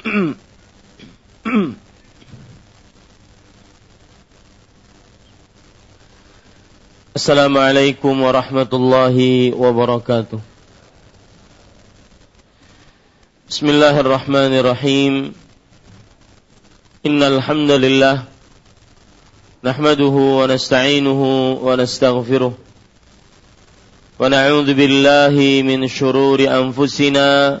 Assalamualaikum 7.12 8.24
warahmatullahi 8.24 9.52
wabarakatuh. 9.52 10.40
Bismillahirrahmanirrahim. 13.44 15.36
Innal 17.04 17.44
hamdalillah 17.44 18.24
nahmaduhu 19.60 20.40
wa 20.40 20.48
nasta'inuhu 20.48 21.60
wa 21.60 21.76
nastaghfiruh. 21.76 22.56
Wa 24.16 24.32
na'udzu 24.32 24.72
billahi 24.72 25.60
min 25.60 25.84
shururi 25.84 26.48
anfusina 26.48 27.60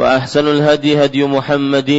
واحسن 0.00 0.46
الهدي 0.48 1.04
هدي 1.04 1.24
محمد 1.24 1.90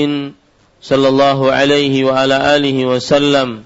صلى 0.82 1.08
الله 1.08 1.40
عليه 1.52 1.94
وعلى 2.04 2.38
اله 2.56 2.78
وسلم 2.86 3.64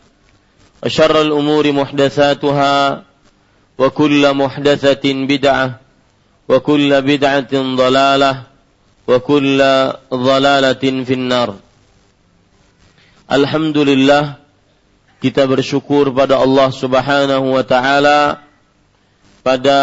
وشر 0.83 1.15
الامور 1.21 1.71
محدثاتها 1.71 3.03
وكل 3.77 4.23
محدثة 4.33 5.05
بدعة 5.05 5.79
وكل 6.49 7.01
بدعة 7.01 7.53
ضلالة 7.53 8.33
وكل 9.07 9.59
ضلالة 10.13 10.83
في 11.07 11.13
النار 11.13 11.49
Alhamdulillah 13.25 14.37
kita 15.17 15.49
bersyukur 15.49 16.13
pada 16.13 16.37
Allah 16.37 16.69
Subhanahu 16.69 17.57
wa 17.57 17.65
taala 17.65 18.45
pada 19.41 19.79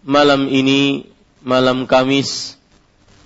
malam 0.00 0.48
ini 0.48 1.04
malam 1.44 1.84
Kamis 1.84 2.55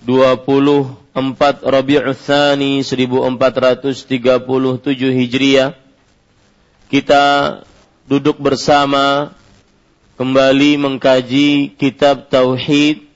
24 0.02 1.62
Rabiul 1.62 2.18
Tsani 2.18 2.82
1437 2.82 4.18
Hijriah 5.14 5.78
kita 6.90 7.24
duduk 8.10 8.42
bersama 8.42 9.32
kembali 10.18 10.82
mengkaji 10.82 11.78
kitab 11.78 12.28
tauhid 12.34 13.08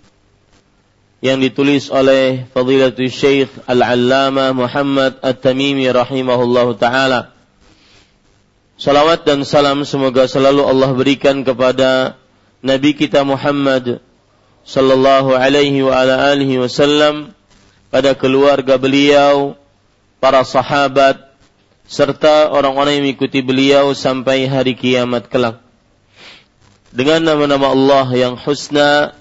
yang 1.25 1.41
ditulis 1.41 1.89
oleh 1.89 2.45
Fadilatul 2.53 3.09
Syekh 3.09 3.49
Al-Allamah 3.65 4.53
Muhammad 4.53 5.17
At-Tamimi 5.25 5.89
rahimahullahu 5.89 6.77
taala. 6.77 7.33
Salawat 8.77 9.25
dan 9.25 9.41
salam 9.41 9.81
semoga 9.87 10.29
selalu 10.29 10.61
Allah 10.69 10.93
berikan 10.93 11.41
kepada 11.41 12.19
Nabi 12.61 12.93
kita 12.93 13.25
Muhammad 13.25 14.05
sallallahu 14.65 15.37
alaihi 15.37 15.85
wa 15.85 15.93
ala 15.93 16.33
alihi 16.33 16.57
wasallam 16.57 17.31
pada 17.93 18.17
keluarga 18.17 18.75
beliau, 18.81 19.53
para 20.17 20.41
sahabat 20.41 21.21
serta 21.85 22.49
orang-orang 22.49 22.97
yang 22.97 23.05
mengikuti 23.05 23.45
beliau 23.45 23.93
sampai 23.93 24.49
hari 24.49 24.73
kiamat 24.73 25.29
kelak. 25.29 25.61
Dengan 26.89 27.21
nama-nama 27.21 27.71
Allah 27.71 28.07
yang 28.17 28.33
husna 28.41 29.13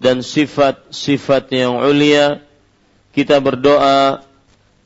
dan 0.00 0.24
sifat-sifat 0.24 1.52
yang 1.52 1.78
ulia 1.78 2.40
kita 3.12 3.38
berdoa 3.38 4.24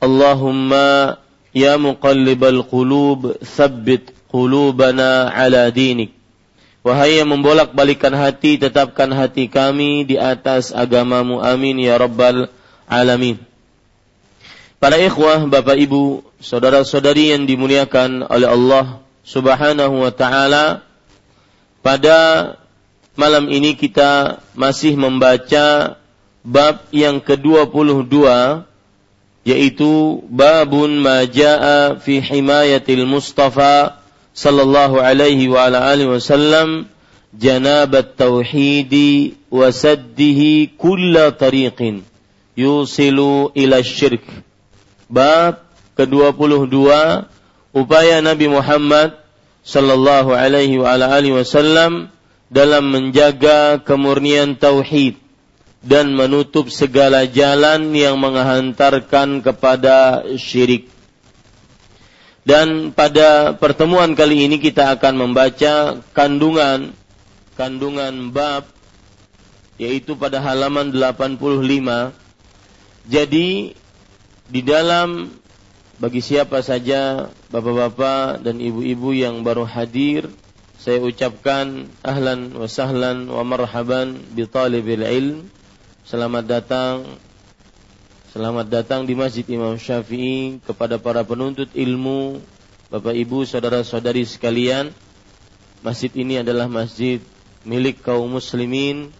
Allahumma 0.03 1.17
ya 1.55 1.79
muqallibal 1.79 2.65
qulub 2.67 3.39
thabbit 3.41 4.13
qulubana 4.29 5.31
ala 5.31 5.71
dinik 5.71 6.16
Wahai 6.85 7.19
yang 7.19 7.29
membolak-balikan 7.33 8.13
hati, 8.15 8.61
tetapkan 8.61 9.11
hati 9.11 9.49
kami 9.49 10.07
di 10.07 10.15
atas 10.15 10.71
agamamu. 10.71 11.41
Amin 11.43 11.77
ya 11.81 11.97
rabbal 11.99 12.47
alamin. 12.87 13.41
Para 14.77 14.95
ikhwah, 15.01 15.49
bapak 15.49 15.77
ibu, 15.81 16.21
saudara-saudari 16.37 17.33
yang 17.33 17.49
dimuliakan 17.49 18.29
oleh 18.29 18.45
Allah 18.45 19.01
subhanahu 19.25 20.05
wa 20.05 20.13
ta'ala, 20.13 20.85
pada 21.81 22.17
malam 23.17 23.49
ini 23.49 23.73
kita 23.73 24.39
masih 24.53 24.93
membaca 24.93 25.97
bab 26.45 26.85
yang 26.93 27.17
ke-22 27.19 28.15
yaitu 29.47 30.21
babun 30.27 30.99
majaa 30.99 31.97
fi 32.03 32.19
himayatil 32.19 33.07
Mustafa 33.07 33.99
sallallahu 34.37 35.01
alaihi 35.01 35.49
wa 35.49 35.65
ala 35.65 35.89
alihi 35.89 36.13
wasallam 36.13 36.85
janabat 37.33 38.13
tauhidi 38.13 39.33
wa 39.49 39.73
saddihi 39.73 40.77
kulla 40.77 41.33
tariqin 41.33 42.05
yusilu 42.53 43.49
ila 43.57 43.81
syirk. 43.81 44.21
Bab 45.09 45.65
ke-22 45.97 46.77
upaya 47.73 48.21
Nabi 48.21 48.45
Muhammad 48.45 49.17
sallallahu 49.65 50.37
alaihi 50.37 50.77
wa 50.77 50.93
ala 50.93 51.17
alihi 51.17 51.41
wasallam 51.41 52.13
dalam 52.53 52.93
menjaga 52.93 53.81
kemurnian 53.81 54.53
tauhid 54.53 55.17
dan 55.81 56.13
menutup 56.13 56.69
segala 56.69 57.25
jalan 57.25 57.89
yang 57.97 58.21
menghantarkan 58.21 59.41
kepada 59.41 60.25
syirik. 60.37 60.96
Dan 62.47 62.95
pada 62.95 63.59
pertemuan 63.59 64.15
kali 64.15 64.47
ini 64.47 64.55
kita 64.55 64.95
akan 64.95 65.19
membaca 65.19 65.99
kandungan 66.15 66.95
kandungan 67.59 68.31
bab 68.31 68.71
yaitu 69.75 70.15
pada 70.15 70.39
halaman 70.39 70.95
85. 70.95 71.43
Jadi 73.03 73.75
di 74.47 74.61
dalam 74.63 75.27
bagi 75.99 76.23
siapa 76.23 76.63
saja 76.63 77.27
bapak-bapak 77.51 78.39
dan 78.39 78.63
ibu-ibu 78.63 79.11
yang 79.11 79.43
baru 79.43 79.67
hadir, 79.67 80.31
saya 80.79 81.03
ucapkan 81.03 81.91
ahlan 81.99 82.55
wa 82.55 82.67
sahlan 82.71 83.27
wa 83.27 83.43
marhaban 83.43 84.23
bi 84.31 84.47
talibil 84.47 85.03
ilm. 85.03 85.51
Selamat 86.07 86.47
datang 86.47 87.26
Selamat 88.27 88.67
datang 88.67 89.07
di 89.07 89.15
Masjid 89.15 89.47
Imam 89.47 89.79
Syafi'i 89.79 90.59
kepada 90.67 90.99
para 90.99 91.23
penuntut 91.23 91.71
ilmu, 91.71 92.43
Bapak 92.91 93.15
Ibu, 93.15 93.47
saudara-saudari 93.47 94.27
sekalian. 94.27 94.91
Masjid 95.79 96.11
ini 96.11 96.43
adalah 96.43 96.67
masjid 96.67 97.23
milik 97.63 98.03
kaum 98.03 98.27
muslimin, 98.27 99.15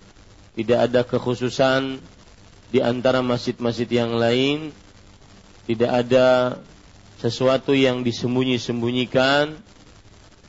tidak 0.57 0.91
ada 0.91 1.01
kekhususan 1.07 2.03
di 2.67 2.83
antara 2.83 3.23
masjid-masjid 3.23 3.87
yang 3.87 4.11
lain 4.17 4.75
tidak 5.67 5.91
ada 6.07 6.57
sesuatu 7.19 7.75
yang 7.75 8.03
disembunyi-sembunyikan 8.03 9.55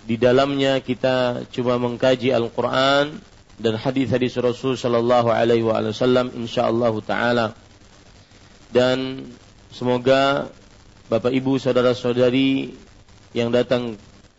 di 0.07 0.17
dalamnya 0.17 0.79
kita 0.79 1.47
cuma 1.51 1.77
mengkaji 1.77 2.33
Al-Quran 2.33 3.19
dan 3.59 3.75
hadis-hadis 3.75 4.39
Rasul 4.39 4.79
Shallallahu 4.79 5.29
Alaihi 5.35 5.67
Wasallam, 5.67 6.31
insyaallah 6.39 6.95
taala 7.03 7.47
dan 8.73 9.29
semoga 9.73 10.53
Bapak 11.09 11.32
Ibu 11.32 11.56
saudara-saudari 11.56 12.76
yang 13.32 13.49
datang 13.49 13.97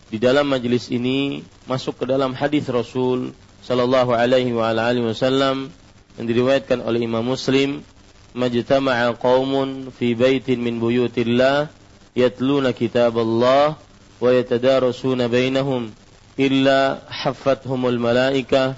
di 0.09 0.17
dalam 0.21 0.49
majelis 0.49 0.89
ini 0.93 1.41
masuk 1.69 2.01
ke 2.01 2.05
dalam 2.09 2.33
hadis 2.33 2.65
Rasul 2.69 3.33
sallallahu 3.65 4.13
alaihi 4.13 4.53
wa 4.53 4.69
ala 4.69 4.89
alihi 4.89 5.05
wasallam 5.05 5.69
yang 6.17 6.25
diriwayatkan 6.25 6.81
oleh 6.81 7.05
Imam 7.05 7.25
Muslim 7.25 7.85
majtama'a 8.33 9.17
qaumun 9.17 9.89
fi 9.93 10.13
baitin 10.13 10.61
min 10.61 10.77
buyutillah 10.77 11.69
yatluna 12.13 12.73
kitaballah 12.73 13.77
wa 14.19 14.29
yatadarasuna 14.29 15.29
bainahum 15.29 15.89
illa 16.37 17.01
haffathumul 17.09 17.97
malaikah 17.97 18.77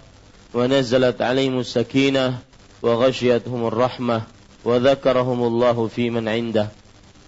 wa 0.51 0.67
nazalat 0.67 1.19
alaihimus 1.19 1.71
sakinah 1.71 2.43
wa 2.81 2.91
ghashiyatuhumur 2.97 3.71
rahmah 3.71 4.40
wadzakarahumullahu 4.61 5.89
fi 5.89 6.09
man 6.13 6.29
indah. 6.29 6.69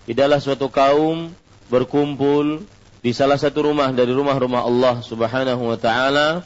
Tidaklah 0.04 0.40
suatu 0.44 0.68
kaum 0.68 1.32
berkumpul 1.72 2.68
di 3.04 3.12
salah 3.12 3.40
satu 3.40 3.72
rumah 3.72 3.92
dari 3.92 4.12
rumah-rumah 4.12 4.64
Allah 4.64 4.96
Subhanahu 5.04 5.64
wa 5.74 5.78
taala 5.80 6.44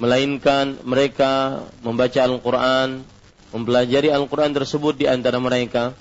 melainkan 0.00 0.80
mereka 0.82 1.64
membaca 1.80 2.20
Al-Qur'an, 2.24 3.06
mempelajari 3.54 4.10
Al-Qur'an 4.10 4.52
tersebut 4.52 4.98
di 4.98 5.06
antara 5.06 5.38
mereka 5.38 5.94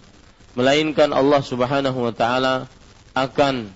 melainkan 0.53 1.13
Allah 1.13 1.41
Subhanahu 1.41 2.09
wa 2.09 2.13
taala 2.13 2.69
akan 3.13 3.69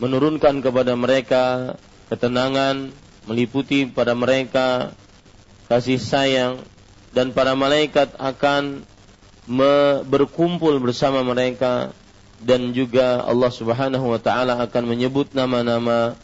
menurunkan 0.00 0.64
kepada 0.64 0.96
mereka 0.96 1.76
ketenangan, 2.08 2.90
meliputi 3.28 3.84
pada 3.86 4.16
mereka 4.16 4.96
kasih 5.68 6.00
sayang 6.00 6.64
dan 7.12 7.30
para 7.30 7.54
malaikat 7.54 8.16
akan 8.16 8.82
berkumpul 10.06 10.78
bersama 10.78 11.26
mereka 11.26 11.90
dan 12.40 12.70
juga 12.70 13.26
Allah 13.26 13.50
Subhanahu 13.50 14.14
wa 14.14 14.20
taala 14.22 14.62
akan 14.62 14.84
menyebut 14.86 15.34
nama-nama 15.34 16.14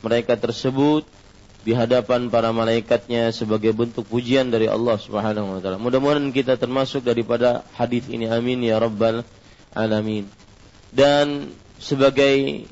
mereka 0.00 0.38
tersebut 0.38 1.02
di 1.66 1.74
hadapan 1.74 2.30
para 2.30 2.54
malaikatnya 2.54 3.34
sebagai 3.34 3.74
bentuk 3.74 4.06
pujian 4.06 4.46
dari 4.54 4.70
Allah 4.70 4.94
Subhanahu 5.02 5.58
wa 5.58 5.60
taala. 5.60 5.82
Mudah-mudahan 5.82 6.30
kita 6.30 6.54
termasuk 6.54 7.02
daripada 7.02 7.66
hadis 7.74 8.06
ini 8.06 8.30
amin 8.30 8.62
ya 8.62 8.78
rabbal 8.78 9.26
alamin. 9.74 10.30
Dan 10.94 11.50
sebagai 11.82 12.64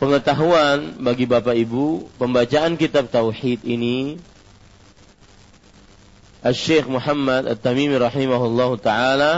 pengetahuan 0.00 0.98
bagi 1.04 1.28
Bapak 1.28 1.52
Ibu, 1.52 2.16
pembacaan 2.16 2.80
kitab 2.80 3.12
tauhid 3.12 3.60
ini 3.68 4.16
Syekh 6.50 6.90
Muhammad 6.90 7.46
At-Tamimi 7.46 7.94
rahimahullah 7.94 8.70
taala 8.82 9.34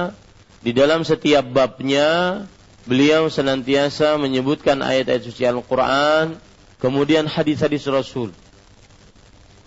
di 0.65 0.73
dalam 0.73 1.05
setiap 1.05 1.45
babnya 1.45 2.41
beliau 2.89 3.29
senantiasa 3.29 4.17
menyebutkan 4.17 4.81
ayat-ayat 4.81 5.29
suci 5.29 5.45
Al-Qur'an, 5.45 6.41
kemudian 6.81 7.29
hadis-hadis 7.29 7.85
Rasul. 7.93 8.33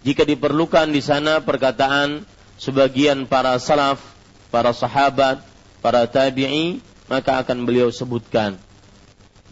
Jika 0.01 0.25
diperlukan 0.25 0.89
di 0.89 1.01
sana 1.05 1.37
perkataan 1.45 2.25
sebagian 2.57 3.29
para 3.29 3.53
salaf, 3.61 4.01
para 4.49 4.73
sahabat, 4.73 5.45
para 5.85 6.09
tabi'i, 6.09 6.81
maka 7.05 7.45
akan 7.45 7.69
beliau 7.69 7.93
sebutkan. 7.93 8.57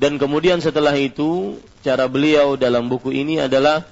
Dan 0.01 0.17
kemudian 0.17 0.57
setelah 0.57 0.97
itu 0.97 1.61
cara 1.85 2.09
beliau 2.09 2.57
dalam 2.57 2.89
buku 2.89 3.13
ini 3.13 3.37
adalah 3.37 3.85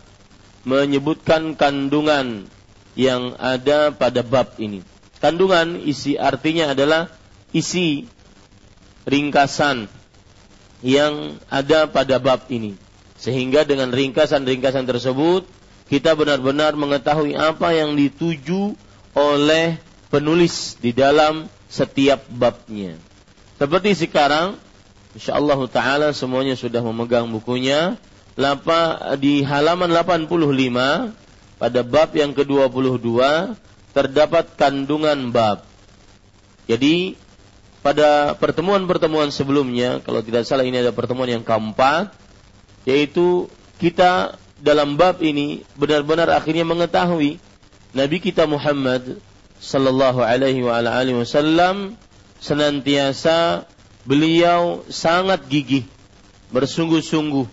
menyebutkan 0.66 1.54
kandungan 1.54 2.50
yang 2.94 3.38
ada 3.42 3.94
pada 3.94 4.22
bab 4.22 4.57
ini. 4.62 4.86
Kandungan 5.24 5.80
isi 5.81 6.19
artinya 6.19 6.75
adalah 6.75 7.10
isi 7.56 8.06
ringkasan 9.07 9.88
yang 10.84 11.40
ada 11.48 11.88
pada 11.88 12.19
bab 12.19 12.45
ini. 12.51 12.75
Sehingga 13.16 13.63
dengan 13.63 13.90
ringkasan-ringkasan 13.95 14.84
tersebut 14.84 15.48
kita 15.88 16.12
benar-benar 16.18 16.75
mengetahui 16.75 17.40
apa 17.40 17.72
yang 17.72 17.95
dituju 17.95 18.75
oleh 19.16 19.80
penulis 20.12 20.75
di 20.81 20.92
dalam 20.92 21.48
setiap 21.72 22.28
babnya. 22.28 23.00
Seperti 23.56 23.95
sekarang 23.95 24.60
insyaallah 25.16 25.60
taala 25.72 26.12
semuanya 26.12 26.60
sudah 26.60 26.84
memegang 26.84 27.30
bukunya. 27.31 27.95
Lapa, 28.34 29.13
di 29.22 29.45
halaman 29.45 29.94
85 29.94 31.23
pada 31.63 31.80
bab 31.80 32.12
yang 32.12 32.36
ke-22 32.36 33.07
terdapat 33.95 34.51
kandungan 34.60 35.31
bab. 35.31 35.63
Jadi 36.68 37.15
pada 37.80 38.36
pertemuan-pertemuan 38.36 39.31
sebelumnya, 39.31 40.04
kalau 40.04 40.19
tidak 40.19 40.44
salah 40.44 40.68
ini 40.68 40.83
ada 40.83 40.92
pertemuan 40.92 41.31
yang 41.31 41.39
keempat, 41.39 42.12
yaitu 42.83 43.48
kita 43.80 44.36
dalam 44.60 45.00
bab 45.00 45.24
ini 45.24 45.63
benar-benar 45.80 46.36
akhirnya 46.36 46.68
mengetahui 46.68 47.39
Nabi 47.95 48.19
kita 48.19 48.44
Muhammad 48.44 49.24
sallallahu 49.63 50.19
alaihi 50.19 50.68
wa 50.68 50.83
alihi 50.83 51.16
wasallam 51.16 51.95
senantiasa 52.44 53.63
beliau 54.04 54.83
sangat 54.92 55.48
gigih, 55.48 55.88
bersungguh-sungguh 56.51 57.48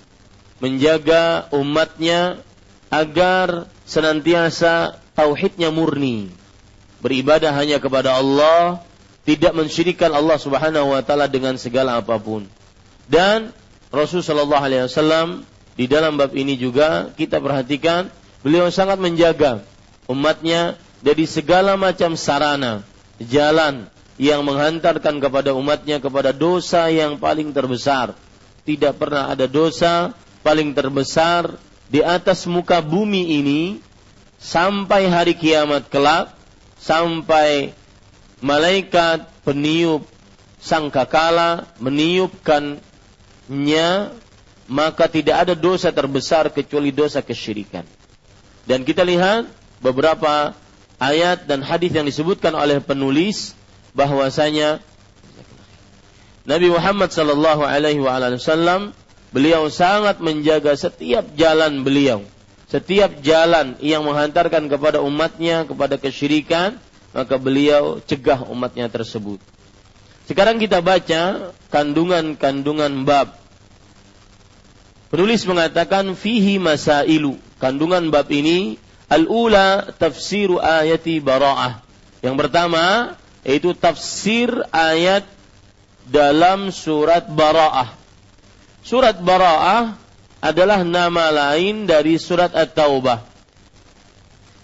menjaga 0.58 1.46
umatnya 1.54 2.42
agar 2.90 3.70
senantiasa 3.90 5.02
tauhidnya 5.18 5.74
murni, 5.74 6.30
beribadah 7.02 7.50
hanya 7.50 7.82
kepada 7.82 8.14
Allah, 8.14 8.86
tidak 9.26 9.50
mensyirikan 9.50 10.14
Allah 10.14 10.38
Subhanahu 10.38 10.94
wa 10.94 11.02
taala 11.02 11.26
dengan 11.26 11.58
segala 11.58 11.98
apa 11.98 12.14
pun. 12.22 12.46
Dan 13.10 13.50
Rasul 13.90 14.22
sallallahu 14.22 14.62
alaihi 14.62 14.86
wasallam 14.86 15.42
di 15.74 15.90
dalam 15.90 16.14
bab 16.14 16.30
ini 16.38 16.54
juga 16.54 17.10
kita 17.18 17.42
perhatikan 17.42 18.14
beliau 18.46 18.70
sangat 18.70 19.02
menjaga 19.02 19.66
umatnya 20.06 20.78
dari 21.02 21.26
segala 21.26 21.74
macam 21.74 22.14
sarana, 22.14 22.86
jalan, 23.18 23.90
yang 24.20 24.44
menghantarkan 24.44 25.16
kepada 25.16 25.56
umatnya 25.56 25.96
kepada 25.96 26.30
dosa 26.30 26.92
yang 26.92 27.16
paling 27.16 27.56
terbesar. 27.56 28.12
Tidak 28.68 28.94
pernah 29.00 29.32
ada 29.32 29.48
dosa 29.48 30.12
paling 30.44 30.76
terbesar 30.76 31.56
di 31.90 32.00
atas 32.06 32.46
muka 32.46 32.78
bumi 32.78 33.42
ini 33.42 33.82
sampai 34.38 35.10
hari 35.10 35.34
kiamat 35.34 35.90
kelak, 35.90 36.30
sampai 36.78 37.74
malaikat 38.40 39.26
peniup 39.42 40.06
sangkakala 40.62 41.66
meniupkannya 41.82 42.80
maka 44.70 45.10
tidak 45.10 45.36
ada 45.42 45.58
dosa 45.58 45.90
terbesar 45.90 46.46
kecuali 46.54 46.94
dosa 46.94 47.18
kesyirikan. 47.26 47.82
Dan 48.70 48.86
kita 48.86 49.02
lihat 49.02 49.50
beberapa 49.82 50.54
ayat 51.02 51.50
dan 51.50 51.66
hadis 51.66 51.90
yang 51.90 52.06
disebutkan 52.06 52.54
oleh 52.54 52.78
penulis 52.78 53.58
bahwasanya 53.96 54.78
Nabi 56.46 56.70
Muhammad 56.70 57.10
sallallahu 57.10 57.66
alaihi 57.66 57.98
wasallam 57.98 58.94
beliau 59.30 59.66
sangat 59.70 60.18
menjaga 60.22 60.74
setiap 60.74 61.34
jalan 61.34 61.82
beliau. 61.86 62.22
Setiap 62.70 63.18
jalan 63.18 63.74
yang 63.82 64.06
menghantarkan 64.06 64.70
kepada 64.70 65.02
umatnya 65.02 65.66
kepada 65.66 65.98
kesyirikan, 65.98 66.78
maka 67.10 67.34
beliau 67.34 67.98
cegah 67.98 68.46
umatnya 68.46 68.86
tersebut. 68.86 69.42
Sekarang 70.30 70.62
kita 70.62 70.78
baca 70.78 71.50
kandungan-kandungan 71.74 73.02
bab. 73.02 73.34
Penulis 75.10 75.42
mengatakan 75.42 76.14
fihi 76.14 76.62
masailu. 76.62 77.34
Kandungan 77.58 78.14
bab 78.14 78.30
ini 78.30 78.78
al-ula 79.10 79.90
tafsiru 79.98 80.62
ayati 80.62 81.18
bara'ah. 81.18 81.82
Yang 82.22 82.36
pertama 82.46 83.18
yaitu 83.42 83.74
tafsir 83.74 84.52
ayat 84.70 85.24
dalam 86.10 86.74
surat 86.74 87.24
Bara'ah. 87.30 87.99
Surat 88.80 89.16
Bara'ah 89.20 89.96
adalah 90.40 90.80
nama 90.84 91.28
lain 91.28 91.84
dari 91.84 92.16
surat 92.16 92.52
At-Taubah. 92.56 93.20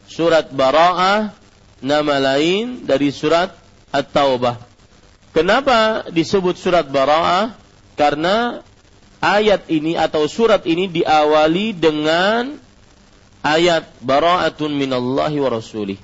Surat 0.08 0.48
Bara'ah 0.48 1.36
nama 1.84 2.16
lain 2.34 2.84
dari 2.88 3.12
surat 3.12 3.52
At-Taubah. 3.92 4.56
Kenapa 5.36 6.08
disebut 6.08 6.56
surat 6.56 6.88
Bara'ah? 6.88 7.52
Karena 7.96 8.64
ayat 9.20 9.68
ini 9.68 9.96
atau 9.96 10.24
surat 10.28 10.64
ini 10.64 10.88
diawali 10.88 11.76
dengan 11.76 12.56
ayat 13.44 13.88
bara'atun 14.02 14.72
minallahi 14.72 15.36
wa 15.38 15.50
rasulih. 15.52 16.00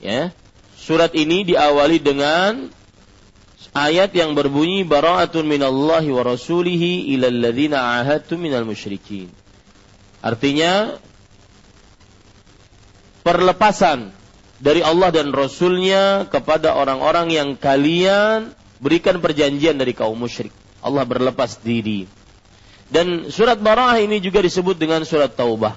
Ya, 0.00 0.32
Surat 0.86 1.18
ini 1.18 1.42
diawali 1.42 1.98
dengan 1.98 2.70
ayat 3.76 4.16
yang 4.16 4.32
berbunyi 4.32 4.88
bara'atun 4.88 5.44
minallahi 5.44 6.08
wa 6.08 6.22
rasulihi 6.24 7.12
ila 7.12 7.28
alladhina 7.28 8.00
ahadtum 8.00 8.40
minal 8.40 8.64
musyrikin. 8.64 9.28
Artinya 10.24 10.96
perlepasan 13.20 14.16
dari 14.56 14.80
Allah 14.80 15.12
dan 15.12 15.28
Rasulnya 15.36 16.24
kepada 16.32 16.72
orang-orang 16.72 17.28
yang 17.28 17.48
kalian 17.60 18.56
berikan 18.80 19.20
perjanjian 19.20 19.76
dari 19.76 19.92
kaum 19.92 20.16
musyrik. 20.16 20.52
Allah 20.80 21.04
berlepas 21.04 21.60
diri. 21.60 22.08
Dan 22.86 23.28
surat 23.34 23.58
Bara'ah 23.58 23.98
ini 23.98 24.22
juga 24.22 24.40
disebut 24.40 24.78
dengan 24.78 25.02
surat 25.02 25.34
Taubah. 25.34 25.74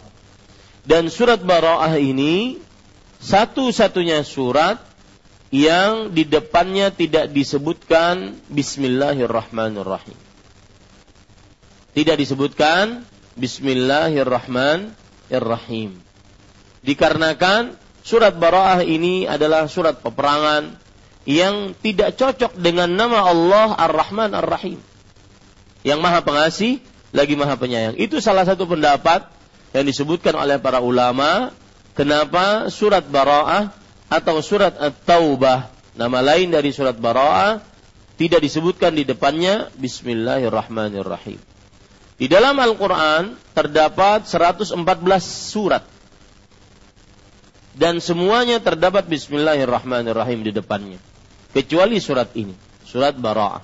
Dan 0.85 1.09
surat 1.09 1.41
Bara'ah 1.41 1.97
ini 1.99 2.61
satu-satunya 3.19 4.23
surat 4.23 4.79
yang 5.49 6.13
di 6.13 6.29
depannya 6.29 6.93
tidak 6.93 7.33
disebutkan 7.33 8.37
Bismillahirrahmanirrahim. 8.53 10.13
Tidak 11.97 12.15
disebutkan 12.21 13.01
Bismillahirrahmanirrahim. 13.33 15.97
Dikarenakan 16.85 17.73
surat 18.05 18.37
Bara'ah 18.37 18.85
ini 18.85 19.25
adalah 19.25 19.65
surat 19.65 20.05
peperangan 20.05 20.77
yang 21.25 21.73
tidak 21.81 22.13
cocok 22.15 22.55
dengan 22.55 22.87
nama 22.93 23.25
Allah 23.25 23.73
Ar-Rahman 23.75 24.31
Ar-Rahim. 24.37 24.77
Yang 25.81 25.99
maha 25.99 26.21
pengasih 26.21 26.77
lagi 27.09 27.33
maha 27.33 27.57
penyayang. 27.57 27.97
Itu 27.97 28.21
salah 28.21 28.45
satu 28.45 28.69
pendapat 28.69 29.25
yang 29.73 29.85
disebutkan 29.85 30.37
oleh 30.37 30.61
para 30.61 30.77
ulama 30.77 31.49
kenapa 31.97 32.69
surat 32.69 33.01
Bara'ah 33.05 33.78
atau 34.09 34.41
surat 34.41 34.73
At-Taubah 34.75 35.69
nama 35.93 36.19
lain 36.25 36.49
dari 36.49 36.73
surat 36.73 36.97
Bara'ah 36.97 37.61
tidak 38.17 38.43
disebutkan 38.43 38.97
di 38.97 39.07
depannya 39.07 39.71
Bismillahirrahmanirrahim. 39.79 41.39
Di 42.19 42.27
dalam 42.27 42.59
Al-Quran 42.59 43.37
terdapat 43.55 44.27
114 44.27 44.75
surat. 45.23 45.87
Dan 47.79 48.03
semuanya 48.03 48.59
terdapat 48.59 49.07
Bismillahirrahmanirrahim 49.07 50.43
di 50.43 50.51
depannya. 50.51 50.99
Kecuali 51.55 51.95
surat 52.03 52.35
ini. 52.35 52.51
Surat 52.83 53.15
Bara'ah. 53.15 53.63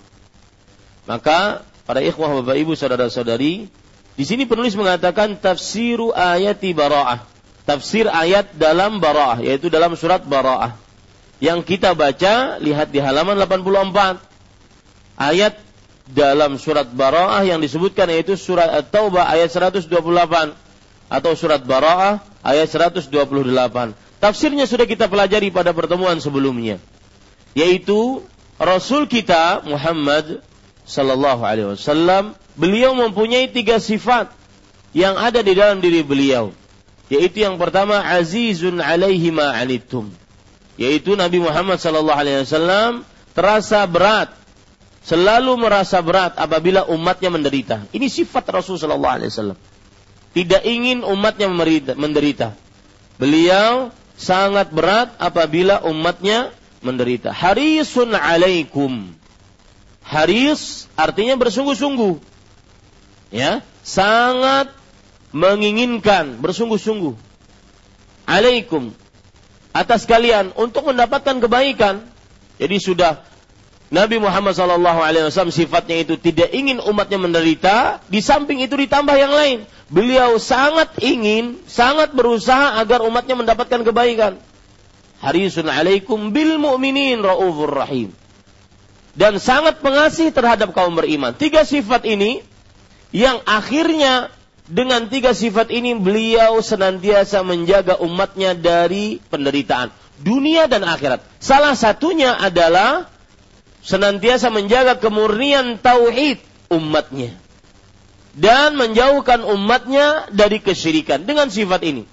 Maka 1.04 1.68
para 1.84 2.00
ikhwah 2.00 2.40
bapak 2.40 2.56
ibu 2.56 2.80
saudara 2.80 3.12
saudari, 3.12 3.68
di 4.16 4.24
sini 4.24 4.48
penulis 4.48 4.72
mengatakan 4.80 5.36
tafsiru 5.36 6.16
ayati 6.16 6.72
Bara'ah 6.72 7.35
tafsir 7.66 8.06
ayat 8.08 8.54
dalam 8.56 9.02
Bara'ah, 9.02 9.42
yaitu 9.42 9.68
dalam 9.74 9.98
surat 9.98 10.22
Bara'ah. 10.24 10.78
Yang 11.44 11.76
kita 11.76 11.92
baca, 11.98 12.62
lihat 12.64 12.94
di 12.94 13.04
halaman 13.04 13.36
84. 13.36 14.22
Ayat 15.20 15.60
dalam 16.08 16.62
surat 16.62 16.86
Bara'ah 16.86 17.42
yang 17.44 17.60
disebutkan 17.60 18.08
yaitu 18.14 18.38
surat 18.38 18.70
At-Taubah 18.70 19.26
ayat 19.26 19.50
128 19.50 19.90
atau 21.10 21.32
surat 21.34 21.62
Bara'ah 21.66 22.22
ayat 22.46 22.70
128. 22.70 23.10
Tafsirnya 24.22 24.66
sudah 24.70 24.86
kita 24.86 25.10
pelajari 25.10 25.50
pada 25.50 25.74
pertemuan 25.74 26.18
sebelumnya. 26.22 26.78
Yaitu 27.58 28.22
Rasul 28.62 29.10
kita 29.10 29.66
Muhammad 29.68 30.40
sallallahu 30.86 31.42
alaihi 31.44 31.74
wasallam 31.76 32.38
beliau 32.56 32.94
mempunyai 32.94 33.50
tiga 33.50 33.82
sifat 33.82 34.32
yang 34.96 35.18
ada 35.20 35.42
di 35.42 35.58
dalam 35.58 35.82
diri 35.84 36.06
beliau 36.06 36.54
yaitu 37.12 37.46
yang 37.46 37.62
pertama 37.62 38.02
azizun 38.02 38.82
alaihi 38.82 39.30
ma 39.30 39.54
anittum. 39.54 40.10
Yaitu 40.76 41.16
Nabi 41.16 41.40
Muhammad 41.40 41.80
sallallahu 41.80 42.20
alaihi 42.20 42.44
wasallam 42.44 43.08
terasa 43.32 43.86
berat 43.88 44.34
selalu 45.06 45.56
merasa 45.56 46.02
berat 46.02 46.36
apabila 46.36 46.90
umatnya 46.90 47.30
menderita. 47.30 47.86
Ini 47.94 48.10
sifat 48.10 48.44
Rasul 48.50 48.82
sallallahu 48.82 49.16
alaihi 49.22 49.32
wasallam. 49.32 49.60
Tidak 50.36 50.62
ingin 50.68 51.06
umatnya 51.08 51.48
menderita. 51.96 52.52
Beliau 53.16 53.96
sangat 54.20 54.74
berat 54.76 55.16
apabila 55.16 55.80
umatnya 55.88 56.52
menderita. 56.84 57.32
Harisun 57.32 58.12
alaikum. 58.12 59.16
Haris 60.04 60.92
artinya 61.00 61.40
bersungguh-sungguh. 61.40 62.20
Ya 63.32 63.64
sangat 63.82 64.70
menginginkan 65.36 66.40
bersungguh-sungguh 66.40 67.12
alaikum 68.24 68.96
atas 69.76 70.08
kalian 70.08 70.56
untuk 70.56 70.88
mendapatkan 70.88 71.44
kebaikan. 71.44 72.08
Jadi 72.56 72.80
sudah 72.80 73.20
Nabi 73.92 74.18
Muhammad 74.18 74.56
SAW 74.56 75.52
sifatnya 75.52 76.00
itu 76.00 76.16
tidak 76.16 76.56
ingin 76.56 76.80
umatnya 76.80 77.20
menderita, 77.20 78.00
di 78.08 78.24
samping 78.24 78.64
itu 78.64 78.80
ditambah 78.80 79.12
yang 79.12 79.36
lain. 79.36 79.60
Beliau 79.92 80.40
sangat 80.40 80.96
ingin, 81.04 81.60
sangat 81.68 82.16
berusaha 82.16 82.80
agar 82.80 83.04
umatnya 83.04 83.36
mendapatkan 83.36 83.84
kebaikan. 83.84 84.40
Harisun 85.20 85.68
alaikum 85.68 86.32
bil 86.32 86.56
mu'minin 86.58 87.20
ra'ufur 87.20 87.76
rahim. 87.76 88.16
Dan 89.16 89.38
sangat 89.44 89.84
pengasih 89.84 90.32
terhadap 90.32 90.72
kaum 90.72 90.96
beriman. 90.96 91.36
Tiga 91.36 91.68
sifat 91.68 92.08
ini 92.08 92.44
yang 93.16 93.40
akhirnya 93.48 94.34
dengan 94.66 95.06
tiga 95.10 95.38
sifat 95.38 95.70
ini 95.70 95.94
beliau 95.94 96.58
senantiasa 96.62 97.46
menjaga 97.46 98.02
umatnya 98.02 98.58
dari 98.58 99.22
penderitaan 99.30 99.94
dunia 100.22 100.72
dan 100.72 100.86
akhirat. 100.88 101.24
Salah 101.44 101.76
satunya 101.76 102.36
adalah 102.36 103.12
senantiasa 103.84 104.48
menjaga 104.50 104.98
kemurnian 104.98 105.78
tauhid 105.82 106.40
umatnya 106.72 107.36
dan 108.36 108.76
menjauhkan 108.76 109.44
umatnya 109.44 110.28
dari 110.32 110.60
kesyirikan 110.60 111.24
dengan 111.24 111.52
sifat 111.52 111.82
ini. 111.84 112.04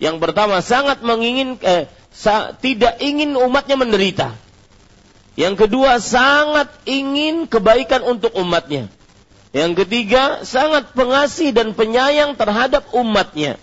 Yang 0.00 0.16
pertama 0.18 0.64
sangat 0.64 1.04
mengingin 1.04 1.60
eh, 1.60 1.86
sa, 2.10 2.56
tidak 2.56 2.98
ingin 2.98 3.36
umatnya 3.36 3.76
menderita. 3.76 4.28
Yang 5.38 5.66
kedua 5.66 6.02
sangat 6.02 6.68
ingin 6.84 7.46
kebaikan 7.46 8.02
untuk 8.02 8.34
umatnya. 8.34 8.90
Yang 9.50 9.84
ketiga, 9.84 10.46
sangat 10.46 10.94
pengasih 10.94 11.50
dan 11.50 11.74
penyayang 11.74 12.38
terhadap 12.38 12.86
umatnya. 12.94 13.58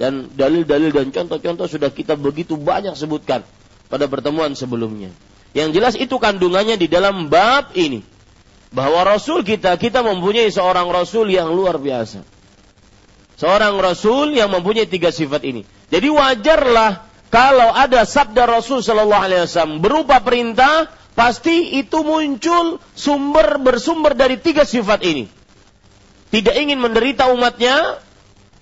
Dan 0.00 0.32
dalil-dalil 0.32 0.94
dan 0.94 1.10
contoh-contoh 1.12 1.68
sudah 1.68 1.90
kita 1.92 2.14
begitu 2.16 2.56
banyak 2.56 2.94
sebutkan 2.96 3.44
pada 3.92 4.08
pertemuan 4.08 4.54
sebelumnya. 4.56 5.12
Yang 5.52 5.68
jelas 5.74 5.94
itu 5.98 6.16
kandungannya 6.16 6.80
di 6.80 6.88
dalam 6.88 7.28
bab 7.28 7.76
ini. 7.76 8.00
Bahwa 8.68 9.00
Rasul 9.00 9.44
kita, 9.44 9.80
kita 9.80 10.04
mempunyai 10.04 10.52
seorang 10.52 10.92
Rasul 10.92 11.32
yang 11.32 11.52
luar 11.52 11.80
biasa. 11.80 12.20
Seorang 13.40 13.80
Rasul 13.80 14.36
yang 14.36 14.52
mempunyai 14.52 14.84
tiga 14.84 15.08
sifat 15.08 15.44
ini. 15.44 15.64
Jadi 15.88 16.08
wajarlah 16.12 17.08
kalau 17.32 17.68
ada 17.72 18.04
sabda 18.04 18.44
Rasul 18.48 18.84
Shallallahu 18.84 19.24
Alaihi 19.24 19.40
Wasallam 19.44 19.80
berupa 19.84 20.20
perintah 20.20 20.88
pasti 21.18 21.74
itu 21.82 22.06
muncul 22.06 22.78
sumber 22.94 23.58
bersumber 23.58 24.14
dari 24.14 24.38
tiga 24.38 24.62
sifat 24.62 25.02
ini. 25.02 25.26
Tidak 26.30 26.54
ingin 26.54 26.78
menderita 26.78 27.26
umatnya, 27.34 27.98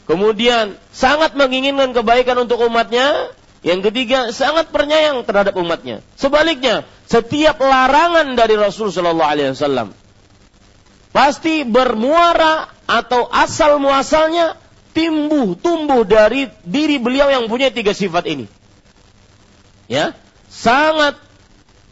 kemudian 0.08 0.80
sangat 0.88 1.36
menginginkan 1.36 1.92
kebaikan 1.92 2.48
untuk 2.48 2.64
umatnya, 2.64 3.28
yang 3.60 3.84
ketiga 3.84 4.32
sangat 4.32 4.72
pernyayang 4.72 5.28
terhadap 5.28 5.52
umatnya. 5.60 6.00
Sebaliknya, 6.16 6.88
setiap 7.04 7.60
larangan 7.60 8.32
dari 8.32 8.56
Rasul 8.56 8.88
Shallallahu 8.88 9.28
Alaihi 9.28 9.52
Wasallam 9.52 9.92
pasti 11.12 11.64
bermuara 11.64 12.72
atau 12.84 13.28
asal 13.32 13.80
muasalnya 13.82 14.56
timbuh 14.96 15.56
tumbuh 15.60 16.08
dari 16.08 16.48
diri 16.64 16.96
beliau 16.96 17.28
yang 17.28 17.52
punya 17.52 17.68
tiga 17.68 17.92
sifat 17.92 18.24
ini. 18.30 18.46
Ya, 19.90 20.16
sangat 20.48 21.25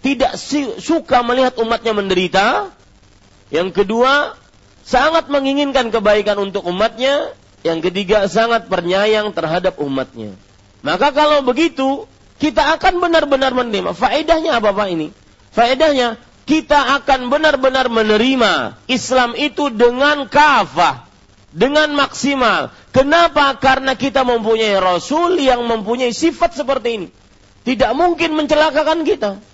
tidak 0.05 0.37
suka 0.85 1.25
melihat 1.25 1.57
umatnya 1.57 1.97
menderita. 1.97 2.69
Yang 3.49 3.73
kedua, 3.73 4.37
sangat 4.85 5.33
menginginkan 5.33 5.89
kebaikan 5.89 6.37
untuk 6.45 6.69
umatnya. 6.69 7.33
Yang 7.65 7.89
ketiga, 7.89 8.29
sangat 8.29 8.69
pernyayang 8.69 9.33
terhadap 9.33 9.81
umatnya. 9.81 10.37
Maka 10.85 11.09
kalau 11.17 11.41
begitu, 11.41 12.05
kita 12.37 12.77
akan 12.77 13.01
benar-benar 13.01 13.57
menerima. 13.57 13.97
Faedahnya 13.97 14.61
apa 14.61 14.77
Pak 14.77 14.89
ini? 14.93 15.09
Faedahnya, 15.57 16.21
kita 16.45 17.01
akan 17.01 17.33
benar-benar 17.33 17.89
menerima 17.89 18.85
Islam 18.85 19.33
itu 19.41 19.73
dengan 19.73 20.29
kafah. 20.29 21.09
Dengan 21.49 21.97
maksimal. 21.97 22.77
Kenapa? 22.93 23.57
Karena 23.57 23.97
kita 23.97 24.21
mempunyai 24.21 24.77
Rasul 24.77 25.41
yang 25.41 25.65
mempunyai 25.65 26.13
sifat 26.13 26.61
seperti 26.61 26.89
ini. 26.93 27.09
Tidak 27.65 27.97
mungkin 27.97 28.37
mencelakakan 28.37 29.07
kita 29.09 29.54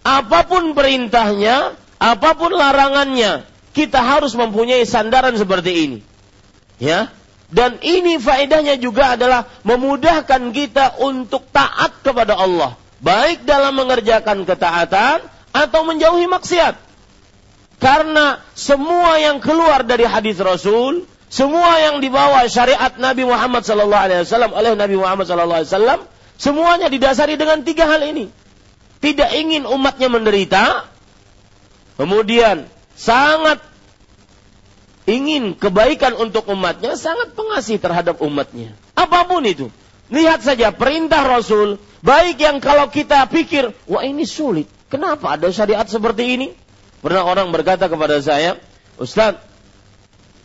apa 0.00 0.48
pun 0.48 0.72
perintahnya, 0.72 1.76
apa 2.00 2.30
pun 2.36 2.52
larangannya, 2.56 3.44
kita 3.76 4.00
harus 4.00 4.32
mempunyai 4.32 4.88
sandaran 4.88 5.36
seperti 5.36 5.72
ini. 5.86 5.98
Ya. 6.80 7.12
Dan 7.50 7.82
ini 7.82 8.16
faedahnya 8.22 8.78
juga 8.78 9.18
adalah 9.18 9.50
memudahkan 9.66 10.54
kita 10.54 11.02
untuk 11.02 11.50
taat 11.50 11.98
kepada 12.00 12.38
Allah. 12.38 12.78
Baik 13.02 13.42
dalam 13.42 13.74
mengerjakan 13.74 14.46
ketaatan 14.46 15.26
atau 15.50 15.80
menjauhi 15.82 16.30
maksiat. 16.30 16.78
Karena 17.80 18.38
semua 18.54 19.18
yang 19.18 19.40
keluar 19.42 19.82
dari 19.82 20.06
hadis 20.06 20.38
Rasul, 20.38 21.08
semua 21.32 21.80
yang 21.80 21.98
dibawa 21.98 22.44
syariat 22.46 22.92
Nabi 23.00 23.24
Muhammad 23.24 23.64
wasallam 23.64 24.52
oleh 24.52 24.76
Nabi 24.76 24.94
Muhammad 25.00 25.26
wasallam, 25.26 26.06
semuanya 26.36 26.86
didasari 26.92 27.34
dengan 27.40 27.64
tiga 27.66 27.88
hal 27.88 28.04
ini. 28.04 28.28
Tidak 29.00 29.30
ingin 29.32 29.64
umatnya 29.64 30.12
menderita, 30.12 30.84
kemudian 31.96 32.68
sangat 32.92 33.64
ingin 35.08 35.56
kebaikan 35.56 36.14
untuk 36.20 36.44
umatnya, 36.52 36.94
sangat 37.00 37.32
pengasih 37.32 37.80
terhadap 37.80 38.20
umatnya. 38.20 38.76
Apa 38.92 39.24
pun 39.24 39.40
itu. 39.48 39.72
Lihat 40.12 40.44
saja 40.44 40.74
perintah 40.74 41.24
Rasul, 41.24 41.80
baik 42.04 42.42
yang 42.42 42.60
kalau 42.60 42.92
kita 42.92 43.24
pikir, 43.30 43.72
wah 43.88 44.04
ini 44.04 44.28
sulit. 44.28 44.68
Kenapa 44.90 45.38
ada 45.38 45.48
syariat 45.54 45.86
seperti 45.86 46.36
ini? 46.36 46.48
Pernah 47.00 47.24
orang 47.24 47.48
berkata 47.54 47.88
kepada 47.88 48.20
saya, 48.20 48.60
Ustaz, 49.00 49.40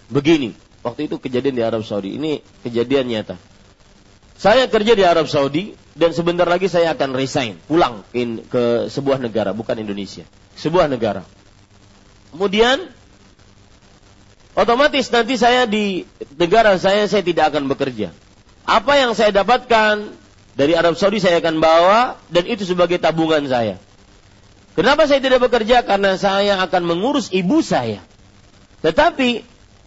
begini, 0.08 0.56
waktu 0.86 1.12
itu 1.12 1.20
kejadian 1.20 1.60
di 1.60 1.64
Arab 1.66 1.84
Saudi, 1.84 2.16
ini 2.16 2.40
kejadian 2.64 3.10
nyata. 3.10 3.36
Saya 4.38 4.70
kerja 4.70 4.94
di 4.94 5.04
Arab 5.04 5.28
Saudi 5.28 5.74
dan 5.96 6.12
sebentar 6.12 6.46
lagi 6.46 6.68
saya 6.68 6.92
akan 6.92 7.16
resign, 7.16 7.56
pulang 7.66 8.04
ke, 8.12 8.44
ke 8.52 8.64
sebuah 8.92 9.18
negara, 9.18 9.56
bukan 9.56 9.80
Indonesia, 9.80 10.28
sebuah 10.60 10.92
negara. 10.92 11.24
Kemudian 12.36 12.92
otomatis 14.60 15.08
nanti 15.08 15.40
saya 15.40 15.64
di 15.64 16.04
negara 16.36 16.75
saya 16.75 17.08
saya 17.08 17.24
tidak 17.24 17.56
akan 17.56 17.72
bekerja 17.72 18.12
apa 18.66 18.98
yang 18.98 19.14
saya 19.14 19.30
dapatkan 19.30 20.10
dari 20.58 20.74
Arab 20.74 20.98
Saudi 20.98 21.22
saya 21.22 21.38
akan 21.38 21.62
bawa 21.62 22.18
dan 22.34 22.50
itu 22.50 22.66
sebagai 22.66 22.98
tabungan 22.98 23.46
saya. 23.46 23.78
Kenapa 24.74 25.08
saya 25.08 25.22
tidak 25.22 25.48
bekerja? 25.48 25.86
Karena 25.86 26.20
saya 26.20 26.60
akan 26.60 26.84
mengurus 26.84 27.32
ibu 27.32 27.62
saya. 27.62 28.04
Tetapi 28.82 29.46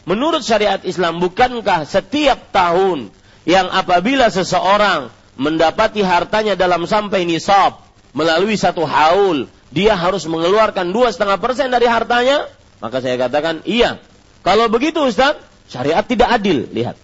menurut 0.08 0.40
syariat 0.46 0.80
Islam 0.86 1.20
bukankah 1.20 1.84
setiap 1.84 2.54
tahun 2.54 3.12
yang 3.44 3.68
apabila 3.68 4.30
seseorang 4.32 5.12
mendapati 5.38 6.02
hartanya 6.02 6.58
dalam 6.58 6.84
sampai 6.84 7.24
nisab 7.24 7.80
melalui 8.12 8.58
satu 8.58 8.82
haul, 8.84 9.46
dia 9.70 9.94
harus 9.94 10.26
mengeluarkan 10.26 10.90
dua 10.90 11.14
setengah 11.14 11.38
persen 11.38 11.70
dari 11.70 11.86
hartanya? 11.86 12.50
Maka 12.82 12.98
saya 12.98 13.14
katakan 13.14 13.62
iya. 13.64 14.02
Kalau 14.42 14.66
begitu 14.66 15.02
Ustaz, 15.06 15.38
syariat 15.70 16.02
tidak 16.02 16.28
adil. 16.30 16.66
Lihat. 16.74 16.98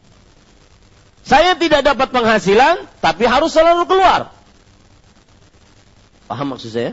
Saya 1.25 1.57
tidak 1.57 1.87
dapat 1.87 2.13
penghasilan, 2.13 2.85
tapi 3.01 3.25
harus 3.25 3.49
selalu 3.49 3.89
keluar. 3.89 4.35
Paham 6.29 6.53
maksud 6.53 6.69
saya? 6.73 6.93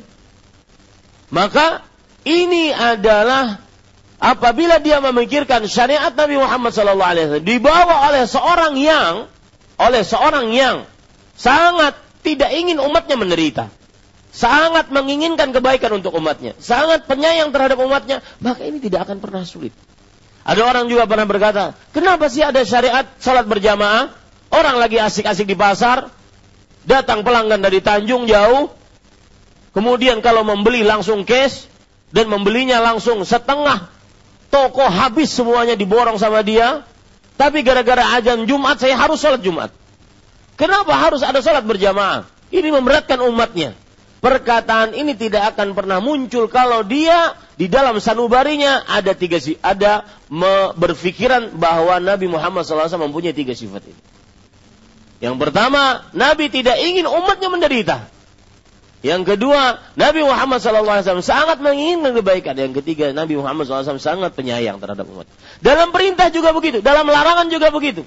Maka 1.31 1.83
ini 2.27 2.71
adalah 2.71 3.63
apabila 4.19 4.77
dia 4.83 5.00
memikirkan 5.00 5.65
syariat 5.65 6.12
Nabi 6.12 6.36
Muhammad 6.38 6.71
SAW 6.75 7.39
dibawa 7.41 8.12
oleh 8.12 8.27
seorang 8.27 8.75
yang 8.77 9.31
oleh 9.81 10.03
seorang 10.05 10.51
yang 10.53 10.86
sangat 11.41 11.98
tidak 12.21 12.53
ingin 12.53 12.77
umatnya 12.77 13.17
menderita, 13.17 13.65
sangat 14.29 14.93
menginginkan 14.93 15.50
kebaikan 15.50 15.98
untuk 15.98 16.13
umatnya, 16.13 16.53
sangat 16.62 17.10
penyayang 17.10 17.50
terhadap 17.50 17.81
umatnya, 17.81 18.21
maka 18.38 18.62
ini 18.62 18.77
tidak 18.77 19.10
akan 19.10 19.17
pernah 19.17 19.41
sulit. 19.41 19.74
Ada 20.45 20.62
orang 20.62 20.86
juga 20.86 21.10
pernah 21.10 21.25
berkata, 21.25 21.74
kenapa 21.93 22.29
sih 22.29 22.45
ada 22.45 22.62
syariat 22.62 23.05
salat 23.17 23.50
berjamaah? 23.50 24.13
Orang 24.53 24.77
lagi 24.77 25.01
asik-asik 25.01 25.50
di 25.50 25.57
pasar, 25.57 26.13
datang 26.86 27.25
pelanggan 27.25 27.62
dari 27.62 27.81
Tanjung 27.81 28.29
jauh, 28.29 28.69
kemudian 29.74 30.21
kalau 30.21 30.45
membeli 30.45 30.86
langsung 30.86 31.25
cash, 31.25 31.65
dan 32.12 32.27
membelinya 32.27 32.83
langsung 32.83 33.24
setengah 33.24 33.88
toko 34.51 34.83
habis 34.83 35.31
semuanya 35.31 35.79
diborong 35.79 36.19
sama 36.19 36.43
dia, 36.43 36.83
tapi 37.39 37.63
gara-gara 37.63 38.19
ajan 38.19 38.43
Jumat 38.45 38.77
saya 38.77 39.00
harus 39.00 39.17
sholat 39.17 39.39
Jumat. 39.39 39.71
Kenapa 40.62 40.93
harus 40.93 41.26
ada 41.26 41.41
sholat 41.41 41.65
berjamaah? 41.65 42.30
Ini 42.54 42.69
memberatkan 42.69 43.17
umatnya. 43.26 43.74
Perkataan 44.21 44.93
ini 44.93 45.17
tidak 45.17 45.58
akan 45.58 45.74
pernah 45.74 45.97
muncul 45.97 46.45
kalau 46.45 46.86
dia 46.86 47.34
di 47.58 47.65
dalam 47.65 47.97
sanubarinya 47.97 48.86
ada 48.86 49.17
tiga 49.17 49.41
ada 49.65 50.06
berpikiran 50.78 51.58
bahwa 51.58 51.97
Nabi 51.97 52.30
Muhammad 52.30 52.62
SAW 52.62 52.86
mempunyai 53.10 53.34
tiga 53.34 53.58
sifat 53.58 53.89
ini. 53.89 54.02
Yang 55.26 55.36
pertama, 55.41 56.06
Nabi 56.13 56.54
tidak 56.54 56.78
ingin 56.78 57.10
umatnya 57.10 57.50
menderita. 57.50 57.97
Yang 59.02 59.34
kedua, 59.34 59.82
Nabi 59.97 60.21
Muhammad 60.21 60.62
SAW 60.62 61.26
sangat 61.26 61.58
menginginkan 61.58 62.13
kebaikan. 62.21 62.54
Yang 62.54 62.86
ketiga, 62.86 63.10
Nabi 63.10 63.34
Muhammad 63.34 63.65
SAW 63.65 63.97
sangat 63.97 64.38
penyayang 64.38 64.78
terhadap 64.78 65.10
umat. 65.10 65.26
Dalam 65.58 65.89
perintah 65.89 66.30
juga 66.30 66.54
begitu, 66.54 66.86
dalam 66.86 67.10
larangan 67.10 67.50
juga 67.50 67.74
begitu. 67.74 68.06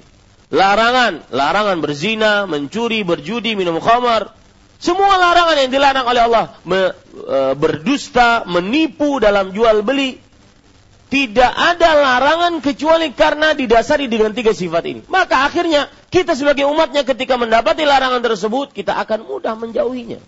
Larangan, 0.53 1.25
larangan 1.33 1.77
berzina, 1.81 2.45
mencuri, 2.45 3.01
berjudi, 3.01 3.57
minum 3.57 3.81
khamar. 3.81 4.29
Semua 4.77 5.17
larangan 5.17 5.57
yang 5.65 5.71
dilarang 5.73 6.05
oleh 6.05 6.21
Allah, 6.21 6.45
me, 6.67 6.93
e, 7.15 7.39
berdusta, 7.57 8.45
menipu 8.45 9.17
dalam 9.17 9.49
jual 9.55 9.81
beli, 9.81 10.21
tidak 11.09 11.49
ada 11.49 11.95
larangan 11.95 12.59
kecuali 12.61 13.09
karena 13.15 13.57
didasari 13.57 14.05
dengan 14.05 14.35
tiga 14.35 14.51
sifat 14.53 14.83
ini. 14.85 15.01
Maka 15.09 15.47
akhirnya 15.47 15.89
kita 16.11 16.37
sebagai 16.37 16.69
umatnya 16.69 17.07
ketika 17.07 17.39
mendapati 17.39 17.87
larangan 17.87 18.21
tersebut, 18.21 18.75
kita 18.75 18.93
akan 19.01 19.25
mudah 19.25 19.57
menjauhinya. 19.57 20.21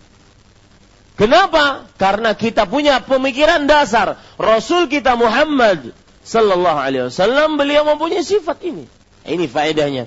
Kenapa? 1.18 1.90
Karena 1.98 2.32
kita 2.38 2.70
punya 2.70 3.02
pemikiran 3.02 3.66
dasar. 3.66 4.22
Rasul 4.38 4.86
kita 4.86 5.18
Muhammad 5.18 5.90
Sallallahu 6.22 6.78
Alaihi 6.78 7.10
Wasallam 7.10 7.58
beliau 7.58 7.82
mempunyai 7.82 8.22
sifat 8.22 8.62
ini. 8.62 8.86
Ini 9.28 9.46
faedahnya. 9.46 10.04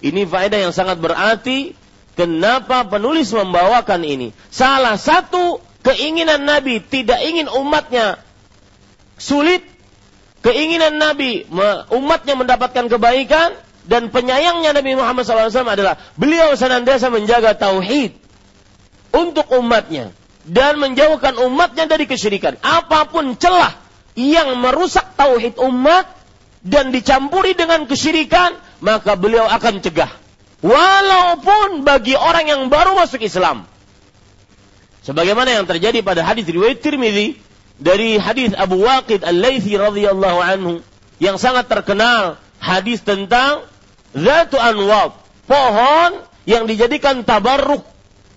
Ini 0.00 0.22
faedah 0.24 0.58
yang 0.68 0.74
sangat 0.74 0.98
berarti. 0.98 1.76
Kenapa 2.18 2.82
penulis 2.90 3.30
membawakan 3.30 4.02
ini? 4.02 4.34
Salah 4.50 4.98
satu 4.98 5.62
keinginan 5.86 6.42
Nabi 6.42 6.82
tidak 6.82 7.22
ingin 7.22 7.46
umatnya 7.46 8.18
sulit 9.14 9.62
keinginan 10.42 10.98
Nabi 10.98 11.46
umatnya 11.94 12.34
mendapatkan 12.34 12.90
kebaikan 12.90 13.54
dan 13.86 14.10
penyayangnya 14.10 14.74
Nabi 14.74 14.98
Muhammad 14.98 15.30
SAW 15.30 15.48
adalah 15.64 15.94
beliau 16.18 16.58
senantiasa 16.58 17.06
menjaga 17.08 17.54
tauhid 17.54 18.18
untuk 19.14 19.46
umatnya 19.54 20.10
dan 20.42 20.76
menjauhkan 20.82 21.38
umatnya 21.38 21.86
dari 21.86 22.10
kesyirikan. 22.10 22.58
Apa 22.60 23.06
pun 23.06 23.38
celah 23.38 23.78
yang 24.18 24.58
merusak 24.58 25.14
tauhid 25.14 25.54
umat 25.62 26.17
dan 26.68 26.92
dicampuri 26.94 27.56
dengan 27.56 27.88
kesyirikan, 27.88 28.54
maka 28.84 29.16
beliau 29.16 29.48
akan 29.48 29.80
cegah. 29.80 30.12
Walaupun 30.60 31.82
bagi 31.86 32.14
orang 32.18 32.50
yang 32.50 32.62
baru 32.68 32.98
masuk 32.98 33.22
Islam. 33.24 33.64
Sebagaimana 35.06 35.54
yang 35.54 35.64
terjadi 35.64 36.04
pada 36.04 36.20
hadis 36.20 36.44
riwayat 36.44 36.84
Tirmidzi 36.84 37.40
dari 37.80 38.20
hadis 38.20 38.52
Abu 38.52 38.84
Waqid 38.84 39.24
Al-Laitsi 39.24 39.78
radhiyallahu 39.78 40.38
anhu 40.42 40.72
yang 41.22 41.40
sangat 41.40 41.70
terkenal 41.70 42.36
hadis 42.60 43.00
tentang 43.00 43.64
Zatu 44.12 44.58
Anwab, 44.58 45.16
pohon 45.46 46.20
yang 46.48 46.66
dijadikan 46.66 47.22
tabarruk 47.22 47.86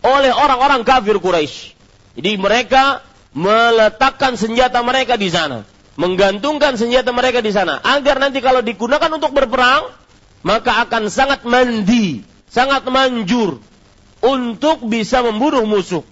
oleh 0.04 0.32
orang-orang 0.32 0.86
kafir 0.86 1.17
Quraisy. 1.17 1.74
Jadi 2.20 2.32
mereka 2.38 3.02
meletakkan 3.32 4.36
senjata 4.36 4.84
mereka 4.84 5.15
di 5.15 5.32
sana, 5.32 5.63
menggantungkan 5.99 6.80
senjata 6.80 7.12
mereka 7.12 7.43
di 7.43 7.51
sana 7.51 7.80
agar 7.84 8.19
nanti 8.21 8.39
kalau 8.39 8.63
digunakan 8.63 9.12
untuk 9.12 9.36
berperang 9.36 9.91
maka 10.41 10.86
akan 10.86 11.10
sangat 11.10 11.45
mandi, 11.45 12.25
sangat 12.49 12.86
manjur 12.89 13.62
untuk 14.21 14.86
bisa 14.89 15.21
membunuh 15.21 15.65
musuh. 15.65 16.06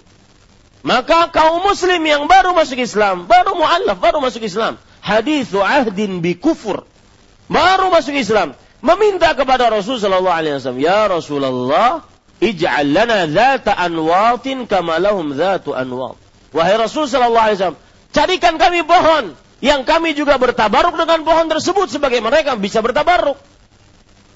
Maka 0.79 1.27
kaum 1.33 1.59
muslim 1.65 1.99
yang 2.07 2.23
baru 2.29 2.55
masuk 2.55 2.79
Islam, 2.79 3.27
baru 3.27 3.57
mu'allaf, 3.57 3.99
baru 3.99 4.23
masuk 4.23 4.47
Islam. 4.47 4.79
Hadithu 5.03 5.59
ahdin 5.59 6.23
bi 6.23 6.39
kufur. 6.39 6.87
Baru 7.51 7.91
masuk 7.91 8.15
Islam. 8.15 8.55
Meminta 8.79 9.35
kepada 9.35 9.67
Rasul 9.67 9.99
sallallahu 9.99 10.31
alaihi 10.39 10.55
wasallam, 10.55 10.79
"Ya 10.79 11.03
Rasulullah, 11.11 12.07
ij'al 12.39 12.87
lana 12.95 13.27
dhata 13.27 13.75
anwatin 13.75 14.63
kama 14.71 15.03
lahum 15.03 15.35
dhatu 15.35 15.75
anwat." 15.75 16.15
Wahai 16.55 16.79
Rasul 16.79 17.11
sallallahu 17.11 17.43
alaihi 17.43 17.57
wasallam, 17.59 17.81
carikan 18.15 18.55
kami 18.55 18.87
pohon 18.87 19.35
yang 19.59 19.83
kami 19.83 20.15
juga 20.15 20.39
bertabaruk 20.39 20.95
dengan 20.95 21.23
pohon 21.27 21.47
tersebut 21.51 21.91
sebagai 21.91 22.23
mereka 22.23 22.55
bisa 22.55 22.79
bertabaruk. 22.79 23.35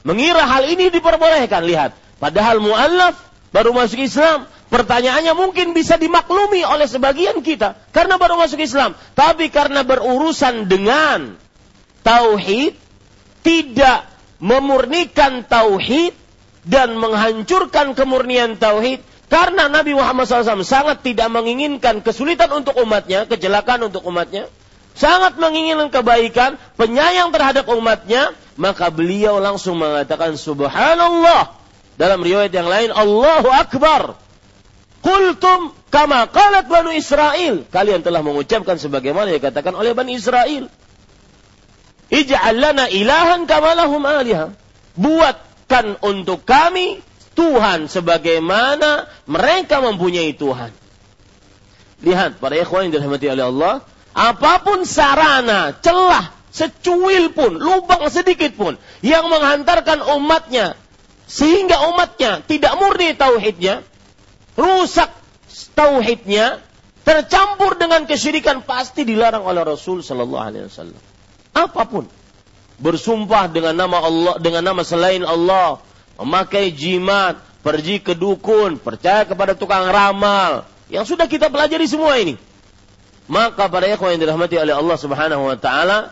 Mengira 0.03 0.43
hal 0.43 0.67
ini 0.67 0.91
diperbolehkan, 0.91 1.63
lihat. 1.63 1.95
Padahal 2.19 2.59
mu'allaf 2.59 3.15
baru 3.55 3.71
masuk 3.71 4.03
Islam, 4.03 4.47
Pertanyaannya 4.73 5.37
mungkin 5.37 5.77
bisa 5.77 6.01
dimaklumi 6.01 6.65
oleh 6.65 6.89
sebagian 6.89 7.45
kita 7.45 7.77
karena 7.93 8.17
baru 8.17 8.41
masuk 8.41 8.57
Islam, 8.57 8.97
tapi 9.13 9.53
karena 9.53 9.85
berurusan 9.85 10.65
dengan 10.65 11.37
tauhid 12.01 12.73
tidak 13.45 14.09
memurnikan 14.41 15.45
tauhid 15.45 16.17
dan 16.65 16.97
menghancurkan 16.97 17.93
kemurnian 17.93 18.57
tauhid, 18.57 19.05
Karena 19.29 19.65
Nabi 19.65 19.97
Muhammad 19.97 20.29
SAW 20.29 20.61
sangat 20.61 21.01
tidak 21.01 21.25
menginginkan 21.29 22.05
kesulitan 22.05 22.53
untuk 22.53 22.77
umatnya, 22.77 23.25
kecelakaan 23.25 23.89
untuk 23.89 24.05
umatnya, 24.05 24.45
sangat 24.93 25.37
menginginkan 25.41 25.89
kebaikan, 25.89 26.57
penyayang 26.77 27.33
terhadap 27.33 27.69
umatnya, 27.69 28.33
maka 28.55 28.93
beliau 28.93 29.41
langsung 29.41 29.77
mengatakan 29.81 30.37
subhanallah. 30.37 31.57
Dalam 31.93 32.25
riwayat 32.25 32.49
yang 32.49 32.69
lain, 32.69 32.89
Allahu 32.89 33.49
Akbar. 33.53 34.17
Kultum 35.03 35.75
kama 35.91 36.25
qalat 36.31 36.65
Banu 36.71 36.89
Israel. 36.95 37.67
Kalian 37.67 38.01
telah 38.01 38.23
mengucapkan 38.23 38.79
sebagaimana 38.79 39.35
dikatakan 39.35 39.75
oleh 39.75 39.91
Bani 39.91 40.15
Israel. 40.15 40.71
Ij'al 42.07 42.57
lana 42.57 42.87
ilahan 42.87 43.43
kama 43.43 43.75
lahum 43.75 44.01
alihah. 44.05 44.55
Buatkan 44.95 45.99
untuk 46.05 46.45
kami 46.47 47.03
Tuhan 47.33 47.89
sebagaimana 47.89 49.09
mereka 49.25 49.81
mempunyai 49.81 50.33
Tuhan. 50.37 50.71
Lihat 52.03 52.37
para 52.37 52.55
ikhwan 52.57 52.87
yang 52.89 52.99
dirahmati 52.99 53.27
oleh 53.31 53.45
Allah, 53.49 53.73
apa 54.13 54.61
pun 54.61 54.85
sarana, 54.85 55.73
celah, 55.81 56.29
secuil 56.53 57.33
pun, 57.33 57.57
lubang 57.57 58.05
sedikit 58.13 58.53
pun 58.53 58.77
yang 59.01 59.25
menghantarkan 59.25 60.05
umatnya 60.05 60.77
sehingga 61.25 61.89
umatnya 61.89 62.45
tidak 62.45 62.77
murni 62.77 63.17
tauhidnya, 63.17 63.81
rusak 64.53 65.09
tauhidnya, 65.73 66.61
tercampur 67.01 67.73
dengan 67.81 68.05
kesyirikan 68.05 68.61
pasti 68.61 69.01
dilarang 69.01 69.41
oleh 69.41 69.65
Rasul 69.65 70.05
sallallahu 70.05 70.45
alaihi 70.45 70.69
wasallam. 70.69 71.01
Apa 71.57 71.89
pun 71.89 72.05
bersumpah 72.77 73.49
dengan 73.49 73.73
nama 73.73 73.97
Allah 74.01 74.35
dengan 74.37 74.61
nama 74.61 74.81
selain 74.85 75.25
Allah 75.25 75.81
memakai 76.21 76.69
jimat, 76.69 77.41
pergi 77.65 77.97
ke 77.97 78.13
dukun, 78.13 78.77
percaya 78.77 79.25
kepada 79.25 79.57
tukang 79.57 79.89
ramal, 79.89 80.69
yang 80.93 81.03
sudah 81.07 81.25
kita 81.25 81.49
pelajari 81.49 81.89
semua 81.89 82.21
ini. 82.21 82.37
Maka 83.31 83.71
para 83.71 83.87
ikhwan 83.87 84.19
yang 84.19 84.27
dirahmati 84.27 84.59
oleh 84.59 84.75
Allah 84.75 84.97
Subhanahu 84.99 85.47
wa 85.47 85.55
taala, 85.55 86.11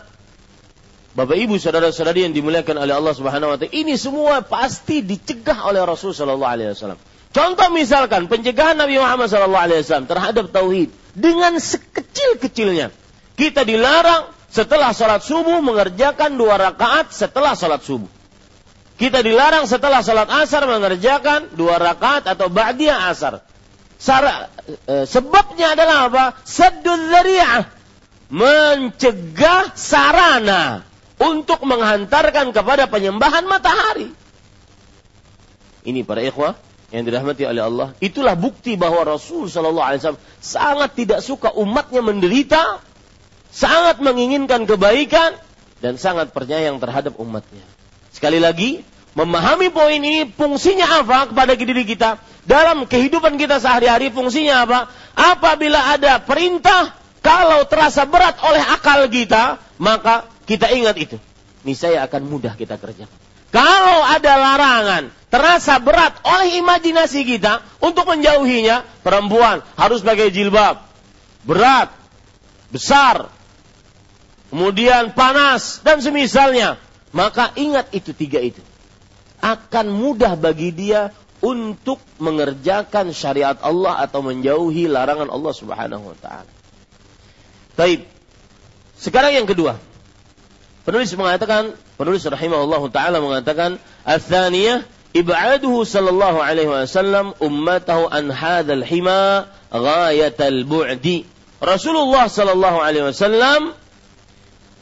Bapak 1.12 1.36
Ibu 1.36 1.60
saudara-saudari 1.60 2.24
yang 2.24 2.32
dimuliakan 2.32 2.80
oleh 2.80 2.96
Allah 2.96 3.12
Subhanahu 3.12 3.52
wa 3.52 3.56
taala, 3.60 3.72
ini 3.76 4.00
semua 4.00 4.40
pasti 4.40 5.04
dicegah 5.04 5.68
oleh 5.68 5.84
Rasul 5.84 6.16
sallallahu 6.16 6.52
alaihi 6.56 6.72
wasallam. 6.72 6.96
Contoh 7.32 7.68
misalkan 7.72 8.32
pencegahan 8.32 8.80
Nabi 8.80 8.96
Muhammad 8.96 9.28
sallallahu 9.28 9.64
alaihi 9.64 9.84
wasallam 9.84 10.08
terhadap 10.08 10.48
tauhid 10.52 10.88
dengan 11.12 11.60
sekecil-kecilnya. 11.60 12.88
Kita 13.36 13.64
dilarang 13.64 14.32
setelah 14.52 14.92
sholat 14.92 15.24
subuh 15.24 15.60
mengerjakan 15.64 16.36
dua 16.36 16.60
rakaat 16.60 17.12
setelah 17.12 17.56
sholat 17.56 17.80
subuh. 17.84 18.08
Kita 19.00 19.24
dilarang 19.24 19.64
setelah 19.64 20.04
sholat 20.04 20.28
asar 20.28 20.64
mengerjakan 20.68 21.56
dua 21.56 21.80
rakaat 21.80 22.28
atau 22.28 22.52
ba'diyah 22.52 23.08
asar. 23.12 23.40
Sar, 24.02 24.50
e, 24.66 25.06
sebabnya 25.06 25.78
adalah 25.78 26.10
apa? 26.10 26.24
Saddul. 26.42 27.14
Mencegah 28.32 29.76
sarana 29.78 30.82
untuk 31.22 31.62
menghantarkan 31.62 32.50
kepada 32.50 32.90
penyembahan 32.90 33.46
matahari. 33.46 34.10
Ini 35.86 36.02
para 36.02 36.18
ikhwah 36.24 36.58
yang 36.90 37.06
dirahmati 37.06 37.46
oleh 37.46 37.62
Allah. 37.62 37.88
Itulah 38.02 38.34
bukti 38.34 38.74
bahwa 38.74 39.06
Rasul 39.06 39.46
Shallallahu 39.46 39.86
Alaihi 39.86 40.00
Wasallam 40.02 40.24
sangat 40.42 40.90
tidak 40.98 41.20
suka 41.22 41.54
umatnya 41.54 42.02
menderita, 42.02 42.82
sangat 43.54 44.02
menginginkan 44.02 44.66
kebaikan 44.66 45.38
dan 45.78 45.94
sangat 46.00 46.34
percaya 46.34 46.72
terhadap 46.74 47.14
umatnya. 47.22 47.62
Sekali 48.10 48.42
lagi, 48.42 48.82
memahami 49.12 49.68
poin 49.68 50.00
ini 50.00 50.24
fungsinya 50.28 51.04
apa 51.04 51.28
kepada 51.32 51.52
diri 51.52 51.84
kita 51.84 52.16
dalam 52.48 52.88
kehidupan 52.88 53.36
kita 53.36 53.60
sehari-hari 53.62 54.10
fungsinya 54.10 54.66
apa? 54.66 54.78
Apabila 55.12 55.94
ada 55.94 56.18
perintah 56.24 56.96
kalau 57.22 57.62
terasa 57.68 58.08
berat 58.08 58.40
oleh 58.42 58.58
akal 58.58 59.06
kita, 59.06 59.62
maka 59.78 60.26
kita 60.48 60.72
ingat 60.74 60.96
itu. 60.98 61.16
Niscaya 61.62 62.02
akan 62.08 62.26
mudah 62.26 62.58
kita 62.58 62.74
kerjakan. 62.80 63.20
Kalau 63.52 64.00
ada 64.08 64.32
larangan 64.40 65.02
terasa 65.28 65.76
berat 65.76 66.16
oleh 66.24 66.58
imajinasi 66.64 67.22
kita 67.28 67.60
untuk 67.84 68.08
menjauhinya, 68.08 68.82
perempuan 69.04 69.60
harus 69.76 70.00
pakai 70.00 70.32
jilbab. 70.32 70.82
Berat, 71.44 71.92
besar, 72.72 73.28
kemudian 74.48 75.12
panas 75.12 75.84
dan 75.84 76.00
semisalnya. 76.00 76.80
Maka 77.12 77.52
ingat 77.60 77.92
itu 77.92 78.16
tiga 78.16 78.40
itu 78.40 78.64
akan 79.42 79.86
mudah 79.90 80.38
bagi 80.38 80.70
dia 80.70 81.10
untuk 81.42 81.98
mengerjakan 82.22 83.10
syariat 83.10 83.58
Allah 83.58 83.98
atau 84.06 84.22
menjauhi 84.22 84.86
larangan 84.86 85.26
Allah 85.26 85.52
Subhanahu 85.52 86.14
wa 86.14 86.16
taala. 86.22 86.52
Taib. 87.74 88.06
Sekarang 88.94 89.34
yang 89.34 89.50
kedua. 89.50 89.82
Penulis 90.86 91.10
mengatakan, 91.18 91.74
penulis 91.98 92.22
rahimahullah 92.22 92.82
taala 92.94 93.18
mengatakan, 93.18 93.82
"Ats-tsaniyah 94.06 94.86
ib'aduhu 95.14 95.82
sallallahu 95.82 96.38
alaihi 96.38 96.70
wasallam 96.70 97.34
ummatahu 97.42 98.06
an 98.06 98.30
hadzal 98.30 98.86
hima 98.86 99.50
ghayatal 99.74 100.62
bu'di." 100.62 101.26
Rasulullah 101.58 102.30
sallallahu 102.30 102.78
alaihi 102.82 103.10
wasallam 103.10 103.74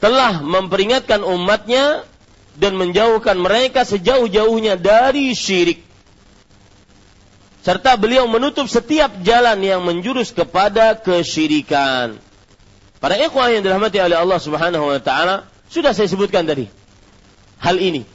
telah 0.01 0.40
memperingatkan 0.40 1.20
umatnya 1.20 2.05
dan 2.58 2.74
menjauhkan 2.74 3.38
mereka 3.38 3.86
sejauh-jauhnya 3.86 4.80
dari 4.80 5.36
syirik. 5.36 5.82
Serta 7.60 8.00
beliau 8.00 8.24
menutup 8.24 8.64
setiap 8.66 9.20
jalan 9.20 9.60
yang 9.60 9.84
menjurus 9.84 10.32
kepada 10.32 10.96
kesyirikan. 10.96 12.16
Para 13.00 13.16
ikhwah 13.20 13.52
yang 13.52 13.60
dirahmati 13.60 14.00
oleh 14.00 14.16
Allah 14.16 14.40
Subhanahu 14.40 14.88
wa 14.88 15.00
taala, 15.00 15.44
sudah 15.68 15.92
saya 15.92 16.08
sebutkan 16.08 16.48
tadi 16.48 16.72
hal 17.60 17.76
ini. 17.76 18.08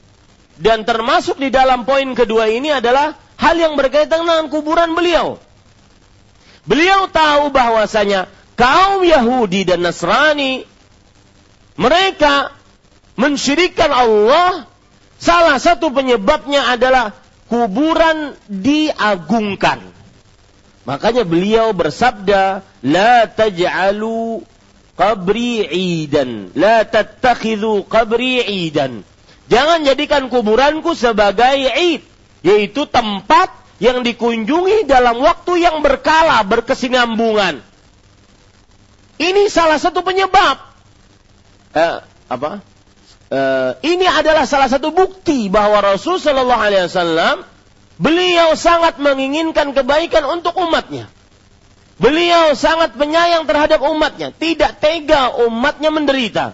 Dan 0.57 0.87
termasuk 0.87 1.37
di 1.37 1.53
dalam 1.53 1.85
poin 1.85 2.07
kedua 2.17 2.49
ini 2.49 2.73
adalah 2.73 3.13
hal 3.37 3.55
yang 3.59 3.77
berkaitan 3.77 4.25
dengan 4.25 4.49
kuburan 4.49 4.97
beliau. 4.97 5.37
Beliau 6.65 7.05
tahu 7.11 7.53
bahwasanya 7.53 8.25
kaum 8.57 9.05
Yahudi 9.05 9.67
dan 9.67 9.85
Nasrani 9.85 10.65
mereka 11.77 12.55
mensyirikan 13.15 13.91
Allah, 13.91 14.67
salah 15.19 15.57
satu 15.59 15.91
penyebabnya 15.91 16.75
adalah 16.75 17.15
kuburan 17.47 18.35
diagungkan. 18.47 19.81
Makanya 20.85 21.25
beliau 21.25 21.73
bersabda, 21.73 22.61
"La 22.85 23.25
taj'alu 23.25 24.45
qabri 24.93 25.65
'idan, 25.65 26.53
la 26.53 26.85
tattakhidhu 26.85 27.89
qabri 27.89 28.45
'idan." 28.45 29.01
Jangan 29.45 29.85
jadikan 29.85 30.29
kuburanku 30.29 30.97
sebagai 30.97 31.69
id, 31.69 32.01
yaitu 32.41 32.89
tempat 32.89 33.53
yang 33.77 34.01
dikunjungi 34.01 34.89
dalam 34.89 35.21
waktu 35.21 35.61
yang 35.61 35.85
berkala, 35.85 36.41
berkesinambungan. 36.45 37.61
Ini 39.21 39.47
salah 39.47 39.77
satu 39.77 40.01
penyebab. 40.01 40.57
Eh, 41.75 41.97
apa? 42.31 42.63
Uh, 43.31 43.71
ini 43.81 44.05
adalah 44.05 44.45
salah 44.45 44.69
satu 44.69 44.91
bukti 44.93 45.47
bahwa 45.49 45.81
Rasul 45.81 46.21
Shallallahu 46.21 46.61
Alaihi 46.61 46.85
Wasallam 46.89 47.45
beliau 47.97 48.53
sangat 48.57 48.99
menginginkan 48.99 49.71
kebaikan 49.71 50.25
untuk 50.27 50.57
umatnya. 50.59 51.09
Beliau 51.95 52.51
sangat 52.59 52.99
penyayang 52.99 53.47
terhadap 53.47 53.79
umatnya, 53.79 54.35
tidak 54.35 54.83
tega 54.83 55.31
umatnya 55.47 55.95
menderita. 55.95 56.45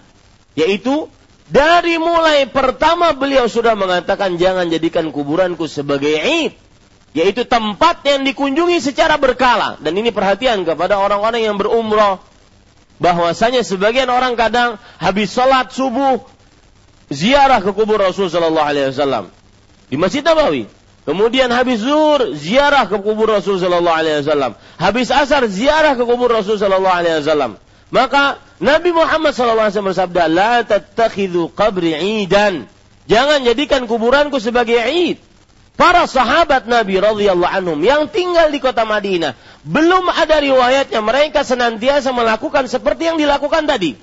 Yaitu 0.53 1.09
dari 1.49 1.97
mulai 1.97 2.45
pertama 2.45 3.09
beliau 3.17 3.49
sudah 3.49 3.73
mengatakan 3.73 4.37
jangan 4.37 4.69
jadikan 4.69 5.09
kuburanku 5.09 5.65
sebagai 5.65 6.13
id, 6.13 6.53
yaitu 7.17 7.41
tempat 7.43 8.05
yang 8.05 8.21
dikunjungi 8.21 8.77
secara 8.77 9.17
berkala. 9.17 9.81
Dan 9.81 9.97
ini 9.97 10.13
perhatian 10.13 10.61
kepada 10.61 11.01
orang-orang 11.01 11.41
yang 11.41 11.57
berumrah, 11.57 12.21
bahwasanya 13.01 13.65
sebagian 13.65 14.13
orang 14.13 14.37
kadang 14.37 14.77
habis 15.01 15.33
sholat 15.33 15.73
subuh 15.73 16.21
ziarah 17.11 17.59
ke 17.59 17.75
kubur 17.75 17.99
Rasul 17.99 18.31
sallallahu 18.31 18.65
alaihi 18.65 18.95
wasallam 18.95 19.29
di 19.91 19.99
Masjid 19.99 20.23
Nabawi. 20.23 20.65
Kemudian 21.01 21.51
habis 21.51 21.83
zuhur 21.83 22.31
ziarah 22.37 22.87
ke 22.87 22.95
kubur 23.03 23.27
Rasul 23.27 23.59
sallallahu 23.59 23.97
alaihi 23.99 24.23
wasallam. 24.23 24.55
Habis 24.79 25.11
asar 25.11 25.43
ziarah 25.51 25.99
ke 25.99 26.03
kubur 26.07 26.31
Rasul 26.31 26.55
sallallahu 26.55 26.95
alaihi 26.95 27.19
wasallam. 27.19 27.59
Maka 27.91 28.39
Nabi 28.63 28.95
Muhammad 28.95 29.35
wasallam 29.35 29.91
bersabda, 29.91 30.23
"La 30.31 30.63
tattakhidhu 30.63 31.51
qabri 31.51 31.97
'idan." 31.97 32.69
Jangan 33.09 33.43
jadikan 33.43 33.89
kuburanku 33.89 34.39
sebagai 34.39 34.77
id. 34.77 35.19
Para 35.75 36.05
sahabat 36.05 36.69
Nabi 36.69 37.01
radhiyallahu 37.01 37.49
anhum 37.49 37.81
yang 37.81 38.05
tinggal 38.13 38.53
di 38.53 38.61
kota 38.61 38.85
Madinah, 38.85 39.33
belum 39.65 40.05
ada 40.13 40.37
riwayatnya 40.37 41.01
mereka 41.01 41.41
senantiasa 41.41 42.13
melakukan 42.13 42.69
seperti 42.69 43.09
yang 43.09 43.17
dilakukan 43.17 43.65
tadi 43.65 43.97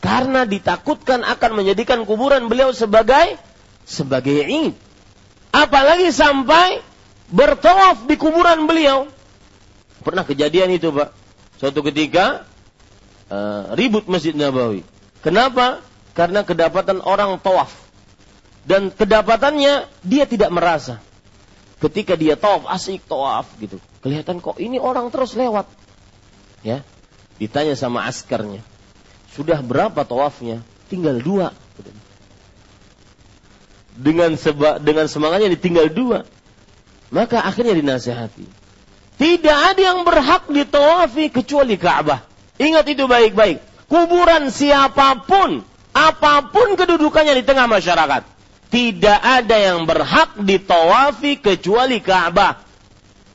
karena 0.00 0.48
ditakutkan 0.48 1.22
akan 1.22 1.60
menjadikan 1.60 2.08
kuburan 2.08 2.48
beliau 2.48 2.72
sebagai 2.72 3.36
sebagai 3.84 4.48
id. 4.48 4.74
Apalagi 5.52 6.08
sampai 6.08 6.80
bertawaf 7.28 8.08
di 8.08 8.16
kuburan 8.16 8.64
beliau. 8.64 9.06
Pernah 10.00 10.24
kejadian 10.24 10.72
itu, 10.72 10.88
Pak. 10.88 11.12
Suatu 11.60 11.84
ketika 11.84 12.48
uh, 13.28 13.76
ribut 13.76 14.08
Masjid 14.08 14.32
Nabawi. 14.32 14.80
Kenapa? 15.20 15.84
Karena 16.16 16.40
kedapatan 16.40 17.04
orang 17.04 17.36
tawaf. 17.36 17.70
Dan 18.64 18.88
kedapatannya 18.88 19.84
dia 20.00 20.24
tidak 20.24 20.48
merasa. 20.48 21.02
Ketika 21.80 22.16
dia 22.16 22.40
tawaf, 22.40 22.64
asik 22.72 23.04
tawaf 23.04 23.48
gitu. 23.60 23.76
Kelihatan 24.00 24.40
kok 24.40 24.56
ini 24.56 24.80
orang 24.80 25.12
terus 25.12 25.36
lewat. 25.36 25.68
Ya. 26.64 26.80
Ditanya 27.36 27.76
sama 27.76 28.04
askarnya. 28.08 28.64
Sudah 29.30 29.62
berapa 29.62 30.02
tawafnya? 30.02 30.62
Tinggal 30.90 31.22
dua. 31.22 31.54
Dengan 33.94 34.34
seba, 34.34 34.82
dengan 34.82 35.06
semangatnya 35.06 35.54
ditinggal 35.54 35.92
dua. 35.92 36.26
Maka 37.10 37.42
akhirnya 37.42 37.74
dinasehati. 37.78 38.46
Tidak 39.20 39.58
ada 39.74 39.80
yang 39.80 40.02
berhak 40.02 40.48
ditawafi 40.48 41.28
kecuali 41.28 41.76
Ka'bah. 41.76 42.24
Ingat 42.56 42.88
itu 42.88 43.04
baik-baik. 43.04 43.60
Kuburan 43.90 44.48
siapa 44.48 45.26
pun, 45.26 45.60
apa 45.92 46.48
pun 46.48 46.78
kedudukannya 46.78 47.36
di 47.36 47.44
tengah 47.44 47.68
masyarakat. 47.68 48.22
Tidak 48.70 49.18
ada 49.20 49.56
yang 49.58 49.84
berhak 49.84 50.38
ditawafi 50.40 51.42
kecuali 51.42 51.98
Ka'bah. 52.00 52.62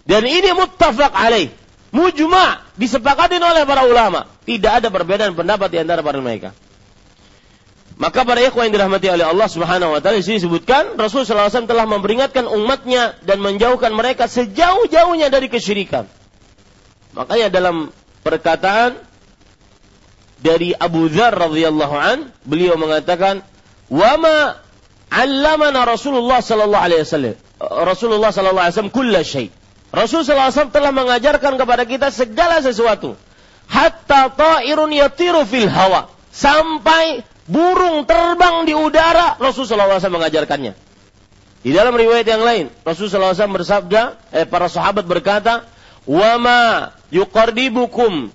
Dan 0.07 0.25
ini 0.25 0.55
muttafaq 0.55 1.11
alaih. 1.11 1.51
Mujma' 1.91 2.65
disepakati 2.79 3.37
oleh 3.39 3.63
para 3.67 3.83
ulama. 3.85 4.34
Tidak 4.45 4.71
ada 4.81 4.87
perbedaan 4.93 5.33
pendapat 5.33 5.73
di 5.73 5.77
antara 5.81 6.05
para 6.05 6.21
mereka. 6.21 6.53
Maka 7.95 8.27
para 8.27 8.43
ikhwan 8.43 8.67
yang 8.67 8.75
dirahmati 8.75 9.07
oleh 9.07 9.23
Allah 9.23 9.47
Subhanahu 9.47 9.95
wa 9.95 9.99
taala 10.03 10.19
disebutkan 10.19 10.99
Rasul 10.99 11.23
sallallahu 11.23 11.47
alaihi 11.47 11.71
telah 11.71 11.87
memperingatkan 11.87 12.43
umatnya 12.43 13.15
dan 13.23 13.39
menjauhkan 13.39 13.95
mereka 13.95 14.27
sejauh-jauhnya 14.27 15.31
dari 15.31 15.47
kesyirikan. 15.47 16.03
Makanya 17.15 17.47
dalam 17.47 17.95
perkataan 18.19 18.99
dari 20.43 20.75
Abu 20.75 21.07
Dzar 21.07 21.31
radhiyallahu 21.31 21.95
an, 21.95 22.35
beliau 22.43 22.75
mengatakan, 22.75 23.47
"Wa 23.87 24.19
ma 24.19 24.59
'allamana 25.07 25.87
Rasulullah 25.87 26.43
sallallahu 26.43 26.83
alaihi 26.83 27.07
wasallam." 27.07 27.35
Rasulullah 27.63 28.35
sallallahu 28.35 28.59
alaihi 28.67 28.75
wasallam 28.75 28.91
kulla 28.91 29.23
syai. 29.23 29.47
Rasul 29.95 30.27
sallallahu 30.27 30.51
alaihi 30.51 30.57
wasallam 30.59 30.75
telah 30.75 30.91
mengajarkan 30.91 31.53
kepada 31.55 31.87
kita 31.87 32.11
segala 32.11 32.59
sesuatu. 32.59 33.15
Hatta 33.69 34.31
ta'irun 34.31 34.91
yatiru 34.93 35.45
fil 35.45 35.69
hawa. 35.69 36.09
Sampai 36.29 37.23
burung 37.47 38.03
terbang 38.03 38.65
di 38.65 38.73
udara, 38.73 39.37
Rasulullah 39.37 40.01
SAW 40.01 40.17
mengajarkannya. 40.19 40.73
Di 41.65 41.73
dalam 41.73 41.97
riwayat 41.97 42.29
yang 42.29 42.45
lain, 42.45 42.65
Rasulullah 42.85 43.33
SAW 43.33 43.57
bersabda, 43.57 44.01
eh, 44.29 44.45
para 44.45 44.69
sahabat 44.69 45.05
berkata, 45.09 45.65
"Wama 46.05 46.93
yuqarribukum 47.09 48.29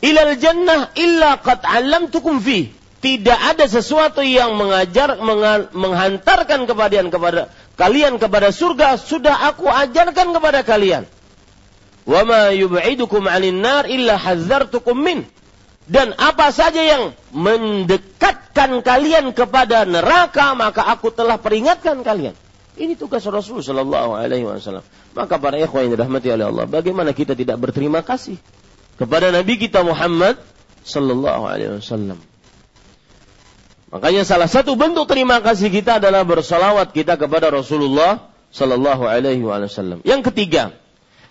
ilal 0.00 0.32
jannah 0.40 0.88
illa 0.96 1.36
qad 1.44 1.60
'allamtukum 1.60 2.40
fi." 2.40 2.72
Tidak 3.00 3.38
ada 3.56 3.64
sesuatu 3.64 4.20
yang 4.20 4.60
mengajar 4.60 5.16
menghantarkan 5.72 6.68
kepada 6.68 7.00
kepada 7.08 7.42
kalian 7.80 8.20
kepada 8.20 8.52
surga 8.52 9.00
sudah 9.00 9.48
aku 9.48 9.64
ajarkan 9.64 10.36
kepada 10.36 10.60
kalian. 10.60 11.08
Wama 12.10 12.50
yub'idukum 12.50 13.30
'anil 13.30 13.62
nar 13.62 13.86
illa 13.86 14.18
hazzartukum 14.18 14.98
min 14.98 15.22
dan 15.86 16.10
apa 16.18 16.50
saja 16.50 16.82
yang 16.82 17.14
mendekatkan 17.30 18.82
kalian 18.82 19.30
kepada 19.30 19.86
neraka 19.86 20.58
maka 20.58 20.90
aku 20.90 21.14
telah 21.14 21.38
peringatkan 21.38 22.02
kalian. 22.02 22.34
Ini 22.74 22.98
tugas 22.98 23.22
Rasul 23.26 23.62
Shallallahu 23.62 24.14
Alaihi 24.18 24.46
Wasallam. 24.46 24.82
Maka 25.14 25.38
para 25.38 25.58
ikhwan 25.58 25.86
yang 25.86 25.92
dirahmati 25.98 26.30
oleh 26.30 26.46
Allah, 26.46 26.64
bagaimana 26.70 27.10
kita 27.10 27.34
tidak 27.34 27.58
berterima 27.58 28.02
kasih 28.06 28.38
kepada 28.98 29.34
Nabi 29.34 29.58
kita 29.58 29.82
Muhammad 29.82 30.38
Shallallahu 30.86 31.42
Alaihi 31.46 31.78
Wasallam. 31.78 32.18
Makanya 33.90 34.22
salah 34.22 34.46
satu 34.46 34.78
bentuk 34.78 35.10
terima 35.10 35.42
kasih 35.42 35.66
kita 35.66 35.98
adalah 35.98 36.22
bersalawat 36.22 36.94
kita 36.94 37.18
kepada 37.18 37.50
Rasulullah 37.50 38.30
Shallallahu 38.54 39.04
Alaihi 39.10 39.42
Wasallam. 39.42 40.06
Yang 40.06 40.30
ketiga, 40.30 40.70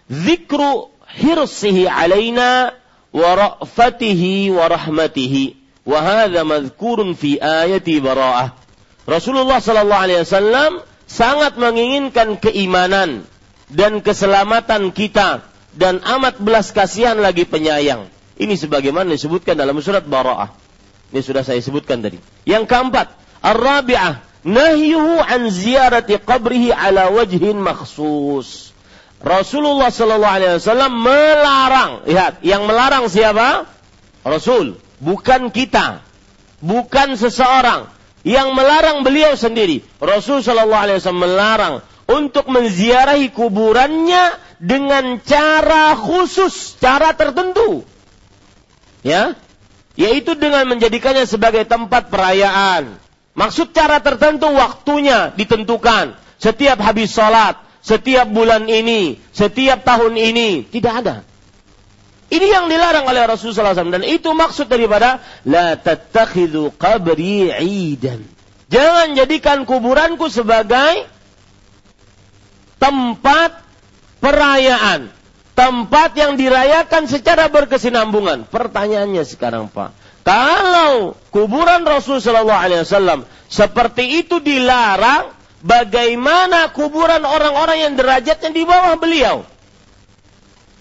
zikru 0.09 0.89
hirsihi 1.05 1.85
alaina 1.85 2.73
wa 3.13 3.29
ra'fatihi 3.33 4.53
wa 4.53 4.65
rahmatihi 4.69 5.55
wa 5.85 5.97
hadha 6.01 6.45
madhkurun 6.45 7.17
fi 7.17 7.37
ayati 7.41 8.01
bara'ah. 8.01 8.53
Rasulullah 9.09 9.57
sallallahu 9.57 10.03
alaihi 10.05 10.21
wasallam 10.21 10.71
sangat 11.09 11.57
menginginkan 11.57 12.37
keimanan 12.37 13.25
dan 13.69 14.01
keselamatan 14.01 14.93
kita 14.93 15.45
dan 15.73 16.01
amat 16.01 16.37
belas 16.41 16.69
kasihan 16.69 17.17
lagi 17.17 17.45
penyayang. 17.45 18.09
Ini 18.39 18.55
sebagaimana 18.55 19.13
disebutkan 19.13 19.57
dalam 19.57 19.77
surat 19.83 20.05
Bara'ah. 20.05 20.53
Ini 21.11 21.21
sudah 21.25 21.43
saya 21.43 21.59
sebutkan 21.59 21.99
tadi. 21.99 22.21
Yang 22.47 22.71
keempat, 22.71 23.11
Ar-Rabi'ah, 23.43 24.23
nahyuhu 24.47 25.19
an 25.19 25.51
ziyarati 25.51 26.21
qabrihi 26.21 26.71
ala 26.71 27.11
wajhin 27.11 27.59
makhsus. 27.59 28.68
Rasulullah 29.19 29.91
Shallallahu 29.91 30.35
Alaihi 30.39 30.53
Wasallam 30.63 30.93
melarang. 30.95 31.91
Lihat, 32.07 32.39
yang 32.39 32.63
melarang 32.63 33.11
siapa? 33.11 33.67
Rasul, 34.23 34.79
bukan 35.03 35.51
kita, 35.51 36.03
bukan 36.63 37.19
seseorang. 37.19 37.91
Yang 38.23 38.51
melarang 38.51 39.03
beliau 39.03 39.35
sendiri. 39.35 39.83
Rasul 39.99 40.43
Shallallahu 40.43 40.83
Alaihi 40.87 40.97
Wasallam 41.03 41.23
melarang 41.23 41.73
untuk 42.09 42.47
menziarahi 42.47 43.31
kuburannya 43.31 44.39
dengan 44.59 45.19
cara 45.23 45.95
khusus, 45.95 46.75
cara 46.79 47.15
tertentu. 47.15 47.83
Ya, 48.99 49.39
yaitu 49.99 50.35
dengan 50.35 50.67
menjadikannya 50.67 51.27
sebagai 51.27 51.63
tempat 51.67 52.07
perayaan. 52.07 52.99
Maksud 53.35 53.71
cara 53.71 53.99
tertentu 54.03 54.51
waktunya 54.51 55.31
ditentukan. 55.35 56.15
Setiap 56.39 56.79
habis 56.79 57.11
sholat, 57.11 57.59
setiap 57.79 58.27
bulan 58.29 58.67
ini, 58.67 59.19
setiap 59.31 59.83
tahun 59.87 60.15
ini, 60.19 60.67
tidak 60.67 60.93
ada. 61.03 61.15
Ini 62.29 62.45
yang 62.45 62.69
dilarang 62.69 63.09
oleh 63.09 63.25
Rasulullah 63.25 63.73
SAW 63.73 63.89
dan 63.89 64.05
itu 64.05 64.29
maksud 64.29 64.69
daripada 64.69 65.17
la 65.49 65.73
tattakhidhu 65.73 66.77
qabri 66.77 67.49
idan. 67.65 68.21
Jangan 68.69 69.17
jadikan 69.17 69.65
kuburanku 69.65 70.29
sebagai 70.29 71.09
tempat 72.77 73.65
perayaan, 74.21 75.09
tempat 75.57 76.13
yang 76.13 76.37
dirayakan 76.37 77.09
secara 77.09 77.49
berkesinambungan. 77.49 78.45
Pertanyaannya 78.45 79.25
sekarang 79.25 79.73
Pak, 79.73 79.97
kalau 80.21 81.17
kuburan 81.33 81.81
Rasulullah 81.81 82.69
SAW 82.85 83.25
seperti 83.49 84.21
itu 84.21 84.37
dilarang, 84.37 85.33
bagaimana 85.63 86.71
kuburan 86.71 87.23
orang-orang 87.23 87.77
yang 87.89 87.93
derajatnya 87.95 88.51
di 88.51 88.63
bawah 88.63 88.95
beliau. 88.99 89.47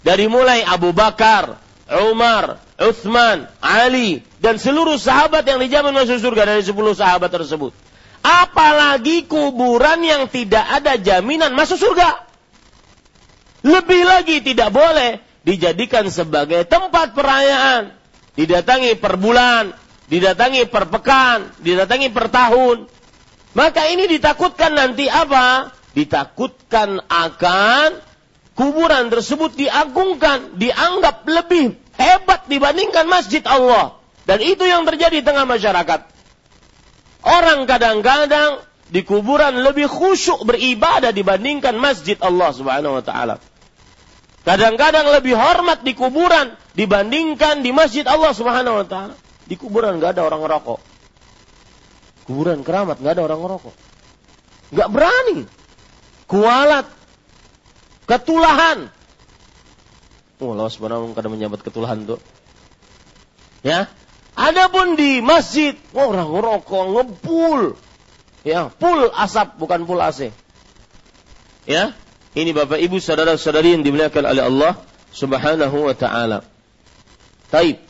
Dari 0.03 0.31
mulai 0.31 0.63
Abu 0.63 0.95
Bakar, 0.95 1.59
Umar, 1.89 2.63
Uthman, 2.79 3.51
Ali, 3.59 4.23
dan 4.39 4.57
seluruh 4.57 4.97
sahabat 4.97 5.43
yang 5.43 5.59
dijamin 5.59 5.91
masuk 5.91 6.23
surga 6.23 6.55
dari 6.55 6.63
sepuluh 6.63 6.95
sahabat 6.95 7.29
tersebut. 7.29 7.75
Apalagi 8.23 9.27
kuburan 9.27 10.03
yang 10.03 10.31
tidak 10.31 10.63
ada 10.63 10.95
jaminan 10.99 11.55
masuk 11.55 11.79
surga. 11.79 12.29
Lebih 13.67 14.03
lagi 14.07 14.39
tidak 14.43 14.71
boleh 14.71 15.19
dijadikan 15.43 16.07
sebagai 16.13 16.63
tempat 16.69 17.17
perayaan. 17.17 17.91
Didatangi 18.39 18.95
per 18.95 19.19
bulan, 19.19 19.75
didatangi 20.07 20.71
per 20.71 20.87
pekan, 20.87 21.51
didatangi 21.59 22.09
per 22.15 22.31
tahun. 22.31 22.87
Maka 23.57 23.89
ini 23.89 24.05
ditakutkan 24.11 24.77
nanti 24.77 25.09
apa? 25.09 25.73
Ditakutkan 25.97 27.01
akan 27.09 27.97
kuburan 28.53 29.09
tersebut 29.09 29.57
diagungkan, 29.57 30.59
dianggap 30.61 31.25
lebih 31.25 31.79
hebat 31.97 32.45
dibandingkan 32.51 33.09
masjid 33.09 33.41
Allah. 33.49 33.97
Dan 34.29 34.45
itu 34.45 34.69
yang 34.69 34.85
terjadi 34.85 35.23
di 35.23 35.25
tengah 35.25 35.49
masyarakat. 35.49 36.01
Orang 37.25 37.65
kadang-kadang 37.65 38.61
di 38.93 39.01
kuburan 39.05 39.65
lebih 39.65 39.89
khusyuk 39.89 40.45
beribadah 40.45 41.13
dibandingkan 41.13 41.77
masjid 41.81 42.21
Allah 42.21 42.53
Subhanahu 42.53 43.01
wa 43.01 43.05
taala. 43.05 43.37
Kadang-kadang 44.45 45.09
lebih 45.13 45.37
hormat 45.37 45.85
di 45.85 45.93
kuburan 45.97 46.57
dibandingkan 46.77 47.65
di 47.65 47.73
masjid 47.73 48.05
Allah 48.05 48.33
Subhanahu 48.37 48.85
wa 48.85 48.87
taala. 48.87 49.15
Di 49.49 49.57
kuburan 49.57 49.97
nggak 49.97 50.21
ada 50.21 50.29
orang 50.29 50.45
rokok 50.45 50.98
kuburan 52.29 52.61
keramat, 52.61 53.01
nggak 53.01 53.17
ada 53.17 53.25
orang 53.25 53.41
ngerokok. 53.41 53.75
Nggak 54.77 54.89
berani. 54.93 55.39
Kualat. 56.29 56.87
Ketulahan. 58.05 58.93
Oh, 60.39 60.53
Allah 60.53 60.69
subhanahu 60.69 61.17
kadang 61.17 61.33
menyambat 61.33 61.65
ketulahan 61.65 62.05
tuh. 62.05 62.21
Ya. 63.65 63.89
Adapun 64.39 64.95
di 64.95 65.19
masjid, 65.19 65.75
orang 65.97 66.31
ngerokok, 66.31 66.85
ngepul. 66.95 67.75
Ya, 68.47 68.71
pul 68.71 69.11
asap 69.11 69.59
bukan 69.59 69.83
pul 69.83 69.99
AC. 69.99 70.31
Ya, 71.67 71.93
Ini 72.39 72.55
Bapak 72.55 72.79
Ibu 72.79 73.03
saudara-saudari 73.03 73.75
yang 73.75 73.83
dimuliakan 73.83 74.25
oleh 74.31 74.45
Allah 74.47 74.73
Subhanahu 75.11 75.91
wa 75.91 75.95
taala. 75.97 76.47
Taib. 77.51 77.88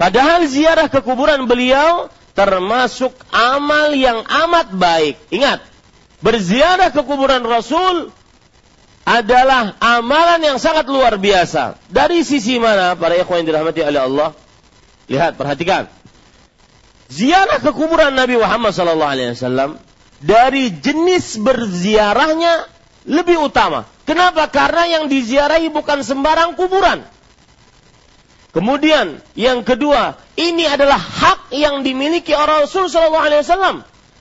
Padahal 0.00 0.48
ziarah 0.48 0.88
ke 0.88 1.00
kuburan 1.04 1.44
beliau 1.44 2.08
termasuk 2.32 3.12
amal 3.28 3.92
yang 3.92 4.24
amat 4.24 4.72
baik. 4.72 5.16
Ingat, 5.28 5.60
berziarah 6.24 6.88
ke 6.88 7.00
kuburan 7.04 7.44
Rasul 7.44 8.08
adalah 9.02 9.76
amalan 9.82 10.40
yang 10.40 10.58
sangat 10.62 10.88
luar 10.88 11.18
biasa. 11.18 11.76
Dari 11.90 12.22
sisi 12.22 12.56
mana 12.56 12.94
para 12.96 13.18
ikhwan 13.18 13.42
yang 13.42 13.48
dirahmati 13.52 13.80
oleh 13.82 14.00
Allah? 14.00 14.28
Lihat, 15.10 15.36
perhatikan. 15.36 15.90
Ziarah 17.12 17.60
ke 17.60 17.70
kuburan 17.76 18.16
Nabi 18.16 18.40
Muhammad 18.40 18.72
wasallam 18.72 19.76
dari 20.22 20.72
jenis 20.72 21.36
berziarahnya 21.36 22.64
lebih 23.04 23.42
utama. 23.42 23.84
Kenapa? 24.08 24.48
Karena 24.48 24.88
yang 24.88 25.04
diziarahi 25.10 25.68
bukan 25.68 26.00
sembarang 26.00 26.54
kuburan. 26.56 27.04
Kemudian 28.52 29.24
yang 29.32 29.64
kedua, 29.64 30.20
ini 30.36 30.68
adalah 30.68 31.00
hak 31.00 31.56
yang 31.56 31.80
dimiliki 31.80 32.36
orang 32.36 32.68
Rasul 32.68 32.92
Shallallahu 32.92 33.24
Alaihi 33.24 33.40
Wasallam. 33.40 33.76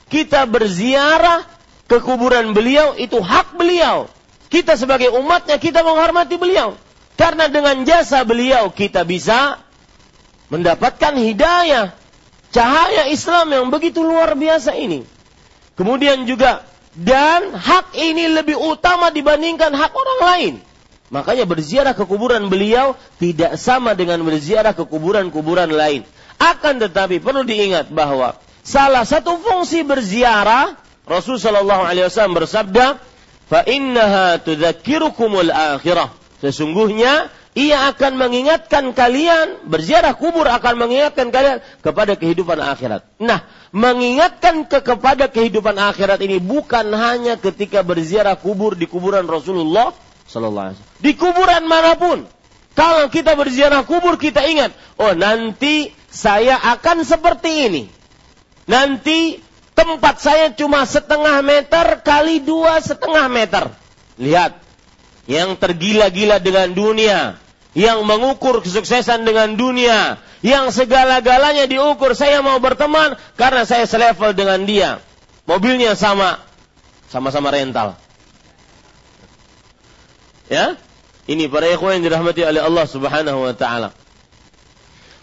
Kita 0.08 0.48
berziarah 0.48 1.44
ke 1.91 2.00
kuburan 2.00 2.56
beliau 2.56 2.96
itu 2.96 3.20
hak 3.20 3.60
beliau. 3.60 4.08
Kita 4.48 4.80
sebagai 4.80 5.12
umatnya 5.12 5.60
kita 5.60 5.84
menghormati 5.84 6.39
beliau. 6.39 6.80
Karena 7.20 7.52
dengan 7.52 7.84
jasa 7.84 8.24
beliau 8.24 8.72
kita 8.72 9.04
bisa 9.04 9.60
mendapatkan 10.48 11.15
hidayah, 11.15 11.91
cahaya 12.56 13.12
Islam 13.12 13.52
yang 13.52 13.67
begitu 13.67 14.00
luar 14.00 14.36
biasa 14.36 14.76
ini. 14.80 15.04
Kemudian 15.76 16.24
juga 16.24 16.63
dan 16.96 17.56
hak 17.56 17.96
ini 17.96 18.32
lebih 18.32 18.60
utama 18.60 19.12
dibandingkan 19.12 19.72
hak 19.72 19.91
orang 19.91 20.20
lain. 20.24 20.54
Makanya 21.12 21.43
berziarah 21.43 21.91
ke 21.91 22.08
kuburan 22.08 22.47
beliau 22.47 22.95
tidak 23.19 23.60
sama 23.60 23.91
dengan 24.00 24.24
berziarah 24.24 24.71
ke 24.71 24.88
kuburan-kuburan 24.88 25.67
lain. 25.67 26.08
Akan 26.39 26.80
tetapi 26.80 27.19
perlu 27.19 27.43
diingat 27.43 27.91
bahwa 27.91 28.39
salah 28.63 29.04
satu 29.04 29.36
fungsi 29.43 29.84
berziarah 29.84 30.80
Rasul 31.04 31.36
Shallallahu 31.36 31.84
Alaihi 31.84 32.08
Wasallam 32.08 32.39
bersabda, 32.39 32.86
"Fa 33.52 33.62
innaha 33.67 34.39
akhirah." 35.76 36.15
Sesungguhnya 36.39 37.28
ia 37.52 37.91
akan 37.91 38.15
mengingatkan 38.15 38.95
kalian 38.95 39.67
berziarah 39.67 40.15
kubur 40.15 40.47
akan 40.47 40.80
mengingatkan 40.80 41.36
kalian 41.36 41.60
kepada 41.84 42.15
kehidupan 42.15 42.63
akhirat. 42.63 43.04
Nah, 43.19 43.43
mengingatkan 43.76 44.63
ke 44.63 44.80
kepada 44.80 45.28
kehidupan 45.28 45.76
akhirat 45.76 46.24
ini 46.24 46.39
bukan 46.39 46.88
hanya 46.95 47.36
ketika 47.36 47.84
berziarah 47.84 48.39
kubur 48.39 48.80
di 48.80 48.88
kuburan 48.88 49.28
Rasulullah 49.28 49.91
Sallallahu 50.32 50.65
Alaihi 50.72 50.78
Wasallam. 50.80 51.04
Di 51.04 51.12
kuburan 51.20 51.63
mana 51.67 52.00
pun. 52.00 52.24
Kalau 52.72 53.12
kita 53.12 53.36
berziarah 53.36 53.84
kubur 53.84 54.15
kita 54.15 54.48
ingat, 54.48 54.72
oh 54.96 55.12
nanti 55.12 55.91
saya 56.08 56.56
akan 56.56 57.04
seperti 57.04 57.67
ini. 57.67 57.84
Nanti 58.63 59.44
tempat 59.76 60.24
saya 60.24 60.56
cuma 60.56 60.88
setengah 60.88 61.44
meter 61.44 62.00
kali 62.00 62.39
dua 62.39 62.80
setengah 62.80 63.28
meter. 63.28 63.76
Lihat, 64.15 64.56
yang 65.28 65.60
tergila-gila 65.60 66.39
dengan 66.39 66.72
dunia, 66.72 67.36
yang 67.76 68.08
mengukur 68.08 68.63
kesuksesan 68.63 69.28
dengan 69.28 69.60
dunia, 69.60 70.20
yang 70.39 70.72
segala-galanya 70.72 71.67
diukur, 71.67 72.15
saya 72.15 72.39
mau 72.39 72.56
berteman 72.63 73.20
karena 73.36 73.67
saya 73.67 73.84
selevel 73.84 74.32
dengan 74.32 74.63
dia. 74.63 75.04
Mobilnya 75.44 75.98
sama, 76.00 76.39
sama-sama 77.12 77.52
rental. 77.52 78.00
Ya, 80.52 80.76
ini 81.32 81.48
para 81.48 81.64
ikhwan 81.72 82.04
yang 82.04 82.12
dirahmati 82.12 82.44
oleh 82.44 82.60
Allah 82.60 82.84
Subhanahu 82.84 83.40
wa 83.40 83.56
taala. 83.56 83.96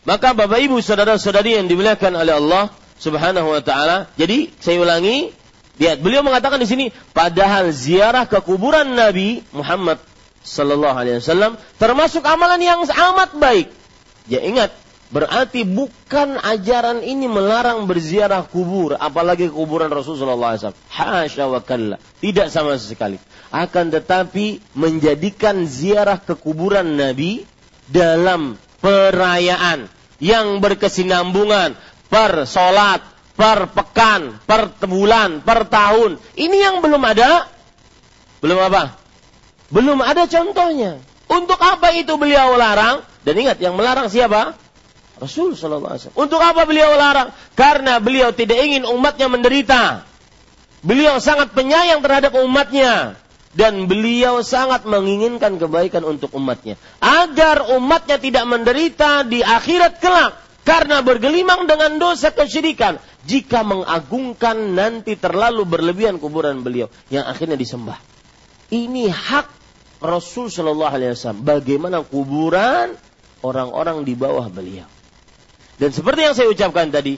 Maka 0.08 0.32
Bapak 0.32 0.56
Ibu 0.56 0.80
saudara-saudari 0.80 1.52
yang 1.60 1.68
dimuliakan 1.68 2.16
oleh 2.16 2.32
Allah 2.32 2.72
Subhanahu 2.96 3.52
wa 3.52 3.60
taala, 3.60 4.08
jadi 4.16 4.48
saya 4.56 4.80
ulangi, 4.80 5.28
lihat 5.76 6.00
beliau 6.00 6.24
mengatakan 6.24 6.56
di 6.56 6.64
sini 6.64 6.88
padahal 7.12 7.68
ziarah 7.76 8.24
ke 8.24 8.40
kuburan 8.40 8.96
Nabi 8.96 9.44
Muhammad 9.52 10.00
sallallahu 10.40 10.96
alaihi 10.96 11.20
wasallam 11.20 11.60
termasuk 11.76 12.24
amalan 12.24 12.64
yang 12.64 12.80
amat 12.88 13.36
baik. 13.36 13.68
Ya 14.32 14.40
ingat, 14.40 14.72
berarti 15.12 15.68
bukan 15.68 16.40
ajaran 16.40 17.04
ini 17.04 17.28
melarang 17.28 17.84
berziarah 17.84 18.48
kubur, 18.48 18.96
apalagi 18.96 19.52
kuburan 19.52 19.92
Rasulullah 19.92 20.56
SAW. 20.56 20.72
Hasya. 20.88 22.00
Tidak 22.00 22.48
sama 22.48 22.80
sekali 22.80 23.20
akan 23.48 23.88
tetapi 23.88 24.60
menjadikan 24.76 25.64
ziarah 25.64 26.20
ke 26.20 26.36
kuburan 26.36 27.00
Nabi 27.00 27.48
dalam 27.88 28.60
perayaan 28.84 29.88
yang 30.20 30.60
berkesinambungan 30.60 31.78
per 32.12 32.44
solat, 32.44 33.00
per 33.32 33.72
pekan, 33.72 34.36
per 34.44 34.76
bulan, 34.84 35.40
per 35.40 35.64
tahun. 35.68 36.20
Ini 36.36 36.56
yang 36.56 36.76
belum 36.84 37.00
ada. 37.00 37.48
Belum 38.44 38.58
apa? 38.60 39.00
Belum 39.72 39.98
ada 40.04 40.28
contohnya. 40.28 41.00
Untuk 41.28 41.60
apa 41.60 41.92
itu 41.92 42.16
beliau 42.16 42.56
larang? 42.56 43.04
Dan 43.24 43.36
ingat, 43.36 43.60
yang 43.60 43.76
melarang 43.76 44.08
siapa? 44.08 44.56
Rasul 45.18 45.52
Wasallam. 45.52 45.84
Untuk 46.14 46.40
apa 46.40 46.64
beliau 46.64 46.94
larang? 46.94 47.34
Karena 47.52 47.98
beliau 47.98 48.32
tidak 48.32 48.62
ingin 48.64 48.86
umatnya 48.88 49.28
menderita. 49.28 49.82
Beliau 50.80 51.18
sangat 51.18 51.52
penyayang 51.52 52.00
terhadap 52.00 52.38
umatnya 52.38 53.18
dan 53.56 53.88
beliau 53.88 54.44
sangat 54.44 54.84
menginginkan 54.84 55.56
kebaikan 55.56 56.04
untuk 56.04 56.34
umatnya. 56.36 56.76
Agar 57.00 57.72
umatnya 57.72 58.20
tidak 58.20 58.44
menderita 58.44 59.24
di 59.24 59.40
akhirat 59.40 60.00
kelak. 60.02 60.34
Karena 60.68 61.00
bergelimang 61.00 61.64
dengan 61.64 61.96
dosa 61.96 62.28
kesyirikan. 62.28 63.00
Jika 63.24 63.64
mengagungkan 63.64 64.76
nanti 64.76 65.16
terlalu 65.16 65.64
berlebihan 65.64 66.20
kuburan 66.20 66.60
beliau. 66.60 66.92
Yang 67.08 67.24
akhirnya 67.24 67.56
disembah. 67.56 67.96
Ini 68.68 69.08
hak 69.08 69.48
Rasul 70.04 70.52
Shallallahu 70.52 70.92
Alaihi 70.92 71.16
Wasallam. 71.16 71.40
Bagaimana 71.40 72.04
kuburan 72.04 72.92
orang-orang 73.40 74.04
di 74.04 74.12
bawah 74.12 74.44
beliau. 74.52 74.84
Dan 75.78 75.94
seperti 75.94 76.20
yang 76.26 76.34
saya 76.36 76.52
ucapkan 76.52 76.90
tadi 76.92 77.16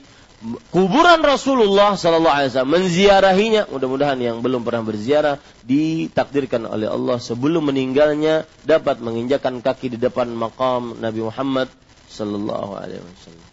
kuburan 0.73 1.21
Rasulullah 1.21 1.95
Sallallahu 1.95 2.37
Alaihi 2.37 2.51
Wasallam 2.53 2.75
menziarahinya. 2.81 3.63
Mudah-mudahan 3.69 4.19
yang 4.21 4.41
belum 4.41 4.65
pernah 4.65 4.85
berziarah 4.85 5.37
ditakdirkan 5.65 6.65
oleh 6.65 6.89
Allah 6.89 7.21
sebelum 7.21 7.69
meninggalnya 7.69 8.49
dapat 8.65 9.05
menginjakan 9.05 9.61
kaki 9.61 9.97
di 9.97 9.99
depan 10.01 10.33
makam 10.33 10.97
Nabi 10.97 11.21
Muhammad 11.21 11.69
Sallallahu 12.09 12.73
Alaihi 12.77 13.05
Wasallam. 13.05 13.49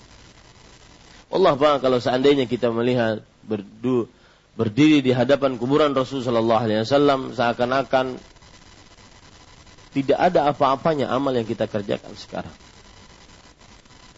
Allah 1.28 1.54
bang 1.60 1.78
kalau 1.84 2.00
seandainya 2.00 2.48
kita 2.48 2.72
melihat 2.72 3.20
berdu, 3.44 4.08
berdiri 4.56 5.04
di 5.04 5.12
hadapan 5.12 5.60
kuburan 5.60 5.92
Rasul 5.92 6.24
Sallallahu 6.24 6.62
Alaihi 6.64 6.88
Wasallam 6.88 7.36
seakan-akan 7.36 8.16
tidak 9.92 10.20
ada 10.20 10.48
apa-apanya 10.48 11.12
amal 11.12 11.36
yang 11.36 11.44
kita 11.44 11.68
kerjakan 11.68 12.16
sekarang. 12.16 12.56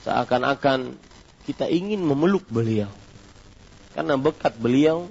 Seakan-akan 0.06 1.10
kita 1.50 1.66
ingin 1.66 2.06
memeluk 2.06 2.46
beliau. 2.46 2.94
Karena 3.98 4.22
bekat 4.22 4.54
beliau 4.62 5.10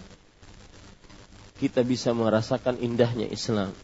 kita 1.58 1.82
bisa 1.82 2.14
merasakan 2.14 2.78
indahnya 2.78 3.26
Islam. 3.26 3.74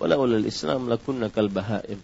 Walau 0.00 0.24
Islam 0.40 0.88
lakunna 0.88 1.28
kal 1.28 1.52
bahaim. 1.52 2.00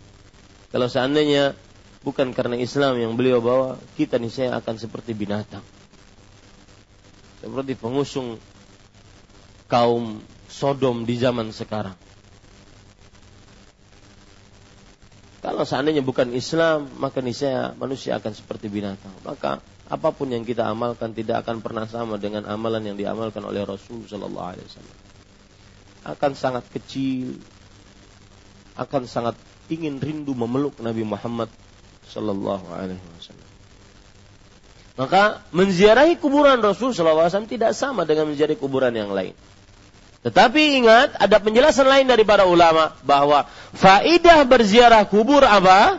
Kalau 0.69 0.93
seandainya 0.93 1.57
bukan 2.05 2.37
karena 2.37 2.61
Islam 2.61 3.01
yang 3.01 3.17
beliau 3.17 3.41
bawa, 3.41 3.81
kita 3.97 4.21
nih 4.21 4.29
saya 4.29 4.51
akan 4.61 4.77
seperti 4.77 5.17
binatang. 5.17 5.65
Seperti 7.41 7.73
pengusung 7.73 8.37
kaum 9.73 10.21
Sodom 10.53 11.09
di 11.09 11.17
zaman 11.17 11.49
sekarang. 11.49 11.97
Kalau 15.43 15.67
seandainya 15.67 16.07
bukan 16.07 16.31
Islam, 16.31 16.87
maka 17.03 17.19
niscaya 17.19 17.75
manusia 17.75 18.15
akan 18.15 18.31
seperti 18.31 18.71
binatang. 18.71 19.11
Maka 19.27 19.59
apa 19.91 20.09
pun 20.15 20.31
yang 20.31 20.47
kita 20.47 20.63
amalkan 20.71 21.11
tidak 21.11 21.43
akan 21.43 21.59
pernah 21.59 21.83
sama 21.91 22.15
dengan 22.15 22.47
amalan 22.47 22.87
yang 22.87 22.97
diamalkan 22.97 23.43
oleh 23.43 23.67
Rasul 23.67 24.07
Shallallahu 24.07 24.49
Alaihi 24.55 24.67
Wasallam. 24.71 24.99
Akan 26.07 26.33
sangat 26.39 26.65
kecil, 26.71 27.43
akan 28.79 29.11
sangat 29.11 29.35
ingin 29.67 29.99
rindu 29.99 30.31
memeluk 30.39 30.79
Nabi 30.79 31.03
Muhammad 31.03 31.51
Shallallahu 32.07 32.71
Alaihi 32.79 33.03
Wasallam. 33.19 33.51
Maka 34.95 35.43
menziarahi 35.51 36.23
kuburan 36.23 36.63
Rasul 36.63 36.95
Shallallahu 36.95 37.27
Alaihi 37.27 37.35
Wasallam 37.35 37.51
tidak 37.51 37.73
sama 37.75 38.07
dengan 38.07 38.31
menziarahi 38.31 38.63
kuburan 38.63 38.95
yang 38.95 39.11
lain. 39.11 39.35
Tetapi 40.23 40.63
ingat, 40.79 41.19
ada 41.19 41.37
penjelasan 41.43 41.87
lain 41.87 42.07
dari 42.07 42.23
para 42.23 42.47
ulama 42.47 42.95
bahwa 43.03 43.43
faidah 43.75 44.47
berziarah 44.47 45.03
kubur 45.03 45.43
apa? 45.43 45.99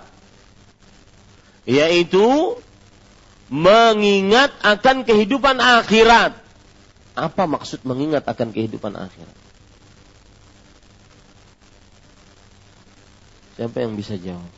Yaitu 1.68 2.56
mengingat 3.52 4.56
akan 4.64 5.04
kehidupan 5.04 5.60
akhirat. 5.60 6.40
Apa 7.14 7.44
maksud 7.46 7.84
mengingat 7.84 8.24
akan 8.24 8.56
kehidupan 8.56 8.96
akhirat? 8.96 9.38
Siapa 13.60 13.78
yang 13.86 13.94
bisa 13.94 14.18
jawab? 14.18 14.50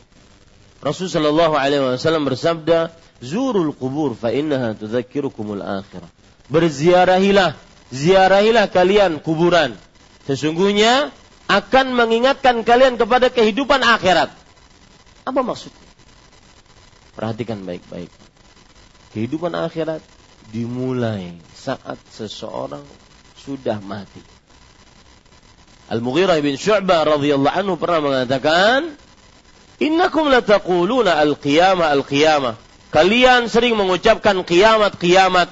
Rasul 0.80 1.10
Shallallahu 1.10 1.58
Alaihi 1.58 1.82
Wasallam 1.82 2.24
bersabda, 2.24 2.94
"Zurul 3.20 3.74
kubur, 3.74 4.14
fa 4.14 4.30
innaha 4.32 4.72
tudzakkirukumul 4.78 5.60
akhirah." 5.60 6.08
Berziarahilah 6.46 7.58
ziarahilah 7.90 8.70
kalian 8.70 9.22
kuburan. 9.22 9.74
Sesungguhnya 10.26 11.14
akan 11.46 11.94
mengingatkan 11.94 12.66
kalian 12.66 12.98
kepada 12.98 13.30
kehidupan 13.30 13.82
akhirat. 13.82 14.34
Apa 15.26 15.40
maksudnya? 15.42 15.86
Perhatikan 17.14 17.62
baik-baik. 17.62 18.10
Kehidupan 19.14 19.54
akhirat 19.54 20.02
dimulai 20.50 21.38
saat 21.54 21.98
seseorang 22.10 22.82
sudah 23.38 23.78
mati. 23.80 24.22
Al-Mughirah 25.86 26.42
bin 26.42 26.58
Syu'bah 26.58 27.06
radhiyallahu 27.06 27.54
anhu 27.54 27.74
pernah 27.78 28.02
mengatakan, 28.02 28.98
"Innakum 29.78 30.26
lataquluna 30.26 31.14
al-qiyamah 31.22 31.94
al-qiyamah." 31.94 32.58
Kalian 32.90 33.46
sering 33.46 33.78
mengucapkan 33.78 34.42
kiamat 34.42 34.98
kiamat. 34.98 35.50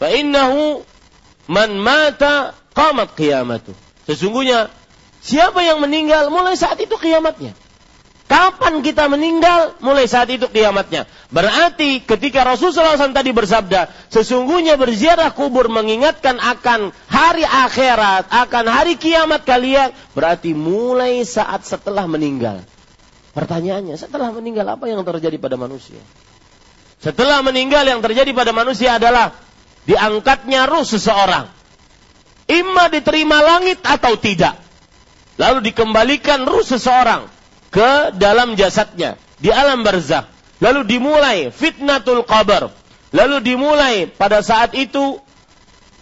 Fa 0.00 0.08
innahu 0.08 0.80
man 1.44 1.76
mata 1.76 2.56
qamat 2.72 3.12
qiyamatuh. 3.12 3.76
Sesungguhnya 4.08 4.72
siapa 5.20 5.60
yang 5.60 5.84
meninggal 5.84 6.32
mulai 6.32 6.56
saat 6.56 6.80
itu 6.80 6.96
kiamatnya. 6.96 7.52
Kapan 8.30 8.78
kita 8.86 9.10
meninggal? 9.10 9.74
Mulai 9.82 10.06
saat 10.06 10.30
itu 10.30 10.46
kiamatnya. 10.46 11.10
Berarti 11.34 11.98
ketika 11.98 12.46
Rasulullah 12.46 12.94
SAW 12.94 13.10
tadi 13.10 13.34
bersabda, 13.34 13.90
sesungguhnya 14.06 14.78
berziarah 14.78 15.34
kubur 15.34 15.66
mengingatkan 15.66 16.38
akan 16.38 16.94
hari 17.10 17.42
akhirat, 17.42 18.30
akan 18.30 18.64
hari 18.70 18.94
kiamat 19.02 19.42
kalian. 19.42 19.90
Berarti 20.14 20.54
mulai 20.54 21.26
saat 21.26 21.66
setelah 21.66 22.06
meninggal. 22.06 22.62
Pertanyaannya, 23.34 23.98
setelah 23.98 24.30
meninggal 24.30 24.78
apa 24.78 24.86
yang 24.86 25.02
terjadi 25.02 25.34
pada 25.34 25.58
manusia? 25.58 25.98
Setelah 27.02 27.42
meninggal 27.42 27.82
yang 27.82 27.98
terjadi 27.98 28.30
pada 28.30 28.54
manusia 28.54 28.94
adalah 28.94 29.34
diangkatnya 29.88 30.68
ruh 30.68 30.84
seseorang. 30.84 31.48
Ima 32.50 32.90
diterima 32.90 33.38
langit 33.40 33.78
atau 33.86 34.18
tidak. 34.18 34.58
Lalu 35.38 35.70
dikembalikan 35.72 36.44
ruh 36.44 36.66
seseorang 36.66 37.30
ke 37.70 38.12
dalam 38.18 38.58
jasadnya 38.58 39.16
di 39.38 39.48
alam 39.48 39.86
barzah. 39.86 40.26
Lalu 40.60 40.84
dimulai 40.84 41.38
fitnatul 41.48 42.26
qabr. 42.26 42.68
Lalu 43.10 43.36
dimulai 43.42 44.06
pada 44.06 44.44
saat 44.44 44.76
itu 44.76 45.18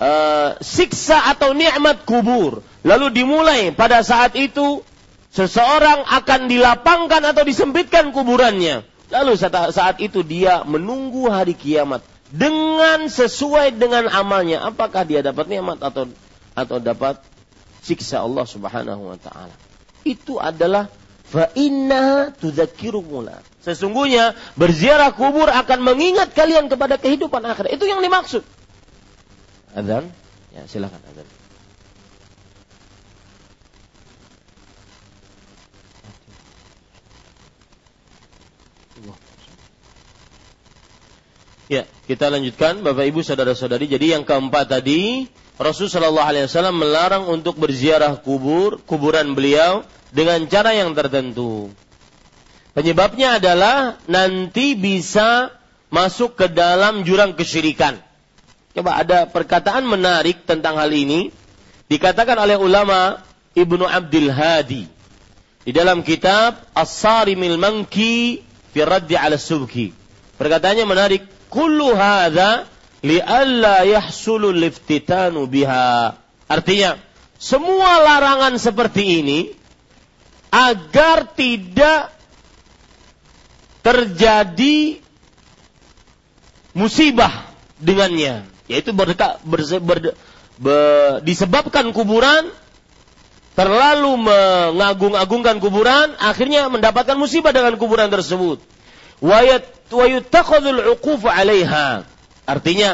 uh, 0.03 0.51
siksa 0.59 1.31
atau 1.31 1.55
nikmat 1.55 2.03
kubur. 2.03 2.65
Lalu 2.83 3.23
dimulai 3.23 3.71
pada 3.71 4.03
saat 4.03 4.35
itu 4.35 4.83
seseorang 5.31 6.03
akan 6.09 6.51
dilapangkan 6.51 7.23
atau 7.23 7.47
disempitkan 7.47 8.11
kuburannya. 8.11 8.83
Lalu 9.09 9.33
saat 9.73 9.97
itu 10.05 10.21
dia 10.21 10.67
menunggu 10.69 11.33
hari 11.33 11.57
kiamat 11.57 12.05
dengan 12.29 13.09
sesuai 13.09 13.77
dengan 13.77 14.09
amalnya. 14.13 14.65
Apakah 14.65 15.05
dia 15.09 15.25
dapat 15.25 15.49
nikmat 15.49 15.81
atau 15.81 16.09
atau 16.53 16.77
dapat 16.83 17.23
siksa 17.83 18.21
Allah 18.21 18.45
Subhanahu 18.45 19.15
wa 19.15 19.19
taala. 19.19 19.55
Itu 20.05 20.37
adalah 20.37 20.91
Fa 21.29 21.53
innaha 21.53 22.33
tudzakirukumul 22.33 23.29
Sesungguhnya 23.61 24.33
berziarah 24.57 25.13
kubur 25.13 25.45
akan 25.45 25.85
mengingat 25.85 26.33
kalian 26.33 26.73
kepada 26.73 26.97
kehidupan 26.97 27.45
akhirat. 27.45 27.77
Itu 27.77 27.85
yang 27.85 28.01
dimaksud. 28.01 28.41
Adzan? 29.77 30.09
Ya, 30.57 30.65
silakan 30.65 30.97
adzan. 31.05 31.29
Ya, 41.69 41.85
kita 42.09 42.33
lanjutkan 42.33 42.81
Bapak 42.81 43.13
Ibu 43.13 43.21
saudara-saudari. 43.21 43.93
Jadi 43.93 44.17
yang 44.17 44.25
keempat 44.25 44.73
tadi 44.73 45.29
Rasulullah 45.61 46.33
SAW 46.49 46.73
melarang 46.73 47.29
untuk 47.29 47.61
berziarah 47.61 48.17
kubur, 48.25 48.81
kuburan 48.89 49.37
beliau 49.37 49.85
dengan 50.09 50.41
cara 50.49 50.73
yang 50.73 50.97
tertentu. 50.97 51.69
Penyebabnya 52.73 53.37
adalah 53.37 54.01
nanti 54.09 54.73
bisa 54.81 55.53
masuk 55.93 56.41
ke 56.41 56.49
dalam 56.49 57.05
jurang 57.05 57.37
kesyirikan. 57.37 58.01
Coba 58.73 59.05
ada 59.05 59.29
perkataan 59.29 59.85
menarik 59.85 60.49
tentang 60.49 60.81
hal 60.81 60.89
ini 60.89 61.29
dikatakan 61.93 62.39
oleh 62.41 62.57
ulama 62.57 63.21
Ibnu 63.53 63.85
Abdul 63.85 64.33
Hadi 64.33 64.89
di 65.69 65.73
dalam 65.77 66.01
kitab 66.01 66.65
As-Sarimil 66.73 67.61
Manki 67.61 68.41
fi 68.73 68.81
Raddi 68.81 69.21
'ala 69.21 69.37
Subki. 69.37 69.93
Perkataannya 70.39 70.87
menarik, 70.87 71.27
kullu 71.49 71.97
hadza 71.97 72.69
li'alla 73.03 73.85
yahsulu 73.85 74.53
liftitanu 74.55 75.49
biha. 75.49 76.17
Artinya, 76.49 76.97
semua 77.39 78.03
larangan 78.03 78.57
seperti 78.57 79.23
ini 79.23 79.41
agar 80.49 81.29
tidak 81.37 82.11
terjadi 83.85 85.01
musibah 86.77 87.49
dengannya 87.79 88.45
yaitu 88.69 88.93
berdekat 88.93 89.41
ber, 89.49 89.65
ber, 89.81 89.99
ber, 90.61 90.77
disebabkan 91.25 91.89
kuburan 91.97 92.53
terlalu 93.57 94.13
mengagung-agungkan 94.29 95.59
kuburan 95.59 96.15
akhirnya 96.21 96.69
mendapatkan 96.69 97.17
musibah 97.17 97.51
dengan 97.51 97.75
kuburan 97.81 98.13
tersebut 98.13 98.61
wayat 99.25 99.65
'alaiha 99.93 101.89
artinya 102.49 102.91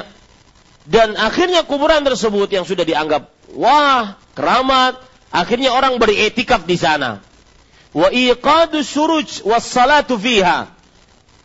dan 0.84 1.16
akhirnya 1.16 1.64
kuburan 1.64 2.04
tersebut 2.04 2.52
yang 2.52 2.68
sudah 2.68 2.84
dianggap 2.86 3.32
wah 3.56 4.20
keramat 4.36 5.00
akhirnya 5.34 5.74
orang 5.74 5.98
beriktikaf 5.98 6.68
di 6.68 6.76
sana 6.76 7.24
wa 7.94 8.08
iqadu 8.10 8.82
suruj 8.82 9.46
was 9.46 9.70
fiha. 10.18 10.74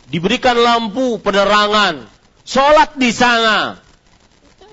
Diberikan 0.09 0.57
lampu 0.57 1.21
penerangan, 1.21 2.09
sholat 2.41 2.97
di 2.97 3.13
sana. 3.13 3.77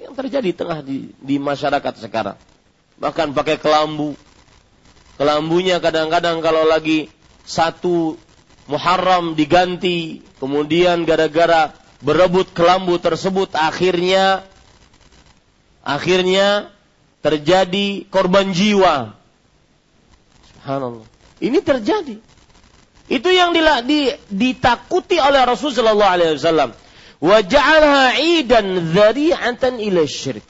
Yang 0.00 0.14
terjadi 0.16 0.50
tengah 0.56 0.80
di, 0.80 1.12
di 1.20 1.36
masyarakat 1.36 2.00
sekarang. 2.00 2.40
Bahkan 2.96 3.36
pakai 3.36 3.60
kelambu. 3.60 4.16
Kelambunya 5.20 5.76
kadang-kadang 5.76 6.40
kalau 6.40 6.64
lagi 6.64 7.12
satu 7.44 8.16
Muharram 8.66 9.38
diganti, 9.38 10.26
kemudian 10.42 11.06
gara-gara 11.06 11.70
berebut 12.02 12.50
kelambu 12.50 12.98
tersebut 12.98 13.54
akhirnya 13.54 14.42
akhirnya 15.86 16.74
terjadi 17.22 18.10
korban 18.10 18.50
jiwa. 18.50 19.14
Subhanallah. 20.50 21.06
Ini 21.38 21.58
terjadi. 21.62 22.18
Itu 23.06 23.30
yang 23.30 23.54
ditakuti 24.26 25.22
oleh 25.22 25.46
Rasulullah 25.46 25.94
sallallahu 25.94 26.14
alaihi 26.18 26.32
wasallam. 26.34 26.70
Wa 27.22 27.38
ja'alha 27.38 28.18
'idan 28.18 28.90
dzari'atan 28.90 29.78
ila 29.78 30.02
syirk. 30.10 30.46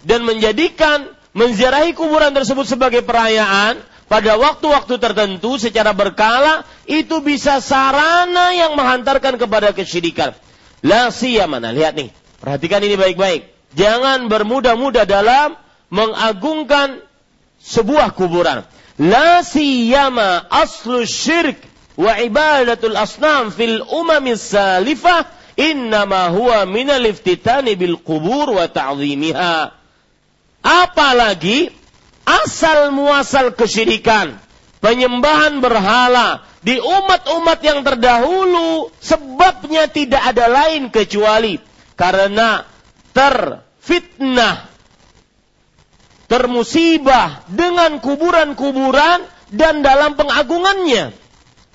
Dan 0.00 0.24
menjadikan 0.24 1.12
menziarahi 1.36 1.92
kuburan 1.92 2.32
tersebut 2.32 2.64
sebagai 2.64 3.04
perayaan 3.04 3.76
pada 4.06 4.38
waktu-waktu 4.38 4.94
tertentu 5.02 5.58
secara 5.58 5.90
berkala 5.90 6.62
itu 6.86 7.18
bisa 7.18 7.58
sarana 7.58 8.54
yang 8.54 8.78
menghantarkan 8.78 9.34
kepada 9.34 9.74
kesyirikan. 9.74 10.30
La 10.86 11.10
siyamana, 11.10 11.74
lihat 11.74 11.98
nih. 11.98 12.14
Perhatikan 12.38 12.78
ini 12.86 12.94
baik-baik. 12.94 13.50
Jangan 13.74 14.30
bermudah-mudah 14.30 15.02
dalam 15.10 15.58
mengagungkan 15.90 17.02
sebuah 17.58 18.14
kuburan. 18.14 18.62
La 18.96 19.42
siyama 19.42 20.46
aslu 20.48 21.02
syirk 21.02 21.58
wa 21.98 22.14
ibadatul 22.22 22.94
asnam 22.94 23.50
fil 23.50 23.82
umamis 23.82 24.54
salifah 24.54 25.26
innama 25.58 26.30
huwa 26.30 26.62
minal 26.64 27.02
iftitani 27.04 27.74
bil 27.74 27.98
kubur 27.98 28.54
wa 28.54 28.70
ta'zimiha. 28.70 29.74
Apalagi 30.62 31.74
asal 32.26 32.90
muasal 32.90 33.54
kesyirikan, 33.54 34.34
penyembahan 34.82 35.62
berhala 35.62 36.42
di 36.66 36.76
umat-umat 36.82 37.62
yang 37.62 37.86
terdahulu 37.86 38.90
sebabnya 38.98 39.86
tidak 39.86 40.20
ada 40.34 40.50
lain 40.50 40.90
kecuali 40.90 41.62
karena 41.94 42.66
terfitnah 43.14 44.66
termusibah 46.26 47.46
dengan 47.46 48.02
kuburan-kuburan 48.02 49.22
dan 49.54 49.86
dalam 49.86 50.18
pengagungannya. 50.18 51.14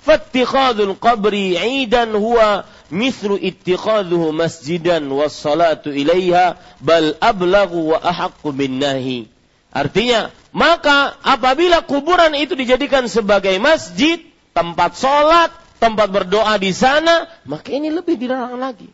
Fattikhadul 0.02 0.99
qabri 0.99 1.56
idan 1.56 2.12
huwa 2.20 2.68
mithlu 2.91 3.39
ittikhadhuhu 3.39 4.36
masjidan 4.36 5.08
was 5.08 5.32
salatu 5.32 5.95
ilaiha 5.95 6.60
bal 6.84 7.16
ablagu 7.24 7.95
wa 7.95 8.04
ahaqqu 8.04 8.52
bin 8.52 8.84
nahi. 8.84 9.31
Artinya, 9.72 10.30
maka 10.52 11.16
apabila 11.24 11.80
kuburan 11.88 12.36
itu 12.36 12.60
dijadikan 12.60 13.08
sebagai 13.08 13.56
masjid, 13.58 14.20
tempat 14.52 15.00
sholat, 15.00 15.50
tempat 15.80 16.12
berdoa 16.12 16.60
di 16.60 16.76
sana, 16.76 17.32
maka 17.48 17.72
ini 17.72 17.88
lebih 17.88 18.20
dilarang 18.20 18.60
lagi. 18.60 18.92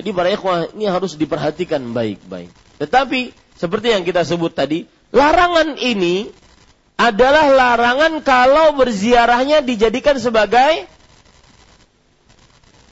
Jadi 0.00 0.08
para 0.16 0.32
ikhwah 0.32 0.72
ini 0.72 0.88
harus 0.88 1.12
diperhatikan 1.14 1.82
baik-baik. 1.92 2.48
Tetapi 2.80 3.36
seperti 3.58 3.92
yang 3.92 4.06
kita 4.06 4.24
sebut 4.24 4.54
tadi, 4.54 4.88
larangan 5.12 5.76
ini 5.76 6.30
adalah 6.98 7.52
larangan 7.52 8.24
kalau 8.24 8.74
berziarahnya 8.74 9.62
dijadikan 9.62 10.16
sebagai 10.18 10.88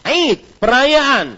Aid, 0.06 0.38
perayaan. 0.62 1.34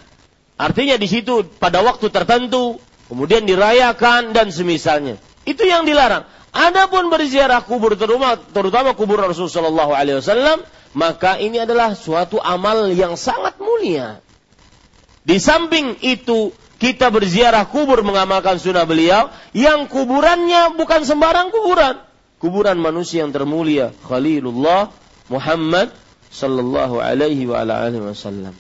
Artinya 0.61 1.01
di 1.01 1.09
situ 1.09 1.41
pada 1.57 1.81
waktu 1.81 2.13
tertentu 2.13 2.77
kemudian 3.09 3.49
dirayakan 3.49 4.37
dan 4.37 4.53
semisalnya. 4.53 5.17
Itu 5.49 5.65
yang 5.65 5.89
dilarang. 5.89 6.29
Adapun 6.53 7.13
berziarah 7.13 7.61
kubur 7.65 7.97
terutama, 7.97 8.37
terutama 8.37 8.93
kubur 8.97 9.21
Rasulullah 9.21 9.89
SAW, 10.21 10.65
maka 10.97 11.37
ini 11.37 11.61
adalah 11.61 11.93
suatu 11.93 12.41
amal 12.41 12.89
yang 12.93 13.17
sangat 13.17 13.61
mulia. 13.61 14.21
Di 15.25 15.37
samping 15.37 16.01
itu, 16.01 16.53
kita 16.81 17.13
berziarah 17.13 17.69
kubur 17.69 18.01
mengamalkan 18.01 18.57
sunnah 18.57 18.89
beliau, 18.89 19.29
yang 19.53 19.91
kuburannya 19.91 20.73
bukan 20.79 21.05
sembarang 21.05 21.53
kuburan. 21.53 22.01
Kuburan 22.39 22.79
manusia 22.79 23.27
yang 23.27 23.35
termulia, 23.35 23.91
Khalilullah 24.07 24.95
Muhammad 25.29 25.93
sallallahu 26.33 27.03
alaihi 27.03 27.45
wasallam. 27.51 28.55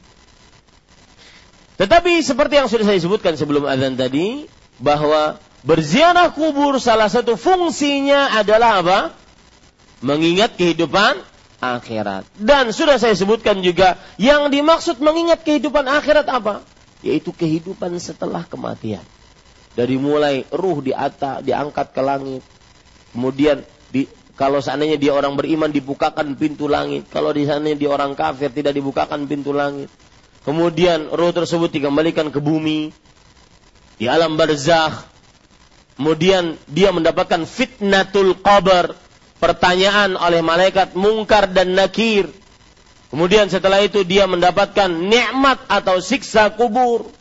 Tetapi 1.78 2.26
seperti 2.26 2.58
yang 2.58 2.66
sudah 2.66 2.90
saya 2.90 2.98
sebutkan 2.98 3.38
sebelum 3.38 3.62
azan 3.62 3.94
tadi, 3.94 4.50
bahwa 4.82 5.38
berziarah 5.62 6.34
kubur 6.34 6.82
salah 6.82 7.06
satu 7.06 7.38
fungsinya 7.38 8.34
adalah 8.34 8.82
apa? 8.82 9.00
Mengingat 10.02 10.58
kehidupan 10.58 11.22
akhirat. 11.62 12.26
Dan 12.34 12.74
sudah 12.74 12.98
saya 12.98 13.14
sebutkan 13.14 13.62
juga, 13.62 13.94
yang 14.18 14.50
dimaksud 14.50 14.98
mengingat 14.98 15.46
kehidupan 15.46 15.86
akhirat 15.86 16.26
apa? 16.26 16.66
Yaitu 17.06 17.30
kehidupan 17.30 17.94
setelah 18.02 18.42
kematian. 18.42 19.06
Dari 19.78 19.94
mulai 19.94 20.42
ruh 20.50 20.82
di 20.82 20.90
atas, 20.90 21.46
diangkat 21.46 21.94
ke 21.94 22.02
langit. 22.02 22.42
Kemudian 23.14 23.62
di, 23.94 24.10
kalau 24.34 24.58
seandainya 24.58 24.98
dia 24.98 25.14
orang 25.14 25.38
beriman 25.38 25.70
dibukakan 25.70 26.34
pintu 26.34 26.66
langit. 26.66 27.06
Kalau 27.06 27.30
di 27.30 27.46
sana 27.46 27.70
dia 27.70 27.86
orang 27.86 28.18
kafir 28.18 28.50
tidak 28.50 28.74
dibukakan 28.74 29.30
pintu 29.30 29.54
langit 29.54 29.86
Kemudian 30.48 31.12
roh 31.12 31.28
tersebut 31.28 31.68
dikembalikan 31.68 32.32
ke 32.32 32.40
bumi 32.40 32.88
di 34.00 34.08
alam 34.08 34.40
barzakh. 34.40 35.04
Kemudian 36.00 36.56
dia 36.64 36.88
mendapatkan 36.88 37.44
fitnatul 37.44 38.32
qabr, 38.40 38.96
pertanyaan 39.36 40.16
oleh 40.16 40.40
malaikat 40.40 40.96
mungkar 40.96 41.52
dan 41.52 41.76
nakir. 41.76 42.32
Kemudian 43.12 43.52
setelah 43.52 43.84
itu 43.84 44.08
dia 44.08 44.24
mendapatkan 44.24 44.88
nikmat 44.88 45.68
atau 45.68 46.00
siksa 46.00 46.48
kubur. 46.56 47.12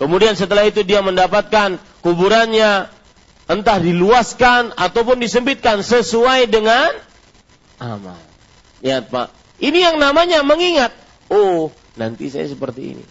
Kemudian 0.00 0.32
setelah 0.32 0.64
itu 0.64 0.80
dia 0.80 1.04
mendapatkan 1.04 1.76
kuburannya 2.00 2.88
entah 3.52 3.78
diluaskan 3.84 4.72
ataupun 4.80 5.20
disempitkan 5.20 5.84
sesuai 5.84 6.48
dengan 6.48 6.88
amal. 7.76 8.16
Lihat 8.80 9.12
Pak, 9.12 9.28
ini 9.60 9.84
yang 9.84 10.00
namanya 10.00 10.40
mengingat. 10.40 10.96
Oh, 11.28 11.68
nanti 11.96 12.30
saya 12.30 12.46
seperti 12.48 12.96
ini. 12.96 13.04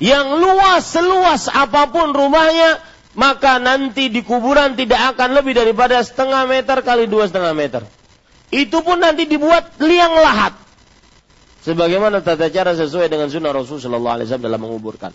Yang 0.00 0.26
luas 0.40 0.82
seluas 0.88 1.42
apa 1.52 1.92
pun 1.92 2.16
rumahnya, 2.16 2.80
maka 3.12 3.60
nanti 3.60 4.08
di 4.08 4.24
kuburan 4.24 4.72
tidak 4.72 5.14
akan 5.14 5.36
lebih 5.36 5.52
daripada 5.52 6.00
setengah 6.00 6.48
meter 6.48 6.80
kali 6.80 7.04
dua 7.04 7.28
setengah 7.28 7.52
meter. 7.52 7.82
Itu 8.48 8.80
pun 8.80 8.98
nanti 8.98 9.28
dibuat 9.28 9.76
liang 9.78 10.16
lahat. 10.16 10.56
Sebagaimana 11.60 12.24
tata 12.24 12.48
cara 12.48 12.72
sesuai 12.72 13.12
dengan 13.12 13.28
sunnah 13.28 13.52
Rasulullah 13.52 14.16
SAW 14.24 14.40
dalam 14.40 14.60
menguburkan. 14.64 15.12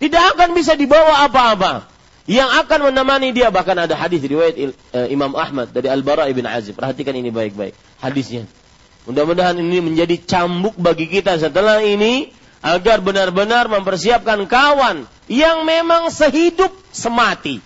Tidak 0.00 0.24
akan 0.34 0.56
bisa 0.56 0.74
dibawa 0.74 1.28
apa-apa. 1.28 1.92
Yang 2.24 2.50
akan 2.64 2.88
menemani 2.88 3.36
dia 3.36 3.52
bahkan 3.52 3.76
ada 3.76 3.92
hadis 3.92 4.24
riwayat 4.24 4.56
eh, 4.56 4.72
Imam 5.12 5.36
Ahmad 5.36 5.76
dari 5.76 5.92
Al 5.92 6.00
Bara 6.00 6.24
ibn 6.32 6.48
Azib. 6.48 6.72
Perhatikan 6.72 7.12
ini 7.12 7.28
baik-baik 7.28 7.76
hadisnya. 8.00 8.48
Mudah-mudahan 9.04 9.60
ini 9.60 9.84
menjadi 9.84 10.16
cambuk 10.16 10.76
bagi 10.80 11.04
kita 11.12 11.36
setelah 11.36 11.84
ini 11.84 12.32
agar 12.64 13.04
benar-benar 13.04 13.68
mempersiapkan 13.68 14.48
kawan 14.48 15.04
yang 15.28 15.68
memang 15.68 16.08
sehidup 16.08 16.72
semati. 16.88 17.60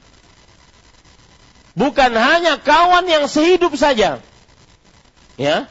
Bukan 1.79 2.11
hanya 2.19 2.59
kawan 2.59 3.07
yang 3.07 3.31
sehidup 3.31 3.71
saja. 3.79 4.19
Ya. 5.39 5.71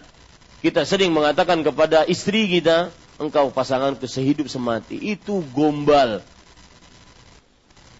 Kita 0.63 0.87
sering 0.87 1.11
mengatakan 1.11 1.59
kepada 1.67 2.07
istri 2.07 2.47
kita, 2.47 2.95
engkau 3.19 3.51
pasanganku 3.51 4.07
sehidup 4.07 4.47
semati. 4.47 4.95
Itu 4.95 5.43
gombal. 5.51 6.23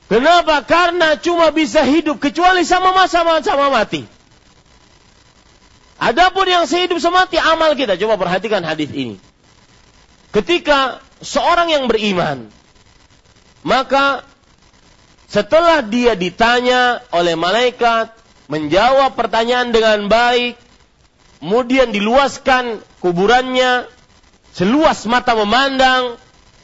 Kenapa? 0.07 0.63
Karena 0.63 1.19
cuma 1.19 1.51
bisa 1.51 1.83
hidup 1.83 2.23
kecuali 2.23 2.63
sama 2.63 2.95
sama 3.11 3.43
sama 3.43 3.67
mati. 3.67 4.07
Adapun 5.97 6.45
yang 6.45 6.69
sehidup 6.69 7.01
semati 7.01 7.41
amal 7.41 7.73
kita. 7.73 7.97
Coba 7.97 8.21
perhatikan 8.21 8.61
hadis 8.61 8.93
ini. 8.93 9.17
Ketika 10.29 11.01
seorang 11.25 11.73
yang 11.73 11.89
beriman, 11.89 12.53
maka 13.65 14.21
setelah 15.25 15.81
dia 15.81 16.13
ditanya 16.13 17.01
oleh 17.09 17.33
malaikat, 17.33 18.13
menjawab 18.47 19.17
pertanyaan 19.17 19.73
dengan 19.73 20.05
baik, 20.05 20.55
kemudian 21.41 21.89
diluaskan 21.89 22.79
kuburannya, 23.01 23.89
seluas 24.53 25.03
mata 25.09 25.33
memandang, 25.33 26.15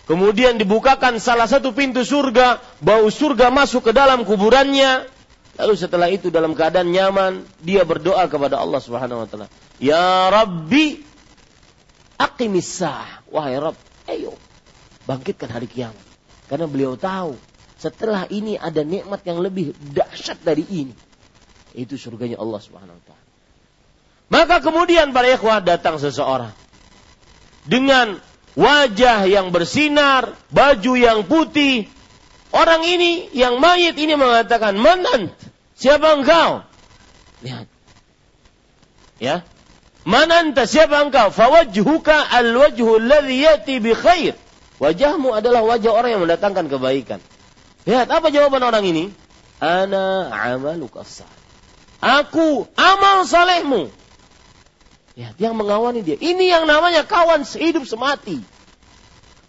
kemudian 0.08 0.56
dibukakan 0.56 1.18
salah 1.18 1.50
satu 1.50 1.76
pintu 1.76 2.06
surga, 2.06 2.62
bau 2.80 3.10
surga 3.10 3.52
masuk 3.52 3.90
ke 3.90 3.92
dalam 3.92 4.24
kuburannya, 4.24 5.10
Lalu 5.54 5.74
setelah 5.78 6.10
itu 6.10 6.34
dalam 6.34 6.58
keadaan 6.58 6.90
nyaman, 6.90 7.46
dia 7.62 7.86
berdoa 7.86 8.26
kepada 8.26 8.58
Allah 8.58 8.82
Subhanahu 8.82 9.22
wa 9.22 9.28
taala. 9.30 9.48
Ya 9.78 10.30
Rabbi, 10.34 10.98
aqimisah. 12.18 13.30
Wahai 13.30 13.62
Rabb, 13.62 13.78
ayo 14.10 14.34
bangkitkan 15.06 15.52
hari 15.52 15.70
kiamat. 15.70 16.00
Karena 16.50 16.66
beliau 16.66 16.98
tahu 16.98 17.38
setelah 17.78 18.26
ini 18.32 18.56
ada 18.58 18.82
nikmat 18.82 19.22
yang 19.28 19.44
lebih 19.44 19.76
dahsyat 19.78 20.42
dari 20.42 20.66
ini. 20.70 20.96
Itu 21.74 21.98
surganya 22.02 22.42
Allah 22.42 22.62
Subhanahu 22.62 22.98
wa 22.98 23.04
taala. 23.06 23.24
Maka 24.34 24.56
kemudian 24.66 25.14
para 25.14 25.30
ikhwah 25.30 25.62
datang 25.62 26.02
seseorang 26.02 26.56
dengan 27.70 28.18
wajah 28.58 29.30
yang 29.30 29.54
bersinar, 29.54 30.34
baju 30.50 30.94
yang 30.98 31.22
putih, 31.28 31.86
Orang 32.54 32.86
ini 32.86 33.34
yang 33.34 33.58
mayit 33.58 33.98
ini 33.98 34.14
mengatakan, 34.14 34.78
"Manant? 34.78 35.34
Siapa 35.74 36.22
engkau?" 36.22 36.62
Lihat. 37.42 37.66
Ya. 39.18 39.42
Mananta 40.04 40.68
siapa 40.68 41.00
engkau? 41.02 41.32
Fawajhuka 41.32 42.30
al-wajhu 42.30 43.00
alladhi 43.00 43.42
yati 43.48 43.80
bi 43.80 43.96
khair. 43.96 44.36
Wajahmu 44.78 45.32
adalah 45.32 45.64
wajah 45.64 45.96
orang 45.96 46.12
yang 46.14 46.22
mendatangkan 46.28 46.68
kebaikan. 46.68 47.20
Lihat 47.88 48.12
apa 48.12 48.28
jawaban 48.30 48.64
orang 48.64 48.84
ini? 48.84 49.16
Ana 49.64 50.28
amaluka 50.28 51.08
Aku 52.04 52.68
amal 52.76 53.24
salehmu. 53.24 53.88
Lihat 55.16 55.40
yang 55.40 55.56
mengawani 55.56 56.04
dia. 56.04 56.20
Ini 56.20 56.52
yang 56.52 56.64
namanya 56.68 57.08
kawan 57.08 57.48
sehidup 57.48 57.88
semati. 57.88 58.44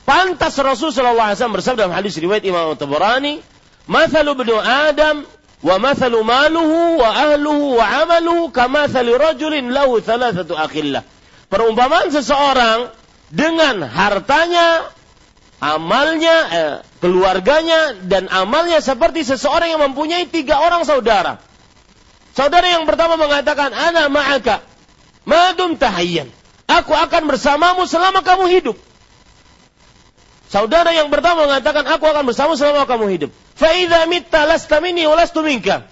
Pantas 0.05 0.61
Rasul 0.61 0.93
sallallahu 0.93 1.33
alaihi 1.33 1.39
wasallam 1.41 1.57
bersabda 1.57 1.81
dalam 1.89 1.97
hadis 1.97 2.13
riwayat 2.21 2.45
Imam 2.45 2.77
Tabarani, 2.77 3.41
"Mathalu 3.89 4.37
ibnu 4.37 4.57
Adam 4.61 5.25
wa 5.65 5.77
mathalu 5.81 6.21
maluhu 6.21 7.01
wa 7.01 7.09
ahluhu 7.09 7.81
wa 7.81 7.87
amaluhu 8.05 8.53
kamathali 8.53 9.17
rajulin 9.17 9.73
lahu 9.73 10.05
thalathatu 10.05 10.53
akhillah." 10.53 11.09
Perumpamaan 11.49 12.13
seseorang 12.13 12.93
dengan 13.33 13.81
hartanya, 13.89 14.93
amalnya, 15.65 16.37
eh, 16.53 16.75
keluarganya 17.01 17.97
dan 18.05 18.29
amalnya 18.29 18.85
seperti 18.85 19.25
seseorang 19.25 19.73
yang 19.73 19.81
mempunyai 19.89 20.29
tiga 20.29 20.61
orang 20.61 20.85
saudara. 20.85 21.41
Saudara 22.37 22.77
yang 22.77 22.85
pertama 22.85 23.17
mengatakan, 23.17 23.73
"Ana 23.73 24.13
ma'aka 24.13 24.61
madum 25.25 25.81
tahayyan." 25.81 26.29
Aku 26.65 26.93
akan 26.97 27.29
bersamamu 27.29 27.85
selama 27.89 28.21
kamu 28.21 28.49
hidup. 28.53 28.77
Saudara 30.55 30.95
yang 30.95 31.11
pertama 31.11 31.51
mengatakan, 31.51 31.83
aku 31.83 32.07
akan 32.07 32.31
bersama 32.31 32.55
selama 32.55 32.87
kamu 32.87 33.11
hidup. 33.11 33.31
Fa'idha 33.59 34.07
mitta 34.07 34.47
lasta 34.47 34.79
minni 34.79 35.03
lastu 35.03 35.43
minka. 35.43 35.83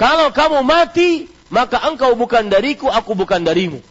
Kalau 0.00 0.32
kamu 0.32 0.64
mati, 0.64 1.28
maka 1.52 1.84
engkau 1.84 2.16
bukan 2.16 2.48
dariku, 2.48 2.88
aku 2.88 3.12
bukan 3.12 3.44
darimu. 3.44 3.84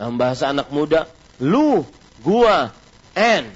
Dalam 0.00 0.16
bahasa 0.16 0.48
anak 0.48 0.72
muda, 0.72 1.12
lu, 1.36 1.84
gua, 2.24 2.72
and. 3.12 3.52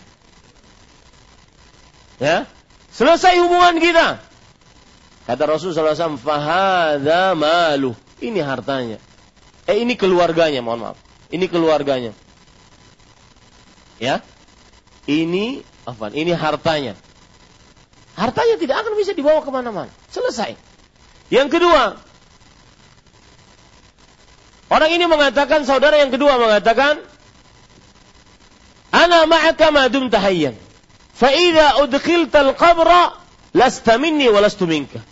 Ya, 2.21 2.45
selesai 2.93 3.41
hubungan 3.41 3.81
kita. 3.81 4.21
Kata 5.25 5.43
Rasulullah 5.49 5.97
SAW, 5.97 6.21
fahadha 6.21 7.33
malu. 7.33 7.97
Ini 8.21 8.45
hartanya. 8.45 9.01
Eh 9.65 9.81
ini 9.81 9.97
keluarganya, 9.97 10.61
mohon 10.61 10.93
maaf. 10.93 11.01
Ini 11.33 11.49
keluarganya. 11.49 12.13
Ya. 13.97 14.21
Ini, 15.05 15.61
apa? 15.85 16.09
Ini 16.13 16.33
hartanya. 16.33 16.97
Hartanya 18.17 18.57
tidak 18.57 18.77
akan 18.81 18.95
bisa 18.97 19.13
dibawa 19.13 19.45
ke 19.45 19.51
mana-mana. 19.53 19.93
Selesai. 20.09 20.57
Yang 21.29 21.49
kedua, 21.59 21.99
orang 24.71 24.91
ini 24.95 25.05
mengatakan, 25.05 25.67
saudara 25.69 26.01
yang 26.01 26.15
kedua 26.15 26.41
mengatakan, 26.41 27.03
Ana 28.95 29.27
ma'aka 29.27 29.75
madum 29.75 30.07
tahayyan. 30.07 30.55
Fa'idha 31.19 31.83
udkhilta 31.83 32.47
al-qabra, 32.47 33.19
lasta 33.51 33.99
minni 33.99 34.31
wa 34.31 34.39
lastu 34.39 34.71
minka. 34.71 35.03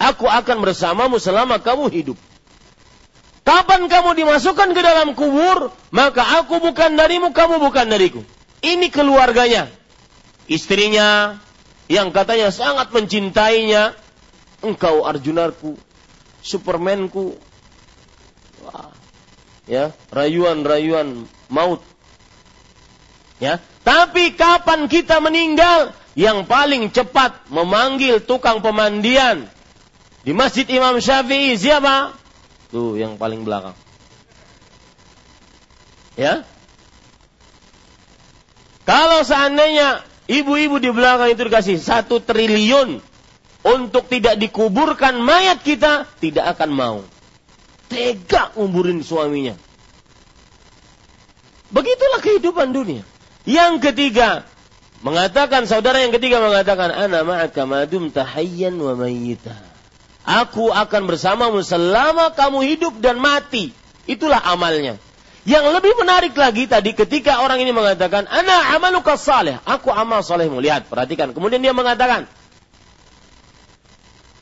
Aku 0.00 0.24
akan 0.24 0.64
bersamamu 0.64 1.20
selama 1.20 1.60
kamu 1.60 1.92
hidup. 1.92 2.18
Kapan 3.46 3.86
kamu 3.86 4.16
dimasukkan 4.18 4.74
ke 4.74 4.80
dalam 4.82 5.14
kubur, 5.14 5.70
maka 5.94 6.42
aku 6.42 6.58
bukan 6.58 6.98
darimu, 6.98 7.30
kamu 7.30 7.62
bukan 7.62 7.86
dariku. 7.86 8.24
Ini 8.64 8.88
keluarganya. 8.88 9.68
Istrinya 10.46 11.40
yang 11.90 12.14
katanya 12.14 12.54
sangat 12.54 12.92
mencintainya. 12.94 13.94
Engkau 14.64 15.04
Arjunarku, 15.04 15.76
Supermanku. 16.40 17.36
Wah. 18.64 18.90
Ya, 19.66 19.92
rayuan-rayuan 20.14 21.28
maut. 21.50 21.82
Ya, 23.36 23.60
tapi 23.84 24.32
kapan 24.32 24.88
kita 24.88 25.20
meninggal? 25.20 25.92
Yang 26.16 26.48
paling 26.48 26.88
cepat 26.88 27.44
memanggil 27.52 28.24
tukang 28.24 28.64
pemandian 28.64 29.52
di 30.24 30.32
Masjid 30.32 30.64
Imam 30.72 30.96
Syafi'i 30.96 31.52
siapa? 31.60 32.16
Tuh 32.72 32.96
yang 32.96 33.20
paling 33.20 33.44
belakang. 33.44 33.76
Ya. 36.16 36.48
Kalau 38.86 39.26
seandainya 39.26 40.06
ibu-ibu 40.30 40.78
di 40.78 40.94
belakang 40.94 41.34
itu 41.34 41.42
dikasih 41.42 41.76
satu 41.82 42.22
triliun 42.22 43.02
untuk 43.66 44.06
tidak 44.06 44.38
dikuburkan 44.38 45.18
mayat 45.18 45.58
kita, 45.58 46.06
tidak 46.22 46.54
akan 46.54 46.70
mau. 46.70 46.98
Tega 47.90 48.54
nguburin 48.54 49.02
suaminya. 49.02 49.58
Begitulah 51.74 52.22
kehidupan 52.22 52.70
dunia. 52.70 53.02
Yang 53.42 53.90
ketiga, 53.90 54.46
mengatakan 55.02 55.66
saudara 55.66 55.98
yang 55.98 56.14
ketiga 56.14 56.38
mengatakan 56.38 56.94
ana 56.94 57.26
ma'aka 57.26 57.66
madum 57.66 58.14
tahayyan 58.14 58.78
wa 58.78 58.94
mayyita. 58.94 59.54
Aku 60.26 60.70
akan 60.70 61.06
bersamamu 61.06 61.62
selama 61.62 62.34
kamu 62.34 62.58
hidup 62.74 62.94
dan 63.02 63.18
mati. 63.18 63.70
Itulah 64.06 64.42
amalnya. 64.42 64.98
Yang 65.46 65.78
lebih 65.78 65.94
menarik 66.02 66.34
lagi 66.34 66.66
tadi 66.66 66.90
ketika 66.90 67.38
orang 67.38 67.62
ini 67.62 67.70
mengatakan, 67.70 68.26
Ana 68.26 68.74
amaluka 68.74 69.14
salih. 69.14 69.62
Aku 69.62 69.94
amal 69.94 70.26
salehmu. 70.26 70.58
Lihat, 70.58 70.90
perhatikan. 70.90 71.30
Kemudian 71.30 71.62
dia 71.62 71.70
mengatakan, 71.70 72.26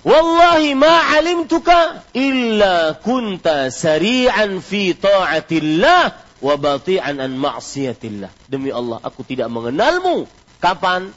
Wallahi 0.01 0.73
ma 0.73 1.13
alimtuka 1.13 2.09
illa 2.17 2.97
kunta 2.97 3.69
sari'an 3.69 4.65
fi 4.65 4.97
ta'atillah 4.97 6.03
wa 6.41 6.55
bati'an 6.57 7.21
an 7.21 7.37
ma'siyatillah. 7.37 8.33
Demi 8.49 8.73
Allah, 8.73 9.01
aku 9.05 9.29
tidak 9.29 9.53
mengenalmu. 9.53 10.25
Kapan? 10.61 11.13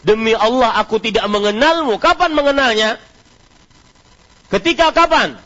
Demi 0.00 0.32
Allah, 0.32 0.80
aku 0.80 0.96
tidak 0.96 1.28
mengenalmu. 1.28 2.00
Kapan 2.00 2.32
mengenalnya? 2.32 2.96
Ketika 4.48 4.96
kapan? 4.96 5.36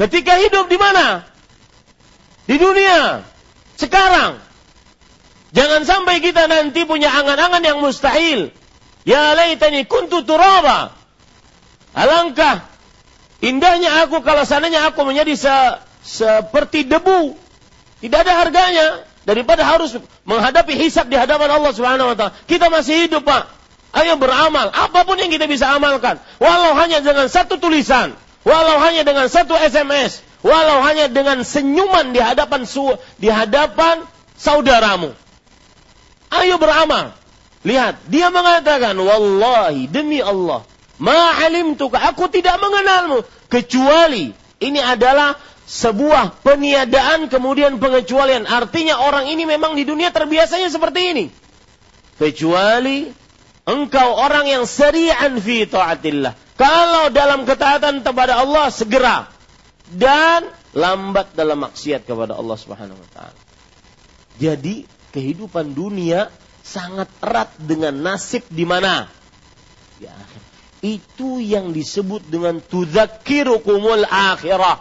Ketika 0.00 0.40
hidup 0.40 0.72
di 0.72 0.80
mana? 0.80 1.31
Di 2.46 2.56
dunia. 2.58 3.22
Sekarang. 3.78 4.42
Jangan 5.52 5.84
sampai 5.84 6.24
kita 6.24 6.48
nanti 6.48 6.88
punya 6.88 7.12
angan-angan 7.12 7.62
yang 7.62 7.78
mustahil. 7.84 8.50
Ya 9.04 9.36
laitani 9.36 9.84
kuntu 9.84 10.24
turaba. 10.24 10.96
Alangkah 11.92 12.64
indahnya 13.44 14.06
aku 14.06 14.24
kalau 14.24 14.48
sananya 14.48 14.88
aku 14.88 15.04
menjadi 15.04 15.36
se 15.36 15.56
seperti 16.02 16.88
debu. 16.88 17.36
Tidak 18.00 18.18
ada 18.18 18.32
harganya 18.42 18.86
daripada 19.22 19.62
harus 19.62 19.94
menghadapi 20.26 20.74
hisab 20.74 21.06
di 21.06 21.14
hadapan 21.14 21.52
Allah 21.52 21.72
Subhanahu 21.74 22.10
wa 22.10 22.16
taala. 22.18 22.32
Kita 22.46 22.66
masih 22.72 23.06
hidup, 23.06 23.22
Pak. 23.22 23.46
Ayo 23.92 24.16
beramal, 24.16 24.72
apa 24.72 25.04
pun 25.04 25.20
yang 25.20 25.28
kita 25.28 25.44
bisa 25.44 25.68
amalkan, 25.68 26.16
walau 26.40 26.72
hanya 26.80 27.04
dengan 27.04 27.28
satu 27.28 27.60
tulisan, 27.60 28.16
walau 28.40 28.80
hanya 28.80 29.04
dengan 29.04 29.28
satu 29.28 29.52
SMS, 29.52 30.24
walau 30.42 30.82
hanya 30.84 31.08
dengan 31.08 31.46
senyuman 31.46 32.10
di 32.10 32.20
hadapan 32.20 32.66
su 32.66 32.84
di 33.18 33.30
hadapan 33.30 34.02
saudaramu. 34.36 35.14
Ayo 36.32 36.58
beramal. 36.58 37.14
Lihat, 37.62 38.10
dia 38.10 38.26
mengatakan, 38.34 38.98
"Wallahi 38.98 39.86
demi 39.86 40.18
Allah, 40.18 40.66
ma 40.98 41.38
alimtuka, 41.46 42.02
aku 42.10 42.26
tidak 42.26 42.58
mengenalmu 42.58 43.22
kecuali 43.46 44.34
ini 44.58 44.80
adalah 44.82 45.38
sebuah 45.66 46.42
peniadaan 46.42 47.30
kemudian 47.30 47.78
pengecualian. 47.78 48.44
Artinya 48.50 48.98
orang 49.02 49.30
ini 49.30 49.46
memang 49.46 49.78
di 49.78 49.86
dunia 49.86 50.10
terbiasanya 50.10 50.68
seperti 50.68 51.00
ini. 51.14 51.24
Kecuali 52.18 53.22
Engkau 53.62 54.18
orang 54.18 54.50
yang 54.50 54.66
seri'an 54.66 55.38
fi 55.38 55.70
taatillah. 55.70 56.34
Kalau 56.58 57.14
dalam 57.14 57.46
ketaatan 57.46 58.02
kepada 58.02 58.42
Allah 58.42 58.74
segera 58.74 59.30
dan 59.92 60.48
lambat 60.72 61.36
dalam 61.36 61.60
maksiat 61.62 62.08
kepada 62.08 62.36
Allah 62.36 62.56
Subhanahu 62.56 62.96
wa 62.96 63.08
taala. 63.12 63.40
Jadi 64.40 64.88
kehidupan 65.12 65.76
dunia 65.76 66.32
sangat 66.64 67.12
erat 67.20 67.52
dengan 67.60 67.92
nasib 67.92 68.48
di 68.48 68.64
mana? 68.64 69.10
Di 70.00 70.08
akhir. 70.08 70.40
Itu 70.82 71.38
yang 71.38 71.70
disebut 71.70 72.26
dengan 72.26 72.58
tudzakirukumul 72.58 74.08
akhirah. 74.08 74.80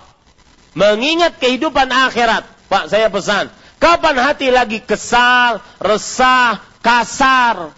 Mengingat 0.74 1.38
kehidupan 1.38 1.92
akhirat. 1.92 2.48
Pak, 2.72 2.88
saya 2.88 3.12
pesan. 3.12 3.52
Kapan 3.82 4.16
hati 4.16 4.48
lagi 4.54 4.80
kesal, 4.80 5.60
resah, 5.82 6.64
kasar, 6.86 7.74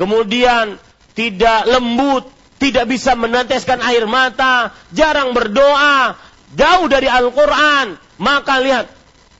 kemudian 0.00 0.80
tidak 1.12 1.68
lembut, 1.68 2.24
tidak 2.56 2.88
bisa 2.88 3.12
meneteskan 3.12 3.84
air 3.84 4.08
mata, 4.08 4.72
jarang 4.96 5.36
berdoa, 5.36 6.16
jauh 6.56 6.86
dari 6.88 7.08
Al-Quran, 7.08 7.96
maka 8.20 8.60
lihat, 8.60 8.86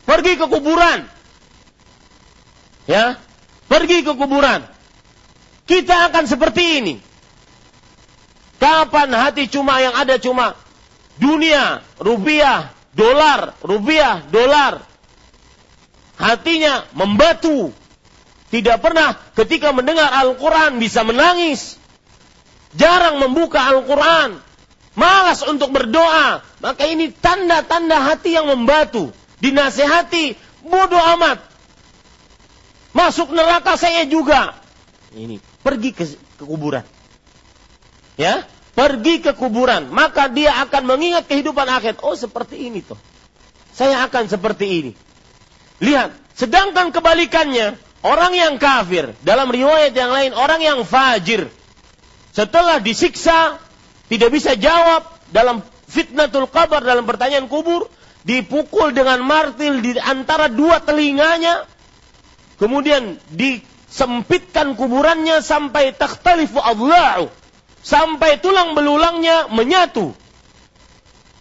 pergi 0.05 0.37
ke 0.37 0.47
kuburan. 0.49 1.07
Ya, 2.89 3.21
pergi 3.71 4.03
ke 4.03 4.13
kuburan. 4.19 4.67
Kita 5.65 6.11
akan 6.11 6.25
seperti 6.27 6.83
ini. 6.83 6.95
Kapan 8.59 9.11
hati 9.11 9.51
cuma 9.51 9.83
yang 9.83 9.95
ada 9.95 10.19
cuma 10.19 10.55
dunia, 11.19 11.83
rupiah, 11.99 12.71
dolar, 12.95 13.59
rupiah, 13.63 14.23
dolar. 14.31 14.83
Hatinya 16.19 16.87
membatu, 16.95 17.75
tidak 18.53 18.85
pernah 18.85 19.17
ketika 19.35 19.73
mendengar 19.73 20.13
Al-Quran 20.13 20.79
bisa 20.79 21.03
menangis. 21.03 21.81
Jarang 22.77 23.17
membuka 23.21 23.65
Al-Quran. 23.65 24.39
Malas 24.93 25.41
untuk 25.45 25.73
berdoa. 25.73 26.45
Maka 26.61 26.85
ini 26.85 27.11
tanda-tanda 27.13 28.13
hati 28.13 28.37
yang 28.37 28.49
membatu. 28.49 29.11
Dinasehati, 29.43 30.37
bodoh 30.63 31.01
amat. 31.19 31.43
Masuk 32.93 33.33
neraka 33.33 33.75
saya 33.81 34.05
juga. 34.05 34.55
Ini, 35.17 35.41
pergi 35.65 35.91
ke, 35.97 36.05
ke 36.39 36.45
kuburan. 36.45 36.85
Ya, 38.21 38.45
pergi 38.77 39.25
ke 39.25 39.33
kuburan. 39.33 39.89
Maka 39.89 40.29
dia 40.29 40.61
akan 40.63 40.85
mengingat 40.85 41.27
kehidupan 41.27 41.67
akhir. 41.67 41.99
Oh 42.05 42.15
seperti 42.15 42.69
ini 42.69 42.85
tuh. 42.85 43.01
Saya 43.73 44.05
akan 44.05 44.29
seperti 44.29 44.67
ini. 44.69 44.93
Lihat, 45.81 46.13
sedangkan 46.37 46.93
kebalikannya, 46.93 47.81
Orang 48.03 48.35
yang 48.35 48.59
kafir, 48.59 49.15
dalam 49.23 49.47
riwayat 49.47 49.95
yang 49.95 50.11
lain, 50.11 50.35
orang 50.35 50.59
yang 50.59 50.83
fajir, 50.83 51.47
setelah 52.35 52.83
disiksa, 52.83 53.63
tidak 54.13 54.29
bisa 54.29 54.53
jawab 54.61 55.09
dalam 55.33 55.65
fitnatul 55.89 56.45
kabar, 56.45 56.85
dalam 56.85 57.09
pertanyaan 57.09 57.49
kubur, 57.49 57.89
dipukul 58.29 58.93
dengan 58.93 59.25
martil 59.25 59.81
di 59.81 59.97
antara 59.97 60.53
dua 60.53 60.85
telinganya, 60.85 61.65
kemudian 62.61 63.17
disempitkan 63.33 64.77
kuburannya 64.77 65.41
sampai 65.41 65.97
takhtalifu 65.97 66.61
adla'u, 66.61 67.33
sampai 67.81 68.37
tulang 68.37 68.77
belulangnya 68.77 69.49
menyatu. 69.49 70.13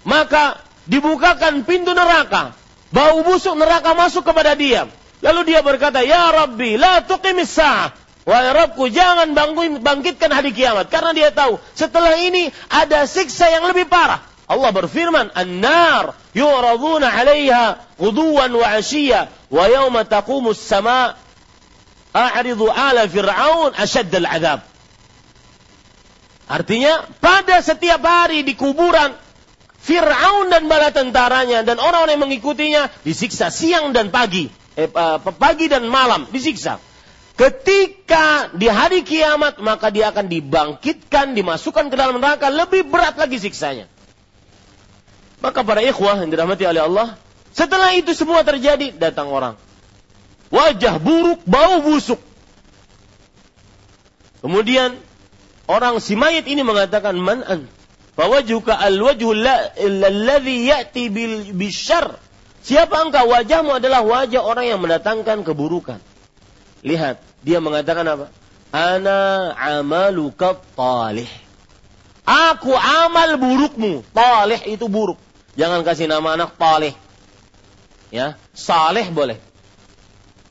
Maka 0.08 0.64
dibukakan 0.88 1.68
pintu 1.68 1.92
neraka, 1.92 2.56
bau 2.96 3.20
busuk 3.28 3.60
neraka 3.60 3.92
masuk 4.00 4.24
kepada 4.24 4.56
dia. 4.56 4.88
Lalu 5.20 5.54
dia 5.54 5.60
berkata, 5.60 6.00
Ya 6.08 6.32
Rabbi, 6.32 6.80
la 6.80 7.04
tuqimis 7.04 7.52
sa'ah. 7.52 8.01
Wahai 8.22 8.54
Rabbku, 8.54 8.86
jangan 8.94 9.34
bangkitkan 9.82 10.30
hari 10.30 10.54
kiamat. 10.54 10.94
Karena 10.94 11.10
dia 11.10 11.30
tahu, 11.34 11.58
setelah 11.74 12.14
ini 12.22 12.54
ada 12.70 13.10
siksa 13.10 13.50
yang 13.50 13.66
lebih 13.66 13.90
parah. 13.90 14.22
Allah 14.46 14.70
berfirman, 14.70 15.34
An-nar 15.34 16.14
yu'raduna 16.38 17.10
'alaiha 17.10 17.98
ghuduwan 17.98 18.52
wa 18.54 18.78
wa 19.50 19.64
yawma 19.66 20.06
taqumu 20.06 20.54
as-sama' 20.54 21.18
a'ridu 22.14 22.70
'ala 22.70 23.10
fir'aun 23.10 23.74
ashadd 23.74 24.14
al-'adzab. 24.14 24.60
Artinya, 26.52 27.08
pada 27.24 27.64
setiap 27.64 28.04
hari 28.04 28.44
di 28.44 28.54
kuburan 28.60 29.16
Fir'aun 29.82 30.54
dan 30.54 30.70
bala 30.70 30.94
tentaranya 30.94 31.66
dan 31.66 31.82
orang-orang 31.82 32.22
yang 32.22 32.26
mengikutinya 32.30 32.82
disiksa 33.02 33.50
siang 33.50 33.98
dan 33.98 34.14
pagi, 34.14 34.46
eh, 34.78 34.86
pagi 35.42 35.66
dan 35.74 35.90
malam 35.90 36.30
disiksa. 36.30 36.78
Ketika 37.42 38.54
di 38.54 38.70
hari 38.70 39.02
kiamat 39.02 39.58
maka 39.58 39.90
dia 39.90 40.14
akan 40.14 40.30
dibangkitkan, 40.30 41.34
dimasukkan 41.34 41.90
ke 41.90 41.96
dalam 41.98 42.22
neraka 42.22 42.54
lebih 42.54 42.86
berat 42.86 43.18
lagi 43.18 43.42
siksanya. 43.42 43.90
Maka 45.42 45.66
para 45.66 45.82
ikhwah 45.82 46.22
yang 46.22 46.30
dirahmati 46.30 46.70
oleh 46.70 46.86
Allah, 46.86 47.18
setelah 47.50 47.98
itu 47.98 48.14
semua 48.14 48.46
terjadi, 48.46 48.94
datang 48.94 49.34
orang. 49.34 49.58
Wajah 50.54 51.02
buruk, 51.02 51.42
bau 51.50 51.82
busuk. 51.82 52.22
Kemudian 54.46 55.02
orang 55.66 55.98
si 55.98 56.14
mayit 56.14 56.46
ini 56.46 56.62
mengatakan, 56.62 57.18
"Man 57.18 57.42
ant?" 57.42 57.66
Fawajuka 58.14 58.78
al-wajhu 58.78 59.34
alladhi 59.34 60.70
ya'ti 60.70 61.10
bil. 61.10 61.48
Siapa 62.62 63.02
engkau? 63.02 63.34
Wajahmu 63.34 63.82
adalah 63.82 64.06
wajah 64.06 64.46
orang 64.46 64.70
yang 64.70 64.78
mendatangkan 64.78 65.42
keburukan. 65.42 65.98
Lihat, 66.86 67.31
dia 67.42 67.58
mengatakan 67.58 68.06
apa? 68.06 68.26
Ana 68.72 69.52
amaluka 69.58 70.56
talih. 70.78 71.28
Aku 72.24 72.72
amal 72.78 73.36
burukmu. 73.36 74.06
Talih 74.14 74.62
itu 74.70 74.86
buruk. 74.88 75.18
Jangan 75.58 75.84
kasih 75.84 76.08
nama 76.08 76.38
anak 76.38 76.56
talih. 76.56 76.96
Ya, 78.14 78.40
saleh 78.56 79.10
boleh. 79.12 79.42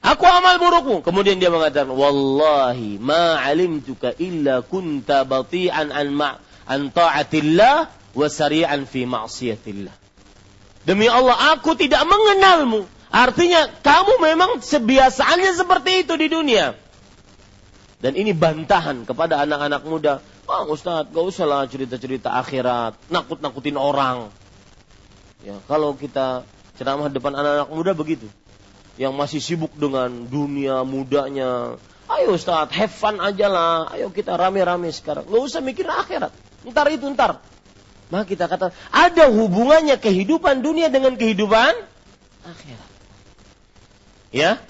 Aku 0.01 0.25
amal 0.25 0.57
burukmu. 0.57 1.05
Kemudian 1.05 1.37
dia 1.37 1.53
mengatakan, 1.53 1.93
Wallahi 1.93 2.97
ma 3.01 3.41
alimtuka 3.41 4.17
illa 4.17 4.65
kunta 4.65 5.29
bati'an 5.29 5.93
an 5.93 6.09
ma' 6.13 6.41
an 6.69 6.89
ta'atillah 6.89 7.77
wa 8.17 8.27
sari'an 8.29 8.89
fi 8.89 9.05
ma'siyatillah. 9.05 9.93
Demi 10.89 11.05
Allah, 11.05 11.57
aku 11.57 11.77
tidak 11.77 12.01
mengenalmu. 12.09 12.89
Artinya, 13.11 13.67
kamu 13.83 14.23
memang 14.23 14.51
sebiasaannya 14.63 15.53
seperti 15.59 16.07
itu 16.07 16.15
di 16.15 16.31
dunia. 16.31 16.79
Dan 18.01 18.17
ini 18.17 18.33
bantahan 18.33 19.05
kepada 19.05 19.45
anak-anak 19.45 19.83
muda. 19.85 20.15
Oh 20.49 20.73
Ustaz, 20.73 21.11
gak 21.13 21.27
usah 21.27 21.47
lah 21.47 21.63
cerita-cerita 21.69 22.33
akhirat. 22.33 22.97
Nakut-nakutin 23.13 23.77
orang. 23.77 24.33
Ya, 25.45 25.61
kalau 25.69 25.95
kita 25.95 26.49
ceramah 26.81 27.13
depan 27.13 27.37
anak-anak 27.37 27.69
muda 27.71 27.93
begitu. 27.93 28.27
Yang 28.97 29.13
masih 29.15 29.41
sibuk 29.43 29.73
dengan 29.77 30.27
dunia 30.27 30.83
mudanya. 30.87 31.77
Ayo 32.11 32.35
Ustaz, 32.35 32.73
have 32.75 32.91
fun 32.91 33.23
aja 33.23 33.47
lah. 33.47 33.91
Ayo 33.95 34.11
kita 34.11 34.35
rame-rame 34.35 34.91
sekarang. 34.91 35.29
Gak 35.29 35.43
usah 35.47 35.61
mikir 35.63 35.87
akhirat. 35.87 36.33
Ntar 36.67 36.87
itu 36.91 37.07
ntar. 37.15 37.39
Maka 38.11 38.27
kita 38.27 38.51
kata, 38.51 38.75
ada 38.91 39.31
hubungannya 39.31 39.95
kehidupan 39.95 40.67
dunia 40.67 40.91
dengan 40.91 41.15
kehidupan 41.15 41.79
akhirat. 42.43 42.90
Ya, 44.31 44.63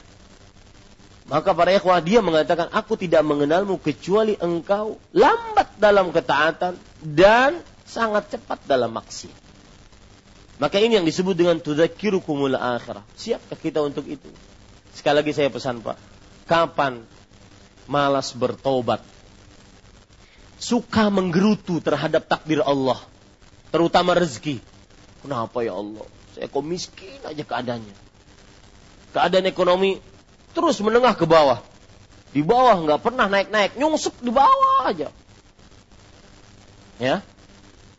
maka 1.31 1.55
para 1.55 1.71
ikhwah 1.71 2.03
dia 2.03 2.19
mengatakan, 2.19 2.67
aku 2.75 2.99
tidak 2.99 3.23
mengenalmu 3.23 3.79
kecuali 3.79 4.35
engkau 4.43 4.99
lambat 5.15 5.79
dalam 5.79 6.11
ketaatan 6.11 6.75
dan 6.99 7.63
sangat 7.87 8.35
cepat 8.35 8.59
dalam 8.67 8.91
maksiat. 8.91 9.39
Maka 10.59 10.83
ini 10.83 10.99
yang 10.99 11.07
disebut 11.07 11.39
dengan 11.39 11.63
tudzakirukumul 11.63 12.59
akhirah. 12.59 13.07
Siapkah 13.15 13.55
kita 13.55 13.79
untuk 13.79 14.11
itu? 14.11 14.27
Sekali 14.91 15.23
lagi 15.23 15.31
saya 15.31 15.55
pesan 15.55 15.79
Pak, 15.87 15.97
kapan 16.51 17.07
malas 17.87 18.35
bertobat? 18.35 18.99
Suka 20.59 21.15
menggerutu 21.15 21.79
terhadap 21.79 22.27
takdir 22.27 22.61
Allah, 22.67 22.99
terutama 23.71 24.19
rezeki. 24.19 24.59
Kenapa 25.23 25.63
ya 25.63 25.79
Allah? 25.79 26.05
Saya 26.35 26.51
kok 26.51 26.65
miskin 26.67 27.23
aja 27.23 27.41
keadaannya. 27.47 28.10
Keadaan 29.11 29.47
ekonomi 29.51 29.99
terus 30.55 30.79
menengah 30.83 31.15
ke 31.19 31.27
bawah. 31.27 31.63
Di 32.31 32.47
bawah 32.47 32.79
nggak 32.87 33.01
pernah 33.03 33.27
naik-naik, 33.27 33.75
nyungsep 33.75 34.15
di 34.23 34.31
bawah 34.31 34.87
aja. 34.87 35.11
Ya. 37.03 37.27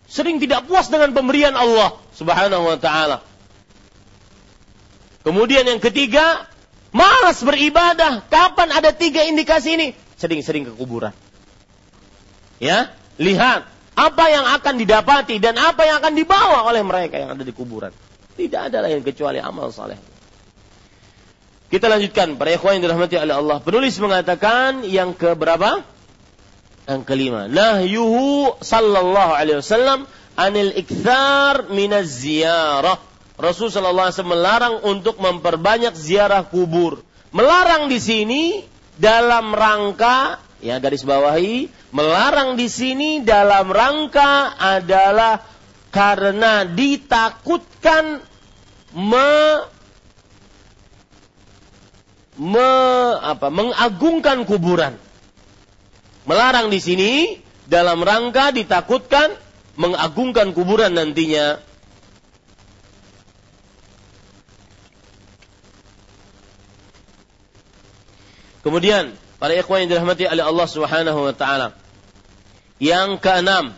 Sering 0.08 0.40
tidak 0.40 0.68
puas 0.68 0.88
dengan 0.92 1.12
pemberian 1.16 1.56
Allah 1.56 2.00
Subhanahu 2.16 2.68
wa 2.68 2.78
taala. 2.80 3.24
Kemudian 5.24 5.68
yang 5.68 5.80
ketiga, 5.80 6.48
malas 6.96 7.44
beribadah. 7.44 8.26
Kapan 8.28 8.72
ada 8.72 8.92
tiga 8.92 9.24
indikasi 9.24 9.80
ini? 9.80 9.88
Sering-sering 10.20 10.68
ke 10.68 10.74
kuburan. 10.76 11.16
Ya, 12.62 12.94
lihat 13.18 13.66
apa 13.98 14.26
yang 14.30 14.46
akan 14.48 14.80
didapati 14.80 15.42
dan 15.42 15.58
apa 15.58 15.86
yang 15.86 16.00
akan 16.00 16.14
dibawa 16.14 16.68
oleh 16.68 16.82
mereka 16.86 17.20
yang 17.20 17.34
ada 17.34 17.44
di 17.44 17.54
kuburan. 17.54 17.92
Tidak 18.38 18.72
ada 18.72 18.86
lain 18.86 19.04
kecuali 19.04 19.42
amal 19.42 19.70
saleh. 19.74 20.11
Kita 21.72 21.88
lanjutkan 21.88 22.36
para 22.36 22.52
ikhwan 22.52 22.78
yang 22.78 22.92
dirahmati 22.92 23.16
oleh 23.16 23.32
Allah. 23.32 23.58
Penulis 23.64 23.96
mengatakan 24.04 24.84
yang 24.84 25.16
ke 25.16 25.32
berapa? 25.40 25.88
Yang 26.84 27.02
kelima. 27.08 27.48
Nahyuhu 27.48 28.60
sallallahu 28.60 29.32
alaihi 29.32 29.64
wasallam 29.64 30.04
anil 30.36 30.76
ikthar 30.76 31.72
minaz 31.72 32.12
ziyarah. 32.20 33.00
Rasul 33.40 33.72
sallallahu 33.72 34.12
alaihi 34.12 34.16
wasallam 34.20 34.36
melarang 34.36 34.76
untuk 34.84 35.16
memperbanyak 35.24 35.96
ziarah 35.96 36.44
kubur. 36.44 37.00
Melarang 37.32 37.88
di 37.88 38.04
sini 38.04 38.44
dalam 39.00 39.56
rangka 39.56 40.44
ya 40.62 40.78
garis 40.78 41.02
bawahi 41.02 41.72
melarang 41.90 42.54
di 42.54 42.70
sini 42.70 43.26
dalam 43.26 43.74
rangka 43.74 44.56
adalah 44.60 45.42
karena 45.90 46.64
ditakutkan 46.64 48.22
me 48.94 49.32
me, 52.40 52.70
apa, 53.20 53.52
mengagungkan 53.52 54.48
kuburan. 54.48 54.96
Melarang 56.24 56.70
di 56.70 56.80
sini 56.80 57.12
dalam 57.66 58.06
rangka 58.06 58.54
ditakutkan 58.54 59.34
mengagungkan 59.76 60.54
kuburan 60.54 60.94
nantinya. 60.94 61.60
Kemudian 68.62 69.18
para 69.42 69.58
ikhwan 69.58 69.84
yang 69.84 69.98
dirahmati 69.98 70.30
oleh 70.30 70.46
Allah 70.46 70.68
Subhanahu 70.70 71.20
wa 71.26 71.34
taala. 71.34 71.74
Yang 72.78 73.18
keenam 73.22 73.74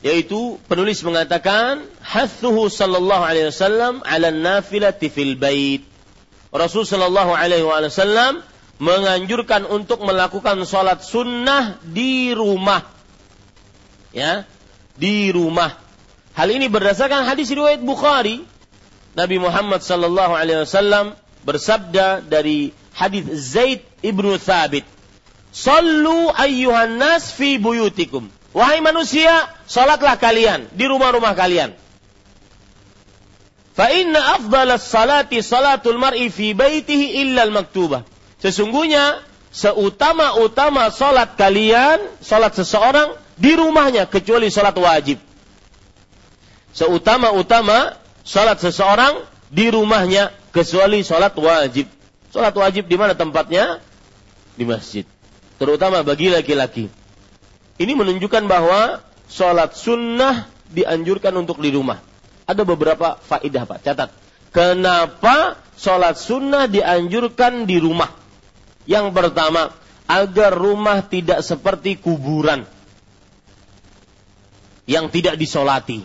yaitu 0.00 0.56
penulis 0.64 1.04
mengatakan 1.04 1.84
hathuhu 2.00 2.72
sallallahu 2.72 3.20
alaihi 3.20 3.52
wasallam 3.52 4.00
ala 4.00 4.32
nafilati 4.32 5.12
fil 5.12 5.36
bait 5.36 5.89
Rasul 6.50 6.82
Shallallahu 6.82 7.30
Alaihi 7.30 7.62
Wasallam 7.62 8.42
menganjurkan 8.82 9.68
untuk 9.70 10.02
melakukan 10.02 10.58
sholat 10.66 11.04
sunnah 11.04 11.78
di 11.86 12.34
rumah, 12.34 12.82
ya, 14.10 14.48
di 14.98 15.30
rumah. 15.30 15.78
Hal 16.34 16.50
ini 16.50 16.66
berdasarkan 16.66 17.28
hadis 17.28 17.52
riwayat 17.52 17.84
Bukhari. 17.84 18.42
Nabi 19.14 19.36
Muhammad 19.42 19.82
Shallallahu 19.82 20.32
Alaihi 20.34 20.62
Wasallam 20.66 21.18
bersabda 21.42 22.24
dari 22.24 22.74
hadis 22.94 23.26
Zaid 23.54 23.86
ibnu 24.02 24.34
Thabit, 24.38 24.86
"Sallu 25.54 26.30
ayyuhan 26.34 26.98
nas 26.98 27.30
fi 27.30 27.58
buyutikum." 27.58 28.30
Wahai 28.50 28.82
manusia, 28.82 29.46
sholatlah 29.70 30.18
kalian 30.18 30.66
di 30.74 30.82
rumah-rumah 30.90 31.38
kalian. 31.38 31.78
Fa 33.80 33.88
inna 33.96 34.36
afdalas 34.36 34.84
salati 34.84 35.40
salatul 35.40 35.96
mar'i 35.96 36.28
fi 36.28 36.52
baitihi 36.52 37.24
illa 37.24 37.48
al-maktubah. 37.48 38.04
Sesungguhnya 38.36 39.24
seutama-utama 39.48 40.92
salat 40.92 41.32
kalian, 41.40 41.96
salat 42.20 42.52
seseorang 42.52 43.16
di 43.40 43.56
rumahnya 43.56 44.04
kecuali 44.04 44.52
salat 44.52 44.76
wajib. 44.76 45.16
Seutama-utama 46.76 47.96
salat 48.20 48.60
seseorang 48.60 49.24
di 49.48 49.72
rumahnya 49.72 50.28
kecuali 50.52 51.00
salat 51.00 51.32
wajib. 51.40 51.88
Salat 52.28 52.52
wajib 52.52 52.84
di 52.84 53.00
mana 53.00 53.16
tempatnya? 53.16 53.80
Di 54.60 54.68
masjid. 54.68 55.08
Terutama 55.56 56.04
bagi 56.04 56.28
laki-laki. 56.28 56.92
Ini 57.80 57.96
menunjukkan 57.96 58.44
bahwa 58.44 59.00
salat 59.24 59.72
sunnah 59.72 60.52
dianjurkan 60.68 61.32
untuk 61.32 61.64
di 61.64 61.72
rumah 61.72 62.09
ada 62.50 62.62
beberapa 62.66 63.14
faidah 63.22 63.64
Pak. 63.64 63.78
Catat. 63.86 64.10
Kenapa 64.50 65.54
sholat 65.78 66.18
sunnah 66.18 66.66
dianjurkan 66.66 67.70
di 67.70 67.78
rumah? 67.78 68.10
Yang 68.90 69.14
pertama, 69.14 69.70
agar 70.10 70.50
rumah 70.50 71.06
tidak 71.06 71.46
seperti 71.46 71.94
kuburan 72.02 72.66
yang 74.90 75.06
tidak 75.14 75.38
disolati. 75.38 76.02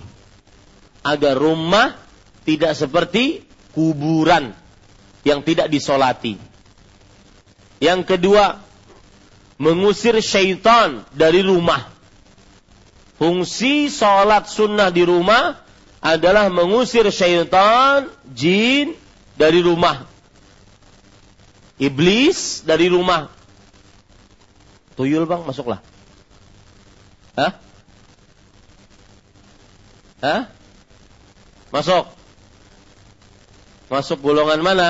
Agar 1.01 1.33
rumah 1.33 1.97
tidak 2.45 2.77
seperti 2.77 3.41
kuburan 3.73 4.53
yang 5.25 5.41
tidak 5.41 5.73
disolati. 5.73 6.37
Yang 7.81 8.05
kedua, 8.05 8.61
mengusir 9.57 10.21
syaitan 10.21 11.01
dari 11.17 11.41
rumah. 11.41 11.89
Fungsi 13.17 13.89
sholat 13.89 14.45
sunnah 14.45 14.93
di 14.93 15.01
rumah 15.01 15.64
adalah 16.05 16.53
mengusir 16.53 17.09
syaitan, 17.09 18.05
jin 18.29 18.93
dari 19.33 19.65
rumah. 19.65 20.05
Iblis 21.81 22.61
dari 22.61 22.93
rumah. 22.93 23.33
Tuyul 24.93 25.25
bang, 25.25 25.41
masuklah. 25.41 25.81
Hah? 27.33 27.57
Hah? 30.21 30.41
Masuk. 31.73 32.05
Masuk 33.89 34.21
golongan 34.21 34.61
mana? 34.61 34.89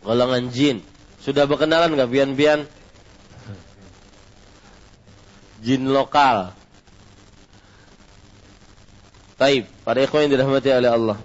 Golongan 0.00 0.48
jin. 0.48 0.80
Sudah 1.20 1.44
berkenalan 1.44 1.92
nggak 1.92 2.10
bian-bian? 2.10 2.64
Jin 5.60 5.92
lokal. 5.92 6.56
Taib, 9.34 9.66
para 9.82 9.98
ikhwan 10.02 10.26
yang 10.26 10.38
dirahmati 10.38 10.70
oleh 10.70 10.90
Allah. 10.90 11.18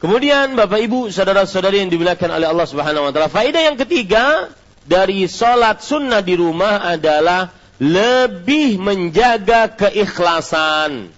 Kemudian 0.00 0.56
Bapak 0.56 0.80
Ibu, 0.80 1.12
saudara-saudari 1.12 1.84
yang 1.84 1.92
dimuliakan 1.92 2.40
oleh 2.40 2.48
Allah 2.48 2.66
Subhanahu 2.66 3.04
wa 3.04 3.12
taala, 3.12 3.28
faedah 3.28 3.62
yang 3.68 3.76
ketiga 3.76 4.48
dari 4.88 5.28
salat 5.28 5.84
sunnah 5.84 6.24
di 6.24 6.40
rumah 6.40 6.80
adalah 6.80 7.52
lebih 7.76 8.80
menjaga 8.80 9.68
keikhlasan. 9.76 11.12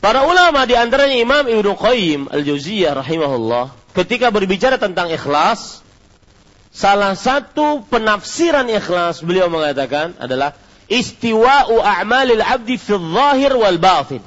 Para 0.00 0.28
ulama 0.28 0.68
di 0.68 0.76
antaranya 0.76 1.16
Imam 1.16 1.44
Ibnu 1.48 1.80
Qayyim 1.80 2.28
Al-Jauziyah 2.28 2.92
rahimahullah 2.92 3.72
ketika 3.96 4.28
berbicara 4.28 4.76
tentang 4.76 5.08
ikhlas 5.08 5.80
salah 6.68 7.16
satu 7.16 7.80
penafsiran 7.88 8.68
ikhlas 8.68 9.24
beliau 9.24 9.48
mengatakan 9.48 10.12
adalah 10.20 10.52
istiwa'u 10.88 11.80
a'malil 11.80 12.42
abdi 12.42 12.76
fi 12.78 12.94
zahir 12.94 13.52
wal 13.56 13.78
batin. 13.78 14.22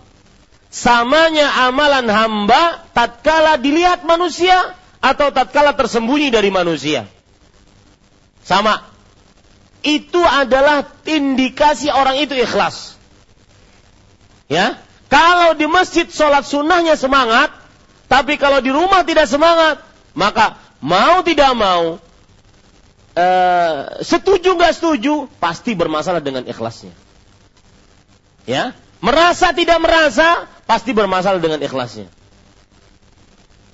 Samanya 0.68 1.68
amalan 1.70 2.05
hamba 2.12 2.86
tatkala 2.93 3.58
dilihat 3.58 4.03
manusia 4.03 4.76
atau 4.99 5.32
tatkala 5.32 5.74
tersembunyi 5.74 6.30
dari 6.30 6.51
manusia. 6.51 7.08
Sama. 8.43 8.84
Itu 9.86 10.20
adalah 10.20 10.84
indikasi 11.08 11.88
orang 11.93 12.20
itu 12.20 12.36
ikhlas. 12.36 12.99
Ya, 14.51 14.80
kalau 15.08 15.55
di 15.55 15.68
masjid 15.68 16.08
sholat 16.08 16.43
sunnahnya 16.43 16.99
semangat, 16.99 17.51
tapi 18.12 18.36
kalau 18.36 18.60
di 18.60 18.72
rumah 18.72 19.03
tidak 19.03 19.28
semangat, 19.28 19.84
maka 20.16 20.60
mau 20.84 21.24
tidak 21.24 21.51
mau, 21.55 21.99
uh, 23.18 24.05
setuju 24.05 24.53
nggak 24.53 24.78
setuju, 24.78 25.26
pasti 25.41 25.74
bermasalah 25.74 26.22
dengan 26.22 26.45
ikhlasnya. 26.45 26.93
Ya, 28.45 28.78
merasa 29.01 29.51
tidak 29.51 29.82
merasa, 29.82 30.45
pasti 30.70 30.93
bermasalah 30.93 31.41
dengan 31.41 31.59
ikhlasnya. 31.59 32.07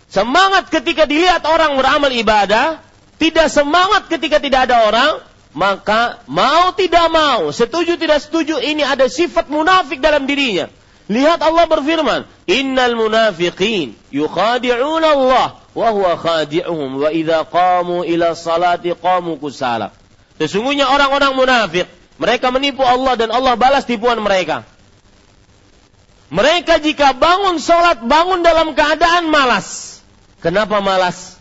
Semangat 0.08 0.70
ketika 0.72 1.04
dilihat 1.10 1.44
orang 1.44 1.76
beramal 1.76 2.10
ibadah, 2.14 2.82
tidak 3.18 3.50
semangat 3.50 4.10
ketika 4.10 4.38
tidak 4.38 4.70
ada 4.70 4.86
orang, 4.90 5.12
maka 5.54 6.22
mau 6.26 6.74
tidak 6.74 7.10
mau, 7.14 7.50
setuju 7.54 7.98
tidak 7.98 8.22
setuju, 8.22 8.58
ini 8.62 8.82
ada 8.82 9.06
sifat 9.06 9.50
munafik 9.50 10.02
dalam 10.02 10.26
dirinya. 10.26 10.70
Lihat 11.14 11.46
Allah 11.46 11.70
berfirman, 11.70 12.26
"Innal 12.50 12.98
munafiqin 12.98 13.94
yukhadi'una 14.10 15.08
Allah 15.14 15.62
wa 15.78 15.88
huwa 15.94 16.18
khadi'uhum 16.18 17.06
wa 17.06 17.10
idza 17.14 17.46
qamu 17.46 18.02
ila 18.02 18.34
salati 18.34 18.98
qamu 18.98 19.38
kusala." 19.38 19.94
Sesungguhnya 20.42 20.90
orang-orang 20.90 21.38
munafik, 21.38 21.86
mereka 22.18 22.50
menipu 22.50 22.82
Allah 22.82 23.14
dan 23.14 23.30
Allah 23.30 23.54
balas 23.54 23.86
tipuan 23.86 24.18
mereka. 24.26 24.66
Mereka 26.34 26.82
jika 26.82 27.14
bangun 27.14 27.62
sholat, 27.62 28.02
bangun 28.02 28.42
dalam 28.42 28.74
keadaan 28.74 29.30
malas. 29.30 30.02
Kenapa 30.42 30.82
malas? 30.82 31.38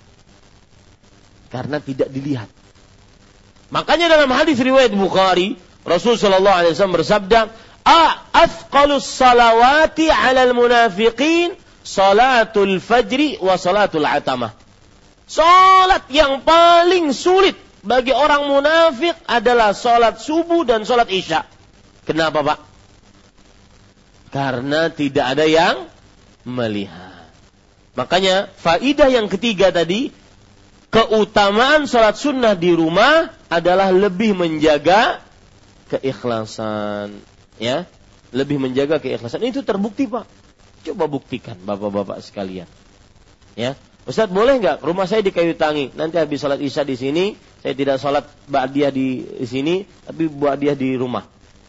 Karena 1.48 1.80
tidak 1.80 2.12
dilihat. 2.12 2.52
Makanya 3.72 4.12
dalam 4.12 4.28
hadis 4.36 4.60
riwayat 4.60 4.92
Bukhari, 4.92 5.56
Rasul 5.88 6.20
Shallallahu 6.20 6.58
Alaihi 6.60 6.76
Wasallam 6.76 6.96
bersabda, 7.00 7.40
Afqalus 7.82 9.06
salawati 9.06 10.10
alal 10.10 10.54
munafiqin 10.54 11.54
salatul 11.82 12.78
fajri 12.78 13.38
wa 13.42 13.58
salatul 13.58 14.06
atamah. 14.06 14.54
Salat 15.26 16.06
yang 16.10 16.44
paling 16.44 17.10
sulit 17.14 17.58
bagi 17.82 18.14
orang 18.14 18.46
munafik 18.46 19.16
adalah 19.26 19.74
salat 19.74 20.22
subuh 20.22 20.62
dan 20.62 20.86
salat 20.86 21.10
isya. 21.10 21.46
Kenapa 22.06 22.42
Pak? 22.42 22.58
Karena 24.32 24.88
tidak 24.88 25.38
ada 25.38 25.44
yang 25.46 25.90
melihat. 26.46 27.28
Makanya 27.92 28.48
faidah 28.56 29.12
yang 29.12 29.28
ketiga 29.28 29.68
tadi, 29.68 30.08
keutamaan 30.88 31.84
salat 31.84 32.16
sunnah 32.16 32.56
di 32.56 32.72
rumah 32.72 33.28
adalah 33.52 33.92
lebih 33.92 34.32
menjaga 34.32 35.20
keikhlasan 35.92 37.20
ya 37.61 37.88
lebih 38.32 38.57
menjaga 38.57 39.00
keikhlasan. 39.03 39.44
Itu 39.44 39.64
terbukti 39.64 40.09
pak. 40.09 40.24
Coba 40.82 41.07
buktikan 41.07 41.57
bapak-bapak 41.62 42.18
sekalian. 42.24 42.66
Ya 43.55 43.76
Ustaz 44.03 44.26
boleh 44.26 44.59
nggak? 44.59 44.82
Rumah 44.82 45.07
saya 45.07 45.22
di 45.22 45.30
kayu 45.30 45.55
tangi. 45.55 45.94
Nanti 45.94 46.18
habis 46.18 46.42
sholat 46.42 46.59
isya 46.59 46.82
di 46.82 46.98
sini 46.98 47.24
saya 47.62 47.74
tidak 47.78 48.03
sholat 48.03 48.26
ba'diyah 48.50 48.90
di 48.90 49.22
sini 49.46 49.86
tapi 50.03 50.26
ba'diyah 50.26 50.74
di 50.74 50.98
rumah. 50.98 51.22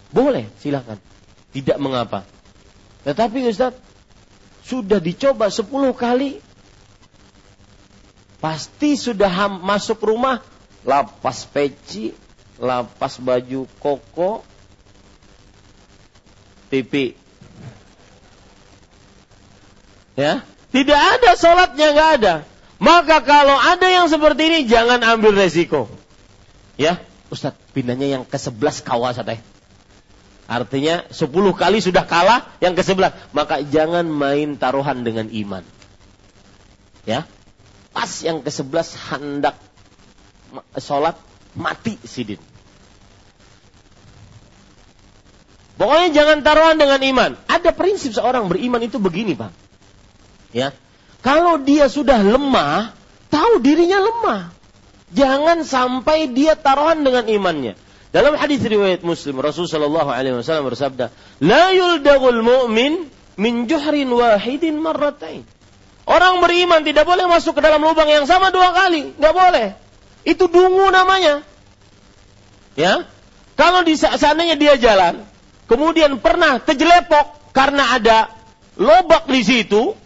Boleh 0.09 0.49
silakan. 0.57 0.97
Tidak 1.53 1.77
mengapa. 1.77 2.25
Tetapi 3.05 3.45
Ustaz 3.45 3.77
sudah 4.65 4.97
dicoba 4.97 5.51
10 5.51 5.69
kali 5.93 6.41
pasti 8.41 8.97
sudah 8.97 9.47
masuk 9.47 10.01
rumah 10.03 10.41
lapas 10.83 11.47
peci 11.47 12.11
lapas 12.57 13.19
baju 13.19 13.69
koko 13.77 14.43
pipi. 16.73 17.13
Ya, 20.17 20.41
tidak 20.73 20.97
ada 20.97 21.37
sholatnya 21.37 21.87
nggak 21.93 22.09
ada. 22.17 22.33
Maka 22.81 23.21
kalau 23.21 23.53
ada 23.53 23.85
yang 23.85 24.09
seperti 24.09 24.49
ini 24.49 24.59
jangan 24.65 25.05
ambil 25.05 25.37
resiko. 25.37 25.85
Ya, 26.73 26.97
Ustaz, 27.29 27.53
pindahnya 27.77 28.17
yang 28.17 28.23
ke 28.25 28.41
sebelas 28.41 28.81
kawas 28.81 29.21
teh. 29.21 29.37
Artinya 30.49 31.05
sepuluh 31.13 31.53
kali 31.53 31.79
sudah 31.79 32.03
kalah 32.09 32.49
yang 32.57 32.73
ke 32.73 32.81
sebelas. 32.81 33.13
Maka 33.31 33.61
jangan 33.61 34.09
main 34.09 34.57
taruhan 34.57 35.05
dengan 35.05 35.29
iman. 35.29 35.63
Ya, 37.05 37.29
pas 37.93 38.09
yang 38.25 38.41
ke 38.41 38.49
sebelas 38.49 38.97
hendak 39.13 39.57
sholat 40.81 41.17
mati 41.53 42.01
sidin. 42.05 42.41
Pokoknya 45.73 46.09
jangan 46.13 46.45
taruhan 46.45 46.77
dengan 46.77 47.01
iman. 47.01 47.31
Ada 47.49 47.73
prinsip 47.73 48.13
seorang 48.13 48.45
beriman 48.45 48.81
itu 48.85 49.01
begini, 49.01 49.33
Pak. 49.33 49.51
Ya. 50.53 50.69
Kalau 51.25 51.57
dia 51.57 51.89
sudah 51.89 52.21
lemah, 52.21 52.93
tahu 53.33 53.63
dirinya 53.63 53.97
lemah. 53.97 54.41
Jangan 55.13 55.65
sampai 55.65 56.29
dia 56.29 56.53
taruhan 56.53 57.01
dengan 57.01 57.25
imannya. 57.25 57.73
Dalam 58.13 58.37
hadis 58.37 58.61
riwayat 58.61 59.01
Muslim, 59.01 59.41
Rasulullah 59.41 59.89
Shallallahu 59.89 60.09
alaihi 60.13 60.37
wasallam 60.37 60.69
bersabda, 60.69 61.09
"La 61.41 61.73
yuldagul 61.73 62.45
mu'min 62.45 63.09
min 63.41 63.65
juhrin 63.65 64.13
wahidin 64.13 64.77
marratain." 64.77 65.41
Orang 66.05 66.43
beriman 66.43 66.85
tidak 66.85 67.09
boleh 67.09 67.25
masuk 67.25 67.57
ke 67.57 67.61
dalam 67.63 67.81
lubang 67.81 68.05
yang 68.05 68.29
sama 68.29 68.53
dua 68.53 68.69
kali, 68.75 69.17
nggak 69.17 69.33
boleh. 69.33 69.67
Itu 70.27 70.45
dungu 70.45 70.93
namanya. 70.93 71.41
Ya, 72.77 73.09
kalau 73.57 73.81
di 73.81 73.97
seandainya 73.97 74.57
dia 74.57 74.77
jalan, 74.77 75.25
kemudian 75.73 76.21
pernah 76.21 76.61
terjelepok 76.61 77.49
karena 77.49 77.97
ada 77.97 78.29
lobak 78.77 79.25
di 79.25 79.41
situ, 79.41 79.97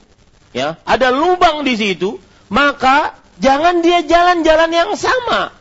ya, 0.56 0.80
ada 0.88 1.12
lubang 1.12 1.68
di 1.68 1.76
situ, 1.76 2.24
maka 2.48 3.20
jangan 3.44 3.84
dia 3.84 4.08
jalan-jalan 4.08 4.72
yang 4.72 4.92
sama. 4.96 5.52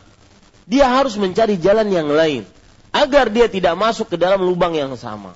Dia 0.63 0.87
harus 0.87 1.19
mencari 1.19 1.59
jalan 1.59 1.91
yang 1.91 2.07
lain 2.07 2.47
agar 2.95 3.27
dia 3.27 3.51
tidak 3.51 3.75
masuk 3.75 4.15
ke 4.15 4.17
dalam 4.19 4.39
lubang 4.43 4.75
yang 4.75 4.95
sama. 4.95 5.35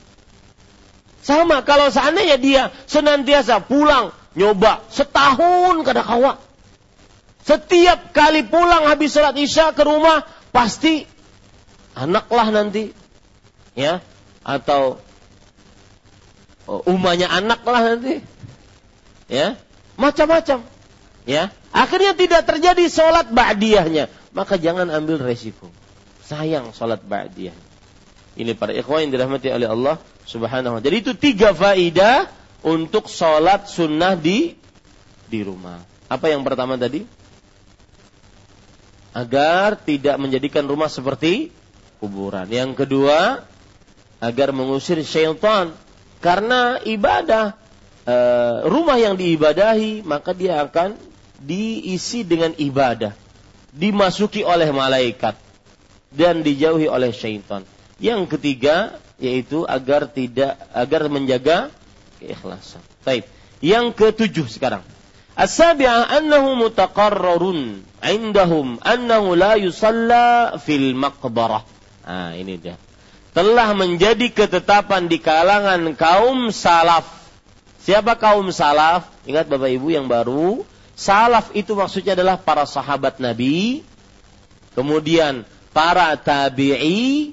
Sama 1.21 1.61
kalau 1.67 1.91
seandainya 1.91 2.39
dia 2.39 2.63
senantiasa 2.87 3.61
pulang 3.61 4.15
nyoba 4.33 4.87
setahun 4.87 5.83
kada 5.83 6.01
kawa. 6.01 6.39
Setiap 7.43 8.15
kali 8.15 8.47
pulang 8.47 8.87
habis 8.87 9.11
sholat 9.11 9.33
isya 9.35 9.73
ke 9.73 9.81
rumah, 9.81 10.23
pasti 10.53 11.05
anaklah 11.97 12.53
nanti. 12.53 12.93
Ya, 13.71 14.03
atau 14.41 15.01
oh, 16.65 16.81
umanya 16.89 17.29
anaklah 17.29 17.95
nanti. 17.95 18.21
Ya, 19.31 19.55
macam-macam. 19.95 20.65
Ya, 21.23 21.53
akhirnya 21.71 22.17
tidak 22.17 22.49
terjadi 22.49 22.83
sholat 22.89 23.29
ba'diyahnya. 23.31 24.09
Maka 24.33 24.57
jangan 24.57 24.89
ambil 24.89 25.21
resiko. 25.21 25.69
Sayang 26.25 26.73
sholat 26.73 27.03
ba'diyah. 27.05 27.55
Ini 28.35 28.55
para 28.55 28.71
ikhwan 28.71 29.07
yang 29.07 29.11
dirahmati 29.11 29.51
oleh 29.51 29.67
Allah 29.67 29.99
subhanahu 30.23 30.79
Jadi 30.79 30.95
itu 31.03 31.11
tiga 31.19 31.51
faidah 31.51 32.31
untuk 32.63 33.11
sholat 33.11 33.67
sunnah 33.67 34.15
di 34.15 34.55
di 35.27 35.39
rumah. 35.43 35.83
Apa 36.07 36.31
yang 36.31 36.43
pertama 36.43 36.79
tadi? 36.79 37.03
Agar 39.11 39.75
tidak 39.79 40.15
menjadikan 40.15 40.63
rumah 40.63 40.87
seperti 40.87 41.51
kuburan. 41.99 42.47
Yang 42.47 42.83
kedua, 42.83 43.43
agar 44.21 44.53
mengusir 44.53 45.01
syaitan. 45.01 45.73
Karena 46.21 46.77
ibadah 46.85 47.57
e, 48.05 48.15
rumah 48.69 49.01
yang 49.01 49.17
diibadahi 49.17 50.05
maka 50.05 50.37
dia 50.37 50.61
akan 50.61 50.93
diisi 51.41 52.21
dengan 52.21 52.53
ibadah, 52.53 53.17
dimasuki 53.73 54.45
oleh 54.45 54.69
malaikat 54.69 55.33
dan 56.13 56.45
dijauhi 56.45 56.85
oleh 56.85 57.09
syaitan. 57.09 57.65
Yang 57.97 58.37
ketiga 58.37 59.01
yaitu 59.17 59.65
agar 59.65 60.05
tidak 60.05 60.57
agar 60.73 61.09
menjaga 61.09 61.73
keikhlasan. 62.21 62.81
Baik. 63.01 63.25
Yang 63.61 63.97
ketujuh 63.97 64.45
sekarang. 64.49 64.85
As-sabi'ah 65.37 66.21
annahu 66.21 66.57
mutaqarrarun 66.57 67.81
indahum 68.03 68.81
annahu 68.81 69.33
la 69.37 69.57
yusalla 69.57 70.57
fil 70.57 70.93
maqbarah. 70.93 71.63
Ah, 72.05 72.33
ini 72.33 72.57
dia. 72.57 72.77
Telah 73.31 73.71
menjadi 73.71 74.27
ketetapan 74.27 75.07
di 75.07 75.15
kalangan 75.15 75.95
kaum 75.95 76.51
salaf. 76.51 77.07
Siapa 77.79 78.19
kaum 78.19 78.51
salaf? 78.51 79.07
Ingat 79.23 79.47
Bapak 79.47 79.71
Ibu 79.71 79.87
yang 79.95 80.11
baru, 80.11 80.67
salaf 80.99 81.47
itu 81.55 81.71
maksudnya 81.71 82.11
adalah 82.11 82.35
para 82.35 82.67
sahabat 82.67 83.23
Nabi, 83.23 83.87
kemudian 84.75 85.47
para 85.71 86.11
tabi'i, 86.19 87.31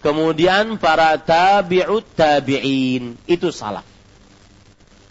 kemudian 0.00 0.80
para 0.80 1.20
tabi'ut 1.20 2.08
tabi'in. 2.16 3.20
Itu 3.28 3.52
salaf. 3.52 3.84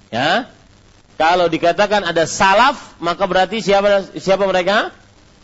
Ya. 0.10 0.50
Kalau 1.14 1.46
dikatakan 1.46 2.10
ada 2.10 2.26
salaf, 2.26 2.98
maka 2.98 3.30
berarti 3.30 3.62
siapa 3.62 4.10
siapa 4.18 4.50
mereka? 4.50 4.90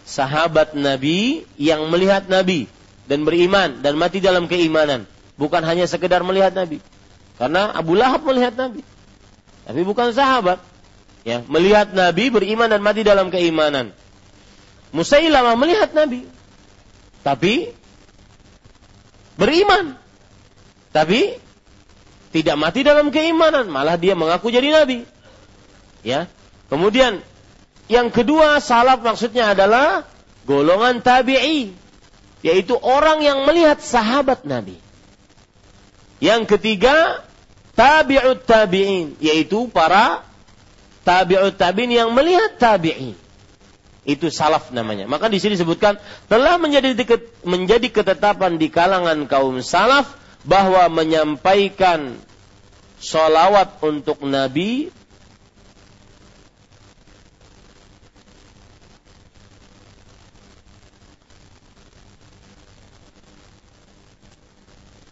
Sahabat 0.01 0.73
Nabi 0.73 1.45
yang 1.61 1.85
melihat 1.93 2.25
Nabi 2.25 2.65
dan 3.09 3.25
beriman 3.25 3.81
dan 3.81 3.97
mati 3.97 4.21
dalam 4.21 4.45
keimanan, 4.45 5.09
bukan 5.35 5.65
hanya 5.65 5.89
sekedar 5.89 6.21
melihat 6.21 6.53
Nabi. 6.53 6.77
Karena 7.41 7.73
Abu 7.73 7.97
Lahab 7.97 8.21
melihat 8.29 8.53
Nabi, 8.53 8.85
tapi 9.65 9.81
bukan 9.81 10.13
sahabat. 10.13 10.61
Ya, 11.25 11.43
melihat 11.51 11.91
Nabi 11.91 12.31
beriman 12.31 12.71
dan 12.71 12.79
mati 12.79 13.03
dalam 13.03 13.27
keimanan. 13.27 13.91
Musailamah 14.95 15.57
melihat 15.57 15.91
Nabi, 15.91 16.29
tapi 17.25 17.73
beriman. 19.35 19.99
Tapi 20.89 21.37
tidak 22.29 22.55
mati 22.61 22.85
dalam 22.85 23.09
keimanan, 23.09 23.69
malah 23.69 23.97
dia 23.97 24.13
mengaku 24.13 24.53
jadi 24.53 24.69
nabi. 24.69 25.05
Ya. 26.05 26.29
Kemudian 26.69 27.25
yang 27.89 28.13
kedua 28.13 28.61
salaf 28.61 29.01
maksudnya 29.01 29.53
adalah 29.57 30.05
golongan 30.45 31.01
tabi'i, 31.01 31.73
yaitu 32.39 32.75
orang 32.79 33.19
yang 33.23 33.43
melihat 33.43 33.79
sahabat 33.83 34.47
Nabi. 34.47 34.79
Yang 36.19 36.57
ketiga 36.57 37.23
tabi'ut 37.75 38.43
tabi'in, 38.43 39.15
yaitu 39.23 39.71
para 39.71 40.23
tabi'ut 41.07 41.55
tabi'in 41.55 41.91
yang 42.03 42.09
melihat 42.11 42.59
tabi'in. 42.59 43.15
Itu 44.03 44.31
salaf 44.31 44.71
namanya. 44.71 45.05
Maka 45.07 45.27
di 45.31 45.39
sini 45.39 45.55
disebutkan 45.55 45.99
telah 46.31 46.55
menjadi 46.59 46.95
menjadi 47.43 47.87
ketetapan 47.91 48.59
di 48.59 48.67
kalangan 48.71 49.27
kaum 49.27 49.59
salaf 49.63 50.15
bahwa 50.43 50.87
menyampaikan 50.91 52.19
sholawat 52.99 53.79
untuk 53.83 54.23
Nabi 54.23 54.91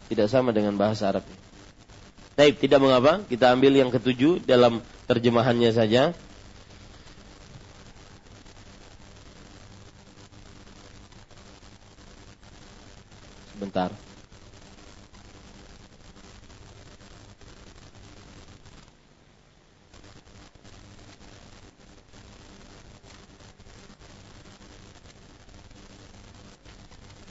tidak 0.08 0.28
sama 0.32 0.56
dengan 0.56 0.76
bahasa 0.80 1.12
Arab. 1.12 1.24
Baik, 2.38 2.62
tidak 2.62 2.80
mengapa, 2.80 3.26
kita 3.26 3.50
ambil 3.50 3.74
yang 3.74 3.90
ketujuh 3.90 4.46
dalam 4.46 4.80
terjemahannya 5.10 5.74
saja. 5.74 6.14
Sebentar. 13.58 13.90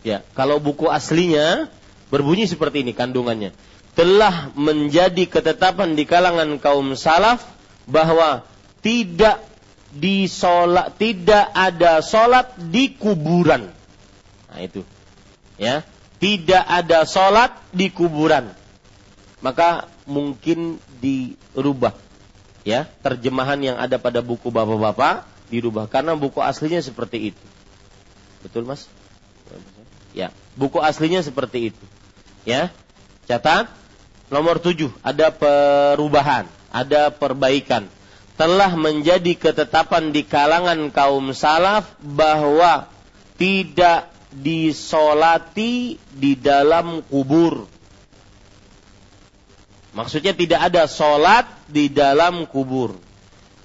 Ya, 0.06 0.22
kalau 0.38 0.62
buku 0.62 0.86
aslinya 0.86 1.66
berbunyi 2.16 2.48
seperti 2.48 2.80
ini 2.80 2.96
kandungannya. 2.96 3.52
Telah 3.92 4.56
menjadi 4.56 5.28
ketetapan 5.28 5.92
di 5.92 6.08
kalangan 6.08 6.56
kaum 6.56 6.96
salaf 6.96 7.44
bahwa 7.84 8.48
tidak 8.80 9.44
di 9.92 10.24
sholat, 10.28 10.96
tidak 10.96 11.52
ada 11.52 12.00
sholat 12.00 12.56
di 12.56 12.96
kuburan. 12.96 13.68
Nah 14.52 14.60
itu, 14.60 14.80
ya, 15.60 15.84
tidak 16.16 16.64
ada 16.64 17.04
sholat 17.04 17.52
di 17.72 17.92
kuburan. 17.92 18.52
Maka 19.44 19.88
mungkin 20.08 20.80
dirubah, 21.00 21.96
ya, 22.64 22.88
terjemahan 23.04 23.60
yang 23.60 23.76
ada 23.76 24.00
pada 24.00 24.24
buku 24.24 24.48
bapak-bapak 24.48 25.28
dirubah 25.46 25.86
karena 25.86 26.18
buku 26.18 26.42
aslinya 26.42 26.82
seperti 26.82 27.32
itu. 27.32 27.44
Betul 28.44 28.66
mas? 28.66 28.90
Ya, 30.16 30.32
buku 30.56 30.80
aslinya 30.80 31.20
seperti 31.20 31.72
itu. 31.72 31.84
Ya. 32.46 32.70
Catat 33.26 33.66
nomor 34.30 34.62
tujuh 34.62 34.94
ada 35.02 35.34
perubahan, 35.34 36.46
ada 36.70 37.10
perbaikan. 37.10 37.90
Telah 38.38 38.76
menjadi 38.78 39.34
ketetapan 39.34 40.14
di 40.14 40.22
kalangan 40.22 40.92
kaum 40.94 41.34
salaf 41.34 41.90
bahwa 41.98 42.86
tidak 43.34 44.12
disolati 44.30 45.96
di 46.12 46.32
dalam 46.38 47.02
kubur. 47.02 47.66
Maksudnya 49.96 50.36
tidak 50.36 50.60
ada 50.68 50.84
solat 50.84 51.48
di 51.64 51.88
dalam 51.88 52.44
kubur. 52.44 53.00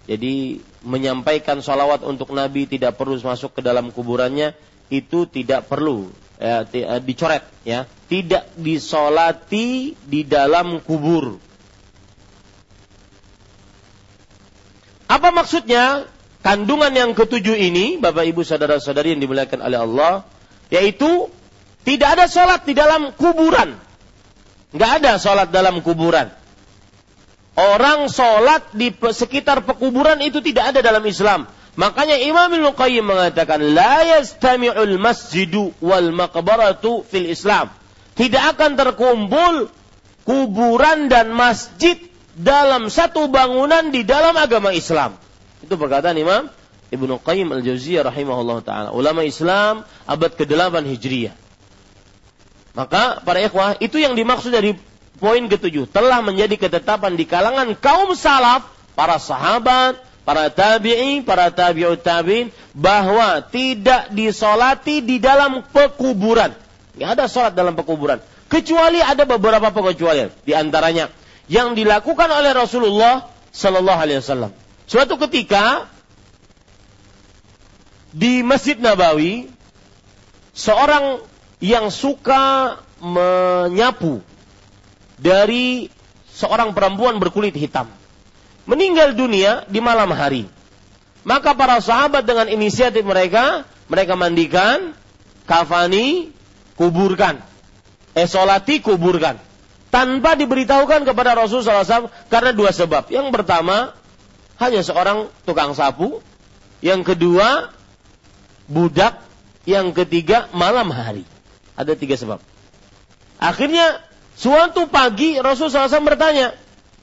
Jadi 0.07 0.63
menyampaikan 0.81 1.59
solawat 1.59 2.01
untuk 2.07 2.31
Nabi 2.31 2.65
tidak 2.65 2.95
perlu 2.95 3.19
masuk 3.19 3.59
ke 3.59 3.61
dalam 3.61 3.93
kuburannya 3.93 4.55
itu 4.89 5.27
tidak 5.29 5.69
perlu 5.69 6.09
ya, 6.41 6.97
dicoret 6.97 7.45
ya. 7.61 7.85
Tidak 7.85 8.57
disolati 8.59 9.93
di 9.95 10.25
dalam 10.25 10.81
kubur. 10.81 11.37
Apa 15.07 15.29
maksudnya? 15.31 16.09
Kandungan 16.41 16.89
yang 16.89 17.13
ketujuh 17.13 17.53
ini 17.53 18.01
bapak 18.01 18.25
ibu 18.33 18.41
saudara 18.41 18.81
saudari 18.81 19.13
yang 19.13 19.21
dimuliakan 19.21 19.61
oleh 19.61 19.77
Allah 19.77 20.13
yaitu 20.73 21.29
tidak 21.85 22.17
ada 22.17 22.25
sholat 22.25 22.65
di 22.65 22.73
dalam 22.73 23.13
kuburan. 23.13 23.77
Nggak 24.73 24.91
ada 25.05 25.11
sholat 25.21 25.53
dalam 25.53 25.85
kuburan. 25.85 26.33
Orang 27.53 28.09
sholat 28.09 28.73
di 28.73 28.89
sekitar 28.89 29.61
pekuburan 29.61 30.17
itu 30.25 30.41
tidak 30.41 30.73
ada 30.73 30.79
dalam 30.81 31.05
Islam 31.05 31.45
Makanya 31.79 32.19
Imam 32.19 32.51
Ibnu 32.51 32.75
Qayyim 32.75 33.07
mengatakan 33.07 33.63
la 33.63 34.03
yastami'ul 34.19 34.99
masjidu 34.99 35.71
wal 35.79 36.11
maqbaratu 36.11 37.07
fil 37.07 37.31
Islam. 37.31 37.71
Tidak 38.11 38.43
akan 38.55 38.75
terkumpul 38.75 39.71
kuburan 40.27 41.07
dan 41.07 41.31
masjid 41.31 41.95
dalam 42.35 42.91
satu 42.91 43.31
bangunan 43.31 43.87
di 43.87 44.03
dalam 44.03 44.35
agama 44.35 44.75
Islam. 44.75 45.15
Itu 45.63 45.79
perkataan 45.79 46.19
Imam 46.19 46.51
Ibnu 46.91 47.23
Qayyim 47.23 47.47
Al-Jauziyah 47.55 48.03
rahimahullah 48.03 48.57
taala, 48.67 48.89
ulama 48.91 49.23
Islam 49.23 49.87
abad 50.03 50.35
ke-8 50.35 50.75
Hijriah. 50.83 51.31
Maka 52.75 53.23
para 53.23 53.39
ikhwah, 53.39 53.79
itu 53.79 53.95
yang 53.95 54.15
dimaksud 54.15 54.51
dari 54.51 54.75
poin 55.15 55.43
ketujuh, 55.47 55.87
telah 55.87 56.19
menjadi 56.19 56.59
ketetapan 56.59 57.15
di 57.15 57.23
kalangan 57.23 57.71
kaum 57.79 58.11
salaf, 58.11 58.67
para 58.91 59.15
sahabat, 59.23 60.10
para 60.21 60.49
tabi'i, 60.53 61.25
para 61.25 61.49
tabi'ut 61.49 62.01
tabi'in 62.01 62.53
bahwa 62.77 63.41
tidak 63.41 64.13
disolati 64.13 65.01
di 65.01 65.17
dalam 65.17 65.65
pekuburan. 65.69 66.53
Tidak 66.95 67.09
ada 67.09 67.25
sholat 67.25 67.53
dalam 67.57 67.73
pekuburan. 67.73 68.21
Kecuali 68.51 68.99
ada 68.99 69.23
beberapa 69.23 69.71
pengecualian. 69.71 70.29
Di 70.43 70.53
antaranya 70.53 71.07
yang 71.47 71.73
dilakukan 71.73 72.29
oleh 72.29 72.51
Rasulullah 72.51 73.31
Sallallahu 73.51 73.99
Alaihi 73.99 74.19
Wasallam. 74.19 74.51
Suatu 74.87 75.15
ketika 75.27 75.87
di 78.11 78.43
Masjid 78.43 78.75
Nabawi, 78.75 79.47
seorang 80.51 81.23
yang 81.63 81.87
suka 81.87 82.75
menyapu 82.99 84.19
dari 85.15 85.87
seorang 86.27 86.75
perempuan 86.75 87.21
berkulit 87.23 87.55
hitam 87.55 87.87
meninggal 88.65 89.13
dunia 89.17 89.65
di 89.69 89.79
malam 89.81 90.11
hari. 90.13 90.45
Maka 91.21 91.53
para 91.53 91.77
sahabat 91.77 92.25
dengan 92.25 92.49
inisiatif 92.49 93.05
mereka, 93.05 93.65
mereka 93.85 94.17
mandikan, 94.17 94.97
kafani, 95.45 96.33
kuburkan. 96.73 97.41
Esolati, 98.17 98.81
kuburkan. 98.81 99.37
Tanpa 99.91 100.39
diberitahukan 100.39 101.03
kepada 101.03 101.35
Rasulullah 101.35 101.83
SAW 101.83 102.09
karena 102.31 102.51
dua 102.55 102.71
sebab. 102.73 103.11
Yang 103.11 103.27
pertama, 103.35 103.93
hanya 104.57 104.81
seorang 104.81 105.29
tukang 105.43 105.75
sapu. 105.77 106.23
Yang 106.81 107.13
kedua, 107.13 107.69
budak. 108.65 109.21
Yang 109.67 109.93
ketiga, 109.93 110.49
malam 110.57 110.89
hari. 110.89 111.21
Ada 111.77 111.93
tiga 111.93 112.17
sebab. 112.17 112.41
Akhirnya, 113.37 114.01
suatu 114.33 114.89
pagi 114.89 115.37
Rasulullah 115.37 115.85
SAW 115.85 116.07
bertanya, 116.07 116.57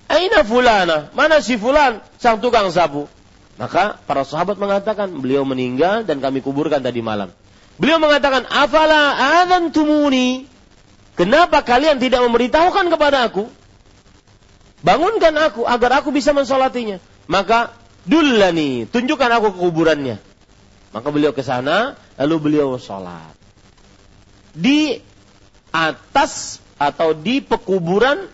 Aina 0.08 0.40
fulana? 0.40 1.12
Mana 1.12 1.44
si 1.44 1.60
fulan? 1.60 2.00
Sang 2.16 2.40
tukang 2.40 2.72
sapu. 2.72 3.04
Maka 3.60 4.00
para 4.08 4.24
sahabat 4.24 4.56
mengatakan, 4.56 5.12
beliau 5.20 5.44
meninggal 5.44 6.08
dan 6.08 6.24
kami 6.24 6.40
kuburkan 6.40 6.80
tadi 6.80 7.04
malam. 7.04 7.28
Beliau 7.76 8.00
mengatakan, 8.00 8.48
afala 8.48 9.14
adhan 9.44 9.70
tumuni. 9.70 10.48
Kenapa 11.18 11.60
kalian 11.66 12.00
tidak 12.00 12.24
memberitahukan 12.24 12.88
kepada 12.88 13.26
aku? 13.26 13.50
Bangunkan 14.80 15.34
aku 15.34 15.66
agar 15.66 16.00
aku 16.00 16.14
bisa 16.14 16.30
mensolatinya. 16.30 17.02
Maka 17.26 17.74
dullani, 18.06 18.86
tunjukkan 18.86 19.30
aku 19.42 19.46
ke 19.52 19.58
kuburannya. 19.58 20.16
Maka 20.94 21.08
beliau 21.12 21.34
ke 21.34 21.42
sana, 21.42 21.98
lalu 22.16 22.34
beliau 22.48 22.78
sholat. 22.78 23.34
Di 24.54 25.02
atas 25.74 26.62
atau 26.78 27.12
di 27.12 27.42
pekuburan 27.42 28.30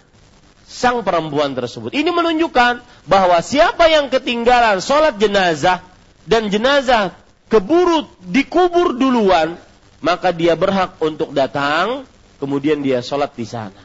sang 0.74 1.06
perempuan 1.06 1.54
tersebut. 1.54 1.94
Ini 1.94 2.10
menunjukkan 2.10 2.82
bahwa 3.06 3.38
siapa 3.38 3.86
yang 3.86 4.10
ketinggalan 4.10 4.82
sholat 4.82 5.14
jenazah 5.22 5.86
dan 6.26 6.50
jenazah 6.50 7.14
keburu 7.46 8.10
dikubur 8.26 8.98
duluan, 8.98 9.54
maka 10.02 10.34
dia 10.34 10.58
berhak 10.58 10.98
untuk 10.98 11.30
datang, 11.30 12.02
kemudian 12.42 12.82
dia 12.82 12.98
sholat 12.98 13.30
di 13.38 13.46
sana. 13.46 13.78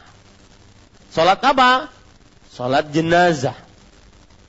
Sholat 1.14 1.38
apa? 1.46 1.94
Sholat 2.50 2.90
jenazah. 2.90 3.56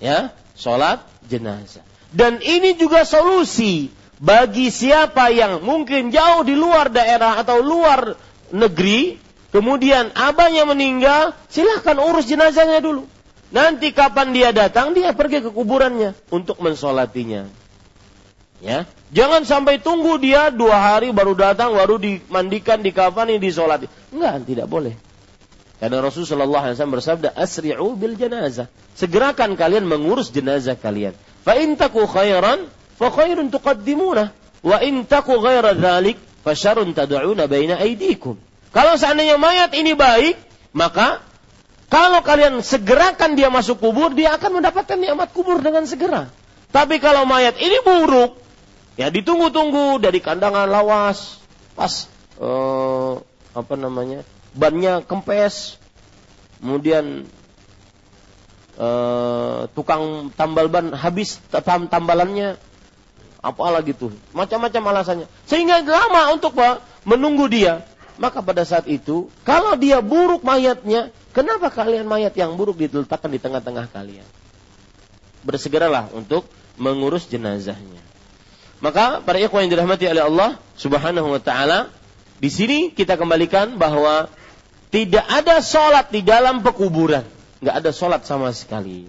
Ya, 0.00 0.32
sholat 0.56 1.04
jenazah. 1.28 1.84
Dan 2.08 2.40
ini 2.40 2.74
juga 2.80 3.04
solusi 3.04 3.92
bagi 4.16 4.72
siapa 4.72 5.28
yang 5.28 5.60
mungkin 5.60 6.08
jauh 6.08 6.40
di 6.42 6.56
luar 6.56 6.88
daerah 6.88 7.40
atau 7.44 7.60
luar 7.60 8.16
negeri, 8.50 9.20
Kemudian 9.50 10.14
abahnya 10.14 10.62
meninggal, 10.62 11.34
silahkan 11.50 11.98
urus 11.98 12.30
jenazahnya 12.30 12.78
dulu. 12.78 13.06
Nanti 13.50 13.90
kapan 13.90 14.30
dia 14.30 14.54
datang, 14.54 14.94
dia 14.94 15.10
pergi 15.10 15.42
ke 15.42 15.50
kuburannya 15.50 16.14
untuk 16.30 16.62
mensolatinya. 16.62 17.50
Ya, 18.62 18.86
jangan 19.10 19.42
sampai 19.42 19.82
tunggu 19.82 20.20
dia 20.22 20.54
dua 20.54 20.78
hari 20.78 21.10
baru 21.10 21.34
datang, 21.34 21.74
baru 21.74 21.98
dimandikan, 21.98 22.78
dikafani, 22.78 23.42
disolati. 23.42 23.90
Enggak, 24.14 24.46
tidak 24.46 24.66
boleh. 24.70 24.94
Karena 25.80 26.04
Rasulullah 26.04 26.76
SAW 26.76 26.94
bersabda, 27.00 27.28
asri'u 27.34 27.96
bil 27.96 28.14
jenazah. 28.20 28.68
Segerakan 28.94 29.56
kalian 29.56 29.88
mengurus 29.88 30.28
jenazah 30.28 30.76
kalian. 30.76 31.16
Fa 31.40 31.56
in 31.56 31.80
taku 31.80 32.04
khairan, 32.04 32.68
fa 33.00 33.08
khairun 33.08 33.48
tuqaddimuna. 33.48 34.36
Wa 34.60 34.78
in 34.84 35.08
taku 35.08 35.40
ghaira 35.40 35.72
dhalik, 35.72 36.20
fa 36.44 36.52
syarun 36.52 36.92
tad'una 36.92 37.48
baina 37.48 37.80
aidikum. 37.80 38.36
Kalau 38.70 38.94
seandainya 38.94 39.34
mayat 39.34 39.74
ini 39.74 39.98
baik, 39.98 40.38
maka 40.70 41.18
kalau 41.90 42.22
kalian 42.22 42.62
segerakan 42.62 43.34
dia 43.34 43.50
masuk 43.50 43.82
kubur, 43.82 44.14
dia 44.14 44.38
akan 44.38 44.62
mendapatkan 44.62 44.94
nikmat 44.94 45.34
kubur 45.34 45.58
dengan 45.58 45.82
segera. 45.90 46.30
Tapi 46.70 47.02
kalau 47.02 47.26
mayat 47.26 47.58
ini 47.58 47.82
buruk, 47.82 48.38
ya 48.94 49.10
ditunggu-tunggu 49.10 49.98
dari 49.98 50.22
kandangan 50.22 50.70
lawas, 50.70 51.42
pas 51.74 52.06
uh, 52.38 53.18
apa 53.50 53.74
namanya 53.74 54.22
bannya 54.54 55.02
kempes, 55.02 55.82
kemudian 56.62 57.26
uh, 58.78 59.66
tukang 59.74 60.30
tambal 60.38 60.70
ban 60.70 60.94
habis 60.94 61.42
tam 61.50 61.90
tambalannya, 61.90 62.54
apalah 63.42 63.82
gitu, 63.82 64.14
macam-macam 64.30 64.94
alasannya, 64.94 65.26
sehingga 65.50 65.82
lama 65.82 66.38
untuk 66.38 66.54
menunggu 67.02 67.50
dia 67.50 67.82
maka 68.20 68.44
pada 68.44 68.60
saat 68.68 68.84
itu 68.84 69.32
kalau 69.48 69.80
dia 69.80 70.04
buruk 70.04 70.44
mayatnya, 70.44 71.08
kenapa 71.32 71.72
kalian 71.72 72.04
mayat 72.04 72.36
yang 72.36 72.52
buruk 72.52 72.76
diletakkan 72.76 73.32
di 73.32 73.40
tengah-tengah 73.40 73.88
kalian? 73.88 74.28
Bersegeralah 75.40 76.12
untuk 76.12 76.44
mengurus 76.76 77.24
jenazahnya. 77.24 78.04
Maka 78.84 79.24
para 79.24 79.40
ikhwan 79.40 79.64
yang 79.64 79.72
dirahmati 79.72 80.04
oleh 80.04 80.20
Allah 80.20 80.50
Subhanahu 80.76 81.32
wa 81.32 81.40
taala, 81.40 81.88
di 82.40 82.52
sini 82.52 82.92
kita 82.92 83.16
kembalikan 83.16 83.80
bahwa 83.80 84.28
tidak 84.92 85.24
ada 85.24 85.64
sholat 85.64 86.12
di 86.12 86.20
dalam 86.20 86.60
pekuburan. 86.60 87.24
Nggak 87.64 87.76
ada 87.76 87.90
sholat 87.92 88.20
sama 88.28 88.52
sekali. 88.52 89.08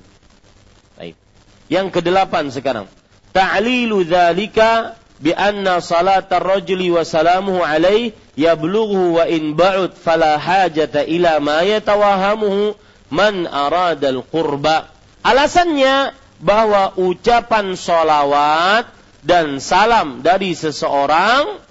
Baik. 0.95 1.20
Yang 1.68 1.88
kedelapan 1.99 2.47
sekarang. 2.47 2.86
Ta'lilu 3.32 4.03
dzalika 4.03 4.99
bi 5.24 5.32
anna 5.32 5.80
salat 5.80 6.28
ar-rajuli 6.28 6.91
wa 6.91 7.07
salamuhu 7.07 7.64
alaih 7.64 8.12
yablughu 8.42 9.22
wa 9.22 9.30
in 9.30 9.54
ba'ud 9.54 9.94
fala 9.94 10.42
hajata 10.42 11.06
ila 11.06 11.38
ma 11.38 11.62
yatawahamuhu 11.62 12.74
man 13.14 13.46
arada 13.46 14.10
al-qurba. 14.10 14.89
Alasannya 15.22 16.18
bahwa 16.42 16.98
ucapan 16.98 17.78
solawat 17.78 18.89
dan 19.22 19.62
salam 19.62 20.26
dari 20.26 20.58
seseorang 20.58 21.62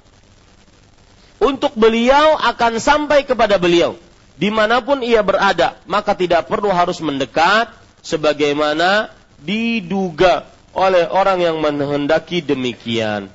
untuk 1.42 1.74
beliau 1.74 2.38
akan 2.38 2.78
sampai 2.78 3.26
kepada 3.26 3.58
beliau 3.58 3.98
di 4.38 4.54
mana 4.54 4.78
pun 4.78 5.02
ia 5.02 5.26
berada 5.26 5.74
maka 5.90 6.14
tidak 6.14 6.46
perlu 6.46 6.70
harus 6.70 7.02
mendekat 7.02 7.74
sebagaimana 8.06 9.10
diduga 9.42 10.46
oleh 10.70 11.10
orang 11.10 11.42
yang 11.42 11.56
menghendaki 11.58 12.44
demikian. 12.44 13.26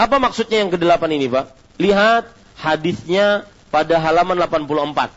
Apa 0.00 0.16
maksudnya 0.16 0.64
yang 0.64 0.72
kedelapan 0.72 1.10
ini, 1.14 1.28
Pak? 1.28 1.46
Lihat 1.76 2.24
hadisnya 2.60 3.48
pada 3.72 3.96
halaman 3.96 4.36
84. 4.36 5.08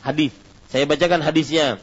Hadis. 0.00 0.32
Saya 0.72 0.88
bacakan 0.88 1.20
hadisnya. 1.20 1.76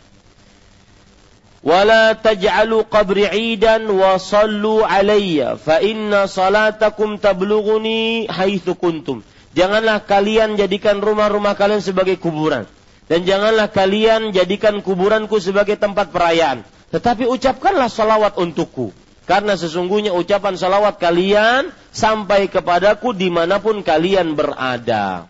Wala 1.62 2.16
taj'alu 2.16 2.88
qabri 2.88 3.28
'idan 3.28 3.86
wa 3.92 4.16
sallu 4.18 4.82
'alayya 4.82 5.60
fa 5.60 5.84
inna 5.84 6.26
salatakum 6.26 7.20
tablughuni 7.20 8.26
haitsu 8.32 8.80
kuntum. 8.80 9.22
Janganlah 9.54 10.08
kalian 10.08 10.56
jadikan 10.56 11.04
rumah-rumah 11.04 11.60
kalian 11.60 11.84
sebagai 11.84 12.16
kuburan 12.16 12.64
dan 13.12 13.28
janganlah 13.28 13.68
kalian 13.68 14.32
jadikan 14.32 14.80
kuburanku 14.80 15.36
sebagai 15.44 15.76
tempat 15.76 16.16
perayaan. 16.16 16.64
Tetapi 16.96 17.28
ucapkanlah 17.28 17.92
salawat 17.92 18.40
untukku 18.40 18.96
karena 19.30 19.54
sesungguhnya 19.54 20.10
ucapan 20.10 20.58
salawat 20.58 20.98
kalian 20.98 21.70
sampai 21.94 22.50
kepadaku 22.50 23.14
di 23.14 23.30
mana 23.30 23.62
pun 23.62 23.86
kalian 23.86 24.34
berada. 24.34 25.30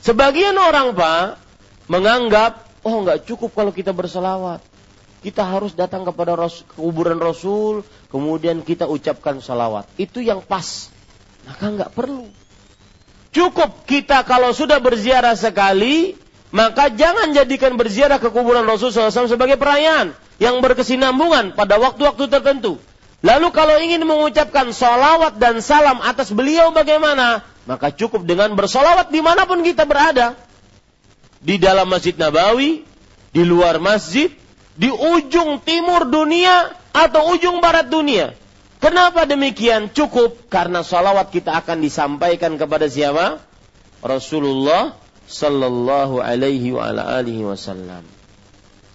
Sebagian 0.00 0.56
orang 0.56 0.96
pak 0.96 1.36
menganggap, 1.92 2.72
oh 2.80 3.04
nggak 3.04 3.28
cukup 3.28 3.52
kalau 3.52 3.68
kita 3.68 3.92
bersalawat. 3.92 4.64
Kita 5.20 5.44
harus 5.44 5.76
datang 5.76 6.08
kepada 6.08 6.34
Rasul, 6.34 6.64
kuburan 6.72 7.20
Rasul, 7.20 7.84
kemudian 8.08 8.64
kita 8.64 8.88
ucapkan 8.88 9.44
salawat. 9.44 9.86
Itu 10.00 10.24
yang 10.24 10.40
pas. 10.40 10.88
Maka 11.44 11.68
nggak 11.68 11.92
perlu. 11.92 12.32
Cukup 13.28 13.84
kita 13.84 14.24
kalau 14.24 14.56
sudah 14.56 14.80
berziarah 14.80 15.36
sekali, 15.36 16.16
maka 16.48 16.88
jangan 16.88 17.36
jadikan 17.36 17.76
berziarah 17.76 18.16
ke 18.16 18.32
kuburan 18.32 18.64
Rasul 18.64 18.88
SAW 18.88 19.28
sebagai 19.28 19.60
perayaan 19.60 20.16
yang 20.40 20.64
berkesinambungan 20.64 21.52
pada 21.52 21.76
waktu-waktu 21.76 22.26
tertentu. 22.32 22.80
Lalu 23.22 23.48
kalau 23.54 23.78
ingin 23.78 24.02
mengucapkan 24.02 24.74
solawat 24.74 25.38
dan 25.38 25.62
salam 25.62 26.02
atas 26.02 26.34
beliau 26.34 26.74
bagaimana? 26.74 27.46
Maka 27.70 27.94
cukup 27.94 28.26
dengan 28.26 28.50
bersolawat 28.58 29.14
di 29.14 29.22
mana 29.22 29.46
pun 29.46 29.62
kita 29.62 29.86
berada. 29.86 30.34
Di 31.38 31.58
dalam 31.58 31.86
masjid 31.86 32.14
Nabawi, 32.18 32.82
di 33.30 33.42
luar 33.46 33.78
masjid, 33.78 34.34
di 34.74 34.90
ujung 34.90 35.62
timur 35.62 36.10
dunia, 36.10 36.74
atau 36.92 37.32
ujung 37.32 37.62
barat 37.62 37.88
dunia. 37.88 38.36
Kenapa 38.82 39.24
demikian? 39.24 39.94
Cukup 39.94 40.50
karena 40.50 40.82
salawat 40.82 41.30
kita 41.30 41.54
akan 41.62 41.78
disampaikan 41.80 42.58
kepada 42.58 42.90
siapa? 42.90 43.38
Rasulullah 44.02 44.98
sallallahu 45.30 46.18
alaihi 46.18 46.74
wasallam. 46.74 48.02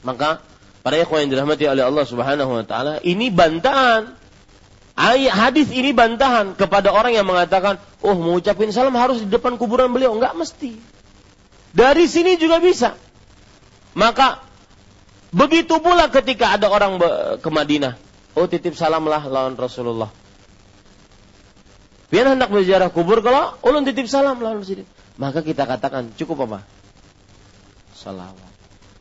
Maka 0.04 0.44
para 0.88 1.04
ikhwan 1.04 1.28
yang 1.28 1.36
dirahmati 1.36 1.68
oleh 1.68 1.84
Allah 1.84 2.08
Subhanahu 2.08 2.48
wa 2.48 2.64
taala, 2.64 3.04
ini 3.04 3.28
bantahan 3.28 4.16
Ayat 4.98 5.30
hadis 5.30 5.70
ini 5.70 5.94
bantahan 5.94 6.58
kepada 6.58 6.90
orang 6.90 7.14
yang 7.14 7.30
mengatakan, 7.30 7.78
"Oh, 8.02 8.18
mengucapkan 8.18 8.66
salam 8.74 8.98
harus 8.98 9.22
di 9.22 9.30
depan 9.30 9.54
kuburan 9.62 9.94
beliau." 9.94 10.18
Enggak 10.18 10.34
mesti. 10.34 10.74
Dari 11.70 12.10
sini 12.10 12.34
juga 12.42 12.58
bisa. 12.58 12.98
Maka 13.94 14.42
begitu 15.30 15.78
pula 15.78 16.10
ketika 16.10 16.58
ada 16.58 16.74
orang 16.74 16.98
ke 17.38 17.46
Madinah, 17.46 17.94
"Oh, 18.34 18.50
titip 18.50 18.74
salamlah 18.74 19.22
lawan 19.30 19.54
Rasulullah." 19.54 20.10
Biar 22.10 22.34
hendak 22.34 22.50
berziarah 22.50 22.90
kubur 22.90 23.22
kalau 23.22 23.54
ulun 23.62 23.86
titip 23.86 24.10
salam 24.10 24.42
lawan 24.42 24.66
sini. 24.66 24.82
Maka 25.22 25.46
kita 25.46 25.70
katakan 25.70 26.10
cukup 26.18 26.50
apa? 26.50 26.66
Salawat. 27.94 28.57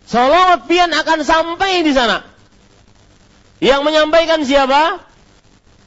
Salawat 0.06 0.70
pian 0.70 0.94
akan 0.94 1.26
sampai 1.26 1.82
di 1.82 1.90
sana. 1.90 2.22
Yang 3.58 3.80
menyampaikan 3.82 4.46
siapa? 4.46 5.02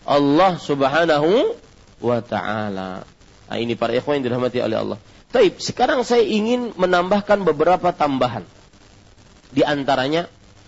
Allah 0.03 0.53
Subhanahu 0.59 1.55
wa 2.03 2.19
taala. 2.19 3.07
Nah, 3.49 3.57
ini 3.57 3.79
para 3.79 3.95
ikhwan 3.95 4.19
yang 4.19 4.25
dirahmati 4.27 4.59
oleh 4.59 4.77
Allah. 4.77 4.97
Taib, 5.29 5.61
sekarang 5.61 6.03
saya 6.03 6.25
ingin 6.25 6.75
menambahkan 6.75 7.45
beberapa 7.47 7.95
tambahan. 7.95 8.43
Di 9.53 9.63
antaranya 9.63 10.27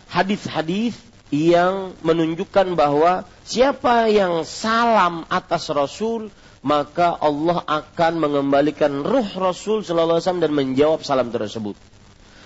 hadis-hadis 0.09 0.95
yang 1.33 1.97
menunjukkan 2.05 2.77
bahwa 2.77 3.25
siapa 3.43 4.07
yang 4.07 4.43
salam 4.47 5.25
atas 5.27 5.67
Rasul 5.71 6.29
maka 6.61 7.17
Allah 7.17 7.65
akan 7.65 8.13
mengembalikan 8.21 9.01
ruh 9.01 9.25
Rasul 9.33 9.81
sallallahu 9.81 10.21
alaihi 10.21 10.25
wasallam 10.29 10.45
dan 10.45 10.53
menjawab 10.53 10.99
salam 11.01 11.33
tersebut. 11.33 11.73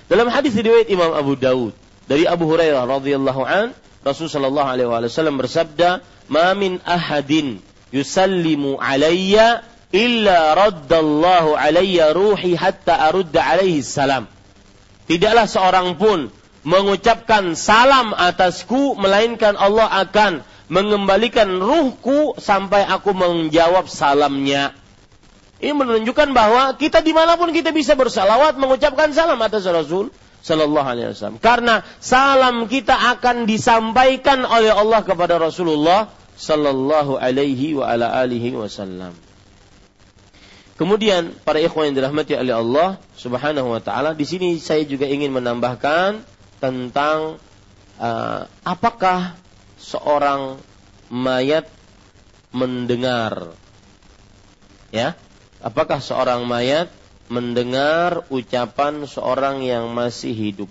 Dalam 0.05 0.29
hadis 0.29 0.53
riwayat 0.53 0.85
Imam 0.93 1.17
Abu 1.17 1.33
Daud 1.33 1.73
dari 2.05 2.29
Abu 2.29 2.45
Hurairah 2.45 2.85
radhiyallahu 2.85 3.41
an 3.41 3.73
Rasul 4.05 4.29
sallallahu 4.29 4.69
alaihi 4.69 4.85
wasallam 5.09 5.41
bersabda, 5.41 6.05
"Ma 6.29 6.53
min 6.53 6.77
ahadin 6.85 7.57
yusallimu 7.89 8.77
alayya 8.77 9.65
illa 9.89 10.53
raddallahu 10.53 11.57
alayya 11.57 12.13
ruhi 12.13 12.53
hatta 12.53 13.09
arudda 13.09 13.41
alaihi 13.41 13.81
salam." 13.81 14.29
Tidaklah 15.09 15.49
seorang 15.49 15.97
pun 15.97 16.29
mengucapkan 16.61 17.57
salam 17.57 18.13
atasku 18.13 18.93
melainkan 18.93 19.57
Allah 19.57 19.89
akan 20.05 20.45
mengembalikan 20.69 21.49
ruhku 21.61 22.37
sampai 22.37 22.85
aku 22.85 23.09
menjawab 23.13 23.89
salamnya. 23.89 24.73
Ini 25.65 25.73
menunjukkan 25.73 26.29
bahwa 26.29 26.77
kita 26.77 27.01
di 27.01 27.09
mana 27.09 27.41
pun 27.41 27.49
kita 27.49 27.73
bisa 27.73 27.97
bersalawat 27.97 28.53
mengucapkan 28.61 29.09
salam 29.09 29.41
atas 29.41 29.65
Rasul 29.65 30.13
Sallallahu 30.45 30.85
Alaihi 30.85 31.09
Wasallam. 31.09 31.41
Karena 31.41 31.81
salam 31.97 32.69
kita 32.69 32.93
akan 32.93 33.49
disampaikan 33.49 34.45
oleh 34.45 34.69
Allah 34.69 35.01
kepada 35.01 35.41
Rasulullah 35.41 36.13
Sallallahu 36.37 37.17
Alaihi 37.17 37.73
wa 37.73 37.89
ala 37.89 38.13
alihi 38.13 38.53
Wasallam. 38.53 39.17
Kemudian 40.77 41.33
para 41.41 41.57
ikhwan 41.57 41.89
yang 41.89 41.97
dirahmati 41.97 42.37
oleh 42.37 42.53
Allah 42.53 43.01
Subhanahu 43.17 43.73
wa 43.73 43.81
taala, 43.81 44.13
di 44.13 44.21
sini 44.21 44.61
saya 44.61 44.85
juga 44.85 45.09
ingin 45.09 45.33
menambahkan 45.33 46.21
tentang 46.61 47.41
uh, 47.97 48.45
apakah 48.61 49.33
seorang 49.81 50.61
mayat 51.09 51.65
mendengar 52.53 53.57
ya? 54.93 55.17
Apakah 55.65 55.97
seorang 55.97 56.45
mayat 56.45 56.93
mendengar 57.29 58.25
ucapan 58.29 59.09
seorang 59.09 59.65
yang 59.65 59.89
masih 59.89 60.33
hidup. 60.33 60.69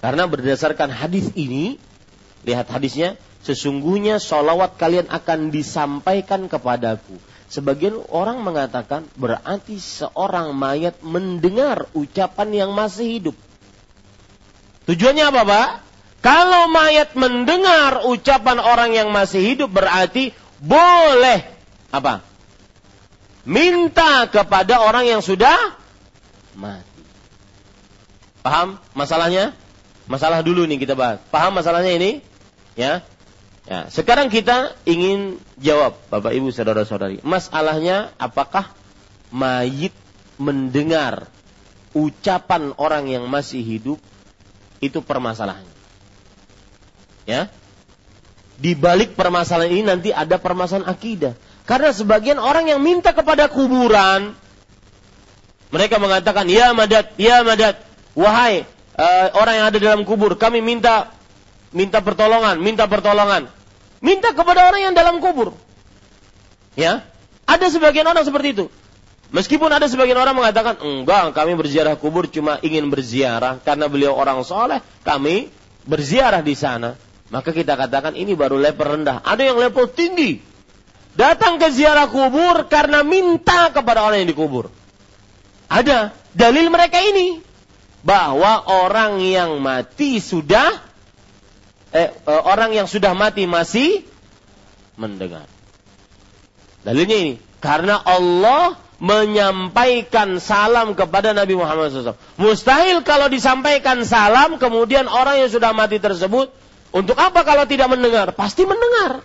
Karena 0.00 0.24
berdasarkan 0.24 0.88
hadis 0.88 1.28
ini, 1.36 1.76
lihat 2.48 2.72
hadisnya, 2.72 3.20
sesungguhnya 3.44 4.16
solawat 4.16 4.80
kalian 4.80 5.12
akan 5.12 5.52
disampaikan 5.52 6.48
kepadaku. 6.48 7.20
Sebagian 7.52 8.00
orang 8.08 8.40
mengatakan 8.40 9.04
berarti 9.18 9.76
seorang 9.76 10.56
mayat 10.56 10.96
mendengar 11.04 11.84
ucapan 11.92 12.48
yang 12.64 12.70
masih 12.72 13.20
hidup. 13.20 13.36
Tujuannya 14.88 15.24
apa, 15.28 15.42
Pak? 15.44 15.68
Kalau 16.24 16.72
mayat 16.72 17.12
mendengar 17.12 18.08
ucapan 18.08 18.56
orang 18.60 18.96
yang 18.96 19.08
masih 19.12 19.40
hidup 19.40 19.68
berarti 19.68 20.32
boleh 20.60 21.44
apa? 21.92 22.29
Minta 23.44 24.28
kepada 24.28 24.84
orang 24.84 25.08
yang 25.08 25.22
sudah 25.24 25.56
mati. 26.56 27.02
Paham 28.40 28.80
masalahnya? 28.96 29.52
Masalah 30.10 30.42
dulu 30.42 30.66
nih 30.66 30.80
kita 30.80 30.98
bahas. 30.98 31.22
Paham 31.30 31.54
masalahnya 31.54 31.94
ini? 31.94 32.10
Ya. 32.74 33.04
Ya, 33.68 33.86
sekarang 33.86 34.32
kita 34.32 34.74
ingin 34.82 35.38
jawab 35.60 35.94
Bapak 36.10 36.34
Ibu 36.34 36.50
saudara-saudari. 36.50 37.22
Masalahnya 37.22 38.10
apakah 38.18 38.72
mayit 39.30 39.94
mendengar 40.40 41.30
ucapan 41.94 42.74
orang 42.80 43.06
yang 43.06 43.28
masih 43.30 43.62
hidup 43.62 44.00
itu 44.82 44.98
permasalahannya. 45.04 45.76
Ya. 47.28 47.52
Di 48.60 48.74
balik 48.74 49.14
permasalahan 49.14 49.70
ini 49.70 49.84
nanti 49.86 50.10
ada 50.10 50.40
permasalahan 50.40 50.88
akidah. 50.88 51.36
Karena 51.68 51.90
sebagian 51.94 52.38
orang 52.40 52.66
yang 52.66 52.80
minta 52.82 53.14
kepada 53.14 53.46
kuburan, 53.46 54.34
mereka 55.70 56.02
mengatakan, 56.02 56.50
ya 56.50 56.74
madat, 56.74 57.14
ya 57.14 57.46
madat, 57.46 57.78
wahai 58.18 58.66
uh, 58.98 59.26
orang 59.38 59.54
yang 59.62 59.66
ada 59.70 59.78
dalam 59.78 60.02
kubur, 60.02 60.34
kami 60.34 60.58
minta 60.58 61.14
minta 61.70 62.02
pertolongan, 62.02 62.58
minta 62.58 62.90
pertolongan. 62.90 63.46
Minta 64.00 64.32
kepada 64.32 64.66
orang 64.66 64.90
yang 64.90 64.94
dalam 64.96 65.20
kubur. 65.20 65.52
Ya, 66.72 67.04
ada 67.44 67.66
sebagian 67.68 68.08
orang 68.08 68.24
seperti 68.24 68.56
itu. 68.56 68.66
Meskipun 69.30 69.70
ada 69.70 69.86
sebagian 69.86 70.18
orang 70.18 70.34
mengatakan, 70.34 70.82
enggak, 70.82 71.36
kami 71.36 71.54
berziarah 71.54 71.94
kubur 71.94 72.26
cuma 72.26 72.58
ingin 72.66 72.90
berziarah 72.90 73.62
karena 73.62 73.86
beliau 73.86 74.18
orang 74.18 74.42
soleh, 74.42 74.82
kami 75.06 75.52
berziarah 75.86 76.42
di 76.42 76.58
sana. 76.58 76.98
Maka 77.30 77.54
kita 77.54 77.78
katakan 77.78 78.18
ini 78.18 78.34
baru 78.34 78.58
level 78.58 78.98
rendah. 78.98 79.22
Ada 79.22 79.54
yang 79.54 79.62
level 79.62 79.86
tinggi 79.94 80.49
datang 81.20 81.60
ke 81.60 81.68
ziarah 81.68 82.08
kubur 82.08 82.64
karena 82.72 83.04
minta 83.04 83.68
kepada 83.68 84.00
orang 84.00 84.24
yang 84.24 84.32
dikubur. 84.32 84.72
Ada 85.68 86.16
dalil 86.32 86.72
mereka 86.72 86.96
ini 87.04 87.44
bahwa 88.00 88.64
orang 88.64 89.20
yang 89.20 89.60
mati 89.60 90.24
sudah 90.24 90.80
eh, 91.92 92.08
eh, 92.08 92.42
orang 92.48 92.72
yang 92.72 92.88
sudah 92.88 93.12
mati 93.12 93.44
masih 93.44 94.08
mendengar. 94.96 95.44
Dalilnya 96.80 97.16
ini 97.20 97.34
karena 97.60 98.00
Allah 98.00 98.80
menyampaikan 99.00 100.40
salam 100.40 100.92
kepada 100.96 101.32
Nabi 101.32 101.56
Muhammad 101.56 101.92
SAW. 101.92 102.20
Mustahil 102.36 103.00
kalau 103.04 103.28
disampaikan 103.32 104.04
salam 104.04 104.56
kemudian 104.56 105.08
orang 105.08 105.40
yang 105.44 105.50
sudah 105.52 105.72
mati 105.72 106.00
tersebut 106.00 106.52
untuk 106.92 107.16
apa 107.16 107.44
kalau 107.44 107.64
tidak 107.68 107.88
mendengar? 107.92 108.32
Pasti 108.36 108.64
mendengar. 108.64 109.24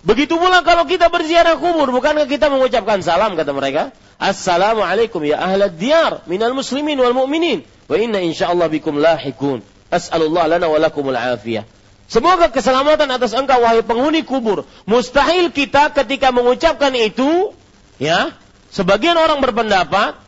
Begitu 0.00 0.40
pula 0.40 0.64
kalau 0.64 0.88
kita 0.88 1.12
berziarah 1.12 1.60
kubur, 1.60 1.92
bukankah 1.92 2.24
kita 2.24 2.48
mengucapkan 2.48 3.04
salam 3.04 3.36
kata 3.36 3.52
mereka? 3.52 3.92
Assalamualaikum 4.16 5.20
ya 5.28 5.36
ahlad 5.40 5.76
diyar 5.76 6.24
minal 6.24 6.56
muslimin 6.56 6.96
wal 6.96 7.12
mu'minin 7.12 7.64
wa 7.84 7.96
inna 8.00 8.24
insyaallah 8.24 8.72
bikum 8.72 8.96
lahikun. 8.96 9.60
As'alullah 9.92 10.56
lana 10.56 10.72
wa 10.72 10.78
lakumul 10.80 11.16
afiyah. 11.16 11.68
Semoga 12.10 12.48
keselamatan 12.50 13.06
atas 13.12 13.36
engkau 13.36 13.60
wahai 13.60 13.84
penghuni 13.86 14.24
kubur. 14.24 14.66
Mustahil 14.88 15.52
kita 15.54 15.94
ketika 15.94 16.34
mengucapkan 16.34 16.90
itu, 16.96 17.54
ya, 18.02 18.34
sebagian 18.72 19.14
orang 19.14 19.38
berpendapat, 19.38 20.18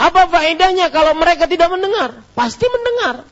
apa 0.00 0.22
faedahnya 0.32 0.88
kalau 0.88 1.12
mereka 1.12 1.44
tidak 1.44 1.68
mendengar? 1.68 2.24
Pasti 2.32 2.64
mendengar. 2.64 3.28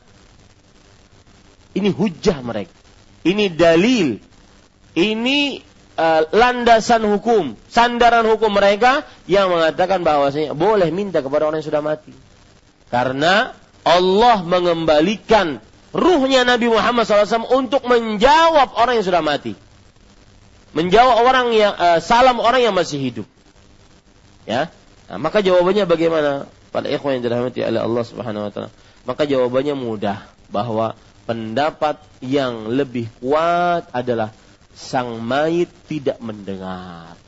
Ini 1.73 1.89
hujah 1.89 2.45
mereka. 2.45 2.75
Ini 3.25 3.45
dalil. 3.57 4.21
Ini 4.93 5.68
uh, 5.99 6.21
landasan 6.31 7.03
hukum, 7.03 7.59
sandaran 7.67 8.23
hukum 8.23 8.55
mereka 8.55 9.03
yang 9.27 9.51
mengatakan 9.51 10.07
bahwasanya 10.07 10.55
boleh 10.55 10.87
minta 10.95 11.19
kepada 11.19 11.51
orang 11.51 11.59
yang 11.59 11.67
sudah 11.67 11.83
mati. 11.83 12.15
Karena 12.87 13.51
Allah 13.83 14.41
mengembalikan 14.41 15.59
ruhnya 15.91 16.47
Nabi 16.47 16.71
Muhammad 16.71 17.05
SAW 17.05 17.51
untuk 17.51 17.83
menjawab 17.83 18.79
orang 18.79 19.03
yang 19.03 19.05
sudah 19.05 19.21
mati. 19.21 19.53
Menjawab 20.71 21.25
orang 21.27 21.47
yang 21.51 21.73
uh, 21.75 21.99
salam 21.99 22.39
orang 22.39 22.63
yang 22.63 22.75
masih 22.77 23.01
hidup. 23.01 23.27
Ya. 24.47 24.71
Nah, 25.09 25.17
maka 25.17 25.43
jawabannya 25.43 25.85
bagaimana? 25.89 26.31
Pada 26.69 26.85
ikhwan 26.85 27.17
yang 27.17 27.25
dirahmati 27.25 27.65
oleh 27.65 27.81
Allah 27.81 28.03
Subhanahu 28.05 28.45
wa 28.45 28.51
taala. 28.53 28.69
Maka 29.09 29.25
jawabannya 29.25 29.73
mudah 29.73 30.29
bahwa 30.53 30.93
pendapat 31.25 31.97
yang 32.21 32.69
lebih 32.69 33.09
kuat 33.17 33.89
adalah 33.89 34.29
sang 34.79 35.19
mayit 35.19 35.67
tidak 35.91 36.23
mendengar. 36.23 37.19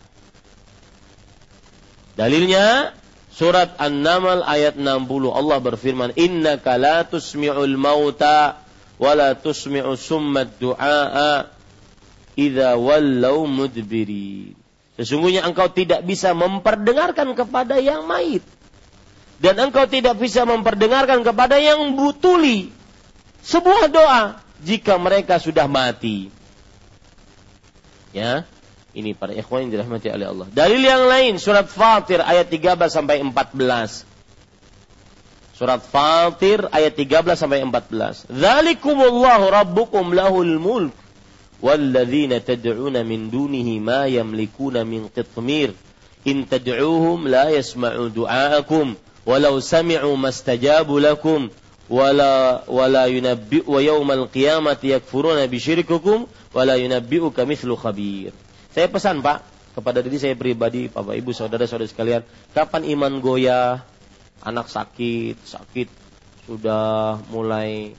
Dalilnya 2.15 2.95
surat 3.27 3.75
An-Naml 3.75 4.47
ayat 4.47 4.79
60 4.79 4.87
Allah 5.35 5.59
berfirman 5.59 6.15
innaka 6.15 6.79
la 6.79 7.03
tusmi'ul 7.03 7.75
mauta 7.75 8.63
wa 8.95 9.35
tusmi'u 9.35 9.99
summat 9.99 10.55
du'a 10.55 11.51
idza 12.39 12.79
wallau 12.79 13.43
mudbirin. 13.51 14.55
Sesungguhnya 14.95 15.43
engkau 15.43 15.67
tidak 15.67 16.07
bisa 16.07 16.31
memperdengarkan 16.31 17.35
kepada 17.35 17.83
yang 17.83 18.07
mayit 18.07 18.43
dan 19.41 19.57
engkau 19.57 19.89
tidak 19.89 20.21
bisa 20.21 20.45
memperdengarkan 20.45 21.25
kepada 21.25 21.57
yang 21.57 21.97
butuli 21.97 22.69
sebuah 23.41 23.89
doa 23.89 24.37
jika 24.61 25.01
mereka 25.01 25.41
sudah 25.41 25.65
mati. 25.65 26.40
Ya, 28.11 28.43
ini 28.91 29.15
para 29.15 29.31
ikhwan 29.31 29.67
yang 29.67 29.71
dirahmati 29.79 30.11
oleh 30.11 30.27
Allah. 30.27 30.47
Dalil 30.51 30.83
yang 30.83 31.07
lain 31.07 31.39
surat 31.39 31.71
Fatir 31.71 32.19
ayat 32.19 32.51
13 32.51 32.91
sampai 32.91 33.23
14. 33.23 34.03
Surat 35.55 35.79
Fatir 35.79 36.67
ayat 36.75 36.99
13 36.99 37.39
sampai 37.39 37.63
14. 37.63 38.27
Dzalikumullahu 38.27 39.45
rabbukum 39.47 40.11
lahul 40.11 40.59
mulk 40.59 40.91
walladzina 41.61 42.41
tad'una 42.41 43.05
min 43.05 43.29
dunihi 43.29 43.77
ma 43.79 44.09
yamlikuna 44.09 44.81
min 44.81 45.07
qitmir 45.07 45.71
in 46.25 46.43
tad'uuhum 46.49 47.29
la 47.29 47.53
yasma'u 47.53 48.09
du'aakum 48.09 48.97
walau 49.23 49.61
sami'u 49.61 50.17
mastajabu 50.17 50.97
lakum 50.97 51.53
wala 51.91 52.63
wala 52.71 53.11
yunabbi 53.11 53.67
wa 53.67 53.83
yaumal 53.83 54.31
qiyamati 54.31 54.95
yakfuruna 54.95 55.43
bisyirikukum 55.51 56.23
wala 56.55 56.79
yunabbi'uka 56.79 57.43
mithlu 57.43 57.75
khabir. 57.75 58.31
Saya 58.71 58.87
pesan 58.87 59.19
Pak 59.19 59.43
kepada 59.75 59.99
diri 59.99 60.15
saya 60.15 60.35
pribadi, 60.39 60.87
Bapak 60.87 61.15
Ibu, 61.19 61.35
saudara-saudara 61.35 61.91
sekalian, 61.91 62.23
kapan 62.55 62.87
iman 62.95 63.19
goyah, 63.19 63.83
anak 64.39 64.71
sakit, 64.71 65.35
sakit 65.43 65.87
sudah 66.47 67.19
mulai 67.27 67.95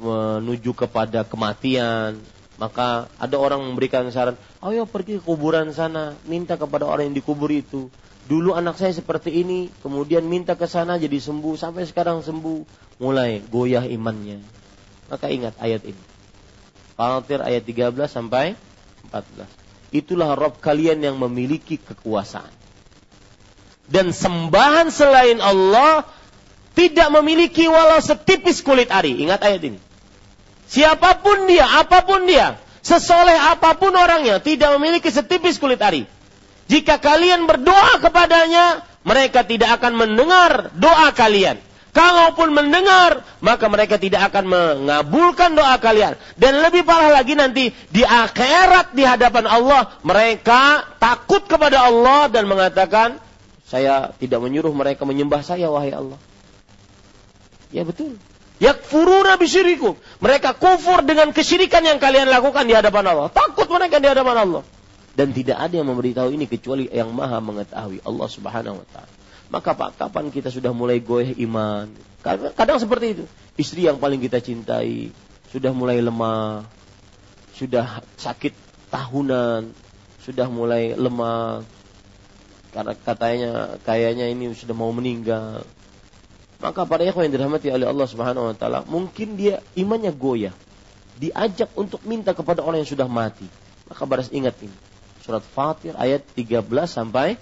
menuju 0.00 0.72
kepada 0.72 1.24
kematian, 1.28 2.16
maka 2.56 3.12
ada 3.20 3.36
orang 3.36 3.60
memberikan 3.60 4.08
saran, 4.08 4.40
ayo 4.64 4.84
pergi 4.84 5.20
ke 5.20 5.22
kuburan 5.24 5.70
sana, 5.76 6.16
minta 6.24 6.56
kepada 6.56 6.88
orang 6.88 7.12
yang 7.12 7.16
dikubur 7.16 7.52
itu. 7.52 7.92
Dulu 8.28 8.52
anak 8.52 8.76
saya 8.76 8.92
seperti 8.92 9.40
ini, 9.40 9.72
kemudian 9.80 10.20
minta 10.20 10.52
ke 10.52 10.68
sana 10.68 11.00
jadi 11.00 11.16
sembuh, 11.16 11.56
sampai 11.56 11.88
sekarang 11.88 12.20
sembuh, 12.20 12.60
mulai 13.00 13.40
goyah 13.40 13.88
imannya. 13.88 14.44
Maka 15.08 15.32
ingat 15.32 15.56
ayat 15.56 15.88
ini. 15.88 16.02
Fatir 16.92 17.40
ayat 17.40 17.64
13 17.64 17.96
sampai 18.04 18.52
14. 19.08 19.48
Itulah 19.96 20.36
Rob 20.36 20.60
kalian 20.60 21.00
yang 21.00 21.16
memiliki 21.16 21.80
kekuasaan. 21.80 22.52
Dan 23.88 24.12
sembahan 24.12 24.92
selain 24.92 25.40
Allah 25.40 26.04
tidak 26.76 27.08
memiliki 27.08 27.64
walau 27.64 27.96
setipis 28.04 28.60
kulit 28.60 28.92
ari. 28.92 29.24
Ingat 29.24 29.40
ayat 29.40 29.72
ini. 29.72 29.80
Siapa 30.68 31.24
pun 31.24 31.48
dia, 31.48 31.64
apa 31.64 32.04
pun 32.04 32.28
dia, 32.28 32.60
sesoleh 32.84 33.40
apa 33.40 33.72
pun 33.80 33.96
orangnya, 33.96 34.36
tidak 34.36 34.76
memiliki 34.76 35.08
setipis 35.08 35.56
kulit 35.56 35.80
ari 35.80 36.04
jika 36.68 37.00
kalian 37.00 37.48
berdoa 37.48 37.96
kepadanya, 37.98 38.84
mereka 39.00 39.40
tidak 39.40 39.80
akan 39.80 39.96
mendengar 39.96 40.68
doa 40.76 41.08
kalian. 41.16 41.56
Kalaupun 41.96 42.52
mendengar, 42.52 43.24
maka 43.40 43.66
mereka 43.72 43.96
tidak 43.96 44.30
akan 44.30 44.44
mengabulkan 44.46 45.56
doa 45.56 45.80
kalian. 45.80 46.14
Dan 46.36 46.60
lebih 46.60 46.84
parah 46.84 47.10
lagi 47.10 47.32
nanti 47.32 47.72
di 47.72 48.04
akhirat 48.04 48.92
di 48.92 49.02
hadapan 49.02 49.48
Allah, 49.48 49.96
mereka 50.04 50.84
takut 51.00 51.48
kepada 51.48 51.88
Allah 51.88 52.28
dan 52.28 52.44
mengatakan, 52.44 53.16
saya 53.64 54.12
tidak 54.20 54.44
menyuruh 54.44 54.70
mereka 54.70 55.08
menyembah 55.08 55.40
saya 55.40 55.72
wahai 55.72 55.96
Allah. 55.96 56.20
Ya 57.72 57.82
betul. 57.82 58.20
Yakfuruna 58.60 59.40
bisyirikum. 59.40 59.96
Mereka 60.20 60.60
kufur 60.60 61.00
dengan 61.00 61.32
kesyirikan 61.32 61.80
yang 61.80 61.96
kalian 61.96 62.28
lakukan 62.28 62.68
di 62.68 62.76
hadapan 62.76 63.08
Allah. 63.08 63.32
Takut 63.32 63.66
mereka 63.72 63.96
di 63.96 64.08
hadapan 64.12 64.36
Allah 64.44 64.62
dan 65.18 65.34
tidak 65.34 65.58
ada 65.58 65.74
yang 65.74 65.90
memberitahu 65.90 66.30
ini 66.30 66.46
kecuali 66.46 66.86
yang 66.94 67.10
maha 67.10 67.42
mengetahui 67.42 67.98
Allah 68.06 68.28
subhanahu 68.30 68.78
wa 68.78 68.86
ta'ala. 68.86 69.10
Maka 69.50 69.74
Pak, 69.74 69.98
kapan 69.98 70.30
kita 70.30 70.46
sudah 70.46 70.70
mulai 70.70 71.02
goyah 71.02 71.34
iman? 71.42 71.90
Kadang, 72.22 72.54
kadang 72.54 72.78
seperti 72.78 73.18
itu. 73.18 73.24
Istri 73.58 73.90
yang 73.90 73.98
paling 73.98 74.22
kita 74.22 74.38
cintai 74.38 75.10
sudah 75.50 75.74
mulai 75.74 75.98
lemah, 75.98 76.62
sudah 77.50 77.98
sakit 78.14 78.54
tahunan, 78.94 79.74
sudah 80.22 80.46
mulai 80.46 80.94
lemah, 80.94 81.66
karena 82.70 82.94
katanya 82.94 83.52
kayaknya 83.82 84.30
ini 84.30 84.54
sudah 84.54 84.76
mau 84.78 84.94
meninggal. 84.94 85.66
Maka 86.62 86.86
para 86.86 87.02
ikhwan 87.02 87.26
yang 87.26 87.42
dirahmati 87.42 87.74
oleh 87.74 87.90
Allah 87.90 88.06
Subhanahu 88.06 88.54
wa 88.54 88.54
taala, 88.54 88.86
mungkin 88.86 89.34
dia 89.34 89.66
imannya 89.74 90.14
goyah. 90.14 90.54
Diajak 91.18 91.74
untuk 91.74 92.06
minta 92.06 92.30
kepada 92.30 92.62
orang 92.62 92.86
yang 92.86 92.92
sudah 92.94 93.10
mati. 93.10 93.50
Maka 93.90 94.06
baras 94.06 94.30
ingat 94.30 94.54
ini 94.62 94.87
surat 95.28 95.44
Fatir 95.44 95.92
ayat 96.00 96.24
13 96.32 96.64
sampai 96.88 97.36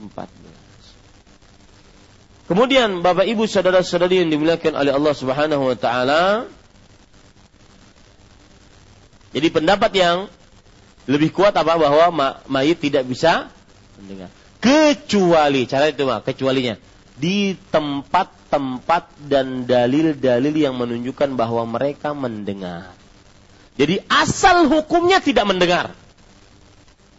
14. 0.00 2.48
Kemudian 2.48 3.04
Bapak 3.04 3.28
Ibu 3.28 3.44
saudara-saudari 3.44 4.24
yang 4.24 4.32
dimuliakan 4.32 4.72
oleh 4.72 4.96
Allah 4.96 5.12
Subhanahu 5.12 5.68
wa 5.68 5.76
taala 5.76 6.48
jadi 9.36 9.52
pendapat 9.52 9.92
yang 9.92 10.32
lebih 11.04 11.36
kuat 11.36 11.52
apa 11.52 11.76
bahwa 11.76 12.40
mayit 12.48 12.80
tidak 12.80 13.04
bisa 13.04 13.52
mendengar 14.00 14.32
kecuali 14.64 15.68
cara 15.68 15.92
itu 15.92 16.08
mah 16.08 16.24
kecualinya 16.24 16.80
di 17.12 17.52
tempat-tempat 17.68 19.28
dan 19.28 19.68
dalil-dalil 19.68 20.54
yang 20.56 20.80
menunjukkan 20.80 21.36
bahwa 21.36 21.66
mereka 21.66 22.16
mendengar. 22.16 22.94
Jadi 23.76 24.00
asal 24.06 24.70
hukumnya 24.70 25.20
tidak 25.20 25.44
mendengar. 25.44 25.92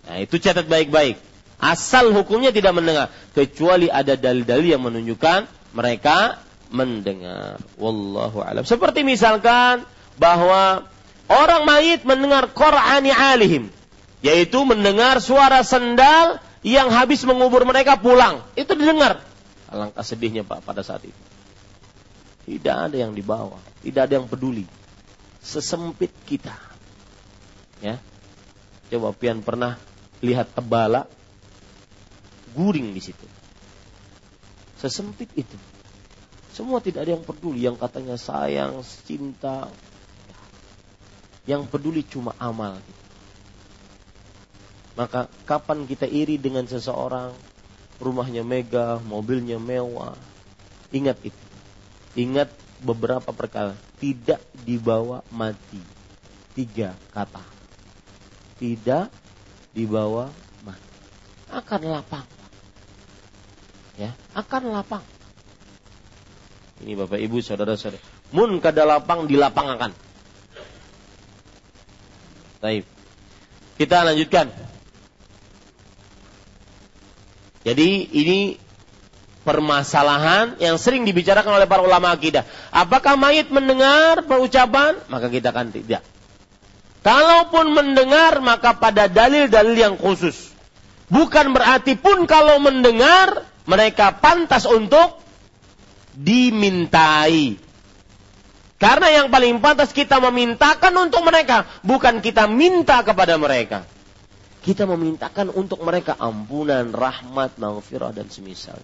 Nah, 0.09 0.17
itu 0.25 0.41
catat 0.41 0.65
baik-baik. 0.65 1.21
Asal 1.61 2.09
hukumnya 2.09 2.49
tidak 2.49 2.73
mendengar 2.73 3.13
kecuali 3.37 3.93
ada 3.93 4.17
dalil-dalil 4.17 4.73
yang 4.73 4.81
menunjukkan 4.81 5.45
mereka 5.77 6.41
mendengar. 6.73 7.61
Wallahu 7.77 8.41
alam. 8.41 8.65
Seperti 8.65 9.05
misalkan 9.05 9.85
bahwa 10.17 10.89
orang 11.29 11.61
mayit 11.69 12.01
mendengar 12.09 12.49
Qur'ani 12.49 13.13
alihim, 13.13 13.69
yaitu 14.25 14.65
mendengar 14.65 15.21
suara 15.21 15.61
sendal 15.61 16.41
yang 16.65 16.89
habis 16.89 17.21
mengubur 17.21 17.61
mereka 17.69 18.01
pulang. 18.01 18.41
Itu 18.57 18.73
didengar. 18.73 19.21
Alangkah 19.69 20.01
sedihnya 20.01 20.41
Pak 20.41 20.65
pada 20.65 20.81
saat 20.81 21.05
itu. 21.05 21.21
Tidak 22.49 22.89
ada 22.89 22.97
yang 22.97 23.13
dibawa, 23.13 23.61
tidak 23.85 24.09
ada 24.09 24.13
yang 24.17 24.25
peduli. 24.25 24.65
Sesempit 25.45 26.09
kita. 26.25 26.57
Ya. 27.77 28.01
Coba 28.89 29.13
pian 29.13 29.45
pernah 29.45 29.77
lihat 30.19 30.51
tebala 30.51 31.07
guring 32.53 32.91
di 32.91 33.01
situ. 33.01 33.27
Sesempit 34.79 35.29
itu. 35.35 35.57
Semua 36.55 36.83
tidak 36.83 37.07
ada 37.07 37.15
yang 37.15 37.23
peduli, 37.23 37.63
yang 37.63 37.77
katanya 37.79 38.19
sayang, 38.19 38.83
cinta. 39.07 39.71
Yang 41.47 41.71
peduli 41.71 42.03
cuma 42.03 42.35
amal. 42.35 42.79
Maka 44.99 45.31
kapan 45.47 45.87
kita 45.87 46.03
iri 46.03 46.35
dengan 46.35 46.67
seseorang, 46.67 47.31
rumahnya 48.03 48.43
megah, 48.43 48.99
mobilnya 48.99 49.55
mewah. 49.55 50.15
Ingat 50.91 51.23
itu. 51.23 51.43
Ingat 52.19 52.51
beberapa 52.83 53.31
perkara. 53.31 53.77
Tidak 53.99 54.39
dibawa 54.67 55.23
mati. 55.31 55.79
Tiga 56.51 56.91
kata. 57.15 57.43
Tidak 58.59 59.07
dibawa 59.79 60.27
mati. 60.67 60.83
Akan 61.47 61.81
lapang. 61.87 62.27
Ya, 63.95 64.11
akan 64.35 64.75
lapang. 64.75 65.03
Ini 66.83 66.95
Bapak 66.95 67.19
Ibu 67.19 67.39
saudara-saudara. 67.39 67.99
Mun 68.35 68.59
kada 68.59 68.83
lapang 68.83 69.27
dilapangakan. 69.27 69.91
Baik. 72.59 72.83
Kita 73.79 74.03
lanjutkan. 74.03 74.51
Jadi 77.63 78.07
ini 78.15 78.55
permasalahan 79.43 80.59
yang 80.63 80.79
sering 80.79 81.03
dibicarakan 81.07 81.59
oleh 81.59 81.67
para 81.67 81.83
ulama 81.83 82.11
akidah. 82.11 82.47
Apakah 82.71 83.19
mayit 83.19 83.51
mendengar 83.51 84.23
perucapan? 84.23 84.99
Maka 85.11 85.27
kita 85.27 85.51
akan 85.51 85.75
tidak. 85.75 86.03
Kalaupun 86.99 87.71
mendengar 87.71 88.43
maka 88.43 88.75
pada 88.75 89.07
dalil-dalil 89.07 89.75
yang 89.75 89.95
khusus. 89.95 90.51
Bukan 91.09 91.55
berarti 91.55 91.97
pun 91.97 92.27
kalau 92.29 92.61
mendengar 92.61 93.47
mereka 93.65 94.13
pantas 94.13 94.67
untuk 94.69 95.17
dimintai. 96.13 97.57
Karena 98.79 99.07
yang 99.11 99.27
paling 99.27 99.59
pantas 99.59 99.91
kita 99.91 100.23
memintakan 100.23 100.93
untuk 100.95 101.19
mereka, 101.27 101.67
bukan 101.83 102.23
kita 102.23 102.47
minta 102.47 103.03
kepada 103.03 103.35
mereka. 103.35 103.83
Kita 104.63 104.87
memintakan 104.87 105.51
untuk 105.51 105.83
mereka 105.83 106.15
ampunan, 106.19 106.91
rahmat, 106.91 107.59
maghfirah 107.59 108.15
dan 108.15 108.31
semisal. 108.31 108.79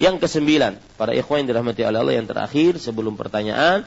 Yang 0.00 0.26
kesembilan, 0.26 0.80
para 0.96 1.12
ikhwan 1.12 1.44
yang 1.44 1.48
dirahmati 1.54 1.84
oleh 1.84 1.98
Allah 2.00 2.16
yang 2.16 2.28
terakhir 2.28 2.80
sebelum 2.80 3.20
pertanyaan, 3.20 3.84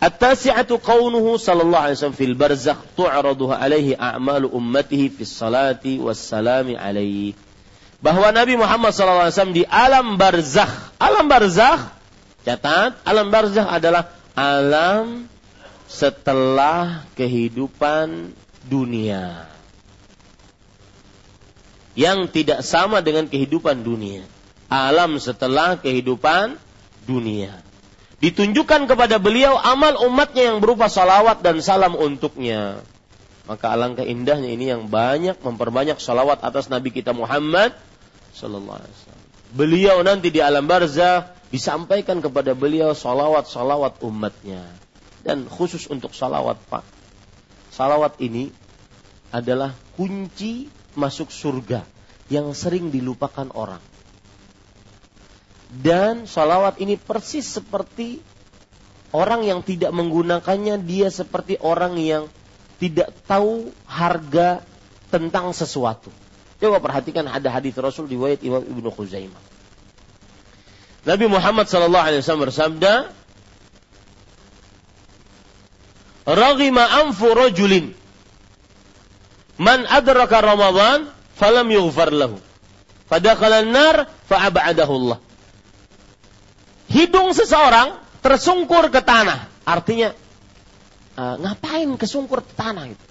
At-tasi'atu 0.00 0.80
qawnuhu 0.80 1.36
sallallahu 1.36 1.92
alaihi 1.92 2.00
wasallam 2.00 2.40
barzakh 2.40 2.80
tu'raduhu 2.96 3.52
alaihi 3.52 3.92
a'malu 4.00 4.48
ummatihi 4.48 5.12
fis 5.12 5.28
salati 5.28 6.00
was 6.00 6.16
salami 6.16 6.72
alaihi. 6.72 7.36
Bahwa 8.00 8.32
Nabi 8.32 8.56
Muhammad 8.56 8.96
sallallahu 8.96 9.28
alaihi 9.28 9.36
wasallam 9.36 9.58
di 9.60 9.64
alam 9.68 10.16
barzakh. 10.16 10.72
Alam 10.96 11.28
barzakh, 11.28 11.92
catat, 12.48 12.96
alam 13.04 13.28
barzakh 13.28 13.68
adalah 13.68 14.08
alam 14.32 15.28
setelah 15.84 17.04
kehidupan 17.12 18.32
dunia. 18.72 19.52
Yang 21.92 22.40
tidak 22.40 22.64
sama 22.64 23.04
dengan 23.04 23.28
kehidupan 23.28 23.84
dunia. 23.84 24.24
Alam 24.72 25.20
setelah 25.20 25.76
kehidupan 25.76 26.56
dunia. 27.04 27.52
Ditunjukkan 28.20 28.84
kepada 28.84 29.16
beliau 29.16 29.56
amal 29.56 29.96
umatnya 30.04 30.52
yang 30.52 30.60
berupa 30.60 30.92
salawat 30.92 31.40
dan 31.40 31.64
salam 31.64 31.96
untuknya. 31.96 32.84
Maka 33.48 33.72
alangkah 33.72 34.04
indahnya 34.04 34.52
ini 34.52 34.68
yang 34.68 34.92
banyak 34.92 35.40
memperbanyak 35.40 35.96
salawat 35.96 36.44
atas 36.44 36.68
Nabi 36.68 36.92
kita 36.92 37.16
Muhammad 37.16 37.72
Sallallahu 38.36 38.78
Alaihi 38.78 38.94
Wasallam. 38.94 39.26
Beliau 39.50 39.96
nanti 40.06 40.28
di 40.30 40.38
alam 40.38 40.68
barzah 40.68 41.34
disampaikan 41.50 42.22
kepada 42.22 42.54
beliau 42.54 42.94
salawat-salawat 42.94 44.04
umatnya. 44.06 44.62
Dan 45.24 45.50
khusus 45.50 45.90
untuk 45.90 46.14
salawat 46.14 46.56
Pak. 46.70 46.86
Salawat 47.74 48.20
ini 48.22 48.52
adalah 49.34 49.74
kunci 49.98 50.70
masuk 50.94 51.32
surga 51.32 51.82
yang 52.30 52.54
sering 52.54 52.94
dilupakan 52.94 53.50
orang. 53.52 53.82
Dan 55.70 56.26
salawat 56.26 56.82
ini 56.82 56.98
persis 56.98 57.46
seperti 57.46 58.18
orang 59.14 59.46
yang 59.46 59.62
tidak 59.62 59.94
menggunakannya, 59.94 60.82
dia 60.82 61.14
seperti 61.14 61.62
orang 61.62 61.94
yang 61.94 62.26
tidak 62.82 63.14
tahu 63.30 63.70
harga 63.86 64.66
tentang 65.14 65.54
sesuatu. 65.54 66.10
Coba 66.58 66.82
perhatikan 66.82 67.24
ada 67.30 67.48
hadis 67.54 67.78
Rasul 67.78 68.10
riwayat 68.10 68.42
Imam 68.42 68.60
Ibnu 68.60 68.90
Khuzaimah. 68.90 69.40
Nabi 71.06 71.26
Muhammad 71.30 71.64
sallallahu 71.70 72.04
alaihi 72.04 72.20
wasallam 72.20 72.44
bersabda, 72.50 72.92
"Raghima 76.28 76.84
anfu 77.06 77.32
rajulin 77.32 77.96
man 79.56 79.88
adraka 79.88 80.44
Ramadan 80.44 81.08
falam 81.38 81.64
yughfar 81.72 82.12
lahu. 82.12 82.36
Fadakhala 83.08 83.64
an-nar 83.64 84.12
fa'abadahu 84.28 84.92
Allah." 84.92 85.18
Hidung 86.90 87.30
seseorang 87.30 88.02
tersungkur 88.18 88.90
ke 88.90 88.98
tanah. 88.98 89.46
Artinya, 89.62 90.10
uh, 91.14 91.36
ngapain 91.38 91.86
kesungkur 91.94 92.42
ke 92.42 92.52
tanah 92.58 92.90
itu? 92.90 93.04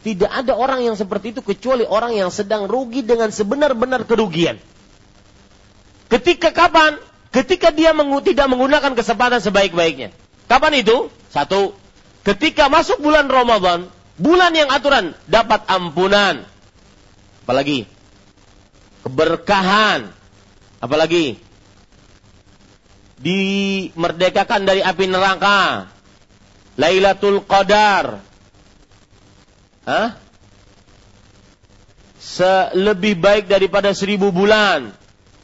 Tidak 0.00 0.26
ada 0.26 0.56
orang 0.56 0.82
yang 0.82 0.96
seperti 0.96 1.36
itu 1.36 1.40
kecuali 1.44 1.84
orang 1.86 2.16
yang 2.16 2.32
sedang 2.32 2.66
rugi 2.66 3.06
dengan 3.06 3.28
sebenar-benar 3.30 4.08
kerugian. 4.08 4.58
Ketika 6.10 6.50
kapan? 6.50 6.98
Ketika 7.30 7.70
dia 7.70 7.94
mengu 7.94 8.18
tidak 8.18 8.50
menggunakan 8.50 8.98
kesempatan 8.98 9.38
sebaik-baiknya. 9.38 10.10
Kapan 10.50 10.82
itu? 10.82 11.06
Satu, 11.30 11.78
ketika 12.26 12.66
masuk 12.66 12.98
bulan 12.98 13.30
Ramadan, 13.30 13.86
bulan 14.18 14.50
yang 14.50 14.66
aturan 14.74 15.14
dapat 15.30 15.62
ampunan. 15.70 16.42
Apalagi? 17.46 17.86
Keberkahan. 19.06 20.10
Apalagi? 20.82 21.38
Dimerdekakan 23.20 24.64
dari 24.64 24.80
api 24.80 25.04
neraka. 25.04 25.92
Lailatul 26.80 27.44
Qadar. 27.44 28.24
Hah? 29.84 30.16
Selebih 32.16 33.20
baik 33.20 33.44
daripada 33.48 33.92
seribu 33.92 34.32
bulan. 34.32 34.96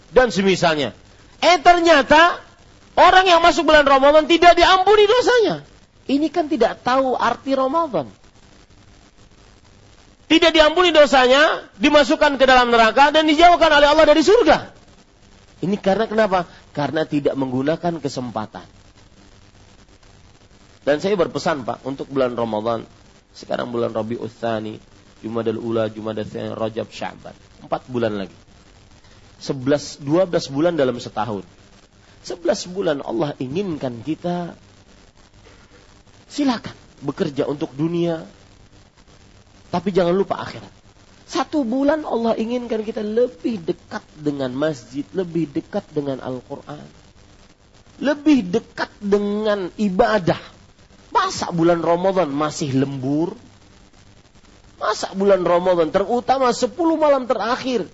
Dan 0.09 0.33
semisalnya. 0.33 0.97
Eh 1.45 1.61
ternyata 1.61 2.41
orang 2.97 3.29
yang 3.29 3.45
masuk 3.45 3.69
bulan 3.69 3.85
Ramadan 3.85 4.25
tidak 4.25 4.57
diampuni 4.57 5.05
dosanya. 5.05 5.61
Ini 6.07 6.33
kan 6.33 6.49
tidak 6.49 6.81
tahu 6.81 7.13
arti 7.19 7.53
Ramadan. 7.53 8.09
Tidak 10.27 10.51
diampuni 10.51 10.91
dosanya, 10.91 11.71
dimasukkan 11.79 12.35
ke 12.35 12.45
dalam 12.51 12.75
neraka 12.75 13.15
dan 13.15 13.31
dijauhkan 13.31 13.71
oleh 13.71 13.87
Allah 13.87 14.07
dari 14.11 14.27
surga. 14.27 14.75
Ini 15.63 15.79
karena 15.79 16.11
kenapa? 16.11 16.51
Karena 16.77 17.09
tidak 17.09 17.33
menggunakan 17.41 18.05
kesempatan. 18.05 18.69
Dan 20.85 21.01
saya 21.01 21.17
berpesan 21.17 21.65
Pak, 21.65 21.89
untuk 21.89 22.13
bulan 22.13 22.37
Ramadan, 22.37 22.85
sekarang 23.33 23.73
bulan 23.73 23.97
Rabiul 23.97 24.29
Tsani, 24.29 24.77
Jumadal 25.25 25.57
Ula, 25.57 25.89
Jumadal 25.89 26.29
Tsani, 26.29 26.53
Rajab, 26.53 26.93
Sya'ban. 26.93 27.33
Empat 27.65 27.89
bulan 27.89 28.21
lagi. 28.21 28.37
11, 29.41 30.05
12 30.05 30.53
bulan 30.53 30.77
dalam 30.77 31.01
setahun. 31.01 31.49
11 32.29 32.75
bulan 32.77 32.99
Allah 33.01 33.33
inginkan 33.41 34.05
kita 34.05 34.53
silakan 36.27 36.75
bekerja 37.01 37.47
untuk 37.47 37.71
dunia 37.73 38.27
tapi 39.71 39.93
jangan 39.93 40.15
lupa 40.17 40.41
akhirat. 40.41 40.76
Satu 41.27 41.67
bulan 41.67 42.07
Allah 42.07 42.39
inginkan 42.39 42.87
kita 42.87 43.03
lebih 43.03 43.59
dekat 43.67 44.03
dengan 44.15 44.55
masjid, 44.55 45.03
lebih 45.11 45.51
dekat 45.51 45.83
dengan 45.91 46.23
Al-Quran. 46.23 46.87
Lebih 47.99 48.47
dekat 48.47 48.91
dengan 49.03 49.69
ibadah. 49.75 50.39
Masa 51.11 51.51
bulan 51.51 51.83
Ramadan 51.83 52.31
masih 52.31 52.79
lembur? 52.79 53.35
Masa 54.79 55.11
bulan 55.19 55.43
Ramadan 55.43 55.91
terutama 55.91 56.53
10 56.53 56.71
malam 56.95 57.27
terakhir 57.27 57.89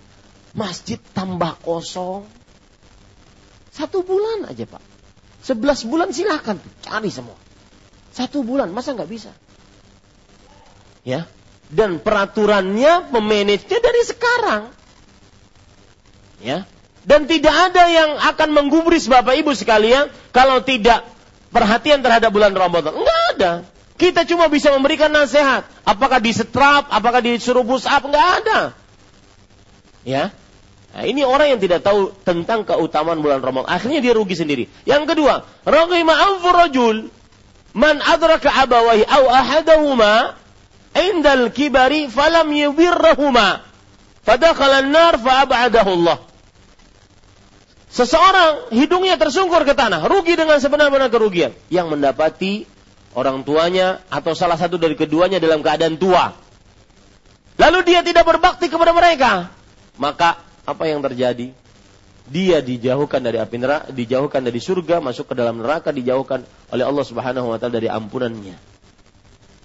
Masjid 0.53 1.01
tambah 1.17 1.57
kosong. 1.65 2.29
Satu 3.73 4.05
bulan 4.05 4.45
aja 4.45 4.69
pak. 4.69 4.85
Sebelas 5.41 5.81
bulan 5.81 6.13
silahkan 6.13 6.61
cari 6.85 7.09
semua. 7.09 7.35
Satu 8.13 8.45
bulan 8.45 8.69
masa 8.69 8.93
nggak 8.93 9.09
bisa? 9.09 9.33
Ya. 11.01 11.25
Dan 11.73 11.97
peraturannya 11.97 13.09
memanagenya 13.09 13.79
dari 13.81 14.01
sekarang. 14.05 14.63
Ya. 16.37 16.69
Dan 17.03 17.25
tidak 17.27 17.51
ada 17.51 17.83
yang 17.89 18.15
akan 18.21 18.49
menggubris 18.53 19.09
Bapak 19.09 19.35
Ibu 19.35 19.51
sekalian 19.57 20.07
kalau 20.31 20.61
tidak 20.61 21.03
perhatian 21.51 21.99
terhadap 21.99 22.29
bulan 22.31 22.53
Ramadan. 22.55 22.95
Enggak 22.95 23.21
ada. 23.35 23.51
Kita 23.97 24.23
cuma 24.29 24.47
bisa 24.47 24.71
memberikan 24.71 25.09
nasihat. 25.09 25.67
Apakah 25.83 26.23
di 26.23 26.31
setrap, 26.31 26.89
apakah 26.89 27.19
disuruh 27.19 27.65
push 27.65 27.89
up, 27.89 28.05
enggak 28.05 28.27
ada. 28.43 28.59
Ya. 30.07 30.31
Nah, 30.93 31.03
ini 31.09 31.25
orang 31.25 31.57
yang 31.57 31.61
tidak 31.61 31.81
tahu 31.81 32.13
tentang 32.21 32.69
keutamaan 32.69 33.17
bulan 33.17 33.41
Ramadan. 33.41 33.65
Akhirnya 33.65 33.97
dia 33.97 34.13
rugi 34.13 34.37
sendiri. 34.37 34.69
Yang 34.85 35.15
kedua, 35.15 35.41
raghima 35.65 36.13
anfu 36.13 36.49
rajul 36.53 36.97
man 37.73 37.97
adraka 37.97 38.53
abawahi 38.53 39.01
aw 39.09 39.23
ahadahuma 39.25 40.37
indal 40.93 41.49
kibari 41.49 42.07
falam 42.09 42.49
yubirrahuma 42.49 43.65
fadakhala 44.23 44.85
an-nar 44.85 45.19
fa'abadahu 45.19 45.91
Allah. 46.01 46.17
Seseorang 47.93 48.73
hidungnya 48.73 49.21
tersungkur 49.21 49.61
ke 49.69 49.77
tanah, 49.77 50.09
rugi 50.09 50.33
dengan 50.33 50.57
sebenar-benar 50.57 51.13
kerugian 51.13 51.53
yang 51.69 51.93
mendapati 51.93 52.65
orang 53.13 53.45
tuanya 53.45 54.01
atau 54.09 54.33
salah 54.33 54.57
satu 54.57 54.81
dari 54.81 54.97
keduanya 54.97 55.37
dalam 55.37 55.61
keadaan 55.61 56.01
tua. 56.01 56.33
Lalu 57.61 57.85
dia 57.85 58.01
tidak 58.01 58.25
berbakti 58.25 58.65
kepada 58.65 58.97
mereka, 58.97 59.53
maka 60.01 60.41
apa 60.65 60.89
yang 60.89 61.05
terjadi? 61.05 61.53
Dia 62.23 62.65
dijauhkan 62.65 63.21
dari 63.21 63.37
api 63.37 63.61
neraka, 63.61 63.93
dijauhkan 63.93 64.41
dari 64.41 64.57
surga, 64.57 64.97
masuk 64.97 65.29
ke 65.29 65.33
dalam 65.37 65.61
neraka, 65.61 65.93
dijauhkan 65.93 66.41
oleh 66.73 66.85
Allah 66.87 67.05
Subhanahu 67.05 67.53
wa 67.53 67.61
taala 67.61 67.77
dari 67.77 67.93
ampunannya. 67.93 68.72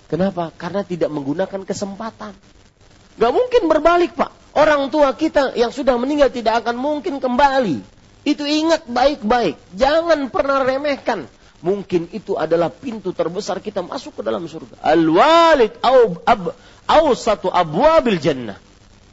Kenapa? 0.08 0.48
Karena 0.56 0.80
tidak 0.82 1.12
menggunakan 1.12 1.68
kesempatan. 1.68 2.32
Gak 3.20 3.32
mungkin 3.32 3.62
berbalik, 3.68 4.16
Pak. 4.16 4.32
Orang 4.56 4.88
tua 4.88 5.12
kita 5.12 5.52
yang 5.54 5.70
sudah 5.70 5.94
meninggal 6.00 6.32
tidak 6.32 6.64
akan 6.64 6.80
mungkin 6.80 7.20
kembali. 7.20 7.84
Itu 8.24 8.42
ingat 8.48 8.88
baik-baik. 8.88 9.60
Jangan 9.76 10.32
pernah 10.32 10.64
remehkan. 10.64 11.28
Mungkin 11.58 12.08
itu 12.14 12.38
adalah 12.38 12.70
pintu 12.70 13.10
terbesar 13.10 13.58
kita 13.58 13.82
masuk 13.82 14.18
ke 14.18 14.22
dalam 14.22 14.46
surga. 14.46 14.78
Al-walid 14.82 15.74
au, 15.82 16.22
ab, 16.22 16.54
au 16.86 17.06
satu 17.18 17.50
abwabil 17.50 18.22
jannah. 18.22 18.58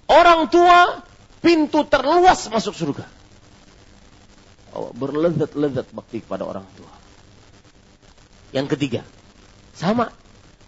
Orang 0.06 0.48
tua 0.54 1.02
pintu 1.42 1.82
terluas 1.90 2.46
masuk 2.50 2.74
surga. 2.78 3.06
Oh, 4.78 4.94
berlezat-lezat 4.94 5.90
bakti 5.90 6.22
kepada 6.22 6.46
orang 6.46 6.68
tua. 6.78 6.92
Yang 8.54 8.78
ketiga, 8.78 9.02
sama 9.74 10.14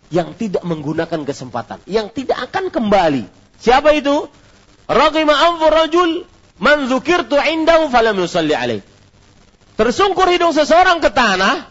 yang 0.08 0.36
tidak 0.36 0.64
menggunakan 0.64 1.28
kesempatan, 1.28 1.84
yang 1.88 2.08
tidak 2.12 2.50
akan 2.52 2.72
kembali. 2.72 3.28
Siapa 3.60 3.92
itu? 3.98 4.32
Raqima 4.88 5.36
anfur 5.36 5.74
rajul 5.74 6.12
man 6.64 6.88
dzukirtu 6.88 7.36
indahu 7.36 7.92
falam 7.92 8.16
yusalli 8.16 8.56
alaih. 8.56 8.82
Tersungkur 9.76 10.32
hidung 10.32 10.56
seseorang 10.56 11.04
ke 11.04 11.12
tanah. 11.12 11.68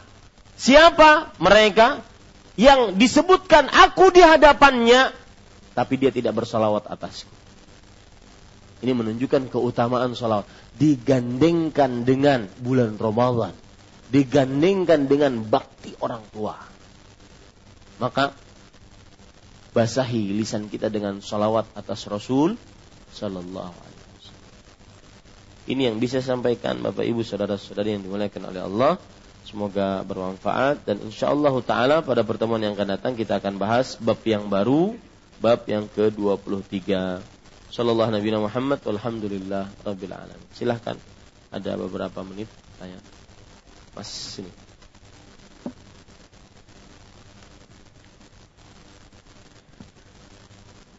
Siapa 0.56 1.36
mereka 1.36 2.00
yang 2.56 2.96
disebutkan 2.96 3.68
aku 3.68 4.08
di 4.08 4.24
hadapannya 4.24 5.12
tapi 5.76 6.00
dia 6.00 6.08
tidak 6.08 6.32
bersalawat 6.32 6.88
atasku. 6.88 7.28
Ini 8.80 8.92
menunjukkan 8.96 9.52
keutamaan 9.52 10.16
salawat. 10.16 10.48
Digandengkan 10.76 12.08
dengan 12.08 12.48
bulan 12.60 12.96
Ramadan. 12.96 13.52
Digandengkan 14.08 15.04
dengan 15.04 15.44
bakti 15.44 15.92
orang 16.00 16.24
tua. 16.32 16.56
Maka 17.96 18.36
basahi 19.72 20.32
lisan 20.36 20.68
kita 20.72 20.88
dengan 20.88 21.20
salawat 21.20 21.68
atas 21.76 22.08
Rasul 22.08 22.56
Sallallahu 23.12 23.76
Alaihi 23.76 24.04
Wasallam. 24.16 24.48
Ini 25.68 25.82
yang 25.92 25.96
bisa 26.00 26.20
sampaikan 26.20 26.80
Bapak 26.80 27.04
Ibu 27.04 27.24
saudara-saudari 27.24 27.96
yang 27.96 28.04
dimuliakan 28.04 28.42
oleh 28.52 28.62
Allah. 28.64 28.92
Semoga 29.46 30.02
bermanfaat 30.02 30.82
dan 30.82 31.06
insya 31.06 31.30
Allah 31.30 31.54
Taala 31.62 31.96
pada 32.02 32.26
pertemuan 32.26 32.58
yang 32.58 32.74
akan 32.74 32.98
datang 32.98 33.14
kita 33.14 33.38
akan 33.38 33.62
bahas 33.62 33.94
bab 33.94 34.18
yang 34.26 34.50
baru, 34.50 34.98
bab 35.38 35.62
yang 35.70 35.86
ke-23. 35.86 36.74
Sallallahu 37.70 38.10
Nabi 38.10 38.28
Muhammad 38.34 38.82
Alhamdulillah 38.82 39.70
Rabbil 39.86 40.12
Alamin. 40.12 40.50
Silahkan 40.50 40.98
ada 41.54 41.72
beberapa 41.78 42.26
menit 42.26 42.50
tanya. 42.82 42.98
Mas 43.94 44.10
sini. 44.10 44.65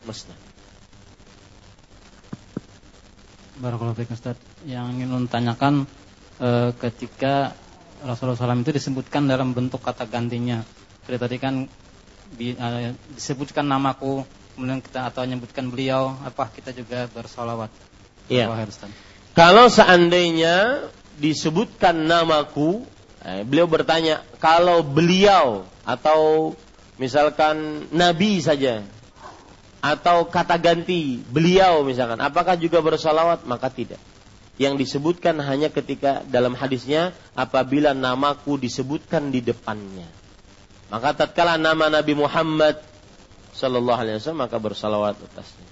Mas 0.08 0.24
Barakallahu 3.58 3.98
fiik 3.98 4.14
Ustaz. 4.14 4.38
Yang 4.64 4.86
ingin 4.96 5.10
menanyakan 5.12 5.90
e, 6.38 6.72
ketika 6.78 7.58
Rasulullah 8.06 8.38
SAW 8.38 8.62
itu 8.62 8.72
disebutkan 8.72 9.26
dalam 9.26 9.52
bentuk 9.52 9.82
kata 9.82 10.06
gantinya. 10.06 10.62
Seperti 11.02 11.18
tadi 11.18 11.36
kan 11.42 11.54
bi, 12.38 12.54
e, 12.54 12.68
disebutkan 13.18 13.66
namaku, 13.66 14.22
kemudian 14.54 14.80
kita 14.80 15.10
atau 15.10 15.26
menyebutkan 15.26 15.74
beliau, 15.74 16.16
apa 16.22 16.54
kita 16.54 16.70
juga 16.72 17.10
bersolawat. 17.10 17.74
Iya. 18.30 18.48
Kalau 19.34 19.74
seandainya 19.74 20.88
disebutkan 21.18 22.06
namaku, 22.06 22.86
eh, 23.26 23.42
beliau 23.42 23.66
bertanya, 23.66 24.22
kalau 24.38 24.86
beliau 24.86 25.66
atau 25.82 26.54
misalkan 27.02 27.88
nabi 27.94 28.42
saja 28.42 28.86
atau 29.82 30.26
kata 30.26 30.58
ganti 30.58 31.22
beliau 31.22 31.86
misalkan, 31.86 32.18
apakah 32.20 32.58
juga 32.58 32.82
bersolawat? 32.82 33.46
Maka 33.46 33.70
tidak. 33.70 34.02
Yang 34.58 34.88
disebutkan 34.88 35.38
hanya 35.38 35.70
ketika 35.70 36.26
dalam 36.26 36.58
hadisnya 36.58 37.14
apabila 37.38 37.94
namaku 37.94 38.58
disebutkan 38.58 39.30
di 39.30 39.46
depannya. 39.46 40.10
Maka 40.90 41.14
tatkala 41.14 41.62
nama 41.62 41.94
Nabi 41.94 42.18
Muhammad 42.18 42.82
Sallallahu 43.54 44.00
Alaihi 44.02 44.18
Wasallam 44.18 44.42
maka 44.46 44.58
bersalawat 44.58 45.18
atasnya. 45.18 45.68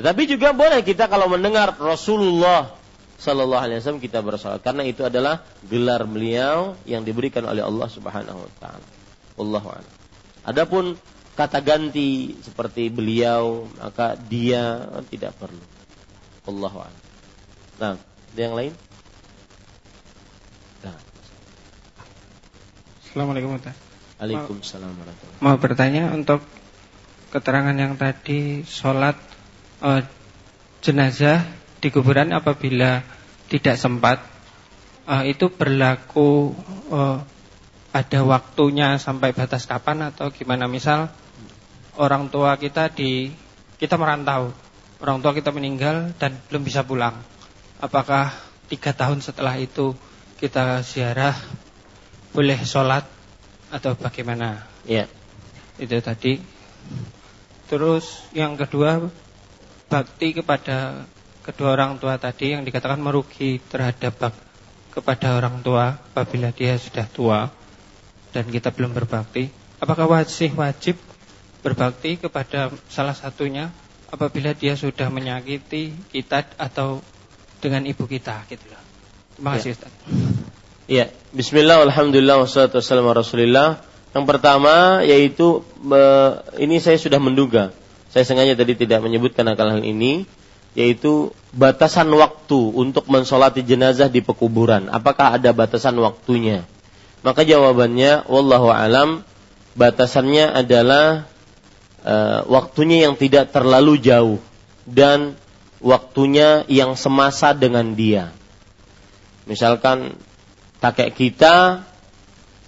Tetapi 0.00 0.22
juga 0.24 0.56
boleh 0.56 0.80
kita 0.80 1.08
kalau 1.10 1.28
mendengar 1.28 1.76
Rasulullah 1.76 2.72
Sallallahu 3.20 3.60
Alaihi 3.60 3.84
Wasallam 3.84 4.00
kita 4.00 4.24
bersalawat 4.24 4.64
karena 4.64 4.88
itu 4.88 5.04
adalah 5.04 5.44
gelar 5.68 6.08
beliau 6.08 6.78
yang 6.88 7.04
diberikan 7.04 7.44
oleh 7.44 7.60
Allah 7.60 7.88
Subhanahu 7.92 8.40
Wa 8.40 8.52
Taala. 8.56 8.86
Allahu 9.40 9.68
Adapun 10.44 10.96
kata 11.40 11.64
ganti 11.64 12.36
seperti 12.44 12.92
beliau 12.92 13.64
maka 13.80 14.12
dia 14.12 14.92
tidak 15.08 15.32
perlu. 15.40 15.64
Allah 16.44 16.92
Nah, 17.80 17.96
ada 17.96 18.40
yang 18.40 18.52
lain? 18.52 18.72
Nah. 20.84 20.98
Assalamualaikum 23.00 23.56
Waalaikumsalam 23.56 24.92
warahmatullahi 25.00 25.40
Mau 25.40 25.56
bertanya 25.56 26.12
untuk 26.12 26.44
keterangan 27.32 27.72
yang 27.72 27.96
tadi 27.96 28.60
sholat 28.68 29.16
uh, 29.80 30.04
jenazah 30.84 31.40
di 31.80 31.88
kuburan 31.88 32.36
apabila 32.36 33.00
tidak 33.48 33.80
sempat 33.80 34.20
uh, 35.08 35.24
itu 35.24 35.48
berlaku 35.48 36.52
uh, 36.92 37.24
ada 37.96 38.20
waktunya 38.28 39.00
sampai 39.00 39.32
batas 39.32 39.64
kapan 39.64 40.12
atau 40.12 40.28
gimana 40.28 40.68
misal 40.68 41.08
orang 41.98 42.30
tua 42.30 42.54
kita 42.60 42.92
di 42.92 43.32
kita 43.80 43.96
merantau, 43.96 44.52
orang 45.00 45.18
tua 45.24 45.32
kita 45.32 45.50
meninggal 45.50 46.12
dan 46.20 46.36
belum 46.50 46.62
bisa 46.62 46.84
pulang. 46.84 47.16
Apakah 47.80 48.36
tiga 48.68 48.92
tahun 48.92 49.24
setelah 49.24 49.56
itu 49.56 49.96
kita 50.36 50.84
ziarah 50.84 51.34
boleh 52.36 52.60
sholat 52.62 53.08
atau 53.72 53.96
bagaimana? 53.96 54.68
Ya. 54.84 55.08
Itu 55.80 55.96
tadi. 56.04 56.38
Terus 57.72 58.26
yang 58.36 58.58
kedua 58.60 59.08
bakti 59.88 60.36
kepada 60.36 61.08
kedua 61.40 61.74
orang 61.74 61.96
tua 61.96 62.20
tadi 62.20 62.52
yang 62.52 62.62
dikatakan 62.62 63.00
merugi 63.00 63.58
terhadap 63.58 64.12
bak 64.20 64.34
kepada 64.92 65.38
orang 65.38 65.62
tua 65.64 65.96
apabila 66.12 66.52
dia 66.52 66.76
sudah 66.76 67.06
tua 67.08 67.48
dan 68.30 68.46
kita 68.50 68.70
belum 68.70 68.92
berbakti. 68.92 69.50
Apakah 69.80 70.06
wajib 70.06 70.54
wajib 70.60 71.00
berbakti 71.60 72.16
kepada 72.16 72.72
salah 72.88 73.14
satunya 73.14 73.68
apabila 74.10 74.52
dia 74.56 74.74
sudah 74.74 75.08
menyakiti 75.12 75.94
kita 76.10 76.44
atau 76.58 77.04
dengan 77.60 77.84
ibu 77.86 78.04
kita 78.08 78.48
gitu 78.48 78.64
loh. 78.72 78.82
Terima 79.36 79.50
kasih 79.56 79.70
ya. 79.70 79.76
Ustaz. 79.76 79.92
Iya, 80.90 81.04
bismillah 81.30 81.86
alhamdulillah 81.86 82.42
wassalatu 82.42 82.82
wassalamu 82.82 83.14
rasulillah. 83.14 83.78
Yang 84.10 84.26
pertama 84.26 85.06
yaitu 85.06 85.62
ini 86.58 86.82
saya 86.82 86.98
sudah 86.98 87.22
menduga. 87.22 87.70
Saya 88.10 88.26
sengaja 88.26 88.58
tadi 88.58 88.74
tidak 88.74 89.06
menyebutkan 89.06 89.46
akal 89.46 89.70
hal 89.70 89.86
ini 89.86 90.26
yaitu 90.74 91.30
batasan 91.54 92.10
waktu 92.14 92.58
untuk 92.74 93.06
mensolati 93.06 93.62
jenazah 93.62 94.10
di 94.10 94.18
pekuburan. 94.18 94.90
Apakah 94.90 95.38
ada 95.38 95.54
batasan 95.54 95.94
waktunya? 96.02 96.66
Maka 97.22 97.46
jawabannya 97.46 98.26
wallahu 98.26 98.72
alam 98.74 99.22
batasannya 99.78 100.50
adalah 100.58 101.30
uh, 102.04 102.46
waktunya 102.48 103.08
yang 103.08 103.14
tidak 103.16 103.52
terlalu 103.52 104.00
jauh 104.00 104.38
dan 104.88 105.36
waktunya 105.80 106.64
yang 106.68 106.94
semasa 106.94 107.56
dengan 107.56 107.96
dia. 107.96 108.32
Misalkan 109.48 110.14
kakek 110.78 111.16
kita 111.16 111.84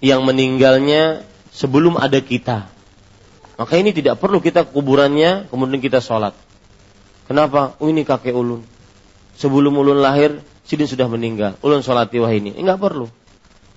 yang 0.03 0.25
meninggalnya 0.27 1.23
sebelum 1.53 2.01
ada 2.01 2.19
kita. 2.19 2.67
Maka 3.61 3.79
ini 3.79 3.95
tidak 3.95 4.19
perlu 4.19 4.43
kita 4.43 4.67
kuburannya 4.67 5.47
kemudian 5.53 5.79
kita 5.79 6.03
sholat. 6.03 6.35
Kenapa? 7.29 7.79
Oh 7.79 7.87
ini 7.87 8.03
kakek 8.03 8.35
ulun. 8.35 8.67
Sebelum 9.39 9.73
ulun 9.79 10.03
lahir, 10.03 10.43
sidin 10.67 10.89
sudah 10.89 11.07
meninggal. 11.07 11.57
Ulun 11.63 11.85
sholat 11.85 12.11
wah 12.19 12.33
ini. 12.33 12.57
Enggak 12.57 12.83
perlu. 12.83 13.07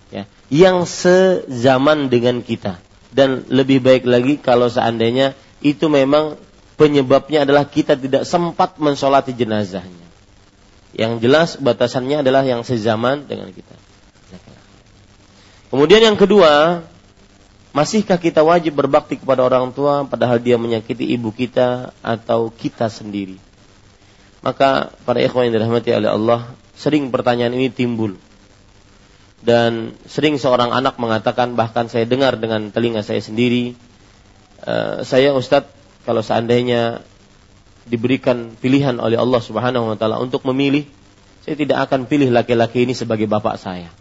Ya. 0.10 0.26
Yang 0.50 0.90
sezaman 0.90 2.08
dengan 2.10 2.42
kita. 2.42 2.82
Dan 3.16 3.48
lebih 3.48 3.80
baik 3.80 4.04
lagi 4.04 4.36
kalau 4.44 4.68
seandainya 4.68 5.32
itu 5.64 5.88
memang 5.88 6.36
penyebabnya 6.76 7.48
adalah 7.48 7.64
kita 7.64 7.96
tidak 7.96 8.28
sempat 8.28 8.76
mensolati 8.76 9.32
jenazahnya. 9.32 10.04
Yang 10.92 11.14
jelas 11.24 11.50
batasannya 11.56 12.24
adalah 12.24 12.44
yang 12.44 12.68
sezaman 12.68 13.24
dengan 13.24 13.56
kita. 13.56 13.76
Kemudian 15.72 16.04
yang 16.04 16.16
kedua, 16.20 16.84
masihkah 17.76 18.20
kita 18.20 18.44
wajib 18.44 18.80
berbakti 18.80 19.20
kepada 19.20 19.44
orang 19.44 19.76
tua 19.76 20.08
padahal 20.08 20.40
dia 20.40 20.56
menyakiti 20.56 21.04
ibu 21.16 21.32
kita 21.32 21.92
atau 22.00 22.48
kita 22.52 22.88
sendiri? 22.88 23.40
Maka 24.40 24.94
para 25.04 25.20
ikhwan 25.20 25.50
yang 25.50 25.60
dirahmati 25.60 25.90
oleh 25.92 26.12
Allah, 26.12 26.54
sering 26.78 27.12
pertanyaan 27.12 27.56
ini 27.56 27.72
timbul. 27.72 28.16
Dan 29.46 29.94
sering 30.10 30.42
seorang 30.42 30.74
anak 30.74 30.98
mengatakan 30.98 31.54
bahkan 31.54 31.86
saya 31.86 32.10
dengar 32.10 32.42
dengan 32.42 32.74
telinga 32.74 33.06
saya 33.06 33.22
sendiri, 33.22 33.78
Eh, 34.66 35.06
saya 35.06 35.30
Ustadz 35.36 35.70
kalau 36.10 36.26
seandainya 36.26 37.06
diberikan 37.86 38.58
pilihan 38.58 38.98
oleh 38.98 39.14
Allah 39.14 39.38
Subhanahu 39.38 39.94
wa 39.94 39.98
taala 39.98 40.18
untuk 40.18 40.42
memilih, 40.50 40.90
saya 41.46 41.54
tidak 41.54 41.86
akan 41.86 42.10
pilih 42.10 42.34
laki-laki 42.34 42.82
ini 42.82 42.98
sebagai 42.98 43.30
bapak 43.30 43.62
saya. 43.62 43.94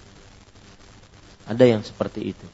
Ada 1.45 1.69
yang 1.69 1.85
seperti 1.85 2.33
itu. 2.33 2.47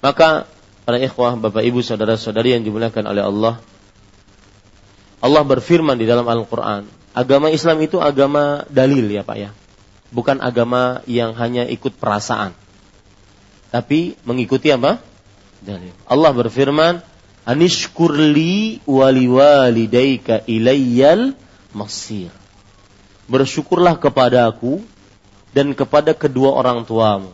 Maka 0.00 0.48
para 0.88 0.96
ikhwah, 0.96 1.36
Bapak 1.36 1.60
Ibu, 1.60 1.84
saudara-saudari 1.84 2.56
yang 2.56 2.64
dimuliakan 2.64 3.04
oleh 3.04 3.22
Allah, 3.22 3.54
Allah 5.20 5.42
berfirman 5.44 6.00
di 6.00 6.08
dalam 6.08 6.24
Al-Qur'an, 6.24 6.88
agama 7.12 7.52
Islam 7.52 7.76
itu 7.84 8.00
agama 8.00 8.64
dalil 8.72 9.04
ya 9.12 9.20
Pak 9.20 9.36
ya. 9.36 9.52
Bukan 10.12 10.44
agama 10.44 11.00
yang 11.08 11.32
hanya 11.34 11.64
ikut 11.66 11.96
perasaan. 11.96 12.52
tapi 13.72 14.20
mengikuti 14.28 14.68
apa? 14.68 15.00
Dalil. 15.64 15.96
Allah 16.04 16.28
berfirman, 16.36 17.00
"Anishkurli 17.48 18.84
wali 18.84 19.24
walidayka 19.24 20.44
ilayyal 20.44 21.32
masir." 21.72 22.28
Bersyukurlah 23.32 23.96
kepadaku 23.96 24.84
dan 25.56 25.72
kepada 25.72 26.12
kedua 26.12 26.52
orang 26.52 26.84
tuamu. 26.84 27.32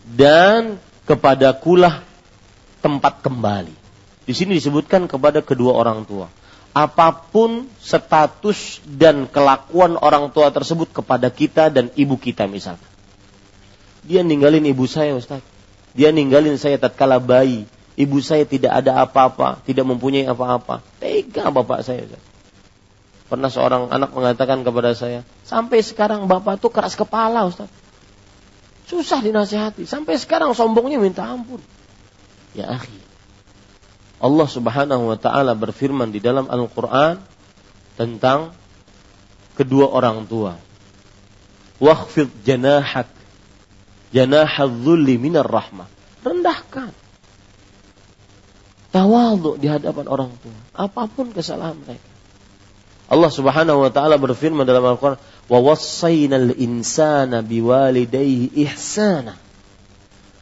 Dan 0.00 0.80
kepadakulah 1.04 2.00
tempat 2.80 3.20
kembali. 3.20 3.76
Di 4.24 4.32
sini 4.32 4.56
disebutkan 4.56 5.04
kepada 5.04 5.44
kedua 5.44 5.76
orang 5.76 6.08
tua. 6.08 6.32
Apa 6.74 7.14
pun 7.14 7.70
status 7.78 8.82
dan 8.82 9.30
kelakuan 9.30 9.94
orang 9.94 10.34
tua 10.34 10.50
tersebut 10.50 10.90
kepada 10.90 11.30
kita 11.30 11.70
dan 11.70 11.94
ibu 11.94 12.18
kita 12.18 12.50
misalnya. 12.50 12.82
Dia 14.02 14.26
ninggalin 14.26 14.66
ibu 14.66 14.84
saya 14.90 15.14
Ustaz. 15.14 15.38
Dia 15.94 16.10
ninggalin 16.10 16.58
saya 16.58 16.74
tatkala 16.76 17.22
bayi. 17.22 17.70
Ibu 17.94 18.18
saya 18.18 18.42
tidak 18.42 18.74
ada 18.74 19.06
apa-apa, 19.06 19.62
tidak 19.62 19.86
mempunyai 19.86 20.26
apa-apa. 20.26 20.82
Tega 20.98 21.54
bapak 21.54 21.86
saya 21.86 22.10
Ustaz. 22.10 22.22
Pernah 23.30 23.48
seorang 23.54 23.94
anak 23.94 24.10
mengatakan 24.10 24.66
kepada 24.66 24.98
saya, 24.98 25.22
sampai 25.46 25.78
sekarang 25.80 26.26
bapak 26.26 26.58
tuh 26.58 26.74
keras 26.74 26.98
kepala 26.98 27.46
Ustaz. 27.46 27.70
Susah 28.90 29.22
dinasihati. 29.22 29.86
Sampai 29.88 30.20
sekarang 30.20 30.52
sombongnya 30.52 31.00
minta 31.00 31.24
ampun. 31.24 31.62
Ya 32.52 32.76
akhi. 32.76 33.03
Allah 34.22 34.48
subhanahu 34.48 35.14
wa 35.14 35.18
ta'ala 35.18 35.52
berfirman 35.58 36.14
di 36.14 36.22
dalam 36.22 36.46
Al-Quran 36.50 37.18
tentang 37.98 38.54
kedua 39.54 39.90
orang 39.90 40.26
tua. 40.26 40.58
Wakhfid 41.82 42.30
janahak 42.46 43.10
janahadzulli 44.14 45.18
minar 45.18 45.46
rahmah. 45.50 45.90
Rendahkan. 46.22 46.94
Tawadhu 48.94 49.58
di 49.58 49.66
hadapan 49.66 50.06
orang 50.06 50.30
tua. 50.38 50.58
Apa 50.70 51.10
pun 51.10 51.34
kesalahan 51.34 51.74
mereka. 51.82 52.14
Allah 53.10 53.28
Subhanahu 53.28 53.84
wa 53.84 53.90
taala 53.92 54.16
berfirman 54.16 54.64
dalam 54.64 54.86
Al-Qur'an, 54.86 55.20
"Wa 55.50 55.58
wassaynal 55.60 56.56
insana 56.56 57.44
biwalidayhi 57.44 58.54
ihsana." 58.64 59.36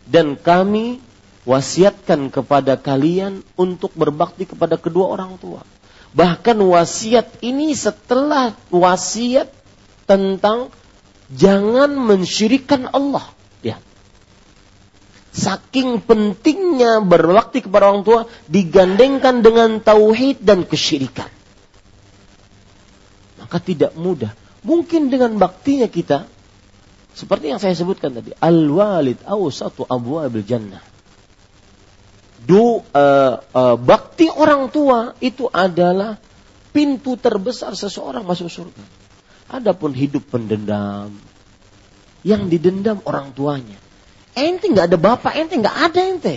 Dan 0.07 0.39
kami 0.39 1.01
wasiatkan 1.43 2.31
kepada 2.31 2.79
kalian 2.79 3.43
untuk 3.59 3.93
berbakti 3.99 4.47
kepada 4.47 4.79
kedua 4.79 5.11
orang 5.11 5.39
tua. 5.39 5.67
Bahkan 6.13 6.61
wasiat 6.61 7.41
ini 7.41 7.73
setelah 7.73 8.53
wasiat 8.69 9.49
tentang 10.05 10.69
jangan 11.33 11.97
mensyirikan 11.97 12.93
Allah. 12.93 13.33
Saking 15.33 16.05
pentingnya 16.05 17.01
berbakti 17.01 17.65
kepada 17.65 17.89
orang 17.89 18.05
tua 18.05 18.21
digandengkan 18.53 19.41
dengan 19.41 19.81
tauhid 19.81 20.45
dan 20.45 20.69
kesyirikan. 20.69 21.33
Maka 23.41 23.57
tidak 23.57 23.97
mudah. 23.97 24.37
Mungkin 24.61 25.09
dengan 25.09 25.41
baktinya 25.41 25.89
kita 25.89 26.29
seperti 27.17 27.49
yang 27.49 27.61
saya 27.65 27.73
sebutkan 27.73 28.13
tadi, 28.13 28.37
al-walid 28.37 29.25
awsatu 29.25 29.89
abwabil 29.89 30.45
jannah. 30.45 30.92
Du, 32.43 32.83
uh, 32.83 32.83
uh, 33.39 33.77
bakti 33.79 34.27
orang 34.27 34.67
tua 34.75 35.15
itu 35.23 35.47
adalah 35.47 36.19
pintu 36.75 37.15
terbesar 37.15 37.79
seseorang 37.79 38.27
masuk 38.27 38.51
surga. 38.51 38.85
Adapun 39.53 39.95
hidup 39.95 40.27
pendendam, 40.27 41.15
yang 42.27 42.51
didendam 42.51 42.99
orang 43.07 43.31
tuanya, 43.37 43.79
Ente 44.33 44.73
nggak 44.73 44.89
ada 44.89 44.99
bapak, 44.99 45.33
ente 45.37 45.61
nggak 45.61 45.77
ada 45.93 46.01
ente. 46.09 46.37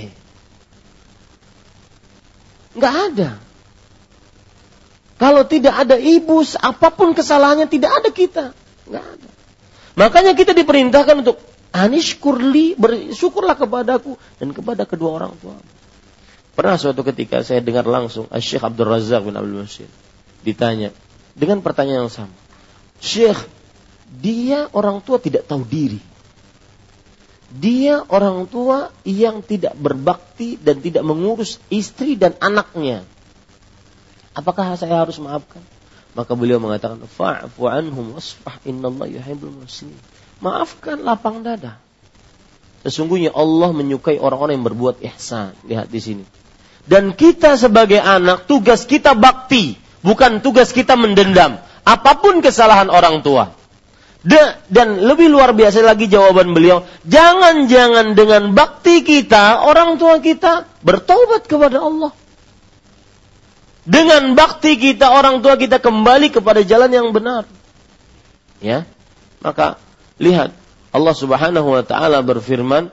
Nggak 2.76 2.96
ada. 3.12 3.30
Kalau 5.16 5.48
tidak 5.48 5.72
ada 5.80 5.96
ibu, 5.96 6.44
apa 6.60 6.92
pun 6.92 7.16
kesalahannya 7.16 7.72
tidak 7.72 8.04
ada 8.04 8.10
kita. 8.12 8.46
Nggak 8.92 9.06
ada. 9.16 9.30
Makanya 9.96 10.36
kita 10.36 10.52
diperintahkan 10.52 11.24
untuk 11.24 11.40
anishkurli, 11.72 12.76
bersyukurlah 12.76 13.56
kepadaku 13.56 14.20
dan 14.44 14.52
kepada 14.52 14.84
kedua 14.84 15.16
orang 15.16 15.32
tua. 15.40 15.56
Pernah 16.56 16.80
suatu 16.80 17.04
ketika 17.04 17.44
saya 17.44 17.60
dengar 17.60 17.84
langsung 17.84 18.32
Syekh 18.40 18.64
Abdul 18.64 18.88
Razak 18.88 19.28
bin 19.28 19.36
Abdul 19.36 19.68
Masjid 19.68 19.92
ditanya 20.42 20.96
dengan 21.36 21.60
pertanyaan 21.60 22.08
yang 22.08 22.14
sama. 22.14 22.36
Syekh, 23.04 23.44
dia 24.08 24.72
orang 24.72 25.04
tua 25.04 25.20
tidak 25.20 25.46
tahu 25.52 25.68
diri 25.68 26.00
dia 27.56 28.04
orang 28.12 28.52
tua 28.52 28.92
yang 29.08 29.40
tidak 29.40 29.80
berbakti 29.80 30.60
dan 30.60 30.84
tidak 30.84 31.08
mengurus 31.08 31.62
istri 31.72 32.20
dan 32.20 32.36
anaknya. 32.44 33.08
Apakah 34.36 34.76
saya 34.76 35.00
harus 35.00 35.16
maafkan? 35.24 35.64
Maka 36.12 36.36
beliau 36.36 36.60
mengatakan, 36.60 37.00
"Fa'fu 37.08 37.72
anhum 37.72 38.20
wasfah 38.20 38.60
innallaha 38.68 39.08
yuhibbul 39.08 39.56
muslimin." 39.64 40.00
Maafkan 40.44 41.00
lapang 41.00 41.48
dada. 41.48 41.80
Sesungguhnya 42.84 43.32
Allah 43.32 43.72
menyukai 43.72 44.20
orang-orang 44.20 44.60
yang 44.60 44.68
berbuat 44.68 45.00
ihsan. 45.16 45.56
Lihat 45.64 45.88
di 45.88 46.00
sini. 46.04 46.26
Dan 46.86 47.18
kita 47.18 47.58
sebagai 47.58 47.98
anak, 47.98 48.46
tugas 48.46 48.86
kita 48.86 49.18
bakti, 49.18 49.74
bukan 50.06 50.40
tugas 50.46 50.70
kita 50.70 50.94
mendendam. 50.94 51.58
Apa 51.82 52.22
pun 52.22 52.46
kesalahan 52.46 52.94
orang 52.94 53.26
tua. 53.26 53.58
Dan 54.26 55.06
lebih 55.06 55.30
luar 55.30 55.54
biasa 55.54 55.86
lagi 55.86 56.10
jawaban 56.10 56.58
beliau, 56.58 56.82
jangan-jangan 57.06 58.18
dengan 58.18 58.58
bakti 58.58 59.06
kita, 59.06 59.62
orang 59.62 60.02
tua 60.02 60.18
kita 60.18 60.66
bertobat 60.82 61.46
kepada 61.46 61.78
Allah. 61.78 62.10
Dengan 63.86 64.34
bakti 64.34 64.82
kita, 64.82 65.14
orang 65.14 65.46
tua 65.46 65.62
kita 65.62 65.78
kembali 65.78 66.34
kepada 66.34 66.66
jalan 66.66 66.90
yang 66.90 67.14
benar. 67.14 67.46
Ya, 68.58 68.90
maka 69.46 69.78
lihat 70.18 70.58
Allah 70.90 71.14
Subhanahu 71.14 71.78
wa 71.78 71.86
taala 71.86 72.26
berfirman, 72.26 72.90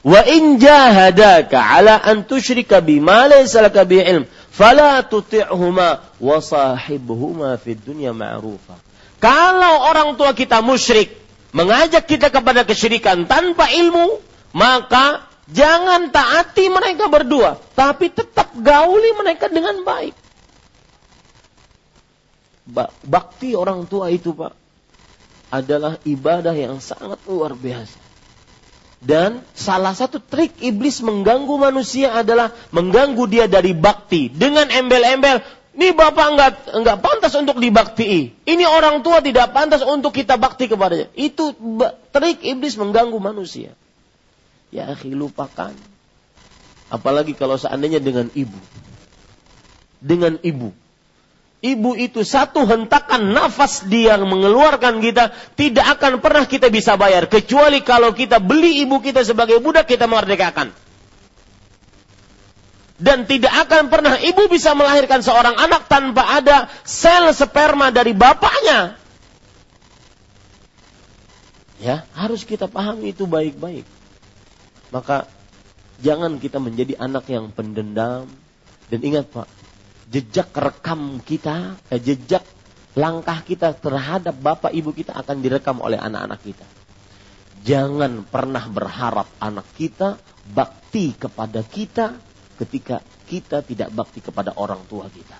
"Wa 0.00 0.24
in 0.24 0.56
jahadaka 0.56 1.60
ala 1.60 2.00
an 2.00 2.24
tusyrika 2.24 2.80
bima 2.80 3.28
laysa 3.28 3.60
laka 3.60 3.84
bi 3.84 4.00
ilm, 4.00 4.24
fala 4.48 5.04
tuti'huma 5.04 6.00
wa 6.16 6.36
sahibhuma 6.40 7.60
fid 7.60 7.84
dunya 7.84 8.16
ma'rufa." 8.16 8.80
Kalau 9.20 9.84
orang 9.84 10.16
tua 10.16 10.32
kita 10.32 10.64
musyrik, 10.64 11.12
mengajak 11.52 12.08
kita 12.08 12.32
kepada 12.32 12.64
kesyirikan 12.64 13.28
tanpa 13.28 13.68
ilmu, 13.68 14.16
maka 14.56 15.28
jangan 15.52 16.08
taati 16.08 16.72
mereka 16.72 17.12
berdua, 17.12 17.60
tapi 17.76 18.08
tetap 18.08 18.56
gauli 18.56 19.12
mereka 19.20 19.52
dengan 19.52 19.84
baik. 19.84 20.16
Bakti 23.04 23.52
orang 23.52 23.84
tua 23.84 24.08
itu, 24.08 24.32
Pak, 24.32 24.56
adalah 25.52 25.98
ibadah 26.06 26.54
yang 26.54 26.78
sangat 26.78 27.18
luar 27.26 27.52
biasa. 27.52 28.09
Dan 29.00 29.40
salah 29.56 29.96
satu 29.96 30.20
trik 30.20 30.60
iblis 30.60 31.00
mengganggu 31.00 31.56
manusia 31.56 32.12
adalah 32.12 32.52
mengganggu 32.68 33.24
dia 33.32 33.48
dari 33.48 33.72
bakti 33.72 34.28
dengan 34.28 34.68
embel-embel 34.68 35.40
ini 35.70 35.94
bapak 35.94 36.26
enggak 36.34 36.52
enggak 36.76 36.98
pantas 36.98 37.32
untuk 37.38 37.62
dibakti. 37.62 38.34
Ini 38.44 38.64
orang 38.66 39.06
tua 39.06 39.22
tidak 39.22 39.54
pantas 39.54 39.86
untuk 39.86 40.10
kita 40.10 40.34
bakti 40.34 40.66
kepadanya. 40.66 41.08
Itu 41.14 41.54
trik 42.10 42.42
iblis 42.42 42.74
mengganggu 42.74 43.14
manusia. 43.16 43.72
Ya 44.74 44.90
akhi 44.90 45.14
lupakan. 45.14 45.72
Apalagi 46.90 47.38
kalau 47.38 47.54
seandainya 47.54 48.02
dengan 48.02 48.28
ibu. 48.34 48.58
Dengan 50.02 50.42
ibu. 50.42 50.74
Ibu 51.60 51.92
itu 52.00 52.24
satu 52.24 52.64
hentakan 52.64 53.36
nafas 53.36 53.84
dia 53.84 54.16
mengeluarkan 54.16 55.04
kita 55.04 55.36
tidak 55.60 56.00
akan 56.00 56.24
pernah 56.24 56.48
kita 56.48 56.72
bisa 56.72 56.96
bayar 56.96 57.28
kecuali 57.28 57.84
kalau 57.84 58.16
kita 58.16 58.40
beli 58.40 58.80
ibu 58.80 58.96
kita 59.04 59.20
sebagai 59.28 59.60
budak 59.60 59.84
kita 59.84 60.08
merdekakan 60.08 60.72
dan 63.00 63.24
tidak 63.24 63.52
akan 63.68 63.88
pernah 63.88 64.20
ibu 64.20 64.48
bisa 64.52 64.76
melahirkan 64.76 65.24
seorang 65.24 65.56
anak 65.56 65.88
tanpa 65.88 66.36
ada 66.36 66.68
sel 66.84 67.32
sperma 67.32 67.88
dari 67.88 68.12
bapaknya. 68.12 69.00
Ya, 71.80 72.04
harus 72.12 72.44
kita 72.44 72.68
pahami 72.68 73.16
itu 73.16 73.24
baik-baik. 73.24 73.88
Maka 74.92 75.24
jangan 76.04 76.36
kita 76.36 76.60
menjadi 76.60 77.00
anak 77.00 77.24
yang 77.32 77.48
pendendam 77.48 78.28
dan 78.92 79.00
ingat 79.00 79.32
Pak, 79.32 79.48
jejak 80.10 80.50
rekam 80.52 81.22
kita, 81.22 81.78
eh, 81.88 82.02
jejak 82.02 82.42
langkah 82.98 83.38
kita 83.46 83.78
terhadap 83.78 84.34
bapak 84.34 84.74
ibu 84.74 84.90
kita 84.90 85.14
akan 85.14 85.38
direkam 85.38 85.78
oleh 85.78 85.96
anak-anak 85.96 86.40
kita. 86.42 86.66
Jangan 87.62 88.26
pernah 88.26 88.66
berharap 88.66 89.30
anak 89.38 89.68
kita 89.78 90.18
bakti 90.50 91.14
kepada 91.14 91.62
kita 91.62 92.18
ketika 92.58 92.98
kita 93.30 93.62
tidak 93.62 93.94
bakti 93.94 94.18
kepada 94.18 94.58
orang 94.58 94.82
tua 94.90 95.06
kita. 95.06 95.38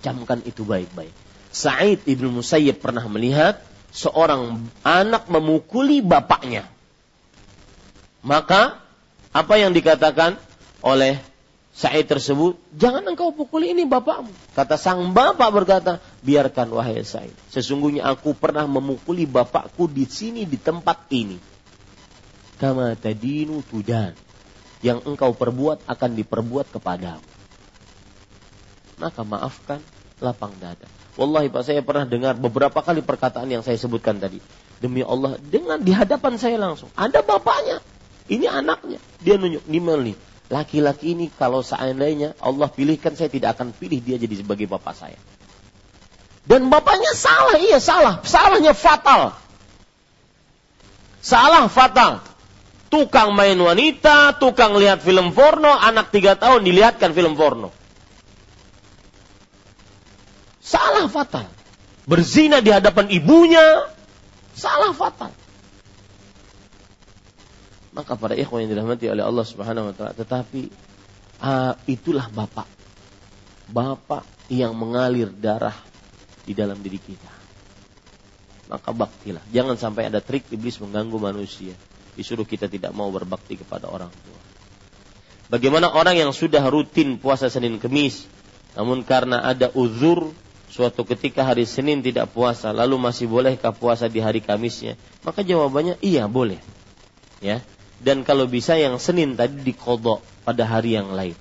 Camkan 0.00 0.40
itu 0.48 0.64
baik-baik. 0.64 1.12
Sa'id 1.52 2.06
ibn 2.08 2.32
Musayyib 2.32 2.80
pernah 2.80 3.04
melihat 3.10 3.60
seorang 3.92 4.64
anak 4.80 5.28
memukuli 5.28 6.00
bapaknya. 6.00 6.64
Maka 8.24 8.80
apa 9.34 9.54
yang 9.60 9.74
dikatakan 9.76 10.38
oleh 10.80 11.20
Sa'id 11.70 12.10
tersebut, 12.10 12.58
jangan 12.74 13.06
engkau 13.06 13.30
pukuli 13.30 13.70
ini 13.70 13.86
bapakmu. 13.86 14.34
Kata 14.58 14.74
sang 14.74 15.14
bapak 15.14 15.48
berkata, 15.54 16.02
biarkan 16.20 16.74
wahai 16.74 16.98
Sa'id. 17.06 17.32
Sesungguhnya 17.46 18.10
aku 18.10 18.34
pernah 18.34 18.66
memukuli 18.66 19.22
bapakku 19.22 19.86
di 19.86 20.02
sini 20.02 20.42
di 20.42 20.58
tempat 20.58 21.06
ini. 21.14 21.38
Kama 22.58 22.98
tadinu 22.98 23.62
tudan. 23.62 24.12
Yang 24.82 25.06
engkau 25.06 25.30
perbuat 25.36 25.86
akan 25.86 26.10
diperbuat 26.18 26.74
kepadamu. 26.74 27.28
Maka 28.98 29.22
maafkan 29.22 29.80
lapang 30.18 30.52
dada. 30.58 30.88
Wallahi 31.20 31.52
Pak 31.52 31.62
saya 31.68 31.80
pernah 31.84 32.08
dengar 32.08 32.34
beberapa 32.36 32.80
kali 32.80 33.04
perkataan 33.04 33.48
yang 33.48 33.62
saya 33.62 33.76
sebutkan 33.78 34.18
tadi. 34.18 34.40
Demi 34.80 35.04
Allah, 35.04 35.36
dengan 35.36 35.80
di 35.80 35.92
hadapan 35.92 36.40
saya 36.40 36.56
langsung. 36.56 36.88
Ada 36.96 37.20
bapaknya. 37.20 37.84
Ini 38.28 38.48
anaknya. 38.48 39.00
Dia 39.20 39.36
nunjuk, 39.36 39.68
di 39.68 39.78
nih 39.80 40.16
laki-laki 40.50 41.14
ini 41.14 41.30
kalau 41.30 41.62
seandainya 41.62 42.34
Allah 42.42 42.66
pilihkan 42.66 43.14
saya 43.14 43.30
tidak 43.30 43.56
akan 43.56 43.70
pilih 43.70 44.02
dia 44.02 44.18
jadi 44.18 44.42
sebagai 44.42 44.66
bapak 44.66 44.98
saya. 44.98 45.18
Dan 46.42 46.66
bapaknya 46.66 47.14
salah, 47.14 47.56
iya 47.62 47.78
salah. 47.78 48.18
Salahnya 48.26 48.74
fatal. 48.74 49.38
Salah 51.22 51.70
fatal. 51.70 52.26
Tukang 52.90 53.30
main 53.38 53.54
wanita, 53.54 54.34
tukang 54.42 54.74
lihat 54.74 54.98
film 55.06 55.30
porno, 55.30 55.70
anak 55.70 56.10
tiga 56.10 56.34
tahun 56.34 56.66
dilihatkan 56.66 57.14
film 57.14 57.38
porno. 57.38 57.70
Salah 60.58 61.06
fatal. 61.06 61.46
Berzina 62.10 62.58
di 62.58 62.74
hadapan 62.74 63.06
ibunya, 63.14 63.86
salah 64.58 64.90
fatal. 64.90 65.30
Maka 67.90 68.14
para 68.14 68.38
ikhwan 68.38 68.64
yang 68.64 68.70
dirahmati 68.78 69.10
oleh 69.10 69.26
Allah 69.26 69.42
Subhanahu 69.42 69.90
wa 69.90 69.94
taala, 69.94 70.12
tetapi 70.14 70.70
uh, 71.42 71.74
itulah 71.90 72.30
bapak. 72.30 72.68
Bapak 73.70 74.22
yang 74.50 74.74
mengalir 74.74 75.30
darah 75.30 75.74
di 76.46 76.54
dalam 76.54 76.78
diri 76.78 76.98
kita. 76.98 77.30
Maka 78.70 78.90
baktilah. 78.94 79.42
Jangan 79.50 79.74
sampai 79.74 80.06
ada 80.06 80.22
trik 80.22 80.46
iblis 80.54 80.78
mengganggu 80.78 81.18
manusia. 81.18 81.74
Disuruh 82.14 82.46
kita 82.46 82.70
tidak 82.70 82.94
mau 82.94 83.10
berbakti 83.10 83.58
kepada 83.58 83.90
orang 83.90 84.10
tua. 84.10 84.40
Bagaimana 85.50 85.90
orang 85.90 86.14
yang 86.14 86.30
sudah 86.30 86.62
rutin 86.70 87.18
puasa 87.18 87.50
Senin 87.50 87.82
Kemis, 87.82 88.30
namun 88.78 89.02
karena 89.02 89.42
ada 89.42 89.74
uzur 89.74 90.30
suatu 90.70 91.02
ketika 91.02 91.42
hari 91.42 91.66
Senin 91.66 92.06
tidak 92.06 92.30
puasa, 92.30 92.70
lalu 92.70 92.94
masih 93.02 93.26
bolehkah 93.26 93.74
puasa 93.74 94.06
di 94.06 94.22
hari 94.22 94.38
Kamisnya? 94.38 94.94
Maka 95.26 95.42
jawabannya 95.42 95.98
iya 95.98 96.30
boleh. 96.30 96.62
Ya, 97.42 97.66
dan 98.00 98.24
kalau 98.24 98.48
bisa 98.48 98.80
yang 98.80 98.96
Senin 98.96 99.36
tadi 99.36 99.60
dikodok 99.60 100.24
pada 100.44 100.64
hari 100.64 100.96
yang 100.96 101.12
lain. 101.12 101.36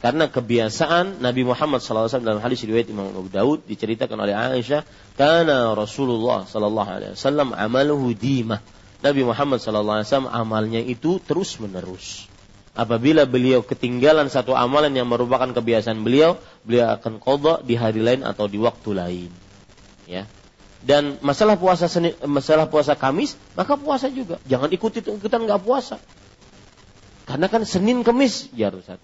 Karena 0.00 0.32
kebiasaan 0.32 1.20
Nabi 1.20 1.44
Muhammad 1.44 1.84
SAW 1.84 2.08
dalam 2.24 2.40
hadis 2.40 2.64
riwayat 2.64 2.88
Imam 2.88 3.12
Abu 3.12 3.28
Daud 3.28 3.68
diceritakan 3.68 4.16
oleh 4.16 4.32
Aisyah, 4.32 4.82
karena 5.14 5.76
Rasulullah 5.76 6.48
SAW 6.48 7.52
amaluhu 7.52 8.16
dimah. 8.16 8.64
Nabi 9.00 9.24
Muhammad 9.24 9.60
SAW 9.60 10.28
amalnya 10.32 10.80
itu 10.80 11.20
terus 11.20 11.60
menerus. 11.60 12.28
Apabila 12.72 13.28
beliau 13.28 13.60
ketinggalan 13.60 14.32
satu 14.32 14.56
amalan 14.56 14.96
yang 14.96 15.04
merupakan 15.04 15.52
kebiasaan 15.52 16.00
beliau, 16.00 16.40
beliau 16.64 16.96
akan 16.96 17.20
kodok 17.20 17.60
di 17.68 17.76
hari 17.76 18.00
lain 18.00 18.24
atau 18.24 18.48
di 18.48 18.56
waktu 18.56 18.90
lain. 18.96 19.30
Ya, 20.08 20.24
dan 20.80 21.20
masalah 21.20 21.60
puasa 21.60 21.92
Senin, 21.92 22.16
masalah 22.24 22.64
puasa 22.64 22.96
Kamis, 22.96 23.36
maka 23.52 23.76
puasa 23.76 24.08
juga. 24.08 24.40
Jangan 24.48 24.72
ikut 24.72 24.90
ikutan 24.96 25.44
nggak 25.44 25.60
puasa. 25.60 26.00
Karena 27.28 27.46
kan 27.52 27.62
Senin 27.68 28.00
Kamis 28.00 28.48
ya 28.56 28.72
Ustaz. 28.72 28.96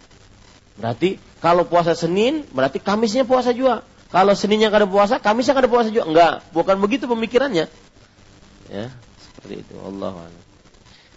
Berarti 0.81 1.21
kalau 1.45 1.69
puasa 1.69 1.93
Senin, 1.93 2.49
berarti 2.49 2.81
Kamisnya 2.81 3.29
puasa 3.29 3.53
juga. 3.53 3.85
Kalau 4.09 4.33
Seninnya 4.39 4.73
ada 4.73 4.89
puasa, 4.89 5.21
Kamisnya 5.21 5.53
ada 5.53 5.69
puasa 5.69 5.93
juga. 5.93 6.09
Enggak, 6.09 6.35
bukan 6.55 6.77
begitu 6.81 7.05
pemikirannya. 7.11 7.69
Ya, 8.73 8.87
seperti 9.21 9.67
itu. 9.67 9.75
Allah 9.83 10.31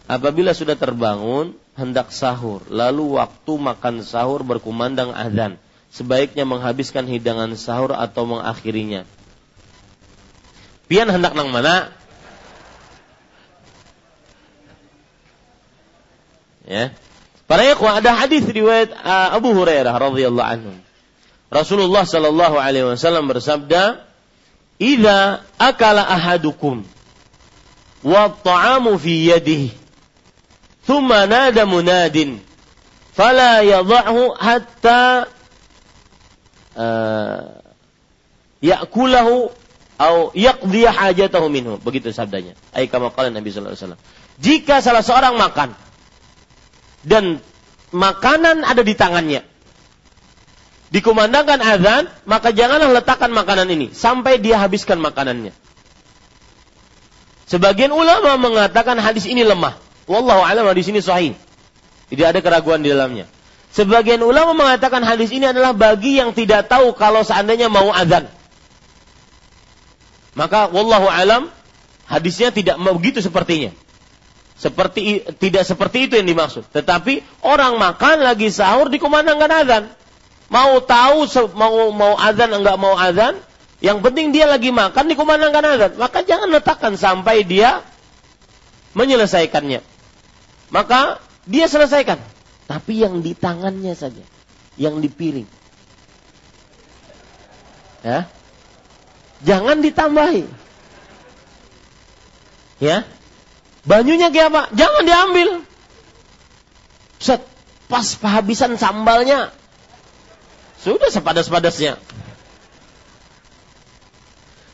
Apabila 0.10 0.58
sudah 0.58 0.74
terbangun, 0.74 1.54
hendak 1.78 2.10
sahur, 2.10 2.66
lalu 2.68 3.22
waktu 3.22 3.54
makan 3.56 4.02
sahur 4.02 4.42
berkumandang 4.42 5.14
azan. 5.14 5.62
Sebaiknya 5.94 6.46
menghabiskan 6.46 7.06
hidangan 7.06 7.54
sahur 7.58 7.94
atau 7.94 8.26
mengakhirinya 8.26 9.06
Pian 10.90 11.06
hendak 11.06 11.38
nang 11.38 11.54
mana? 11.54 11.94
Ya. 16.66 16.98
Para 17.46 17.66
ikhwah 17.66 18.02
ada 18.02 18.18
hadis 18.18 18.46
riwayat 18.46 18.94
uh, 18.94 19.38
Abu 19.38 19.54
Hurairah 19.54 19.94
radhiyallahu 19.94 20.50
anhu. 20.50 20.74
Rasulullah 21.50 22.06
sallallahu 22.06 22.58
alaihi 22.58 22.90
wasallam 22.90 23.30
bersabda, 23.30 24.06
"Idza 24.82 25.46
akala 25.62 26.06
ahadukum 26.10 26.86
wa 28.06 28.30
ta'amu 28.34 28.98
fi 29.02 29.34
yadihi, 29.34 29.74
thumma 30.86 31.26
nada 31.26 31.66
munadin, 31.66 32.38
fala 33.18 33.66
yadhahu 33.66 34.38
hatta 34.38 35.26
uh, 36.78 37.62
ya'kulahu 38.62 39.50
au 40.00 40.32
yaqdi 40.32 40.88
hajatahu 40.88 41.52
minhu. 41.52 41.76
Begitu 41.84 42.16
sabdanya. 42.16 42.56
Ai 42.72 42.88
kama 42.88 43.12
Nabi 43.12 43.52
sallallahu 43.52 43.76
alaihi. 43.76 44.02
Jika 44.40 44.80
salah 44.80 45.04
seorang 45.04 45.36
makan 45.36 45.76
dan 47.04 47.44
makanan 47.92 48.64
ada 48.64 48.80
di 48.80 48.96
tangannya, 48.96 49.44
dikumandangkan 50.96 51.60
azan, 51.60 52.04
maka 52.24 52.56
janganlah 52.56 52.96
letakkan 52.96 53.30
makanan 53.36 53.68
ini 53.68 53.92
sampai 53.92 54.40
dia 54.40 54.58
habiskan 54.58 54.98
makanannya. 55.04 55.52
Sebagian 57.50 57.92
ulama 57.92 58.40
mengatakan 58.40 58.96
hadis 59.02 59.28
ini 59.28 59.42
lemah. 59.44 59.76
Wallahu 60.06 60.42
a'lam 60.46 60.70
hadis 60.70 60.88
ini 60.88 61.02
sahih. 61.02 61.34
Tidak 62.10 62.26
ada 62.26 62.40
keraguan 62.42 62.82
di 62.82 62.90
dalamnya. 62.94 63.26
Sebagian 63.70 64.22
ulama 64.26 64.58
mengatakan 64.58 65.06
hadis 65.06 65.30
ini 65.30 65.46
adalah 65.46 65.78
bagi 65.78 66.18
yang 66.18 66.34
tidak 66.34 66.70
tahu 66.70 66.94
kalau 66.98 67.22
seandainya 67.22 67.70
mau 67.70 67.94
azan. 67.94 68.26
Maka 70.38 70.70
wallahu 70.70 71.10
alam 71.10 71.50
hadisnya 72.06 72.54
tidak 72.54 72.78
begitu 72.78 73.22
sepertinya. 73.22 73.74
Seperti 74.60 75.24
tidak 75.40 75.64
seperti 75.64 76.12
itu 76.12 76.20
yang 76.20 76.28
dimaksud. 76.28 76.68
Tetapi 76.76 77.24
orang 77.48 77.80
makan 77.80 78.28
lagi 78.28 78.52
sahur 78.52 78.92
dikumandangkan 78.92 79.52
azan. 79.64 79.84
Mau 80.52 80.84
tahu 80.84 81.24
mau 81.56 81.94
mau 81.96 82.20
azan 82.20 82.52
enggak 82.52 82.76
mau 82.76 82.98
azan, 82.98 83.40
yang 83.80 84.04
penting 84.04 84.36
dia 84.36 84.50
lagi 84.50 84.76
makan 84.76 85.08
dikumandangkan 85.08 85.64
azan. 85.64 85.92
Maka 85.96 86.28
jangan 86.28 86.52
letakkan 86.52 87.00
sampai 87.00 87.48
dia 87.48 87.88
menyelesaikannya. 88.98 89.80
Maka 90.76 91.24
dia 91.48 91.72
selesaikan. 91.72 92.20
Tapi 92.68 93.02
yang 93.02 93.24
di 93.26 93.34
tangannya 93.34 93.96
saja, 93.98 94.22
yang 94.76 95.00
di 95.02 95.10
piring. 95.10 95.50
Ya, 98.04 98.28
Jangan 99.44 99.80
ditambahi. 99.80 100.44
Ya. 102.80 103.08
Banyunya 103.88 104.32
kayak 104.32 104.48
apa? 104.52 104.62
Jangan 104.76 105.04
diambil. 105.08 105.50
Set, 107.20 107.44
pas 107.88 108.08
kehabisan 108.16 108.76
sambalnya. 108.76 109.52
Sudah 110.80 111.12
sepadas-padasnya. 111.12 112.00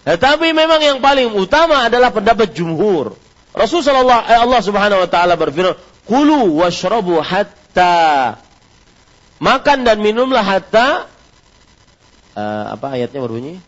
Tetapi 0.06 0.54
memang 0.54 0.78
yang 0.86 1.00
paling 1.02 1.34
utama 1.34 1.90
adalah 1.90 2.14
pendapat 2.14 2.54
jumhur. 2.54 3.18
Rasulullah 3.58 4.22
eh, 4.30 4.38
Allah 4.38 4.62
Subhanahu 4.62 5.02
wa 5.02 5.10
taala 5.10 5.34
berfirman, 5.34 5.74
"Kulu 6.06 6.62
washrabu 6.62 7.18
hatta" 7.26 8.38
Makan 9.36 9.84
dan 9.84 10.00
minumlah 10.00 10.46
hatta 10.46 11.12
uh, 12.40 12.66
apa 12.80 12.96
ayatnya 12.96 13.20
berbunyi? 13.20 13.60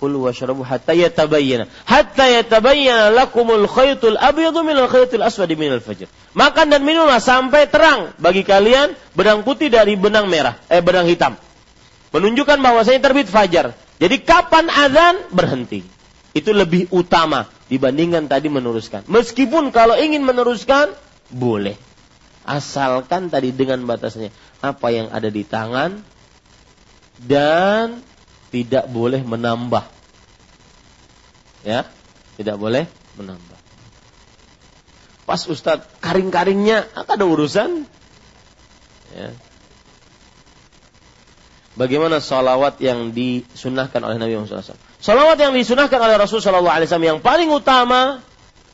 Kulu 0.00 0.32
washrabu 0.32 0.64
hatta 0.64 0.96
yatabayyana. 0.96 1.68
Hatta 1.84 2.24
yatabayyana 2.24 3.12
lakumul 3.12 3.68
khaytul 3.68 4.16
abyadu 4.16 4.64
minal 4.64 4.88
khaytul 4.88 5.20
aswadi 5.20 5.60
minal 5.60 5.84
fajr. 5.84 6.08
Makan 6.32 6.72
dan 6.72 6.80
minumlah 6.80 7.20
sampai 7.20 7.68
terang 7.68 8.16
bagi 8.16 8.40
kalian 8.40 8.96
benang 9.12 9.44
putih 9.44 9.68
dari 9.68 10.00
benang 10.00 10.32
merah, 10.32 10.56
eh 10.72 10.80
benang 10.80 11.04
hitam. 11.04 11.36
Menunjukkan 12.16 12.58
bahwasanya 12.64 13.04
terbit 13.04 13.28
fajar. 13.28 13.76
Jadi 14.00 14.16
kapan 14.24 14.72
azan 14.72 15.20
berhenti. 15.28 15.84
Itu 16.32 16.56
lebih 16.56 16.88
utama 16.90 17.52
dibandingkan 17.68 18.24
tadi 18.24 18.48
meneruskan. 18.48 19.04
Meskipun 19.04 19.68
kalau 19.68 20.00
ingin 20.00 20.24
meneruskan 20.24 20.96
boleh. 21.28 21.76
Asalkan 22.48 23.28
tadi 23.28 23.52
dengan 23.52 23.84
batasnya 23.84 24.32
apa 24.64 24.88
yang 24.90 25.12
ada 25.12 25.28
di 25.28 25.44
tangan 25.44 26.00
dan 27.20 28.00
tidak 28.50 28.90
boleh 28.90 29.22
menambah. 29.22 29.86
Ya, 31.62 31.86
tidak 32.36 32.56
boleh 32.58 32.90
menambah. 33.16 33.58
Pas 35.30 35.46
Ustadz 35.46 35.86
karing-karingnya 36.02 36.90
ada 36.94 37.22
urusan. 37.22 37.86
Ya. 39.14 39.30
Bagaimana 41.78 42.18
salawat 42.18 42.82
yang 42.82 43.14
disunahkan 43.14 44.02
oleh 44.02 44.18
Nabi 44.18 44.34
Muhammad 44.36 44.66
SAW? 44.66 44.76
Salawat 44.98 45.38
yang 45.38 45.54
disunahkan 45.54 45.96
oleh 46.02 46.18
Rasulullah 46.18 46.82
SAW 46.82 47.00
yang 47.00 47.22
paling 47.22 47.48
utama 47.48 48.20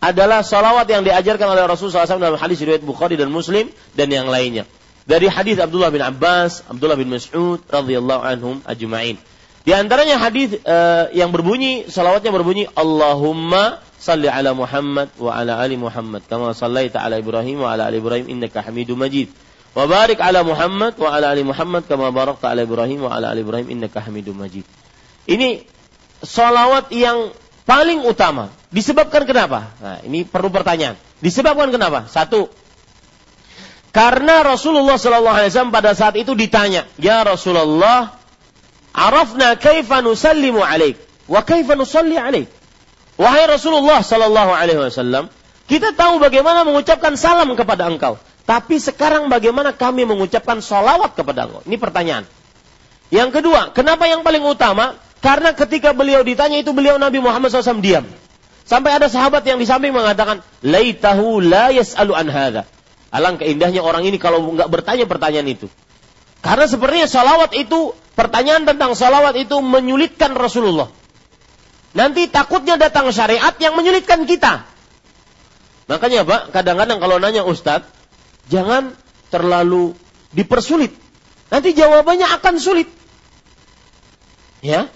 adalah 0.00 0.40
salawat 0.40 0.88
yang 0.88 1.04
diajarkan 1.04 1.44
oleh 1.54 1.68
Rasulullah 1.68 2.08
SAW 2.08 2.18
dalam 2.18 2.40
hadis 2.40 2.58
riwayat 2.64 2.82
Bukhari 2.82 3.20
dan 3.20 3.28
Muslim 3.28 3.68
dan 3.92 4.08
yang 4.08 4.26
lainnya. 4.26 4.64
Dari 5.06 5.30
hadis 5.30 5.62
Abdullah 5.62 5.94
bin 5.94 6.02
Abbas, 6.02 6.66
Abdullah 6.66 6.98
bin 6.98 7.12
Mas'ud 7.12 7.62
radhiyallahu 7.68 8.22
anhum 8.26 8.58
ajma'in. 8.66 9.20
Di 9.66 9.74
antaranya 9.74 10.22
hadis 10.22 10.62
uh, 10.62 11.10
yang 11.10 11.34
berbunyi 11.34 11.90
salawatnya 11.90 12.30
berbunyi 12.30 12.70
Allahumma 12.70 13.82
salli 13.98 14.30
ala 14.30 14.54
Muhammad 14.54 15.10
wa 15.18 15.34
ala 15.34 15.58
ali 15.58 15.74
Muhammad 15.74 16.22
kama 16.30 16.54
sallaita 16.54 17.02
ala 17.02 17.18
Ibrahim 17.18 17.66
wa 17.66 17.74
ala 17.74 17.90
ali 17.90 17.98
Ibrahim 17.98 18.30
innaka 18.30 18.62
Hamidum 18.62 18.94
Majid. 18.94 19.26
Wa 19.74 19.90
barik 19.90 20.22
ala 20.22 20.46
Muhammad 20.46 20.94
wa 20.94 21.10
ala 21.10 21.34
ali 21.34 21.42
Muhammad 21.42 21.82
kama 21.90 22.14
barakta 22.14 22.54
ala 22.54 22.62
Ibrahim 22.62 23.04
wa 23.04 23.10
ala 23.10 23.34
ali 23.34 23.42
Ibrahim 23.42 23.66
innaka 23.74 23.98
Hamidum 24.06 24.38
Majid. 24.38 24.62
Ini 25.26 25.66
salawat 26.22 26.94
yang 26.94 27.34
paling 27.66 28.06
utama. 28.06 28.54
Disebabkan 28.70 29.26
kenapa? 29.26 29.74
Nah, 29.82 29.98
ini 30.06 30.22
perlu 30.22 30.48
pertanyaan. 30.54 30.94
Disebabkan 31.18 31.74
kenapa? 31.74 32.06
Satu, 32.06 32.46
karena 33.90 34.44
Rasulullah 34.44 35.00
Wasallam 35.00 35.72
pada 35.72 35.96
saat 35.96 36.20
itu 36.20 36.36
ditanya, 36.36 36.84
ya 37.00 37.24
Rasulullah, 37.24 38.12
Arafna 38.96 39.60
kaifa 39.60 40.00
nusallimu 40.00 40.64
alaik 40.64 40.96
wa 41.28 41.44
kaifa 41.44 41.76
nusalli 41.76 42.16
alaik. 42.16 42.48
Wahai 43.20 43.44
Rasulullah 43.44 44.00
sallallahu 44.00 44.52
alaihi 44.56 44.80
wasallam, 44.80 45.28
kita 45.68 45.92
tahu 45.92 46.16
bagaimana 46.16 46.64
mengucapkan 46.64 47.12
salam 47.20 47.52
kepada 47.52 47.92
engkau. 47.92 48.16
Tapi 48.48 48.80
sekarang 48.80 49.28
bagaimana 49.28 49.76
kami 49.76 50.08
mengucapkan 50.08 50.64
salawat 50.64 51.12
kepada 51.12 51.44
engkau? 51.44 51.60
Ini 51.68 51.76
pertanyaan. 51.76 52.24
Yang 53.12 53.40
kedua, 53.40 53.74
kenapa 53.76 54.08
yang 54.08 54.24
paling 54.24 54.42
utama? 54.42 54.96
Karena 55.20 55.52
ketika 55.52 55.90
beliau 55.90 56.22
ditanya 56.22 56.60
itu 56.62 56.70
beliau 56.70 56.96
Nabi 56.96 57.18
Muhammad 57.18 57.50
SAW 57.50 57.82
diam. 57.82 58.06
Sampai 58.66 58.94
ada 58.94 59.06
sahabat 59.06 59.46
yang 59.46 59.58
di 59.58 59.66
samping 59.66 59.94
mengatakan, 59.94 60.42
Laitahu 60.62 61.38
la 61.42 61.70
yas'alu 61.70 62.12
an 62.14 62.26
hadha. 62.30 62.62
Alangkah 63.10 63.46
indahnya 63.46 63.82
orang 63.82 64.02
ini 64.06 64.18
kalau 64.18 64.42
nggak 64.54 64.66
bertanya 64.70 65.06
pertanyaan 65.06 65.46
itu. 65.46 65.66
Karena 66.46 66.66
sepertinya 66.70 67.10
salawat 67.10 67.58
itu 67.58 67.90
pertanyaan 68.14 68.62
tentang 68.62 68.94
salawat 68.94 69.34
itu 69.34 69.58
menyulitkan 69.58 70.30
Rasulullah. 70.38 70.86
Nanti 71.90 72.30
takutnya 72.30 72.78
datang 72.78 73.10
syariat 73.10 73.50
yang 73.58 73.74
menyulitkan 73.74 74.22
kita. 74.30 74.62
Makanya 75.90 76.22
Pak, 76.22 76.54
kadang-kadang 76.54 77.02
kalau 77.02 77.18
nanya 77.18 77.42
Ustadz, 77.42 77.90
jangan 78.46 78.94
terlalu 79.34 79.98
dipersulit. 80.30 80.94
Nanti 81.50 81.74
jawabannya 81.74 82.30
akan 82.38 82.54
sulit. 82.62 82.86
Ya, 84.62 84.86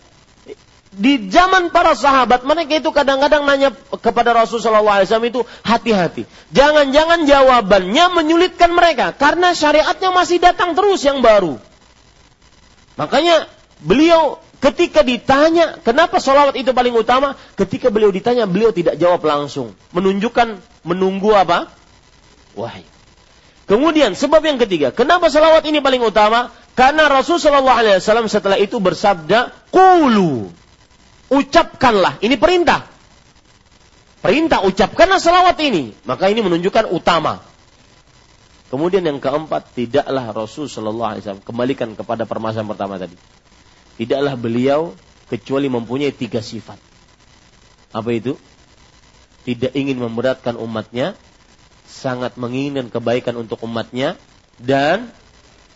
di 0.91 1.31
zaman 1.31 1.71
para 1.71 1.95
sahabat 1.95 2.43
mereka 2.43 2.83
itu 2.83 2.91
kadang-kadang 2.91 3.47
nanya 3.47 3.71
kepada 4.03 4.35
Rasulullah 4.35 5.07
SAW 5.07 5.23
itu 5.23 5.47
hati-hati. 5.63 6.27
Jangan-jangan 6.51 7.31
jawabannya 7.31 8.05
menyulitkan 8.11 8.75
mereka 8.75 9.15
karena 9.15 9.55
syariatnya 9.55 10.11
masih 10.11 10.43
datang 10.43 10.75
terus 10.75 11.07
yang 11.07 11.23
baru. 11.23 11.63
Makanya 12.99 13.47
beliau 13.79 14.43
ketika 14.59 15.07
ditanya 15.07 15.79
kenapa 15.81 16.19
sholawat 16.19 16.59
itu 16.59 16.75
paling 16.75 16.93
utama, 16.93 17.39
ketika 17.55 17.89
beliau 17.89 18.11
ditanya 18.11 18.51
beliau 18.51 18.75
tidak 18.75 18.99
jawab 18.99 19.23
langsung, 19.23 19.79
menunjukkan 19.95 20.59
menunggu 20.83 21.33
apa? 21.39 21.71
Wahyu. 22.59 22.85
Kemudian 23.71 24.19
sebab 24.19 24.43
yang 24.43 24.59
ketiga, 24.59 24.91
kenapa 24.91 25.31
sholawat 25.31 25.63
ini 25.71 25.79
paling 25.79 26.03
utama? 26.03 26.51
Karena 26.75 27.07
Rasulullah 27.07 27.79
SAW 28.03 28.27
setelah 28.27 28.59
itu 28.59 28.83
bersabda, 28.83 29.71
Kulu, 29.71 30.51
ucapkanlah, 31.31 32.19
ini 32.21 32.35
perintah. 32.37 32.91
Perintah 34.21 34.61
ucapkanlah 34.67 35.17
salawat 35.17 35.57
ini. 35.65 35.97
Maka 36.05 36.29
ini 36.29 36.45
menunjukkan 36.45 36.93
utama. 36.93 37.41
Kemudian 38.69 39.03
yang 39.03 39.19
keempat, 39.19 39.73
tidaklah 39.75 40.31
Rasul 40.31 40.71
Shallallahu 40.71 41.11
Alaihi 41.17 41.23
Wasallam 41.27 41.43
kembalikan 41.43 41.91
kepada 41.97 42.29
permasalahan 42.29 42.71
pertama 42.71 42.95
tadi. 43.01 43.17
Tidaklah 43.99 44.35
beliau 44.39 44.95
kecuali 45.27 45.67
mempunyai 45.67 46.15
tiga 46.15 46.39
sifat. 46.39 46.79
Apa 47.91 48.11
itu? 48.15 48.39
Tidak 49.43 49.75
ingin 49.75 49.99
memberatkan 49.99 50.55
umatnya, 50.55 51.19
sangat 51.89 52.39
menginginkan 52.39 52.93
kebaikan 52.93 53.35
untuk 53.41 53.59
umatnya, 53.67 54.15
dan 54.61 55.11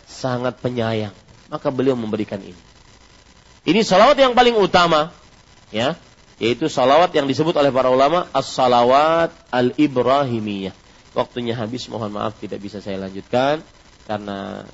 sangat 0.07 0.61
penyayang. 0.61 1.11
Maka 1.51 1.73
beliau 1.73 1.97
memberikan 1.99 2.39
ini. 2.39 2.57
Ini 3.65 3.81
salawat 3.81 4.15
yang 4.15 4.37
paling 4.37 4.55
utama, 4.55 5.11
ya, 5.75 5.99
yaitu 6.39 6.71
salawat 6.71 7.11
yang 7.11 7.27
disebut 7.27 7.51
oleh 7.59 7.75
para 7.75 7.91
ulama 7.91 8.31
as-salawat 8.31 9.35
al-ibrahimiyah 9.51 10.85
waktunya 11.15 11.55
habis 11.55 11.87
mohon 11.87 12.11
maaf 12.11 12.35
tidak 12.37 12.59
bisa 12.59 12.83
saya 12.83 12.99
lanjutkan 12.99 13.63
karena 14.05 14.67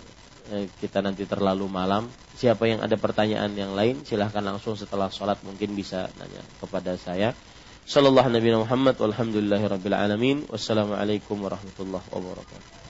eh, 0.49 0.67
kita 0.81 0.99
nanti 0.99 1.23
terlalu 1.29 1.69
malam. 1.69 2.09
Siapa 2.35 2.65
yang 2.65 2.81
ada 2.81 2.97
pertanyaan 2.97 3.53
yang 3.53 3.77
lain 3.77 4.01
silahkan 4.01 4.41
langsung 4.41 4.73
setelah 4.73 5.13
sholat 5.13 5.37
mungkin 5.45 5.77
bisa 5.77 6.09
nanya 6.17 6.41
kepada 6.57 6.97
saya. 6.97 7.37
Sallallahu 7.85 8.33
Nabi 8.33 8.49
Muhammad 8.57 8.97
walhamdulillahi 8.97 9.65
rabbil 9.69 9.95
alamin. 9.95 10.37
Wassalamualaikum 10.49 11.37
warahmatullahi 11.37 12.07
wabarakatuh. 12.09 12.80